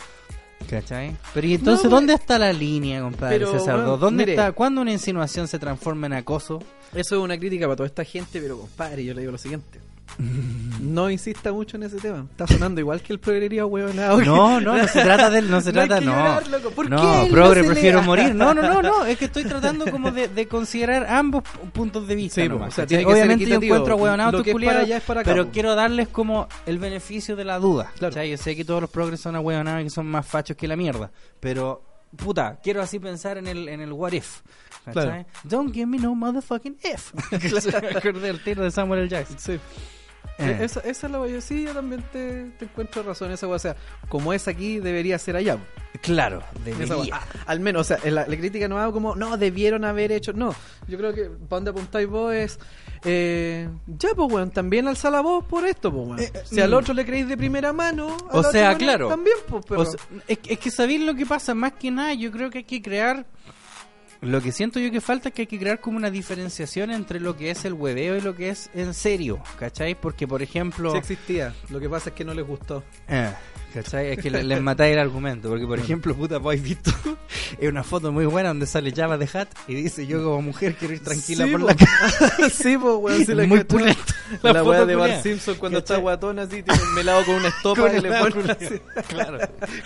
¿Cachai? 0.68 1.16
Pero 1.34 1.46
y 1.46 1.54
entonces, 1.54 1.84
No, 1.84 1.90
pues, 1.90 2.00
¿dónde 2.00 2.14
está 2.14 2.38
la 2.38 2.52
línea, 2.52 3.00
compadre 3.00 3.38
pero, 3.38 3.50
César? 3.52 3.76
bueno, 3.76 3.96
¿Dónde 3.96 4.22
mire. 4.24 4.32
está? 4.34 4.52
¿Cuándo 4.52 4.80
una 4.82 4.92
insinuación 4.92 5.48
se 5.48 5.58
transforma 5.58 6.06
en 6.06 6.12
acoso? 6.14 6.60
Eso 6.94 7.16
es 7.16 7.22
una 7.22 7.38
crítica 7.38 7.66
para 7.66 7.76
toda 7.76 7.86
esta 7.88 8.04
gente, 8.04 8.40
pero 8.40 8.58
compadre, 8.58 9.04
yo 9.04 9.14
le 9.14 9.20
digo 9.20 9.32
lo 9.32 9.38
siguiente. 9.38 9.80
No 10.80 11.10
insista 11.10 11.52
mucho 11.52 11.76
en 11.76 11.82
ese 11.84 11.98
tema. 11.98 12.26
Está 12.30 12.46
sonando 12.46 12.80
igual 12.80 13.02
que 13.02 13.12
el 13.12 13.20
progrería 13.20 13.66
huevonado. 13.66 14.20
No, 14.22 14.60
no, 14.60 14.76
no 14.76 14.88
se 14.88 15.02
trata 15.02 15.28
de 15.30 15.40
él, 15.40 15.50
no 15.50 15.60
se 15.60 15.72
No 15.72 15.84
trata, 15.84 16.00
no. 16.00 16.12
llorar, 16.12 16.48
loco. 16.48 16.70
¿Por 16.70 16.88
no, 16.90 17.24
qué 17.24 17.30
progre, 17.30 17.62
no 17.62 17.66
prefiero 17.68 18.02
morir. 18.02 18.34
No, 18.34 18.54
no, 18.54 18.62
no, 18.62 18.82
no, 18.82 19.04
es 19.06 19.18
que 19.18 19.26
estoy 19.26 19.44
tratando 19.44 19.90
como 19.90 20.10
de, 20.10 20.28
de 20.28 20.46
considerar 20.48 21.06
ambos 21.06 21.44
puntos 21.72 22.08
de 22.08 22.14
vista. 22.14 22.40
Sí, 22.42 22.48
nomás, 22.48 22.68
o 22.72 22.76
sea, 22.76 22.86
tiene 22.86 23.04
que 23.04 23.10
ser 23.10 23.14
Obviamente 23.16 23.44
yo 23.44 23.48
equitativo. 23.56 23.74
encuentro 23.76 23.96
huevonados 23.96 24.44
pero 25.24 25.50
quiero 25.50 25.74
darles 25.74 26.08
como 26.08 26.48
el 26.66 26.78
beneficio 26.78 27.36
de 27.36 27.44
la 27.44 27.58
duda. 27.58 27.92
Claro. 27.98 28.14
¿cachai? 28.14 28.30
Yo 28.30 28.36
sé 28.38 28.56
que 28.56 28.64
todos 28.64 28.80
los 28.80 28.90
progres 28.90 29.20
son 29.20 29.36
ahueonados 29.36 29.82
y 29.82 29.84
que 29.84 29.90
son 29.90 30.06
más 30.06 30.26
fachos 30.26 30.56
que 30.56 30.66
la 30.66 30.76
mierda, 30.76 31.10
pero 31.38 31.82
puta, 32.16 32.58
quiero 32.62 32.80
así 32.82 32.98
pensar 32.98 33.38
en 33.38 33.46
el, 33.46 33.68
en 33.68 33.80
el 33.80 33.92
what 33.92 34.12
if. 34.12 34.40
Claro. 34.90 35.24
Don't 35.44 35.72
give 35.74 35.86
me 35.86 35.98
no 35.98 36.14
motherfucking 36.14 36.78
if. 36.82 37.12
Acordé 37.96 38.20
del 38.20 38.42
tiro 38.42 38.62
de 38.64 38.70
Samuel 38.70 39.00
L. 39.00 39.08
Jackson. 39.08 39.38
Sí. 39.38 39.60
Eh. 40.40 40.58
Esa, 40.62 40.80
esa 40.80 41.06
es 41.06 41.12
la 41.12 41.20
wea. 41.20 41.40
Sí, 41.40 41.64
yo 41.64 41.72
también 41.72 42.02
te, 42.12 42.50
te 42.58 42.64
encuentro 42.64 43.02
razón. 43.02 43.30
Esa 43.30 43.46
wea. 43.46 43.56
O 43.56 43.58
sea, 43.58 43.76
como 44.08 44.32
es 44.32 44.48
aquí, 44.48 44.78
debería 44.78 45.18
ser 45.18 45.36
allá. 45.36 45.58
Claro, 46.02 46.42
debería. 46.64 47.16
Ah, 47.16 47.26
al 47.46 47.60
menos, 47.60 47.82
o 47.82 47.84
sea, 47.84 48.10
la, 48.10 48.26
la 48.26 48.36
crítica 48.36 48.68
no 48.68 48.78
hago 48.78 48.92
como, 48.92 49.16
no, 49.16 49.36
debieron 49.36 49.84
haber 49.84 50.12
hecho. 50.12 50.32
No, 50.32 50.54
yo 50.86 50.96
creo 50.96 51.12
que 51.12 51.24
para 51.24 51.60
donde 51.60 51.70
apuntáis 51.70 52.08
vos 52.08 52.32
es. 52.32 52.58
Eh, 53.04 53.68
ya, 53.86 54.10
pues, 54.14 54.32
weón, 54.32 54.50
también 54.50 54.88
alza 54.88 55.10
la 55.10 55.20
voz 55.20 55.44
por 55.44 55.66
esto, 55.66 55.92
pues, 55.92 56.06
weón. 56.06 56.20
Eh, 56.20 56.32
si 56.44 56.60
al 56.60 56.70
mm. 56.70 56.74
otro 56.74 56.94
le 56.94 57.04
creéis 57.04 57.28
de 57.28 57.36
primera 57.36 57.72
mano, 57.72 58.16
O 58.30 58.42
sea, 58.42 58.76
claro. 58.76 59.08
También, 59.08 59.36
pues, 59.48 59.64
pero. 59.68 59.80
O 59.82 59.84
sea, 59.84 60.00
es, 60.28 60.38
es 60.46 60.58
que 60.58 60.70
sabéis 60.70 61.02
lo 61.02 61.14
que 61.14 61.26
pasa, 61.26 61.54
más 61.54 61.72
que 61.72 61.90
nada, 61.90 62.14
yo 62.14 62.30
creo 62.30 62.50
que 62.50 62.58
hay 62.58 62.64
que 62.64 62.80
crear. 62.80 63.26
Lo 64.22 64.42
que 64.42 64.52
siento 64.52 64.78
yo 64.78 64.90
que 64.90 65.00
falta 65.00 65.30
es 65.30 65.34
que 65.34 65.42
hay 65.42 65.46
que 65.46 65.58
crear 65.58 65.80
como 65.80 65.96
una 65.96 66.10
diferenciación 66.10 66.90
entre 66.90 67.20
lo 67.20 67.36
que 67.36 67.50
es 67.50 67.64
el 67.64 67.72
hueveo 67.72 68.16
y 68.16 68.20
lo 68.20 68.36
que 68.36 68.50
es 68.50 68.70
en 68.74 68.92
serio, 68.92 69.42
¿cachai? 69.58 69.94
Porque, 69.94 70.28
por 70.28 70.42
ejemplo. 70.42 70.92
sí 70.92 70.98
existía. 70.98 71.54
Lo 71.70 71.80
que 71.80 71.88
pasa 71.88 72.10
es 72.10 72.16
que 72.16 72.24
no 72.24 72.34
les 72.34 72.46
gustó. 72.46 72.84
Eh, 73.08 73.32
¿Cachai? 73.72 74.12
Es 74.12 74.18
que 74.18 74.30
le- 74.30 74.42
les 74.42 74.60
matáis 74.60 74.92
el 74.94 74.98
argumento. 74.98 75.48
Porque, 75.48 75.66
por 75.66 75.78
ejemplo, 75.78 76.14
puta, 76.14 76.38
vos 76.38 76.48
habéis 76.48 76.62
visto 76.62 76.90
es 77.60 77.68
una 77.68 77.82
foto 77.84 78.10
muy 78.12 78.26
buena 78.26 78.48
donde 78.48 78.66
sale 78.66 78.92
Java 78.94 79.16
de 79.18 79.28
Hat 79.32 79.48
y 79.68 79.74
dice: 79.74 80.06
Yo, 80.06 80.22
como 80.24 80.42
mujer, 80.42 80.74
quiero 80.76 80.94
ir 80.94 81.02
tranquila 81.04 81.44
Sí, 81.44 81.50
por 81.52 81.60
po. 81.60 81.66
la 81.68 81.74
calle. 81.76 82.50
sí, 82.50 82.76
pues, 82.78 82.94
weón. 82.98 83.24
sí 83.26 83.34
la 83.34 83.46
muy 83.46 83.58
cacho. 83.58 83.68
pulento. 83.68 84.02
La 84.42 84.52
La 84.52 84.58
foto 84.60 84.70
weá 84.70 84.86
de. 84.86 84.94
Bart 84.96 85.22
Simpson 85.22 85.54
cuando 85.56 85.78
¿Cachai? 85.80 85.96
está 85.96 86.02
guatón 86.02 86.38
así, 86.38 86.62
tiene 86.62 86.82
un 86.82 86.94
melado 86.94 87.24
con 87.24 87.34
una 87.36 87.48
estopa 87.48 87.80
Con 87.82 87.96
y 87.96 88.00
le 88.00 88.14
árbol. 88.16 88.50
así. 88.50 88.80
Claro, 89.08 89.38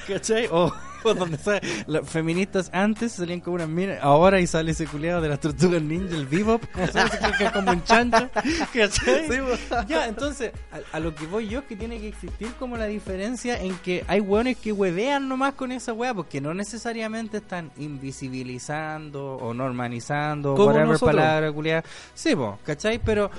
¿cachai? 0.06 0.46
O, 0.50 0.72
o 1.02 1.14
donde 1.14 1.38
sale, 1.38 1.60
las 1.86 2.08
feministas 2.08 2.70
antes 2.72 3.12
salían 3.12 3.40
con 3.40 3.54
unas 3.54 3.68
minas, 3.68 3.98
ahora 4.02 4.40
y 4.40 4.46
sale 4.46 4.72
ese 4.72 4.86
culeado 4.86 5.20
de 5.22 5.28
las 5.28 5.40
tortugas 5.40 5.80
ninja, 5.82 6.14
el 6.14 6.26
bebop, 6.26 6.62
como, 6.72 6.86
se 6.86 6.92
que 7.38 7.44
es 7.44 7.50
como 7.52 7.70
un 7.72 7.84
chancho, 7.84 8.28
¿cachai? 8.74 9.28
Sí, 9.28 9.38
ya, 9.88 10.06
entonces, 10.08 10.52
a, 10.72 10.96
a 10.96 11.00
lo 11.00 11.14
que 11.14 11.26
voy 11.26 11.48
yo 11.48 11.60
es 11.60 11.64
que 11.66 11.76
tiene 11.76 11.98
que 12.00 12.08
existir 12.08 12.48
como 12.58 12.76
la 12.76 12.86
diferencia 12.86 13.58
en 13.60 13.73
que 13.82 14.04
hay 14.06 14.20
hueones 14.20 14.56
que 14.56 14.72
huevean 14.72 15.28
nomás 15.28 15.54
con 15.54 15.72
esa 15.72 15.92
hueá, 15.92 16.14
porque 16.14 16.40
no 16.40 16.54
necesariamente 16.54 17.38
están 17.38 17.70
invisibilizando 17.76 19.36
o 19.36 19.54
normalizando, 19.54 20.54
whatever 20.54 20.88
nosotros. 20.88 21.16
palabra 21.16 21.52
culiada. 21.52 21.84
Sí, 22.14 22.34
po, 22.34 22.58
¿cachai? 22.64 22.98
Pero... 22.98 23.30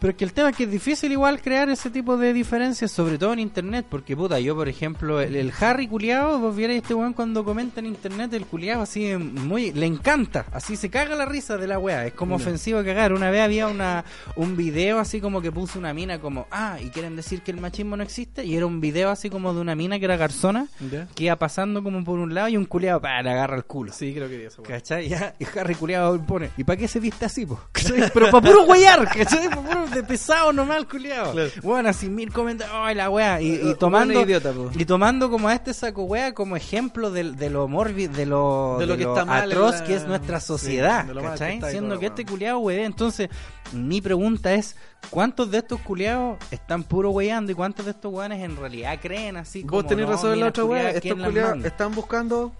Pero 0.00 0.12
es 0.12 0.16
que 0.16 0.24
el 0.24 0.32
tema 0.32 0.50
es 0.50 0.56
que 0.56 0.64
es 0.64 0.70
difícil 0.70 1.12
igual 1.12 1.40
crear 1.40 1.68
ese 1.68 1.90
tipo 1.90 2.16
de 2.16 2.32
diferencias, 2.32 2.90
sobre 2.90 3.18
todo 3.18 3.34
en 3.34 3.38
internet, 3.38 3.86
porque 3.88 4.16
puta, 4.16 4.40
yo 4.40 4.56
por 4.56 4.68
ejemplo, 4.68 5.20
el, 5.20 5.36
el 5.36 5.52
Harry 5.60 5.86
culiado, 5.86 6.38
vos 6.38 6.56
vierais 6.56 6.82
este 6.82 6.94
weón 6.94 7.12
cuando 7.12 7.44
comenta 7.44 7.80
en 7.80 7.86
internet, 7.86 8.32
el 8.32 8.46
culiado 8.46 8.82
así 8.82 9.14
muy, 9.16 9.72
le 9.72 9.86
encanta, 9.86 10.46
así 10.52 10.76
se 10.76 10.88
caga 10.88 11.14
la 11.16 11.26
risa 11.26 11.58
de 11.58 11.66
la 11.66 11.78
wea, 11.78 12.06
es 12.06 12.14
como 12.14 12.36
ofensivo 12.36 12.82
cagar. 12.82 13.12
Una 13.12 13.30
vez 13.30 13.42
había 13.42 13.68
una 13.68 14.04
un 14.36 14.56
video 14.56 14.98
así 14.98 15.20
como 15.20 15.42
que 15.42 15.52
puso 15.52 15.78
una 15.78 15.92
mina 15.92 16.18
como, 16.18 16.46
ah, 16.50 16.78
y 16.80 16.88
quieren 16.88 17.16
decir 17.16 17.42
que 17.42 17.50
el 17.50 17.60
machismo 17.60 17.96
no 17.96 18.02
existe, 18.02 18.44
y 18.44 18.56
era 18.56 18.66
un 18.66 18.80
video 18.80 19.10
así 19.10 19.28
como 19.28 19.52
de 19.52 19.60
una 19.60 19.74
mina 19.74 19.98
que 19.98 20.06
era 20.06 20.16
garzona, 20.16 20.66
que 21.14 21.24
iba 21.24 21.36
pasando 21.36 21.82
como 21.82 22.02
por 22.04 22.18
un 22.18 22.34
lado 22.34 22.48
y 22.48 22.56
un 22.56 22.64
culiado, 22.64 23.00
pa, 23.00 23.22
le 23.22 23.30
agarra 23.30 23.56
el 23.56 23.64
culo. 23.64 23.92
Sí, 23.92 24.14
creo 24.14 24.28
que 24.28 24.38
weá. 24.38 24.66
¿Cachai? 24.66 25.08
Ya, 25.08 25.34
y 25.38 25.58
Harry 25.58 25.74
culiado 25.74 26.20
pone, 26.22 26.50
¿y 26.56 26.64
para 26.64 26.76
qué 26.76 26.88
se 26.88 27.00
viste 27.00 27.26
así, 27.26 27.44
po? 27.46 27.60
¿Cachai? 27.72 28.10
Pero 28.12 28.30
para 28.30 28.46
puro 28.46 28.64
guayar, 28.64 29.06
¿cachai? 29.08 29.48
Pa' 29.48 29.62
puro 29.62 29.89
de 29.90 30.02
pesado 30.02 30.52
nomás, 30.52 30.84
culiado. 30.84 31.32
Claro. 31.32 31.50
Bueno, 31.62 31.88
así 31.88 32.08
mil 32.08 32.32
comentarios, 32.32 32.74
¡ay, 32.78 32.94
la 32.94 33.10
wea! 33.10 33.40
Y, 33.40 33.54
y 33.70 33.74
tomando, 33.74 34.20
idiota, 34.22 34.52
y 34.74 34.84
tomando 34.84 35.30
como 35.30 35.48
a 35.48 35.54
este 35.54 35.74
saco 35.74 36.04
wea 36.04 36.32
como 36.34 36.56
ejemplo 36.56 37.10
de, 37.10 37.32
de 37.32 37.50
lo 37.50 37.68
mórbido, 37.68 38.12
de 38.14 38.26
lo, 38.26 38.76
De 38.78 38.86
lo 38.86 38.96
que 38.96 39.02
está 39.04 39.24
mal 39.24 39.44
en 39.44 39.56
atroz 39.58 39.80
la- 39.80 39.84
que 39.84 39.94
es 39.94 40.06
nuestra 40.06 40.40
sí, 40.40 40.46
sociedad, 40.46 41.06
que 41.06 41.14
¿cachai? 41.20 41.58
y 41.58 41.62
Siendo 41.70 41.98
que 41.98 42.06
este 42.06 42.24
culiado 42.24 42.58
wea. 42.60 42.84
Entonces, 42.84 43.28
mi 43.72 44.00
pregunta 44.00 44.52
es, 44.54 44.76
¿cuántos 45.10 45.50
de 45.50 45.58
estos 45.58 45.80
culiados 45.80 46.38
están 46.50 46.82
puro 46.82 47.10
weyando 47.10 47.52
y 47.52 47.54
cuántos 47.54 47.84
de 47.84 47.92
estos 47.92 48.12
weones 48.12 48.42
en 48.42 48.56
realidad 48.56 48.98
creen 49.00 49.36
así 49.36 49.62
como 49.62 49.82
Vos 49.82 49.86
tenés 49.86 50.06
no, 50.06 50.12
razón 50.12 50.32
en 50.34 50.40
la 50.40 50.46
otra 50.48 50.64
weá. 50.64 50.88
Estos 50.88 51.02
¿quién 51.02 51.18
las 51.18 51.28
culiados 51.28 51.64
están 51.64 51.94
buscando 51.94 52.52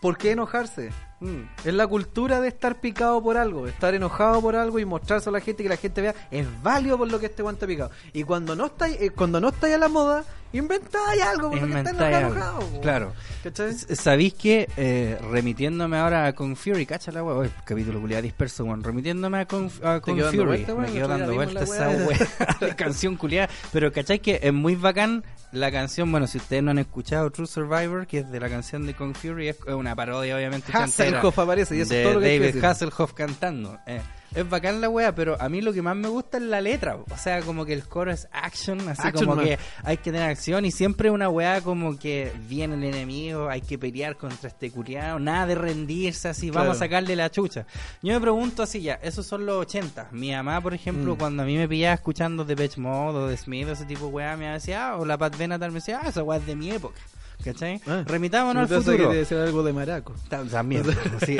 por 0.00 0.16
qué 0.16 0.32
enojarse. 0.32 0.90
Es 1.64 1.74
la 1.74 1.86
cultura 1.86 2.40
de 2.40 2.48
estar 2.48 2.80
picado 2.80 3.22
por 3.22 3.36
algo, 3.36 3.66
estar 3.66 3.94
enojado 3.94 4.40
por 4.40 4.56
algo 4.56 4.78
y 4.78 4.86
mostrarse 4.86 5.28
a 5.28 5.32
la 5.32 5.40
gente 5.40 5.62
que 5.62 5.68
la 5.68 5.76
gente 5.76 6.00
vea 6.00 6.14
es 6.30 6.46
válido 6.62 6.96
por 6.96 7.10
lo 7.10 7.20
que 7.20 7.26
este 7.26 7.42
guante 7.42 7.66
picado. 7.66 7.90
Y 8.14 8.24
cuando 8.24 8.56
no 8.56 8.66
está 8.66 8.88
eh, 8.88 9.10
cuando 9.10 9.38
no 9.38 9.48
está 9.48 9.74
a 9.74 9.78
la 9.78 9.88
moda, 9.88 10.24
inventáis 10.52 11.22
algo 11.22 11.50
por 11.50 11.60
lo 11.60 11.66
que 11.66 11.78
está 11.78 11.90
Inventáis 11.90 12.16
algo. 12.16 12.30
enojado. 12.32 12.60
po. 12.60 12.80
Claro. 12.80 13.12
¿Sabéis 13.94 14.34
que 14.34 14.68
eh, 14.76 15.18
remitiéndome 15.30 15.96
ahora 15.96 16.26
a 16.26 16.32
Con 16.34 16.56
Fury, 16.56 16.84
cacha 16.86 17.10
la 17.12 17.22
capítulo 17.64 18.00
culiado 18.00 18.22
disperso, 18.22 18.64
weón, 18.64 18.82
remitiéndome 18.84 19.38
a 19.38 19.46
Con, 19.46 19.70
a 19.82 20.00
dando 20.00 20.30
Fury, 20.30 20.44
vuelta, 20.44 20.74
me 20.74 20.92
quedo 20.92 21.08
dando 21.08 21.26
día 21.28 21.34
vuelta 21.36 21.60
vimos 21.60 21.76
esa 21.76 22.66
de 22.66 22.76
canción 22.76 23.16
culiada, 23.16 23.48
pero 23.72 23.92
cachai 23.92 24.18
que 24.18 24.40
es 24.42 24.52
muy 24.52 24.74
bacán 24.74 25.24
la 25.52 25.72
canción, 25.72 26.10
bueno, 26.12 26.26
si 26.26 26.38
ustedes 26.38 26.62
no 26.62 26.70
han 26.70 26.78
escuchado 26.78 27.30
True 27.30 27.46
Survivor, 27.46 28.06
que 28.06 28.18
es 28.18 28.30
de 28.30 28.38
la 28.40 28.48
canción 28.48 28.86
de 28.86 28.94
Con 28.94 29.14
Fury, 29.14 29.48
es 29.48 29.56
una 29.66 29.96
parodia 29.96 30.36
obviamente 30.36 30.70
Hasselhoff 30.72 31.38
aparece 31.38 31.76
y 31.76 31.80
eso 31.80 31.94
de 31.94 32.00
es 32.02 32.06
todo 32.06 32.14
lo 32.14 32.20
que 32.20 32.38
David. 32.38 32.64
Hasselhoff 32.64 33.12
cantando. 33.14 33.78
eh. 33.86 34.00
Es 34.34 34.48
bacán 34.48 34.80
la 34.80 34.88
wea, 34.88 35.14
pero 35.14 35.36
a 35.40 35.48
mí 35.48 35.60
lo 35.60 35.72
que 35.72 35.82
más 35.82 35.96
me 35.96 36.08
gusta 36.08 36.36
es 36.38 36.44
la 36.44 36.60
letra. 36.60 36.96
O 36.96 37.16
sea, 37.16 37.40
como 37.42 37.64
que 37.64 37.72
el 37.72 37.82
coro 37.84 38.12
es 38.12 38.28
action, 38.30 38.78
así 38.88 39.02
Action, 39.08 39.24
como 39.26 39.36
man. 39.36 39.44
que 39.44 39.58
hay 39.82 39.96
que 39.96 40.12
tener 40.12 40.22
acción 40.30 40.64
y 40.64 40.70
siempre 40.70 41.10
una 41.10 41.28
weá 41.28 41.60
como 41.62 41.98
que 41.98 42.32
viene 42.48 42.74
el 42.76 42.84
enemigo, 42.84 43.48
hay 43.48 43.60
que 43.60 43.76
pelear 43.78 44.16
contra 44.16 44.48
este 44.48 44.70
curiado, 44.70 45.18
nada 45.18 45.46
de 45.46 45.54
rendirse 45.56 46.28
así, 46.28 46.50
vamos 46.50 46.76
a 46.76 46.78
sacarle 46.78 47.16
la 47.16 47.30
chucha. 47.30 47.66
Yo 48.02 48.14
me 48.14 48.20
pregunto 48.20 48.62
así 48.62 48.80
ya, 48.82 48.94
esos 49.02 49.26
son 49.26 49.46
los 49.46 49.56
80. 49.62 50.08
Mi 50.12 50.30
mamá, 50.32 50.60
por 50.60 50.74
ejemplo, 50.74 51.14
Mm. 51.14 51.18
cuando 51.18 51.42
a 51.42 51.46
mí 51.46 51.56
me 51.56 51.66
pillaba 51.68 51.94
escuchando 51.94 52.46
The 52.46 52.70
Mode 52.76 53.18
o 53.18 53.28
The 53.28 53.36
Smith 53.36 53.66
o 53.68 53.72
ese 53.72 53.84
tipo 53.84 54.06
de 54.06 54.12
weá, 54.12 54.36
me 54.36 54.46
decía, 54.48 54.90
ah, 54.90 54.96
o 54.96 55.04
la 55.04 55.18
Pat 55.18 55.36
Benatar 55.36 55.70
me 55.70 55.76
decía, 55.80 56.00
ah, 56.02 56.08
esa 56.08 56.22
weá 56.22 56.38
es 56.38 56.46
de 56.46 56.54
mi 56.54 56.70
época. 56.70 57.00
¿Cachai? 57.44 57.80
Ah. 57.86 58.04
Remitámonos 58.06 58.70
al 58.70 58.82
futuro. 58.82 59.10
te 59.10 59.16
decía 59.16 59.42
algo 59.42 59.62
de 59.62 59.72
maraco. 59.72 60.14
Ta- 60.28 60.44
También. 60.44 60.82
sí, 61.26 61.36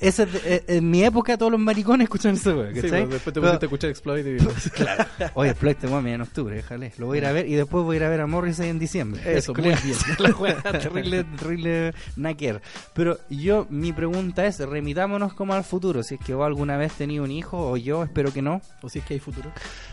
ese 0.00 0.22
es 0.24 0.32
de- 0.32 0.40
eh, 0.44 0.64
en 0.68 0.90
mi 0.90 1.04
época 1.04 1.36
todos 1.38 1.52
los 1.52 1.60
maricones 1.60 2.04
escuchan 2.06 2.36
Sí, 2.36 2.50
¿cachai? 2.74 3.06
pues, 3.06 3.10
después 3.24 3.34
te 3.34 3.40
pusiste 3.40 3.64
a 3.64 3.66
escuchar 3.66 3.90
Exploit 3.90 4.26
y 4.26 4.70
Claro. 4.70 5.04
Oye, 5.34 5.50
Exploit 5.50 5.78
te 5.78 5.86
mueve 5.86 6.12
en 6.12 6.20
octubre, 6.20 6.56
déjale. 6.56 6.92
Lo 6.98 7.06
voy 7.06 7.18
a 7.18 7.20
ir 7.20 7.26
a 7.26 7.32
ver 7.32 7.48
y 7.48 7.54
después 7.54 7.84
voy 7.84 7.96
a 7.96 7.98
ir 7.98 8.04
a 8.04 8.08
ver 8.08 8.20
a 8.20 8.26
Morrissey 8.26 8.68
en 8.68 8.78
diciembre. 8.78 9.20
Eso, 9.24 9.52
Es 9.52 9.58
muy 9.58 9.68
bien. 9.68 9.96
La 10.18 10.30
wea, 10.30 10.56
terrible, 10.62 11.24
terrible 11.24 11.94
naquer. 12.16 12.60
Pero 12.94 13.18
yo, 13.30 13.66
mi 13.70 13.92
pregunta 13.92 14.44
es, 14.46 14.58
remitámonos 14.58 15.34
como 15.34 15.54
al 15.54 15.64
futuro. 15.64 16.02
Si 16.02 16.14
es 16.16 16.20
que 16.20 16.34
vos 16.34 16.46
alguna 16.46 16.76
vez 16.76 16.92
tenido 16.94 17.24
un 17.24 17.30
hijo, 17.30 17.70
o 17.70 17.76
yo, 17.76 18.02
espero 18.02 18.32
que 18.32 18.42
no. 18.42 18.60
O 18.82 18.88
si 18.88 18.98
es 18.98 19.04
que 19.04 19.14
hay 19.14 19.20
futuro. 19.20 19.50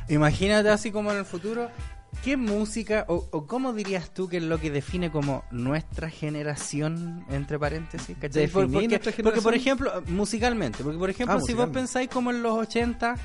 Imagínate 0.10 0.70
así 0.70 0.92
como 0.92 1.12
en 1.12 1.18
el 1.18 1.26
futuro. 1.26 1.70
¿Qué 2.24 2.38
música 2.38 3.06
o, 3.08 3.28
o 3.32 3.48
cómo 3.48 3.74
dirías 3.74 4.12
tú 4.14 4.28
que 4.28 4.38
es 4.38 4.44
lo 4.44 4.60
que 4.60 4.70
define 4.70 5.10
como 5.12 5.44
nuestra 5.50 6.10
generación, 6.10 7.26
entre 7.30 7.58
paréntesis? 7.58 8.16
¿cachai? 8.20 8.30
Por- 8.48 8.66
porque, 9.24 9.42
por 9.42 9.54
ejemplo, 9.56 10.04
musicalmente, 10.08 10.84
porque 10.84 11.00
por 11.00 11.10
ejemplo, 11.10 11.38
Ah, 11.38 11.42
si 11.42 11.54
vos 11.54 11.70
pensáis 11.74 12.10
como 12.10 12.30
en 12.32 12.44
los 12.44 12.54
80, 12.54 13.16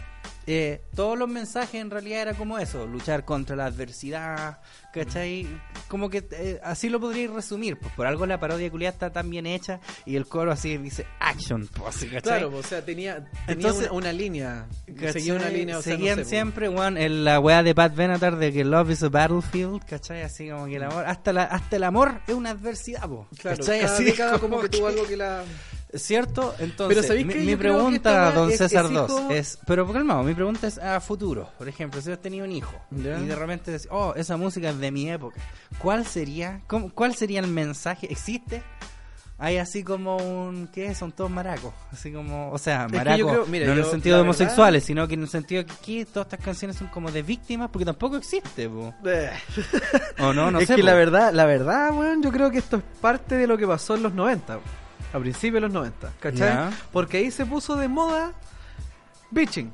eh, 0.46 0.82
todos 0.94 1.18
los 1.18 1.28
mensajes 1.28 1.80
en 1.80 1.90
realidad 1.90 2.22
era 2.22 2.34
como 2.34 2.58
eso, 2.58 2.86
luchar 2.86 3.24
contra 3.24 3.56
la 3.56 3.66
adversidad, 3.66 4.60
¿cachai? 4.92 5.46
Como 5.88 6.08
que 6.10 6.26
eh, 6.32 6.60
así 6.62 6.88
lo 6.88 7.00
podríais 7.00 7.30
resumir, 7.30 7.78
pues 7.78 7.92
por 7.94 8.06
algo 8.06 8.26
la 8.26 8.38
parodia 8.40 8.70
culiada 8.70 8.92
está 8.92 9.12
tan 9.12 9.28
bien 9.30 9.46
hecha 9.46 9.80
y 10.04 10.16
el 10.16 10.26
coro 10.26 10.52
así 10.52 10.76
dice 10.78 11.06
action, 11.20 11.68
pues, 11.68 11.96
¿cachai? 12.04 12.20
Claro, 12.22 12.56
o 12.56 12.62
sea, 12.62 12.84
tenía, 12.84 13.16
tenía 13.24 13.30
Entonces- 13.48 13.88
una, 13.90 13.92
una 13.98 14.12
línea. 14.12 14.66
¿Cachai? 14.94 15.12
Seguía 15.14 15.34
una 15.34 15.48
línea. 15.48 15.78
O 15.78 15.82
sea, 15.82 15.92
no 15.94 15.98
Seguían 15.98 16.16
sé, 16.18 16.22
po. 16.22 16.28
siempre, 16.28 16.68
weón, 16.68 16.96
en 16.98 17.24
la 17.24 17.40
weá 17.40 17.62
de 17.62 17.74
Pat 17.74 17.94
Benatar 17.94 18.36
de 18.36 18.52
que 18.52 18.64
love 18.64 18.90
is 18.90 19.02
a 19.02 19.08
battlefield, 19.08 19.84
¿cachai? 19.84 20.22
Así 20.22 20.48
como 20.48 20.66
que 20.66 20.76
el 20.76 20.84
amor, 20.84 21.04
hasta, 21.06 21.32
la, 21.32 21.44
hasta 21.44 21.76
el 21.76 21.84
amor 21.84 22.20
es 22.26 22.34
una 22.34 22.50
adversidad, 22.50 23.02
po, 23.08 23.28
Claro, 23.38 23.56
¿cachai? 23.58 23.80
cada 23.80 23.94
Así 23.94 24.04
década 24.04 24.38
como 24.38 24.60
que 24.60 24.68
tuvo 24.68 24.86
algo 24.86 25.06
que 25.06 25.16
la... 25.16 25.42
¿Cierto? 25.94 26.54
Entonces, 26.58 26.96
Pero 26.96 27.06
¿sabéis 27.06 27.26
mi, 27.26 27.32
que 27.46 27.56
pregunta, 27.56 28.32
don 28.32 28.50
es- 28.50 28.58
César 28.58 28.86
es 28.86 28.92
2, 28.92 29.10
hijo- 29.10 29.30
es... 29.30 29.58
Pero 29.66 29.90
calmado, 29.92 30.22
mi 30.24 30.34
pregunta 30.34 30.66
es 30.66 30.78
a 30.78 31.00
futuro. 31.00 31.48
Por 31.56 31.68
ejemplo, 31.68 32.00
si 32.02 32.10
has 32.12 32.20
tenido 32.20 32.44
un 32.44 32.52
hijo 32.52 32.74
Ya. 32.90 33.18
y 33.18 33.26
de 33.26 33.34
repente 33.36 33.70
decís, 33.70 33.88
oh, 33.90 34.12
esa 34.16 34.36
música 34.36 34.70
es 34.70 34.78
de 34.78 34.90
mi 34.90 35.08
época. 35.10 35.40
¿Cuál 35.78 36.04
sería, 36.04 36.60
cómo- 36.66 36.90
cuál 36.92 37.14
sería 37.14 37.40
el 37.40 37.46
mensaje? 37.46 38.10
¿Existe? 38.10 38.62
Hay 39.38 39.58
así 39.58 39.84
como 39.84 40.16
un... 40.16 40.66
¿Qué? 40.72 40.94
Son 40.94 41.12
todos 41.12 41.30
maracos. 41.30 41.72
Así 41.92 42.10
como... 42.10 42.50
O 42.50 42.58
sea, 42.58 42.86
Es 42.86 42.92
que 42.92 42.98
maracos 42.98 43.30
creo- 43.32 43.46
mira, 43.46 43.66
no 43.66 43.72
en 43.72 43.78
el 43.78 43.84
sentido 43.84 44.16
de 44.16 44.22
verdad- 44.22 44.40
homosexuales, 44.40 44.84
sino 44.84 45.06
que 45.06 45.14
en 45.14 45.22
el 45.22 45.28
sentido 45.28 45.64
que 45.64 45.72
aquí 45.72 46.04
todas 46.04 46.26
estas 46.26 46.44
canciones 46.44 46.76
son 46.76 46.88
como 46.88 47.10
de 47.10 47.22
víctimas 47.22 47.70
porque 47.70 47.84
tampoco 47.84 48.16
existe, 48.16 48.68
po. 48.68 48.92
O 50.18 50.32
no, 50.32 50.50
no 50.50 50.58
es 50.58 50.66
sé. 50.66 50.74
que 50.74 50.82
po. 50.82 50.86
la 50.86 50.94
verdad, 50.94 51.32
la 51.32 51.44
verdad, 51.46 51.92
weón, 51.92 52.22
yo 52.22 52.32
creo 52.32 52.50
que 52.50 52.58
esto 52.58 52.76
es 52.78 52.82
parte 53.00 53.36
de 53.36 53.46
lo 53.46 53.56
que 53.58 53.66
pasó 53.66 53.94
en 53.94 54.02
los 54.02 54.14
90, 54.14 54.58
a 55.16 55.20
principios 55.20 55.54
de 55.54 55.60
los 55.62 55.72
90, 55.72 56.12
¿cachai? 56.20 56.70
Porque 56.92 57.18
ahí 57.18 57.30
se 57.30 57.46
puso 57.46 57.76
de 57.76 57.88
moda 57.88 58.32
bitching, 59.30 59.72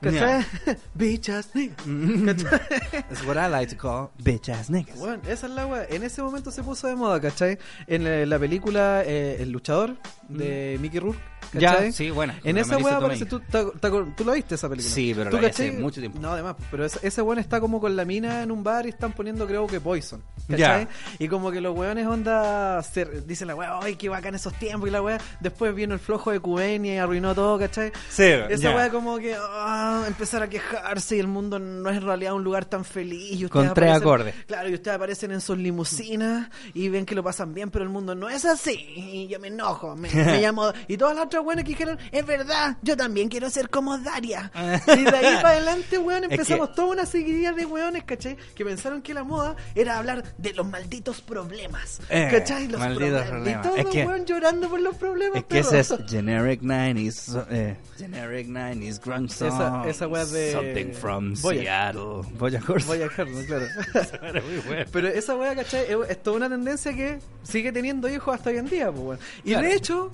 ¿cachai? 0.00 0.44
Bitches, 0.94 1.54
nigga. 1.54 1.76
¿cachai? 1.76 3.04
It's 3.10 3.24
what 3.24 3.36
I 3.36 3.48
like 3.50 3.74
to 3.74 3.76
call 3.76 4.10
bitch 4.18 4.48
ass 4.48 4.70
niggas. 4.70 4.98
Bueno, 4.98 5.22
esa 5.28 5.46
es 5.46 5.52
la 5.52 5.66
weá. 5.66 5.86
En 5.90 6.02
ese 6.02 6.22
momento 6.22 6.50
se 6.50 6.62
puso 6.62 6.88
de 6.88 6.96
moda, 6.96 7.20
¿cachai? 7.20 7.58
En 7.86 8.04
la, 8.04 8.24
la 8.26 8.38
película 8.38 9.02
eh, 9.04 9.36
El 9.40 9.50
Luchador 9.52 9.96
de 10.28 10.78
Mickey 10.80 11.00
Rourke, 11.00 11.20
¿cachai? 11.52 11.86
Ya, 11.86 11.92
sí, 11.92 12.10
bueno. 12.10 12.34
En 12.44 12.58
esa 12.58 12.76
weá 12.78 12.94
Tomei. 12.98 13.16
aparece, 13.16 13.26
¿tú, 13.26 13.40
acor- 13.50 14.14
¿tú 14.16 14.24
la 14.24 14.32
viste 14.32 14.54
esa 14.54 14.68
película? 14.68 14.94
Sí, 14.94 15.12
pero 15.14 15.30
¿Tú 15.30 15.40
la 15.40 15.48
hace 15.48 15.72
mucho 15.72 16.00
tiempo. 16.00 16.18
No, 16.20 16.32
además, 16.32 16.56
pero 16.70 16.84
ese, 16.84 16.98
ese 17.06 17.22
weón 17.22 17.38
está 17.38 17.60
como 17.60 17.80
con 17.80 17.96
la 17.96 18.04
mina 18.04 18.42
en 18.42 18.50
un 18.50 18.62
bar 18.62 18.86
y 18.86 18.90
están 18.90 19.12
poniendo 19.12 19.46
creo 19.46 19.66
que 19.66 19.80
Poison, 19.80 20.22
¿cachai? 20.48 20.58
Ya. 20.58 20.88
Y 21.18 21.28
como 21.28 21.50
que 21.50 21.60
los 21.60 21.76
weones 21.76 22.06
onda, 22.06 22.82
se, 22.82 23.04
dicen 23.22 23.48
la 23.48 23.54
weá, 23.54 23.78
ay, 23.82 23.96
qué 23.96 24.08
bacán 24.08 24.34
esos 24.34 24.54
tiempos 24.54 24.88
y 24.88 24.92
la 24.92 25.02
weá, 25.02 25.18
después 25.40 25.74
vino 25.74 25.94
el 25.94 26.00
flojo 26.00 26.30
de 26.30 26.40
Cubenia 26.40 26.94
y 26.94 26.98
arruinó 26.98 27.34
todo, 27.34 27.58
¿cachai? 27.58 27.92
Sí, 28.08 28.22
Esa 28.24 28.56
ya. 28.70 28.76
weá 28.76 28.90
como 28.90 29.18
que 29.18 29.36
ah, 29.38 30.04
empezar 30.06 30.42
a 30.42 30.48
quejarse 30.48 31.16
y 31.16 31.20
el 31.20 31.28
mundo 31.28 31.58
no 31.58 31.90
es 31.90 31.96
en 31.96 32.02
realidad 32.04 32.34
un 32.34 32.44
lugar 32.44 32.64
tan 32.64 32.84
feliz. 32.84 33.40
Y 33.40 33.48
Con 33.48 33.72
tres 33.74 33.92
acordes. 33.92 34.34
Claro, 34.46 34.68
y 34.68 34.74
ustedes 34.74 34.96
aparecen 34.96 35.32
en 35.32 35.40
sus 35.40 35.58
limusinas 35.58 36.48
y 36.74 36.88
ven 36.88 37.04
que 37.06 37.14
lo 37.14 37.22
pasan 37.22 37.54
bien, 37.54 37.70
pero 37.70 37.84
el 37.84 37.90
mundo 37.90 38.14
no 38.14 38.28
es 38.28 38.44
así. 38.44 38.72
Y 38.96 39.26
yo 39.28 39.38
me 39.40 39.48
enojo, 39.48 39.96
me, 39.96 40.08
me 40.12 40.40
llamo... 40.42 40.72
Y 40.88 40.96
todas 40.96 41.16
las 41.16 41.28
otras 41.32 41.44
weones 41.46 41.64
que 41.64 41.70
dijeron, 41.70 41.98
es 42.10 42.26
verdad, 42.26 42.76
yo 42.82 42.96
también 42.96 43.28
quiero 43.28 43.48
ser 43.50 43.68
como 43.70 43.98
Daria. 43.98 44.50
y 44.96 45.02
de 45.04 45.16
ahí 45.16 45.36
para 45.36 45.50
adelante, 45.50 45.98
weón, 45.98 46.24
Es 46.24 46.30
empezamos 46.32 46.68
que- 46.70 46.74
toda 46.76 46.88
una 46.88 47.06
seguidilla 47.06 47.52
de 47.52 47.64
weones, 47.66 48.04
¿cachai? 48.04 48.36
Que 48.54 48.64
pensaron 48.64 49.02
que 49.02 49.14
la 49.14 49.24
moda 49.24 49.56
era 49.74 49.98
hablar 49.98 50.22
de 50.38 50.52
los 50.54 50.66
malditos 50.66 51.20
problemas. 51.20 52.00
Eh, 52.08 52.28
¿Cachai? 52.30 52.68
Los 52.68 52.80
malditos 52.80 53.22
problemas. 53.26 53.64
Y 53.64 53.68
todos 53.68 53.78
Es 53.78 53.86
que- 53.86 54.06
weón 54.06 54.24
llorando 54.26 54.68
por 54.68 54.80
los 54.80 54.96
problemas. 54.96 55.38
Es 55.38 55.44
que 55.44 55.58
ese 55.60 55.80
es. 55.80 55.94
Generic 56.08 56.62
90s, 56.62 57.12
so- 57.12 57.46
eh, 57.50 57.76
Generic 57.98 58.48
90s 58.48 59.00
Grunge 59.04 59.32
Song. 59.34 59.48
Esa- 59.52 59.88
esa 59.88 60.08
wea 60.08 60.24
de- 60.26 60.52
Something 60.52 60.92
from 60.92 61.34
Boya. 61.40 61.60
Seattle. 61.62 62.30
Boya 62.38 62.60
Horseman. 62.60 62.86
Voy 62.86 62.96
a 62.98 63.02
dejarlo, 63.04 63.38
claro. 63.46 63.66
Era 64.22 64.40
muy 64.42 64.56
bueno. 64.66 64.84
Pero 64.92 65.08
esa 65.08 65.34
weá, 65.36 65.54
¿cachai? 65.54 65.84
Es, 65.88 65.96
es 66.10 66.22
toda 66.22 66.36
una 66.36 66.48
tendencia 66.48 66.92
que 66.94 67.18
sigue 67.42 67.72
teniendo 67.72 68.08
hijos 68.08 68.34
hasta 68.34 68.50
hoy 68.50 68.58
en 68.58 68.66
día, 68.68 68.90
pues, 68.90 69.02
weón. 69.02 69.18
Y 69.44 69.50
Claro. 69.50 69.66
de 69.68 69.74
hecho, 69.74 70.10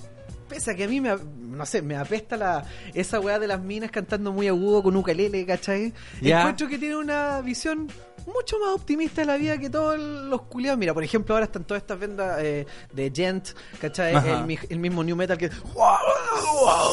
pese 0.49 0.75
que 0.75 0.83
a 0.83 0.87
mí 0.87 0.99
me, 0.99 1.15
no 1.49 1.65
sé, 1.65 1.81
me 1.81 1.95
apesta 1.95 2.37
la, 2.37 2.63
esa 2.93 3.19
weá 3.19 3.39
de 3.39 3.47
las 3.47 3.61
minas 3.61 3.91
cantando 3.91 4.31
muy 4.31 4.47
agudo 4.47 4.83
con 4.83 4.95
ukelele, 4.95 5.45
¿cachai? 5.45 5.93
Ya. 6.21 6.39
Encuentro 6.39 6.67
que 6.67 6.77
tiene 6.77 6.95
una 6.95 7.41
visión 7.41 7.91
mucho 8.25 8.59
más 8.59 8.75
optimista 8.75 9.21
de 9.21 9.27
la 9.27 9.37
vida 9.37 9.57
que 9.57 9.69
todos 9.69 9.97
los 9.97 10.43
culiados. 10.43 10.77
Mira, 10.77 10.93
por 10.93 11.03
ejemplo, 11.03 11.33
ahora 11.33 11.45
están 11.45 11.63
todas 11.63 11.81
estas 11.81 11.97
vendas 11.99 12.37
eh, 12.39 12.67
de 12.93 13.11
Gent, 13.15 13.49
¿cachai? 13.81 14.15
El, 14.15 14.59
el 14.69 14.79
mismo 14.79 15.03
New 15.03 15.15
Metal 15.15 15.37
que... 15.37 15.49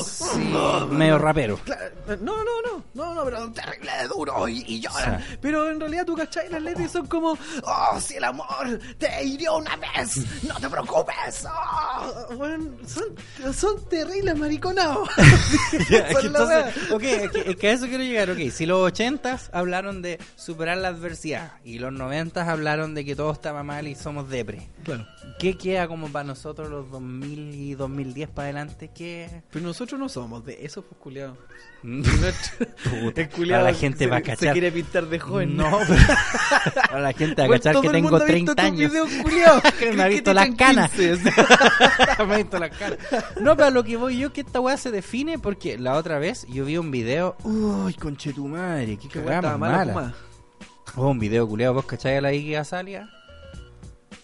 Sí, 0.04 0.54
medio 0.90 1.18
rapero. 1.18 1.59
No, 2.20 2.44
no, 2.44 2.62
no, 2.62 2.84
no, 2.94 3.14
no, 3.14 3.24
pero 3.24 3.52
terrible 3.52 3.90
de 4.00 4.09
duro 4.09 4.48
y, 4.48 4.64
y 4.66 4.80
lloran. 4.80 5.20
Sí. 5.20 5.38
Pero 5.42 5.68
en 5.68 5.80
realidad 5.80 6.07
tú 6.07 6.14
cachai 6.14 6.48
las 6.48 6.62
letras 6.62 6.92
son 6.92 7.07
como, 7.07 7.36
oh, 7.64 8.00
si 8.00 8.14
el 8.14 8.24
amor 8.24 8.78
te 8.96 9.24
hirió 9.24 9.57
una 9.57 9.76
vez, 9.76 10.16
no 10.44 10.54
te 10.59 10.70
preocupes. 10.70 11.44
Oh, 11.46 12.34
bueno, 12.36 12.70
son, 12.86 13.54
son 13.54 13.88
terribles 13.88 14.38
mariconados. 14.47 15.09
Ya, 15.90 15.99
es 16.09 16.24
entonces, 16.24 16.90
ok, 16.90 17.03
es 17.03 17.30
que, 17.30 17.51
es 17.51 17.57
que 17.57 17.68
a 17.68 17.72
eso 17.72 17.86
quiero 17.86 18.03
llegar. 18.03 18.30
Ok, 18.30 18.38
si 18.51 18.66
los 18.66 18.80
80s 18.92 19.51
hablaron 19.53 20.03
de 20.03 20.18
superar 20.36 20.78
la 20.78 20.88
adversidad 20.88 21.53
y 21.64 21.78
los 21.78 21.92
90s 21.92 22.47
hablaron 22.47 22.94
de 22.94 23.05
que 23.05 23.14
todo 23.14 23.30
estaba 23.32 23.62
mal 23.62 23.86
y 23.86 23.94
somos 23.94 24.28
depre, 24.28 24.68
Claro. 24.84 25.07
¿qué 25.38 25.57
queda 25.57 25.86
como 25.88 26.09
para 26.09 26.24
nosotros 26.24 26.68
los 26.70 26.90
2000 26.90 27.55
y 27.55 27.74
2010 27.74 28.28
para 28.30 28.47
adelante? 28.47 28.90
¿Qué? 28.94 29.42
Pero 29.51 29.64
nosotros 29.64 29.99
no 30.01 30.09
somos 30.09 30.44
de 30.44 30.64
esos, 30.64 30.84
pues. 30.84 30.97
Puta, 31.82 33.20
El 33.20 33.28
culiao 33.28 33.58
ahora 33.60 33.70
la 33.72 33.78
gente 33.78 33.98
se, 33.98 34.06
va 34.08 34.16
a 34.16 34.20
Se 34.20 34.24
cachar. 34.24 34.52
quiere 34.52 34.72
pintar 34.72 35.06
de 35.06 35.18
joven. 35.20 35.56
No, 35.56 35.78
pero 35.86 36.00
ahora 36.90 37.00
la 37.00 37.12
gente 37.12 37.42
va 37.42 37.46
a 37.46 37.58
cachar 37.58 37.80
que 37.80 37.88
tengo 37.90 38.10
mundo 38.10 38.16
ha 38.16 38.26
visto 38.26 38.54
30 38.54 38.54
tus 38.54 38.64
años. 38.64 38.90
videos, 38.92 39.10
culiao. 39.22 39.62
que 39.62 39.70
¿Crees 39.72 39.96
me 39.96 40.02
ha 40.02 40.08
visto 40.08 40.34
las 40.34 40.50
canas. 40.56 40.90
15? 40.90 41.22
me 42.26 42.34
ha 42.34 42.36
visto 42.38 42.58
las 42.58 42.76
canas. 42.76 42.98
No, 43.40 43.56
pero 43.56 43.70
lo 43.70 43.84
que 43.84 43.96
voy 43.96 44.18
yo, 44.18 44.32
que 44.32 44.40
esta 44.40 44.60
weá 44.60 44.76
se 44.76 44.90
define 44.90 45.38
porque 45.38 45.78
la 45.78 45.94
otra 45.94 46.18
vez 46.18 46.46
yo 46.48 46.64
vi 46.64 46.76
un 46.78 46.90
video. 46.90 47.36
Uy, 47.44 47.94
conche 47.94 48.32
tu 48.32 48.48
madre, 48.48 48.96
qué 48.96 49.08
Que 49.08 49.18
weá 49.20 49.40
más 49.42 49.58
mala 49.58 49.84
mala. 49.94 50.14
Oh, 50.96 51.08
un 51.08 51.18
video 51.18 51.46
culiado, 51.46 51.74
¿vos 51.74 51.84
cachai 51.84 52.16
a 52.16 52.20
la 52.20 52.32
Iggy 52.32 52.54
Azalea? 52.56 53.08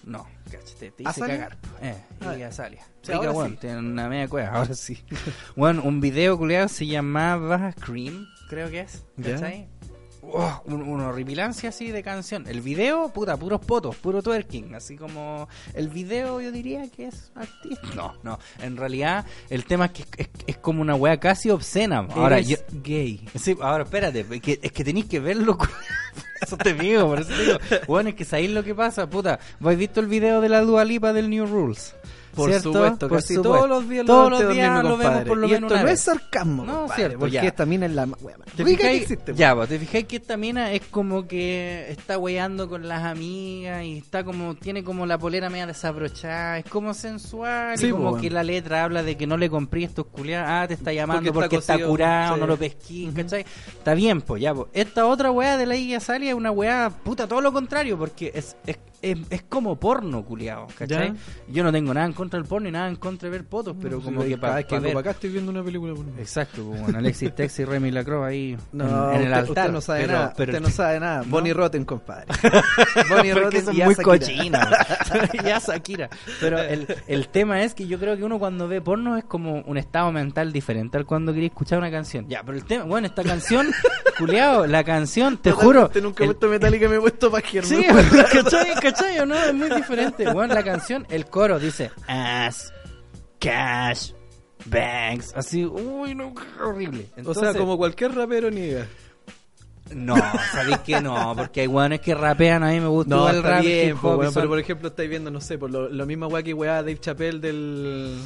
No, 0.05 0.27
cachate, 0.53 0.91
te 0.93 1.03
hice 1.03 1.21
cagar. 1.21 1.59
Eh, 1.81 1.95
Ah. 2.21 2.35
Iggy 2.35 2.43
Azalea. 2.45 2.85
Sí, 3.03 3.13
ahora 3.13 3.33
weón, 3.33 3.51
sí. 3.53 3.57
tiene 3.63 3.79
una 3.79 4.09
media 4.09 4.29
cueva, 4.29 4.49
ahora 4.59 4.75
sí. 4.75 5.03
bueno, 5.57 5.83
un 5.83 6.01
video 6.01 6.39
culiado 6.39 6.69
se 6.69 6.87
llamaba 6.87 7.73
Cream, 7.73 8.27
creo 8.49 8.71
que 8.71 8.81
es. 8.81 9.05
¿cachai? 9.23 9.69
Oh, 10.25 10.63
un- 10.67 10.83
una 10.83 11.09
horripilancia 11.09 11.71
así 11.71 11.91
de 11.91 12.01
canción. 12.05 12.47
El 12.47 12.61
video, 12.61 13.09
puta, 13.13 13.37
puros 13.37 13.61
potos, 13.61 13.97
puro 13.97 14.23
twerking. 14.23 14.73
Así 14.77 14.97
como. 14.97 15.49
El 15.75 15.89
video, 15.89 16.41
yo 16.41 16.53
diría 16.53 16.89
que 16.89 17.09
es 17.09 17.33
artista. 17.35 17.83
No, 17.97 18.15
no. 18.23 18.39
En 18.61 18.77
realidad, 18.77 19.27
el 19.51 19.65
tema 19.65 19.87
es 19.87 19.91
que 19.91 20.05
es, 20.23 20.29
es 20.47 20.57
como 20.59 20.81
una 20.81 20.95
wea 20.95 21.19
casi 21.19 21.51
obscena. 21.51 22.07
Ahora, 22.15 22.37
Eres 22.37 22.49
yo, 22.51 22.57
gay. 22.85 23.29
Sí, 23.35 23.57
ahora 23.61 23.83
espérate, 23.83 24.21
es 24.21 24.41
que, 24.41 24.61
es 24.63 24.71
que 24.71 24.85
tenéis 24.85 25.07
que 25.07 25.19
verlo. 25.19 25.59
Eso 26.43 26.57
te 26.57 26.75
digo, 26.75 27.07
por 27.07 27.21
eso 27.21 27.31
te 27.31 27.43
digo. 27.43 27.59
Bueno, 27.87 28.11
es 28.11 28.15
que 28.17 28.25
sabéis 28.25 28.51
lo 28.51 28.65
que 28.65 28.75
pasa, 28.75 29.09
puta. 29.09 29.39
¿Vos 29.61 29.67
habéis 29.69 29.79
visto 29.79 30.01
el 30.01 30.07
video 30.07 30.41
de 30.41 30.49
la 30.49 30.61
Dua 30.63 30.85
Lipa 30.85 31.13
del 31.13 31.31
New 31.31 31.47
Rules? 31.47 31.95
Por 32.35 32.49
¿Cierto? 32.51 32.73
supuesto, 32.73 33.09
Por 33.09 33.19
casi 33.19 33.35
supuesto. 33.35 33.57
todos 33.57 33.69
los 33.69 33.89
días 33.89 34.07
Todos 34.07 34.31
lo 34.31 34.43
los 34.43 34.55
días 34.55 34.83
lo 34.85 34.97
vemos 34.97 35.25
por 35.25 35.37
lo 35.37 35.47
y 35.47 35.51
menos 35.51 35.63
esto 35.71 35.75
una 35.75 35.83
no 35.83 35.85
vez. 35.89 35.95
es 35.95 36.01
sarcasmo, 36.01 36.65
No, 36.65 36.73
compadre, 36.81 36.95
cierto, 36.97 37.19
porque 37.19 37.33
ya. 37.33 37.43
esta 37.43 37.67
mina 37.67 37.87
es 37.87 37.93
la 37.93 38.07
más 38.07 38.23
wea 38.23 38.37
¿Te 38.57 38.65
fijáis? 38.65 39.03
existe. 39.03 39.35
ya, 39.35 39.55
vos 39.55 39.69
te 39.69 39.79
fijáis 39.79 40.07
que 40.07 40.17
esta 40.17 40.37
mina 40.37 40.73
es 40.73 40.83
como 40.91 41.27
que 41.29 41.87
está 41.91 42.17
weyando 42.19 42.69
con 42.69 42.89
las 42.89 43.03
amigas 43.05 43.85
y 43.85 43.99
está 43.99 44.25
como, 44.25 44.55
tiene 44.55 44.83
como 44.83 45.05
la 45.07 45.19
polera 45.19 45.51
media 45.51 45.67
desabrochada, 45.67 46.59
es 46.59 46.65
como 46.65 46.95
sensual, 46.95 47.77
Sí, 47.79 47.89
y 47.89 47.91
como 47.91 48.11
po, 48.11 48.17
que 48.17 48.21
bueno. 48.23 48.35
la 48.37 48.43
letra 48.45 48.85
habla 48.85 49.03
de 49.03 49.17
que 49.17 49.27
no 49.27 49.37
le 49.37 49.51
compré 49.51 49.85
estos 49.85 50.07
culiados, 50.07 50.49
ah, 50.51 50.65
te 50.69 50.75
está 50.75 50.93
llamando 50.93 51.33
Porque 51.33 51.57
porque, 51.57 51.57
está 51.57 51.79
curado, 51.87 52.35
sí. 52.35 52.41
no 52.41 52.47
lo 52.47 52.57
pesquí, 52.57 53.11
¿cachai? 53.15 53.45
Está 53.77 53.95
bien, 53.95 54.21
pues 54.23 54.41
ya, 54.43 54.55
po. 54.55 54.69
Esta 54.73 55.07
otra 55.07 55.31
weá 55.31 55.57
de 55.57 55.67
la 55.67 55.77
Iggy 55.77 55.95
Azalea 55.95 56.31
es 56.31 56.35
una 56.37 56.51
weá, 56.51 56.91
puta, 57.05 57.27
todo 57.29 57.41
lo 57.41 57.53
contrario, 57.53 57.99
porque 57.99 58.33
es, 58.35 58.57
es, 58.67 58.79
es, 59.03 59.19
es 59.31 59.43
como 59.43 59.77
porno, 59.77 60.25
culiado, 60.25 60.69
¿cachai? 60.79 61.09
Ya. 61.13 61.15
Yo 61.49 61.65
no 61.65 61.73
tengo 61.73 61.93
nada 61.93 62.07
en 62.07 62.13
contra 62.13 62.39
del 62.39 62.49
porno 62.49 62.69
y 62.69 62.73
nada 62.73 62.89
en 62.89 62.97
contra 62.97 63.29
de 63.29 63.37
ver 63.39 63.45
fotos, 63.47 63.77
pero 63.83 63.97
Pues, 64.01 64.05
como 64.05 64.23
que 64.23 64.31
cada 64.31 64.41
para 64.41 64.55
vez 64.55 64.67
que 64.67 64.81
para 64.81 65.01
acá 65.01 65.11
estoy 65.11 65.31
viendo 65.31 65.51
una 65.51 65.63
película 65.63 65.95
por 65.95 66.07
Exacto, 66.19 66.63
pues, 66.65 66.81
bueno, 66.83 66.99
Alexis 66.99 67.35
Tex 67.35 67.59
y 67.59 67.65
Remy 67.65 67.91
Lacroix 67.91 68.25
ahí 68.27 68.57
No, 68.73 69.11
en, 69.13 69.17
en 69.17 69.23
el 69.23 69.29
usted, 69.29 69.33
altar. 69.33 69.49
usted 69.67 69.73
no 69.73 69.81
sabe 69.81 70.01
pero- 70.03 70.13
nada. 70.13 70.35
pero- 70.37 70.53
usted 70.53 70.63
no 70.63 70.71
sabe 70.71 71.01
nada. 71.01 71.19
¿No? 71.19 71.25
Bonnie 71.31 71.53
Rotten, 71.53 71.85
compadre. 71.85 72.27
Bonnie 73.11 73.35
Rotten 73.35 73.65
y 73.77 73.83
muy 73.83 73.95
cochinos. 73.97 74.63
ya 75.45 75.59
Shakira. 75.59 76.09
Pero 76.41 76.59
el, 76.61 76.87
el 77.07 77.29
tema 77.29 77.63
es 77.63 77.75
que 77.75 77.87
yo 77.87 77.99
creo 77.99 78.17
que 78.17 78.25
uno 78.25 78.39
cuando 78.39 78.69
ve 78.69 78.81
porno 78.81 79.17
es 79.17 79.25
como 79.25 79.61
un 79.63 79.77
estado 79.79 80.13
mental 80.13 80.53
diferente 80.53 80.97
al 80.97 81.07
cuando 81.07 81.33
quería 81.33 81.49
escuchar 81.49 81.79
una 81.79 81.91
canción. 81.91 82.29
Ya, 82.29 82.43
pero 82.43 82.57
el 82.57 82.65
tema, 82.65 82.85
bueno, 82.85 83.07
esta 83.07 83.23
canción, 83.25 83.69
culiao, 84.19 84.67
la 84.67 84.85
canción, 84.85 85.37
te 85.39 85.51
juro. 85.51 85.89
Totalmente, 85.89 86.01
Nunca 86.03 86.23
he 86.23 86.27
el- 86.27 86.33
puesto 86.35 86.49
Metallica 86.49 86.87
y 86.87 86.89
me 86.89 86.97
he 86.97 87.01
puesto. 87.01 87.33
Sí, 87.63 87.85
¿cachai? 88.33 88.75
¿Cachai? 88.93 89.19
¿O 89.19 89.27
no? 89.27 89.35
Es 89.35 89.55
muy 89.55 89.71
diferente. 89.71 90.33
Bueno, 90.33 90.55
la 90.55 90.63
canción, 90.63 91.07
el 91.11 91.27
coro 91.27 91.59
dice 91.59 91.91
ass, 92.07 92.73
cash, 93.39 94.13
banks. 94.67 95.33
Así, 95.35 95.65
uy, 95.65 96.15
no, 96.15 96.35
horrible. 96.63 97.07
O 97.25 97.35
sea, 97.35 97.55
como 97.55 97.77
cualquier 97.77 98.15
rapero 98.15 98.51
ni 98.51 98.61
idea. 98.61 98.89
No, 99.95 100.17
sabéis 100.53 100.79
que 100.79 101.01
no, 101.01 101.35
porque 101.37 101.63
hay 101.63 101.67
weones 101.67 102.01
que 102.01 102.15
rapean, 102.15 102.63
a 102.63 102.71
mí 102.71 102.81
me 102.81 102.87
gusta 102.89 103.15
No, 103.15 103.29
el 103.29 103.43
rap, 103.43 103.63
bien, 103.63 103.97
po, 103.99 104.17
weón, 104.17 104.33
pero 104.35 104.49
por 104.49 104.59
ejemplo 104.59 104.89
estáis 104.89 105.09
viendo, 105.11 105.31
no 105.31 105.41
sé, 105.41 105.59
por 105.59 105.71
lo, 105.71 105.89
lo 105.89 106.07
mismo 106.07 106.27
weá 106.29 106.43
que 106.43 106.55
weá 106.55 106.77
Dave 106.83 106.99
Chappelle 107.01 107.39
del... 107.39 108.19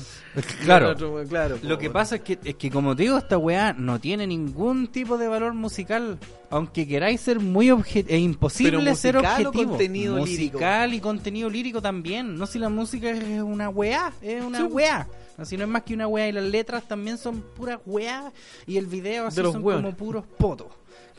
Claro. 0.62 0.88
del 0.88 0.94
otro 0.96 1.24
claro 1.28 1.56
po, 1.56 1.66
Lo 1.66 1.78
que 1.78 1.88
pasa 1.88 2.16
es 2.16 2.20
que, 2.20 2.38
es 2.44 2.56
que 2.56 2.70
como 2.70 2.94
te 2.94 3.04
digo, 3.04 3.16
esta 3.16 3.38
weá 3.38 3.72
no 3.72 3.98
tiene 3.98 4.26
ningún 4.26 4.88
tipo 4.88 5.16
de 5.16 5.28
valor 5.28 5.54
musical. 5.54 6.18
Aunque 6.50 6.86
queráis 6.86 7.20
ser 7.22 7.40
muy 7.40 7.70
objetivo, 7.70 8.14
es 8.14 8.20
imposible 8.20 8.78
Pero 8.78 8.94
ser 8.94 9.14
musical 9.16 9.46
o 9.46 9.48
objetivo. 9.48 9.70
contenido 9.70 10.16
musical 10.16 10.94
y 10.94 11.00
contenido 11.00 11.48
lírico 11.50 11.80
también. 11.80 12.36
No 12.36 12.46
si 12.46 12.58
la 12.58 12.68
música 12.68 13.10
es 13.10 13.40
una 13.42 13.68
weá, 13.70 14.12
es 14.20 14.44
una 14.44 14.58
Sí. 14.58 14.64
weá. 14.64 15.08
Así 15.38 15.56
no 15.56 15.64
es 15.64 15.68
más 15.68 15.82
que 15.82 15.92
una 15.94 16.06
weá 16.06 16.28
y 16.28 16.32
las 16.32 16.44
letras 16.44 16.86
también 16.86 17.18
son 17.18 17.40
puras 17.40 17.78
weá 17.84 18.32
y 18.66 18.76
el 18.76 18.86
video 18.86 19.26
así 19.26 19.36
son 19.42 19.62
como 19.62 19.94
puros 19.94 20.24
potos. 20.38 20.68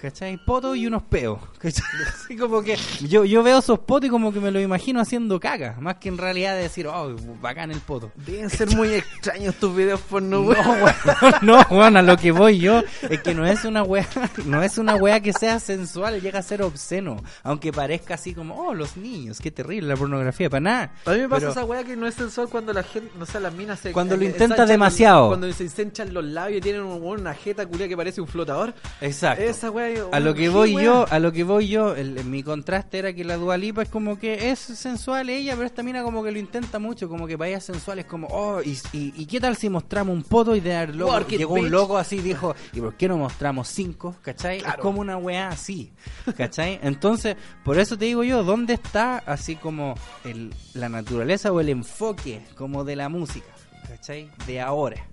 ¿Cachai? 0.01 0.37
Potos 0.37 0.77
y 0.77 0.85
unos 0.85 1.01
peos. 1.03 1.39
¿Cachai? 1.59 1.83
Así 2.07 2.37
como 2.37 2.61
que 2.61 2.77
yo, 3.07 3.25
yo 3.25 3.41
veo 3.41 3.57
esos 3.59 3.79
potos 3.79 4.07
y 4.07 4.09
como 4.11 4.31
que 4.31 4.39
me 4.39 4.51
lo 4.51 4.59
imagino 4.59 5.01
haciendo 5.01 5.39
caca. 5.39 5.75
Más 5.79 5.95
que 5.95 6.09
en 6.09 6.17
realidad 6.19 6.55
decir, 6.55 6.85
oh, 6.87 7.15
bacán 7.41 7.71
el 7.71 7.79
poto. 7.79 8.11
Deben 8.15 8.49
ser 8.51 8.69
muy 8.75 8.89
extraños 8.93 9.55
tus 9.55 9.75
videos 9.75 9.99
porno, 10.01 10.41
No, 10.41 10.47
weón. 10.49 10.67
weón, 10.81 10.93
no, 11.41 11.61
weón, 11.71 11.97
a 11.97 12.01
lo 12.03 12.15
que 12.15 12.31
voy 12.31 12.59
yo 12.59 12.83
es 13.09 13.21
que 13.21 13.33
no 13.33 13.45
es 13.47 13.65
una 13.65 13.81
wea, 13.83 14.07
no 14.45 14.61
es 14.61 14.77
una 14.77 14.95
wea 14.97 15.19
que 15.19 15.33
sea 15.33 15.59
sensual, 15.59 16.21
llega 16.21 16.39
a 16.39 16.43
ser 16.43 16.61
obsceno, 16.61 17.17
aunque 17.43 17.71
parezca 17.71 18.13
así 18.13 18.35
como, 18.35 18.55
oh, 18.55 18.73
los 18.75 18.97
niños, 18.97 19.39
qué 19.41 19.49
terrible 19.49 19.87
la 19.89 19.95
pornografía, 19.95 20.47
para 20.49 20.61
nada. 20.61 20.91
A 21.05 21.11
mí 21.11 21.19
me 21.21 21.29
pasa 21.29 21.39
Pero- 21.39 21.51
esa 21.51 21.65
weá 21.65 21.83
que 21.83 21.95
no 21.95 22.05
es 22.05 22.13
sensual 22.13 22.49
cuando 22.49 22.71
la 22.71 22.83
gente, 22.83 23.11
no 23.17 23.25
sé, 23.25 23.39
las 23.39 23.53
minas 23.53 23.79
se... 23.79 23.91
Cuando 23.93 24.15
lo 24.15 24.21
eh, 24.21 24.25
intenta 24.27 24.65
demasiado. 24.67 25.21
los- 25.21 25.29
cuando 25.39 25.51
se 25.53 25.63
ensanchan 25.63 26.13
los 26.13 26.23
labios 26.23 26.59
y 26.59 26.61
tienen 26.61 26.83
un- 26.83 27.01
una 27.03 27.33
jeta 27.33 27.65
culia 27.65 27.87
que 27.87 27.97
parece 27.97 28.21
un 28.21 28.27
flotador. 28.27 28.75
Exacto. 29.01 29.43
Esa 29.43 29.71
weá... 29.71 29.86
A 30.11 30.19
lo 30.19 30.33
que 30.33 30.41
¿qué 30.43 30.49
voy 30.49 30.73
yo, 30.83 31.05
a 31.09 31.19
lo 31.19 31.31
que 31.31 31.43
voy 31.43 31.67
yo, 31.67 31.95
el- 31.95 32.23
mi 32.25 32.43
contraste 32.43 32.99
era 32.99 33.13
que 33.13 33.23
la 33.23 33.38
Dualipa 33.38 33.81
es 33.83 33.89
como 33.89 34.17
que 34.19 34.49
es 34.51 34.59
sensual 34.59 35.29
ella, 35.29 35.53
pero 35.55 35.65
esta 35.65 35.83
mina 35.83 36.03
como 36.03 36.23
que 36.23 36.31
lo 36.31 36.39
intenta 36.39 36.79
mucho, 36.79 37.07
como 37.09 37.27
que 37.27 37.38
para 37.38 37.49
ella 37.49 37.59
sensual 37.59 37.99
es 37.99 38.05
como, 38.05 38.27
oh, 38.27 38.61
y, 38.61 38.77
y, 38.93 39.13
y 39.15 39.25
qué 39.25 39.39
tal 39.39 39.55
si 39.57 39.69
mostramos 39.69 40.15
un 40.15 40.23
poto 40.23 40.55
y 40.55 40.59
de 40.59 40.69
dar 40.71 40.93
loco, 40.95 41.11
llegó 41.38 41.53
un 41.53 41.71
loco 41.71 41.97
así 41.97 42.19
dijo, 42.19 42.55
¿y 42.73 42.79
por 42.81 42.95
qué 42.95 43.07
no 43.07 43.17
mostramos 43.17 43.67
cinco? 43.67 44.15
¿Cachai? 44.21 44.57
Es 44.59 44.63
como 44.81 45.01
una 45.01 45.17
weá 45.17 45.49
así, 45.49 45.91
¿cachai? 46.35 46.79
Entonces, 46.83 47.35
por 47.63 47.79
eso 47.79 47.97
te 47.97 48.05
digo 48.05 48.23
yo, 48.23 48.43
¿dónde 48.43 48.73
está 48.73 49.17
así 49.19 49.55
como 49.55 49.95
el, 50.23 50.53
la 50.73 50.89
naturaleza 50.89 51.51
o 51.51 51.59
el 51.59 51.69
enfoque 51.69 52.41
como 52.55 52.83
de 52.83 52.95
la 52.95 53.09
música? 53.09 53.47
¿Cachai? 53.88 54.29
De 54.45 54.59
ahora. 54.59 55.07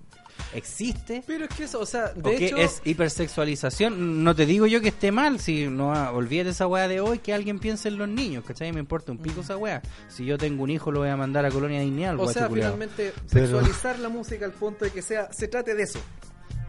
Existe 0.57 1.23
Pero 1.25 1.45
es 1.45 1.55
que 1.55 1.63
eso, 1.65 1.79
o 1.79 1.85
sea, 1.85 2.13
de 2.13 2.35
o 2.35 2.37
que 2.37 2.47
hecho... 2.47 2.57
es 2.57 2.81
hipersexualización. 2.83 4.23
No 4.23 4.35
te 4.35 4.45
digo 4.45 4.65
yo 4.67 4.81
que 4.81 4.89
esté 4.89 5.11
mal, 5.11 5.39
si 5.39 5.67
no 5.67 5.93
ah, 5.93 6.11
olvídate 6.11 6.49
esa 6.49 6.67
weá 6.67 6.87
de 6.87 6.99
hoy, 6.99 7.19
que 7.19 7.33
alguien 7.33 7.59
piense 7.59 7.87
en 7.89 7.97
los 7.97 8.07
niños, 8.07 8.43
¿cachai? 8.45 8.71
Me 8.71 8.79
importa 8.79 9.11
un 9.11 9.17
pico 9.17 9.41
esa 9.41 9.57
weá. 9.57 9.81
Si 10.07 10.25
yo 10.25 10.37
tengo 10.37 10.63
un 10.63 10.69
hijo, 10.69 10.91
lo 10.91 10.99
voy 10.99 11.09
a 11.09 11.17
mandar 11.17 11.45
a 11.45 11.51
Colonia 11.51 11.81
Dignidad, 11.81 12.19
O 12.19 12.27
sea, 12.31 12.49
finalmente 12.49 13.13
Pero- 13.31 13.47
sexualizar 13.47 13.99
la 13.99 14.09
música 14.09 14.45
al 14.45 14.51
punto 14.51 14.85
de 14.85 14.91
que 14.91 15.01
sea 15.01 15.31
se 15.31 15.47
trate 15.47 15.75
de 15.75 15.83
eso. 15.83 15.99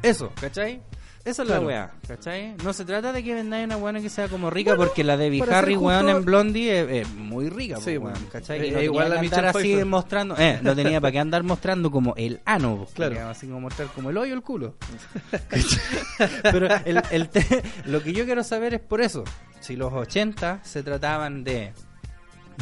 Eso, 0.03 0.31
¿cachai? 0.41 0.83
Esa 1.27 1.43
es 1.43 1.49
Claro. 1.49 1.63
la 1.63 1.67
weá, 1.67 1.91
¿cachai? 2.07 2.55
No 2.63 2.73
se 2.73 2.85
trata 2.85 3.13
de 3.13 3.23
que 3.25 3.35
vendáis 3.35 3.67
una 3.67 3.77
weá 3.77 3.93
que 4.01 4.09
sea 4.09 4.29
como 4.29 4.49
rica, 4.49 4.77
porque 4.77 5.03
la 5.03 5.17
de 5.17 5.27
Harry, 5.51 5.73
ser 5.75 5.79
weón, 5.83 6.03
justo- 6.05 6.17
en 6.19 6.25
Blondie 6.25 6.81
es, 7.01 7.07
es 7.09 7.15
muy 7.15 7.49
rica, 7.51 7.79
Sí, 7.81 7.99
weón. 7.99 8.15
¿cachai? 8.31 8.61
Eh, 8.61 8.67
Y 8.69 8.71
no 8.71 8.79
eh, 8.79 8.85
igual 8.85 9.05
tenía 9.13 9.21
la 9.23 9.27
andar 9.37 9.47
así 9.47 9.59
Pfeiffer. 9.59 9.87
mostrando, 9.87 10.37
eh, 10.39 10.61
no 10.63 10.75
tenía 10.77 11.01
para 11.01 11.11
qué 11.13 11.19
andar 11.19 11.43
mostrando 11.43 11.91
como 11.91 12.15
el 12.17 12.41
ano, 12.45 12.87
Claro. 12.95 13.29
así 13.29 13.47
como 13.49 13.61
mostrar 13.61 13.89
como 13.89 14.11
el 14.11 14.17
hoyo 14.19 14.35
el 14.35 14.43
culo. 14.43 14.77
Pero 16.43 16.69
el, 16.85 17.03
el 17.11 17.29
te- 17.29 17.63
lo 17.87 18.03
que 18.03 18.13
yo 18.13 18.25
quiero 18.25 18.45
saber 18.45 18.75
es 18.75 18.81
por 18.81 19.01
eso, 19.01 19.25
si 19.61 19.77
los 19.77 19.93
80 19.93 20.61
se 20.63 20.83
trataban 20.83 21.43
de 21.45 21.73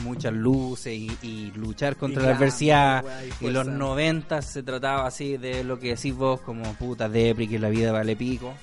muchas 0.02 0.32
luces 0.32 0.92
y, 0.94 1.10
y 1.22 1.52
luchar 1.56 1.96
contra 1.96 2.22
Y 2.22 2.26
la 2.26 2.36
adversidad 2.36 3.04
y 3.40 3.46
y 3.46 3.50
los 3.50 3.64
fuerza. 3.64 3.78
90 3.78 4.42
se 4.42 4.62
trataba 4.62 5.06
así 5.06 5.36
de 5.36 5.64
lo 5.64 5.78
que 5.78 5.94
decís 5.94 6.14
vos 6.14 6.40
como 6.40 6.62
puta 6.74 7.08
depri 7.08 7.46
que 7.48 7.58
la 7.58 7.68
vida 7.68 7.92
vale 7.92 8.16
pico 8.16 8.54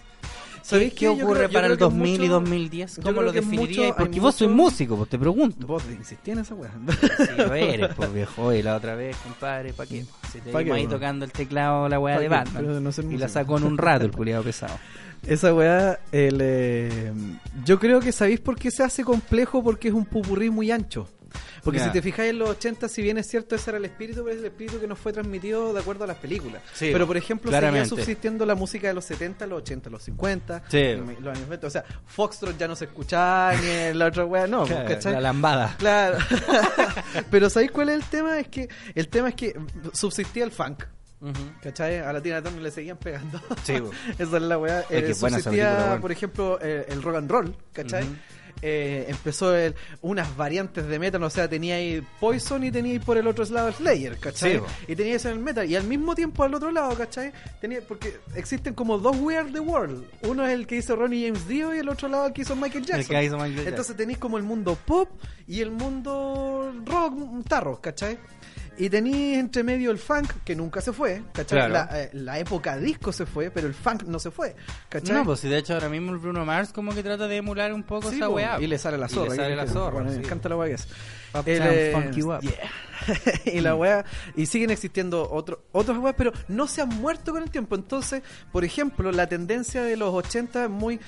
¿Sabéis 0.63 0.93
¿Qué, 0.93 1.09
ocurre 1.09 1.47
creo- 1.47 1.51
para 1.53 1.67
el 1.67 1.73
que 1.73 1.79
2000 1.79 2.13
y 2.15 2.17
mucho- 2.19 2.32
2010? 2.34 2.95
yo 2.97 3.01
¿Cómo 3.03 3.21
lo 3.23 3.32
definiríais? 3.32 3.77
mucho- 3.89 3.95
Porque 3.97 4.19
vos 4.19 4.36
sois 4.36 4.51
músico, 4.51 4.95
pues 4.95 5.09
te 5.09 5.17
pregunto. 5.17 5.65
Vos 5.65 5.84
insistí 5.91 6.32
en 6.32 6.39
esa 6.39 6.53
weá. 6.53 6.71
Si 7.17 7.36
lo 7.36 7.53
eres, 7.55 7.89
pues 7.95 8.13
viejo. 8.13 8.53
Y 8.53 8.61
la 8.61 8.75
otra 8.75 8.93
vez, 8.95 9.17
compadre, 9.17 9.73
¿para 9.73 9.89
qué? 9.89 10.05
Si 10.32 10.39
te 10.39 10.51
¿Pa' 10.51 10.59
vimos 10.59 10.77
ahí 10.77 10.86
tocando 10.88 11.25
el 11.25 11.32
teclado, 11.32 11.89
la 11.89 11.99
weá 11.99 12.15
¿Pa' 12.15 12.21
de? 12.21 12.27
Batman. 12.29 12.84
No 12.84 12.91
y 13.11 13.17
la 13.17 13.27
sacó 13.27 13.57
en 13.57 13.63
un 13.63 13.77
rato 13.79 14.05
el 14.05 14.11
culiado 14.15 14.43
pesado. 14.43 14.75
Esa 15.25 15.51
weá, 15.51 15.99
el, 16.11 16.38
eh, 16.41 17.11
yo 17.65 17.79
creo 17.79 17.99
que 17.99 18.11
sabéis 18.11 18.39
por 18.39 18.55
qué 18.55 18.69
se 18.69 18.84
hace 18.84 19.03
complejo, 19.03 19.63
porque 19.63 19.88
es 19.88 19.95
un 19.95 20.05
pupurrí 20.05 20.51
muy 20.51 20.69
ancho. 20.69 21.07
Porque 21.63 21.79
si 21.79 21.89
te 21.91 22.01
fijáis 22.01 22.32
en 22.32 22.39
los 22.39 22.49
80, 22.49 22.88
si 22.88 23.01
bien 23.01 23.17
es 23.17 23.27
cierto, 23.27 23.55
ese 23.55 23.69
era 23.71 23.77
el 23.77 23.86
espíritu, 23.86 24.23
pero 24.23 24.32
es 24.36 24.39
el 24.39 24.45
espíritu 24.45 24.79
que 24.79 24.88
nos 24.88 24.97
fue 24.99 25.13
transmitido 25.13 25.73
de 25.73 25.79
acuerdo 25.79 26.03
a 26.03 26.07
las 26.07 26.17
películas. 26.17 26.61
Sí, 26.73 26.89
pero 26.91 27.05
por 27.07 27.17
ejemplo, 27.17 27.49
claramente. 27.51 27.89
seguía 27.89 28.03
subsistiendo 28.03 28.45
la 28.45 28.55
música 28.55 28.88
de 28.88 28.93
los 28.93 29.05
70, 29.05 29.45
los 29.47 29.61
80, 29.61 29.89
los 29.89 30.03
50, 30.03 30.63
Sí. 30.69 30.95
los 31.19 31.36
años 31.38 31.47
20. 31.49 31.67
O 31.67 31.69
sea, 31.69 31.84
Foxtrot 32.07 32.57
ya 32.57 32.67
no 32.67 32.75
se 32.75 32.86
escuchaba, 32.86 33.53
ni 33.55 33.67
en 33.69 33.99
la 33.99 34.07
otra 34.07 34.25
weá, 34.25 34.47
no, 34.47 34.65
¿cachai? 34.65 35.13
la 35.13 35.21
lambada. 35.21 35.75
Claro. 35.77 36.17
pero 37.29 37.49
¿sabéis 37.49 37.71
cuál 37.71 37.89
es 37.89 37.95
el 37.95 38.03
tema? 38.05 38.39
Es 38.39 38.47
que 38.47 38.69
el 38.95 39.07
tema 39.07 39.29
es 39.29 39.36
que 39.36 39.59
subsistía 39.93 40.43
el 40.43 40.51
funk. 40.51 40.84
¿Cachai? 41.61 41.99
A 41.99 42.11
la 42.11 42.19
Tina 42.19 42.41
Turner 42.41 42.63
le 42.63 42.71
seguían 42.71 42.97
pegando. 42.97 43.39
Sí. 43.63 43.73
Esa 44.17 44.38
es 44.38 44.41
la 44.41 44.57
weá. 44.57 44.84
Eh, 44.89 45.13
subsistía, 45.13 45.43
película, 45.51 45.97
por 46.01 46.11
ejemplo, 46.11 46.59
eh, 46.61 46.86
el 46.89 47.03
rock 47.03 47.15
and 47.17 47.29
roll, 47.29 47.55
¿cachai? 47.71 48.03
Ujú. 48.05 48.15
Eh, 48.62 49.05
empezó 49.09 49.55
el- 49.55 49.74
unas 50.01 50.36
variantes 50.38 50.86
de 50.88 50.99
metal, 50.99 51.24
o 51.24 51.30
sea, 51.30 51.49
tenía 51.49 51.76
ahí 51.76 52.05
Poison 52.20 52.64
y 52.64 52.72
tenía 52.72 52.93
ahí 52.93 52.99
por 52.99 53.18
el 53.18 53.26
otro 53.28 53.43
lado 53.45 53.72
Slayer, 53.72 54.18
¿cachai? 54.18 54.57
Sí, 54.57 54.62
y 54.88 54.95
tenía 54.95 55.16
eso 55.16 55.30
en 55.30 55.38
el 55.38 55.43
metal. 55.43 55.70
Y 55.70 55.76
al 55.76 55.84
mismo 55.86 56.14
tiempo 56.16 56.43
al 56.43 56.53
otro 56.53 56.72
lado, 56.72 56.95
¿cachai? 56.95 57.32
Tenía, 57.59 57.82
porque 57.88 58.18
existen 58.36 58.74
como 58.74 58.97
dos 58.99 59.16
We 59.20 59.36
Are 59.38 59.51
the 59.51 59.59
World. 59.59 60.03
Uno 60.24 60.45
es 60.45 60.53
el 60.53 60.68
que 60.68 60.76
hizo 60.78 60.95
Ronnie 60.95 61.26
James 61.28 61.47
Dio 61.47 61.74
y 61.74 61.80
el 61.80 61.89
otro 61.89 62.07
lado 62.07 62.28
el 62.28 62.34
que 62.34 62.41
hizo 62.43 62.55
Michael 62.55 62.86
Jackson. 62.86 63.16
El 63.16 63.22
que 63.22 63.26
hizo 63.26 63.36
Michael 63.36 63.55
Jackson. 63.55 63.68
Entonces 63.70 63.95
tenéis 63.97 64.18
como 64.20 64.38
el 64.38 64.43
mundo 64.43 64.78
pop 64.86 65.09
y 65.47 65.62
el 65.62 65.72
mundo 65.72 66.72
rock, 66.86 67.47
tarros, 67.47 67.80
¿cachai? 67.80 68.18
Y 68.82 68.89
tenéis 68.89 69.38
entre 69.38 69.63
medio 69.63 69.91
el 69.91 69.99
funk, 69.99 70.34
que 70.43 70.55
nunca 70.55 70.82
se 70.82 70.91
fue, 70.91 71.21
¿cachai? 71.34 71.59
Claro. 71.59 71.71
La, 71.71 72.01
eh, 72.01 72.09
la 72.13 72.39
época 72.39 72.77
disco 72.77 73.11
se 73.11 73.27
fue, 73.27 73.51
pero 73.51 73.67
el 73.67 73.75
funk 73.75 74.05
no 74.05 74.17
se 74.17 74.32
fue, 74.32 74.55
¿cachai? 74.89 75.17
No, 75.17 75.23
pues 75.23 75.41
si 75.41 75.49
de 75.49 75.59
hecho 75.59 75.75
ahora 75.75 75.88
mismo 75.88 76.11
el 76.11 76.17
Bruno 76.17 76.43
Mars 76.45 76.73
como 76.73 76.91
que 76.91 77.03
trata 77.03 77.27
de 77.27 77.38
emular 77.38 77.73
un 77.73 77.84
poco 77.84 78.09
Sí, 78.09 78.15
esa 78.15 78.27
weá. 78.27 78.59
y 78.59 78.65
le 78.65 78.79
sale 78.79 78.97
la 78.97 79.07
zorra. 79.07 79.27
Y 79.27 79.29
le 79.29 79.36
sale 79.36 79.53
y 79.53 79.55
la 79.55 79.67
zorra. 79.67 79.91
bueno, 79.91 80.09
sí. 80.09 80.17
me 80.17 80.25
encanta 80.25 80.49
la 80.49 80.57
weá 80.57 80.69
que 80.69 80.73
es. 80.73 80.88
El, 81.45 81.61
eh, 81.61 81.91
Funk 81.93 82.11
You 82.15 82.34
Up. 82.34 82.41
yeah. 82.41 82.71
y 83.53 83.59
la 83.61 83.75
weá, 83.75 84.03
y 84.36 84.47
siguen 84.47 84.71
existiendo 84.71 85.29
otro, 85.32 85.61
otras 85.73 85.99
weas, 85.99 86.15
pero 86.17 86.34
no 86.47 86.65
se 86.65 86.82
han 86.82 86.89
muerto 86.89 87.34
con 87.34 87.43
el 87.43 87.51
tiempo. 87.51 87.75
Entonces, 87.75 88.23
por 88.51 88.65
ejemplo, 88.65 89.11
la 89.11 89.27
tendencia 89.27 89.84
de 89.84 89.95
los 89.95 90.11
80 90.11 90.63
es 90.63 90.69
muy 90.71 90.99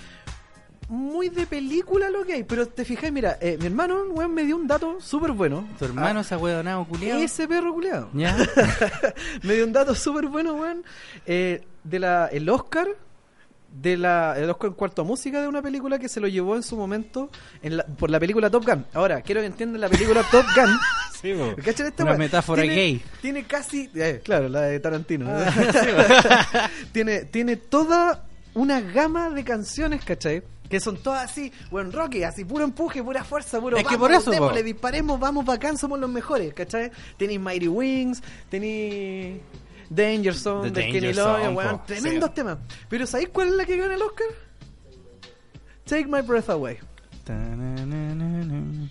muy 0.94 1.30
de 1.30 1.48
película 1.48 2.10
lo 2.12 2.24
que 2.24 2.34
hay, 2.34 2.44
pero 2.44 2.68
te 2.68 2.86
fijas, 2.86 3.12
mira, 3.12 3.38
eh, 3.42 3.58
mi 3.60 3.66
hermano 3.66 4.04
weón, 4.12 4.32
me 4.34 4.44
dio 4.46 4.56
un 4.56 4.68
dato 4.68 4.98
súper 5.02 5.32
bueno. 5.32 5.68
Tu 5.80 5.86
hermano 5.86 6.20
ese 6.20 6.36
hueonado 6.36 6.86
culiado. 6.86 7.20
Ese 7.20 7.48
perro 7.48 7.74
culiado. 7.74 8.10
¿Ya? 8.14 8.38
me 9.44 9.56
dio 9.56 9.66
un 9.66 9.74
dato 9.74 9.96
súper 9.96 10.28
bueno, 10.28 10.54
weón. 10.54 10.84
Eh, 11.26 11.64
de 11.84 12.00
la, 12.00 12.28
el 12.28 12.48
Oscar, 12.48 12.88
de 13.76 13.98
la, 13.98 14.36
el 14.38 14.48
Oscar 14.52 14.68
en 14.70 14.74
cuarto 14.76 15.02
a 15.02 15.06
música 15.06 15.42
de 15.42 15.48
una 15.48 15.64
película 15.64 15.98
que 15.98 16.08
se 16.08 16.20
lo 16.20 16.28
llevó 16.28 16.56
en 16.56 16.62
su 16.62 16.78
momento 16.78 17.30
en 17.64 17.78
la- 17.78 17.86
por 17.88 18.12
la 18.12 18.20
película 18.20 18.52
Top 18.52 18.64
Gun. 18.64 18.86
Ahora, 18.94 19.22
quiero 19.24 19.42
que 19.42 19.48
entiendan 19.48 19.82
la 19.82 19.90
película 19.90 20.22
Top 20.32 20.46
Gun. 20.56 20.70
Sí, 21.24 21.32
po. 21.34 21.56
¿Cachan 21.64 21.88
esta 21.88 22.04
Una 22.04 22.18
metáfora 22.18 22.62
Tiene- 22.64 22.76
gay. 22.76 23.02
Ah, 23.06 23.18
Tiene 23.22 23.44
casi, 23.46 23.90
eh, 23.96 24.20
claro, 24.22 24.50
la 24.50 24.64
de 24.64 24.78
Tarantino. 24.82 25.26
tiene, 26.92 27.22
tiene 27.26 27.56
toda 27.56 28.26
una 28.54 28.82
gama 28.82 29.30
de 29.30 29.44
canciones, 29.46 30.04
¿cachai? 30.04 30.44
Que 30.74 30.80
son 30.80 30.98
todas 30.98 31.30
así, 31.30 31.52
buen 31.70 31.92
rocky, 31.92 32.24
así 32.24 32.46
puro 32.46 32.64
empuje, 32.64 33.04
pura 33.04 33.24
fuerza, 33.24 33.62
puro 33.62 33.78
Es 33.78 33.84
que 33.84 33.96
vamos, 33.96 34.08
por 34.10 34.12
eso, 34.12 34.32
démosle, 34.32 34.62
po. 34.62 34.66
disparemos, 34.66 35.20
vamos 35.20 35.46
bacán, 35.46 35.78
somos 35.78 36.00
los 36.00 36.10
mejores, 36.10 36.52
¿cachai? 36.52 36.90
Tenéis 37.16 37.40
Mighty 37.40 37.68
Wings, 37.68 38.24
tenéis 38.50 39.40
Danger 39.88 40.34
Zone, 40.34 40.72
The 40.72 40.82
Danger 40.82 41.14
Zone, 41.14 41.50
weón, 41.50 41.86
tremendos 41.86 42.30
sí. 42.30 42.34
temas. 42.34 42.58
Pero 42.90 43.06
¿sabéis 43.06 43.30
cuál 43.30 43.50
es 43.50 43.54
la 43.54 43.66
que 43.66 43.78
gana 43.78 43.94
el 43.94 44.02
Oscar? 44.02 44.26
Take 45.86 46.08
My 46.08 46.22
Breath 46.22 46.50
Away. 46.50 46.80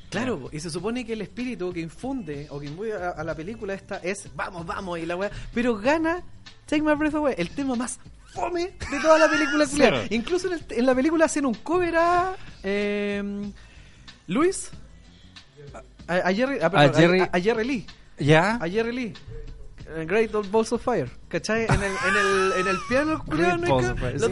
Claro, 0.08 0.50
y 0.52 0.60
se 0.60 0.70
supone 0.70 1.04
que 1.04 1.14
el 1.14 1.22
espíritu 1.22 1.72
que 1.72 1.80
infunde 1.80 2.46
o 2.50 2.60
que 2.60 2.66
imbuye 2.66 2.92
a, 2.92 3.10
a 3.10 3.24
la 3.24 3.34
película 3.34 3.74
esta 3.74 3.96
es 3.96 4.28
vamos, 4.36 4.64
vamos 4.64 5.00
y 5.00 5.06
la 5.06 5.16
weá. 5.16 5.32
Pero 5.52 5.76
gana 5.76 6.22
Take 6.64 6.82
My 6.82 6.94
Breath 6.94 7.16
Away, 7.16 7.34
el 7.38 7.50
tema 7.50 7.74
más 7.74 7.98
fome 8.32 8.72
de 8.90 9.00
toda 9.00 9.18
la 9.18 9.28
película. 9.28 9.66
Claro. 9.66 10.02
Incluso 10.10 10.48
en, 10.48 10.54
el, 10.54 10.64
en, 10.70 10.86
la 10.86 10.94
película 10.94 11.26
hacen 11.26 11.46
un 11.46 11.54
cover 11.54 11.96
a 11.96 12.36
Luis. 14.26 14.70
A, 16.08 16.14
a, 16.16 16.32
Jerry, 16.32 16.58
a, 16.60 17.40
Jerry. 17.40 17.64
Lee. 17.64 17.86
¿Ya? 18.18 18.56
A 18.56 18.68
Jerry 18.68 18.92
Lee. 18.92 19.14
Great 20.06 20.34
Old 20.34 20.50
Balls 20.50 20.72
of 20.72 20.82
Fire. 20.82 21.10
¿Cachai? 21.28 21.64
En 21.64 21.74
el, 21.74 21.82
en 21.82 22.16
el, 22.16 22.52
en 22.60 22.66
el 22.66 22.76
piano 22.88 23.22
coreano. 23.24 23.80
Lo. 23.80 24.28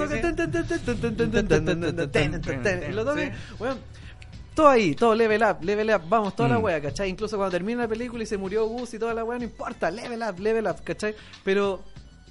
Lo 2.93 3.05
toca. 3.05 3.33
Todo 4.55 4.69
ahí, 4.69 4.95
todo 4.95 5.15
level 5.15 5.43
up, 5.43 5.63
level 5.63 5.91
up, 5.95 6.03
vamos, 6.09 6.35
toda 6.35 6.49
la 6.49 6.59
wea, 6.59 6.83
¿cachai? 6.83 7.09
Incluso 7.09 7.37
cuando 7.37 7.53
termina 7.53 7.83
la 7.83 7.89
película 7.89 8.25
y 8.25 8.27
se 8.27 8.37
murió 8.37 8.67
Gus 8.67 8.93
y 8.95 8.99
toda 8.99 9.15
la 9.15 9.25
wea, 9.25 9.39
no 9.39 9.45
importa, 9.45 9.91
level 9.93 10.23
up, 10.23 10.41
level 10.41 10.67
up, 10.67 10.83
¿cachai? 10.83 11.15
Pero 11.45 11.85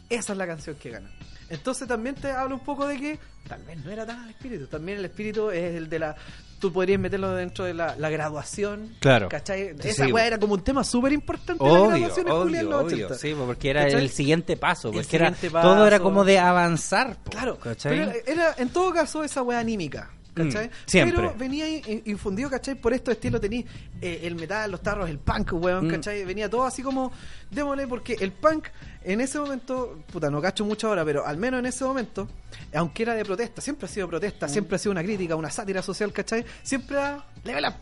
esa 0.09 0.33
es 0.33 0.37
la 0.37 0.45
canción 0.45 0.75
que 0.75 0.89
gana. 0.91 1.09
Entonces 1.49 1.87
también 1.87 2.15
te 2.15 2.31
habla 2.31 2.53
un 2.55 2.61
poco 2.63 2.85
de 2.87 2.97
que 2.97 3.19
tal 3.47 3.63
vez 3.63 3.83
no 3.83 3.89
era 3.91 4.05
tan 4.05 4.23
el 4.23 4.29
espíritu, 4.29 4.67
también 4.67 4.99
el 4.99 5.05
espíritu 5.05 5.49
es 5.49 5.75
el 5.75 5.89
de 5.89 5.99
la... 5.99 6.15
Tú 6.59 6.73
podrías 6.73 6.99
meterlo 6.99 7.33
dentro 7.35 7.63
de 7.63 7.73
la, 7.73 7.95
la 7.95 8.09
graduación, 8.09 8.93
Claro. 8.99 9.29
¿cachai? 9.29 9.75
Sí, 9.79 9.87
Esa 9.89 10.05
sí. 10.05 10.11
wea 10.11 10.27
era 10.27 10.37
como 10.39 10.55
un 10.55 10.61
tema 10.63 10.83
súper 10.83 11.13
importante 11.13 11.63
de 11.63 11.69
la 11.69 11.79
Obvio, 11.79 11.89
graduación 11.91 12.27
en 12.27 12.33
Julia 12.33 12.59
en 12.59 12.65
obvio, 12.67 12.77
los 12.83 12.93
obvio. 12.93 13.05
80. 13.07 13.15
Sí, 13.21 13.33
porque 13.45 13.69
era 13.69 13.83
¿Cachai? 13.85 14.01
el 14.01 14.09
siguiente 14.09 14.57
paso. 14.57 14.89
El 14.89 14.95
Porque 14.95 15.15
era, 15.15 15.31
todo 15.31 15.87
era 15.87 15.99
como 16.01 16.25
de 16.25 16.37
avanzar. 16.37 17.15
po, 17.23 17.31
Claro, 17.31 17.57
¿cachai? 17.59 17.97
pero 17.97 18.11
era 18.27 18.55
en 18.57 18.69
todo 18.69 18.91
caso 18.93 19.23
esa 19.23 19.41
wea 19.41 19.59
anímica. 19.59 20.09
¿Cachai? 20.45 20.67
Mm, 20.67 20.71
siempre. 20.85 21.15
Pero 21.17 21.35
venía 21.37 21.67
in- 21.67 22.03
infundido, 22.05 22.49
¿cachai? 22.49 22.75
Por 22.75 22.93
estos 22.93 23.13
estilos 23.13 23.39
tenís 23.41 23.65
eh, 24.01 24.21
el 24.23 24.35
metal, 24.35 24.71
los 24.71 24.81
tarros, 24.81 25.09
el 25.09 25.19
punk, 25.19 25.53
weón, 25.53 25.87
Mm. 25.87 25.91
¿cachai? 25.91 26.25
Venía 26.25 26.49
todo 26.49 26.63
así 26.65 26.81
como, 26.81 27.11
démosle, 27.51 27.87
porque 27.87 28.15
el 28.19 28.31
punk 28.31 28.67
en 29.03 29.21
ese 29.21 29.39
momento, 29.39 30.03
puta, 30.11 30.29
no 30.29 30.41
cacho 30.41 30.65
mucho 30.65 30.87
ahora, 30.89 31.05
pero 31.05 31.25
al 31.25 31.37
menos 31.37 31.59
en 31.59 31.65
ese 31.67 31.83
momento, 31.85 32.27
aunque 32.73 33.03
era 33.03 33.13
de 33.13 33.23
protesta, 33.23 33.61
siempre 33.61 33.85
ha 33.85 33.89
sido 33.89 34.07
protesta, 34.07 34.47
Mm. 34.47 34.49
siempre 34.49 34.75
ha 34.75 34.79
sido 34.79 34.91
una 34.91 35.03
crítica, 35.03 35.35
una 35.35 35.49
sátira 35.49 35.81
social, 35.81 36.11
¿cachai? 36.11 36.45
Siempre 36.63 36.97
era, 36.97 37.25
level 37.43 37.65
up. 37.65 37.73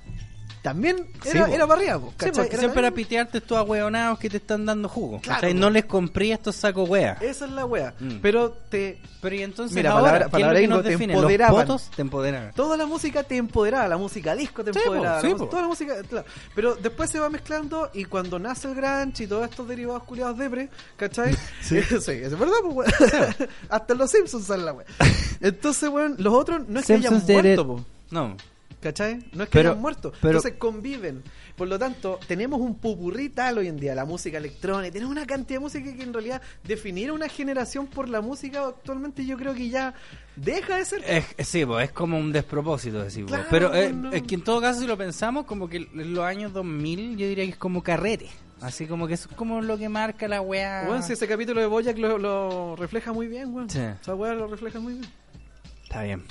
También 0.68 0.97
Sí, 1.24 1.30
era, 1.30 1.45
po. 1.47 1.53
era 1.53 1.68
para 1.68 1.80
arriba, 1.82 1.99
po, 1.99 2.07
Sí, 2.09 2.13
¿cachai? 2.18 2.32
porque 2.34 2.49
Era 2.53 2.59
siempre 2.59 2.80
era 2.82 2.91
pitearte 2.91 3.38
estos 3.39 3.57
ahueonados 3.57 4.20
que 4.20 4.30
te 4.30 4.38
están 4.38 4.65
dando 4.65 4.88
jugo. 4.89 5.20
Claro, 5.22 5.41
¿cachai? 5.41 5.53
No 5.53 5.70
les 5.70 5.86
compré 5.86 6.32
estos 6.32 6.55
sacos 6.55 6.89
wea. 6.89 7.18
Esa 7.22 7.45
es 7.45 7.51
la 7.51 7.65
wea. 7.65 7.93
Mm. 7.99 8.18
Pero 8.22 8.51
te 8.51 8.99
Pero 9.22 9.36
y 9.36 9.41
entonces 9.43 9.76
Mira, 9.76 9.91
ahora, 9.91 10.03
palabra- 10.03 10.20
¿qué 10.20 10.26
es 10.26 10.32
palabra 10.32 10.53
lo 10.53 10.61
que 10.61 10.68
nos 10.68 10.84
te? 10.84 10.91
¿Los 10.91 11.01
empoderaban. 11.18 11.55
votos 11.55 11.91
te 11.95 12.01
empoderaban. 12.01 12.51
Toda 12.53 12.78
la 12.78 12.86
música 12.86 13.24
te 13.24 13.38
empoderaba, 13.38 13.88
la 13.88 13.97
música 13.97 14.36
disco 14.36 14.63
te 14.63 14.74
Sí, 14.74 14.80
empoderaba, 14.80 15.15
po, 15.22 15.22
sí, 15.28 15.32
la 15.34 15.38
po. 15.38 15.45
toda 15.47 15.61
la 15.63 15.68
música, 15.68 15.95
claro. 16.03 16.26
pero 16.55 16.76
después 16.76 17.09
se 17.09 17.20
va 17.20 17.30
mezclando 17.30 17.89
y 17.93 18.05
cuando 18.05 18.38
nace 18.39 18.68
el 18.70 18.76
grunge 18.76 19.24
y 19.24 19.28
todos 19.28 19.49
estos 19.49 19.68
derivados 19.68 20.03
culiados 20.03 20.38
depre, 20.38 20.70
¿cachai? 20.97 21.34
Sí, 21.61 21.82
sí 21.99 22.11
es 22.11 22.38
verdad, 22.38 22.55
pues. 22.74 22.89
Hasta 23.70 23.93
los 23.95 24.11
Simpsons 24.11 24.45
sale 24.45 24.63
la 24.63 24.74
weón. 24.74 24.88
Entonces, 25.41 25.89
weón, 25.89 26.15
los 26.20 26.34
otros 26.34 26.68
no 26.68 26.80
es 26.80 26.86
que 26.86 26.93
hayan 26.93 27.22
muerto, 27.28 27.68
po. 27.68 27.86
No. 28.11 28.38
¿Cachai? 28.80 29.15
No 29.34 29.43
es 29.43 29.49
que 29.49 29.57
Pero- 29.57 29.71
hayan 29.71 29.82
muerto. 29.82 30.11
pero- 30.21 30.38
Entonces 30.38 30.59
conviven. 30.59 31.23
Por 31.55 31.67
lo 31.67 31.80
tanto, 31.80 32.19
tenemos 32.28 32.61
un 32.61 32.75
pupurrí 32.75 33.30
tal 33.30 33.57
hoy 33.57 33.67
en 33.67 33.78
día, 33.78 33.95
la 33.95 34.05
música 34.05 34.38
electrónica. 34.38 34.93
Tenemos 34.93 35.11
una 35.11 35.25
cantidad 35.25 35.57
de 35.59 35.63
música 35.63 35.91
que 35.95 36.03
en 36.03 36.13
realidad 36.13 36.41
definir 36.63 37.11
una 37.11 37.28
generación 37.28 37.88
por 37.88 38.07
la 38.07 38.21
música 38.21 38.67
actualmente 38.67 39.25
yo 39.25 39.36
creo 39.36 39.55
que 39.55 39.69
ya 39.69 39.95
deja 40.36 40.78
de 40.78 40.86
ser. 40.86 41.03
Es, 41.07 41.25
sí, 41.47 41.65
pues, 41.65 41.86
es 41.88 41.91
como 41.91 42.19
un 42.19 42.32
despropósito 42.32 43.01
decir, 43.03 43.25
pues. 43.25 43.34
Claro, 43.41 43.47
pero 43.49 43.73
eh, 43.73 43.91
no. 43.91 44.11
es 44.11 44.21
que 44.21 44.36
en 44.36 44.43
todo 44.43 44.61
caso 44.61 44.80
si 44.82 44.86
lo 44.86 44.95
pensamos 44.95 45.45
como 45.45 45.67
que 45.67 45.78
en 45.78 46.13
los 46.13 46.23
años 46.23 46.53
2000 46.53 47.17
yo 47.17 47.28
diría 47.28 47.45
que 47.45 47.51
es 47.51 47.57
como 47.57 47.82
carrete, 47.82 48.30
así 48.61 48.86
como 48.86 49.07
que 49.07 49.15
eso 49.15 49.28
es 49.32 49.36
como 49.36 49.59
lo 49.61 49.80
que 49.80 49.89
marca 49.89 50.28
la 50.28 50.41
weá. 50.41 50.86
Weón, 50.88 51.01
si 51.01 51.13
ese 51.13 51.28
capítulo 51.28 51.59
de 51.61 51.65
Boyack 51.65 51.97
lo, 51.97 52.19
lo 52.19 52.75
refleja 52.75 53.11
muy 53.11 53.28
bien, 53.28 53.51
weón. 53.55 53.71
Sí. 53.71 53.80
Esa 53.80 54.13
weá 54.13 54.36
lo 54.36 54.45
refleja 54.45 54.80
muy 54.80 54.93
bien. 54.93 55.07
Está 55.82 56.03
bien. 56.03 56.21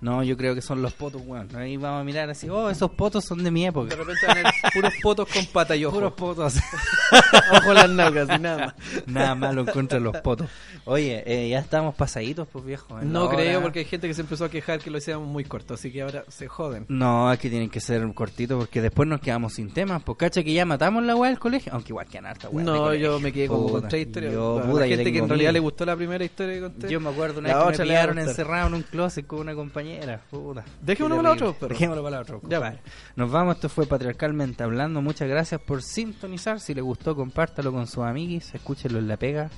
No, 0.00 0.22
yo 0.22 0.36
creo 0.36 0.54
que 0.54 0.60
son 0.62 0.82
los 0.82 0.92
potos, 0.92 1.22
weón. 1.24 1.54
Ahí 1.56 1.76
vamos 1.76 2.02
a 2.02 2.04
mirar 2.04 2.28
así, 2.28 2.48
oh, 2.50 2.68
esos 2.68 2.90
potos 2.90 3.24
son 3.24 3.42
de 3.42 3.50
mi 3.50 3.62
De 3.62 3.68
época. 3.68 3.96
repente 3.96 4.26
van 4.26 4.38
a 4.38 4.42
ver 4.42 4.52
puros 4.74 4.92
potos 5.02 5.28
con 5.32 5.46
pata 5.46 5.74
y 5.74 5.84
ojo. 5.84 5.94
Puros 5.96 6.12
potos. 6.12 6.54
Ojo 7.52 7.68
en 7.70 7.74
las 7.74 7.90
nalgas 7.90 8.28
y 8.38 8.40
nada 8.42 8.58
más. 8.66 8.74
Nada 9.06 9.34
malo 9.34 9.64
contra 9.66 9.98
los 10.00 10.16
potos. 10.18 10.48
Oye, 10.84 11.22
eh, 11.26 11.48
ya 11.48 11.60
estamos 11.60 11.94
pasaditos, 11.94 12.46
pues 12.52 12.64
viejo. 12.64 12.98
en 13.00 13.12
la 13.12 13.20
No 13.20 13.28
creo, 13.28 13.62
porque 13.62 13.80
hay 13.80 13.84
gente 13.84 14.06
que 14.08 14.14
se 14.14 14.20
empezó 14.20 14.44
a 14.44 14.50
quejar 14.50 14.80
que 14.80 14.90
lo 14.90 14.98
hacíamos 14.98 15.26
muy 15.28 15.44
corto, 15.44 15.74
así 15.74 15.90
que 15.90 16.02
ahora 16.02 16.24
se 16.28 16.46
joden. 16.48 16.84
No, 16.88 17.28
aquí 17.30 17.48
tienen 17.48 17.70
que 17.70 17.80
ser 17.80 18.06
cortitos 18.14 18.58
porque 18.58 18.82
después 18.82 19.08
nos 19.08 19.20
quedamos 19.20 19.54
sin 19.54 19.72
temas. 19.72 20.02
Pues 20.02 20.18
cacha 20.18 20.42
que 20.42 20.52
ya 20.52 20.64
matamos 20.64 21.04
la 21.04 21.16
weá 21.16 21.30
del 21.30 21.38
colegio, 21.38 21.72
aunque 21.72 21.92
igual 21.92 22.06
que 22.06 22.18
harta 22.18 22.48
weá. 22.48 22.64
de 22.64 22.70
No, 22.70 22.94
yo 22.94 23.18
me 23.20 23.32
quedé 23.32 23.48
como 23.48 23.70
con 23.70 23.88
tres 23.88 24.06
historias. 24.06 24.32
Yo, 24.34 24.60
puta, 24.66 24.80
la 24.80 24.86
gente 24.88 25.12
que 25.12 25.18
en 25.18 25.28
realidad 25.28 25.50
mil. 25.50 25.54
le 25.54 25.60
gustó 25.60 25.86
la 25.86 25.96
primera 25.96 26.24
historia 26.24 26.54
que 26.54 26.60
conté. 26.60 26.88
Yo 26.90 27.00
me 27.00 27.10
acuerdo 27.10 27.40
una 27.40 27.48
La 27.48 27.64
vez 27.64 27.76
que 27.76 27.82
me 27.82 27.88
pillaron 27.88 28.18
encerrado 28.18 28.68
en 28.68 28.74
un 28.74 28.82
closet 28.82 29.26
con 29.26 29.40
una 29.40 29.54
compañera. 29.54 29.85
Puta. 30.30 30.64
Dejémoslo 30.82 31.16
para 31.16 31.28
la 31.28 31.34
otra, 31.34 31.52
perro. 31.52 31.68
Dejémoslo 31.68 32.02
para 32.02 32.16
la 32.16 32.22
otra. 32.22 32.34
Ya 32.36 32.40
compadre. 32.58 32.80
Nos 33.16 33.30
vamos, 33.30 33.54
esto 33.56 33.68
fue 33.68 33.86
Patriarcalmente 33.86 34.62
Hablando. 34.62 35.00
Muchas 35.02 35.28
gracias 35.28 35.60
por 35.60 35.82
sintonizar. 35.82 36.60
Si 36.60 36.74
le 36.74 36.80
gustó, 36.80 37.14
compártalo 37.16 37.72
con 37.72 37.86
sus 37.86 38.04
amiguis, 38.04 38.54
escúchenlo 38.54 38.98
en 38.98 39.08
la 39.08 39.16
pega 39.16 39.50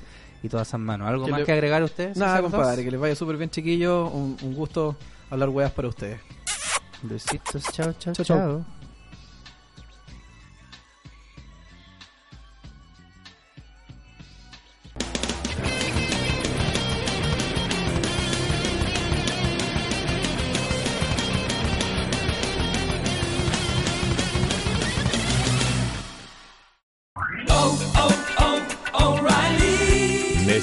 y 0.43 0.49
todas 0.49 0.69
esas 0.69 0.81
manos. 0.81 1.09
¿Algo 1.09 1.25
Que 1.25 1.31
más 1.33 1.41
le- 1.41 1.47
que 1.47 1.53
agregar 1.53 1.83
ustedes? 1.83 2.17
Nada, 2.17 2.41
compadre, 2.43 2.85
que 2.85 2.91
les 2.91 3.01
vaya 3.01 3.15
súper 3.15 3.37
bien, 3.37 3.51
chiquillos. 3.51 4.11
Un, 4.13 4.37
un 4.43 4.55
gusto 4.55 4.97
hablar 5.31 5.49
weas 5.49 5.73
para 5.73 5.89
ustedes. 5.89 6.21
Besitos, 7.03 7.63
chao, 7.73 7.93
chao, 7.99 8.13
Chao, 8.13 8.25
chao. 8.25 8.25
chao. 8.25 8.78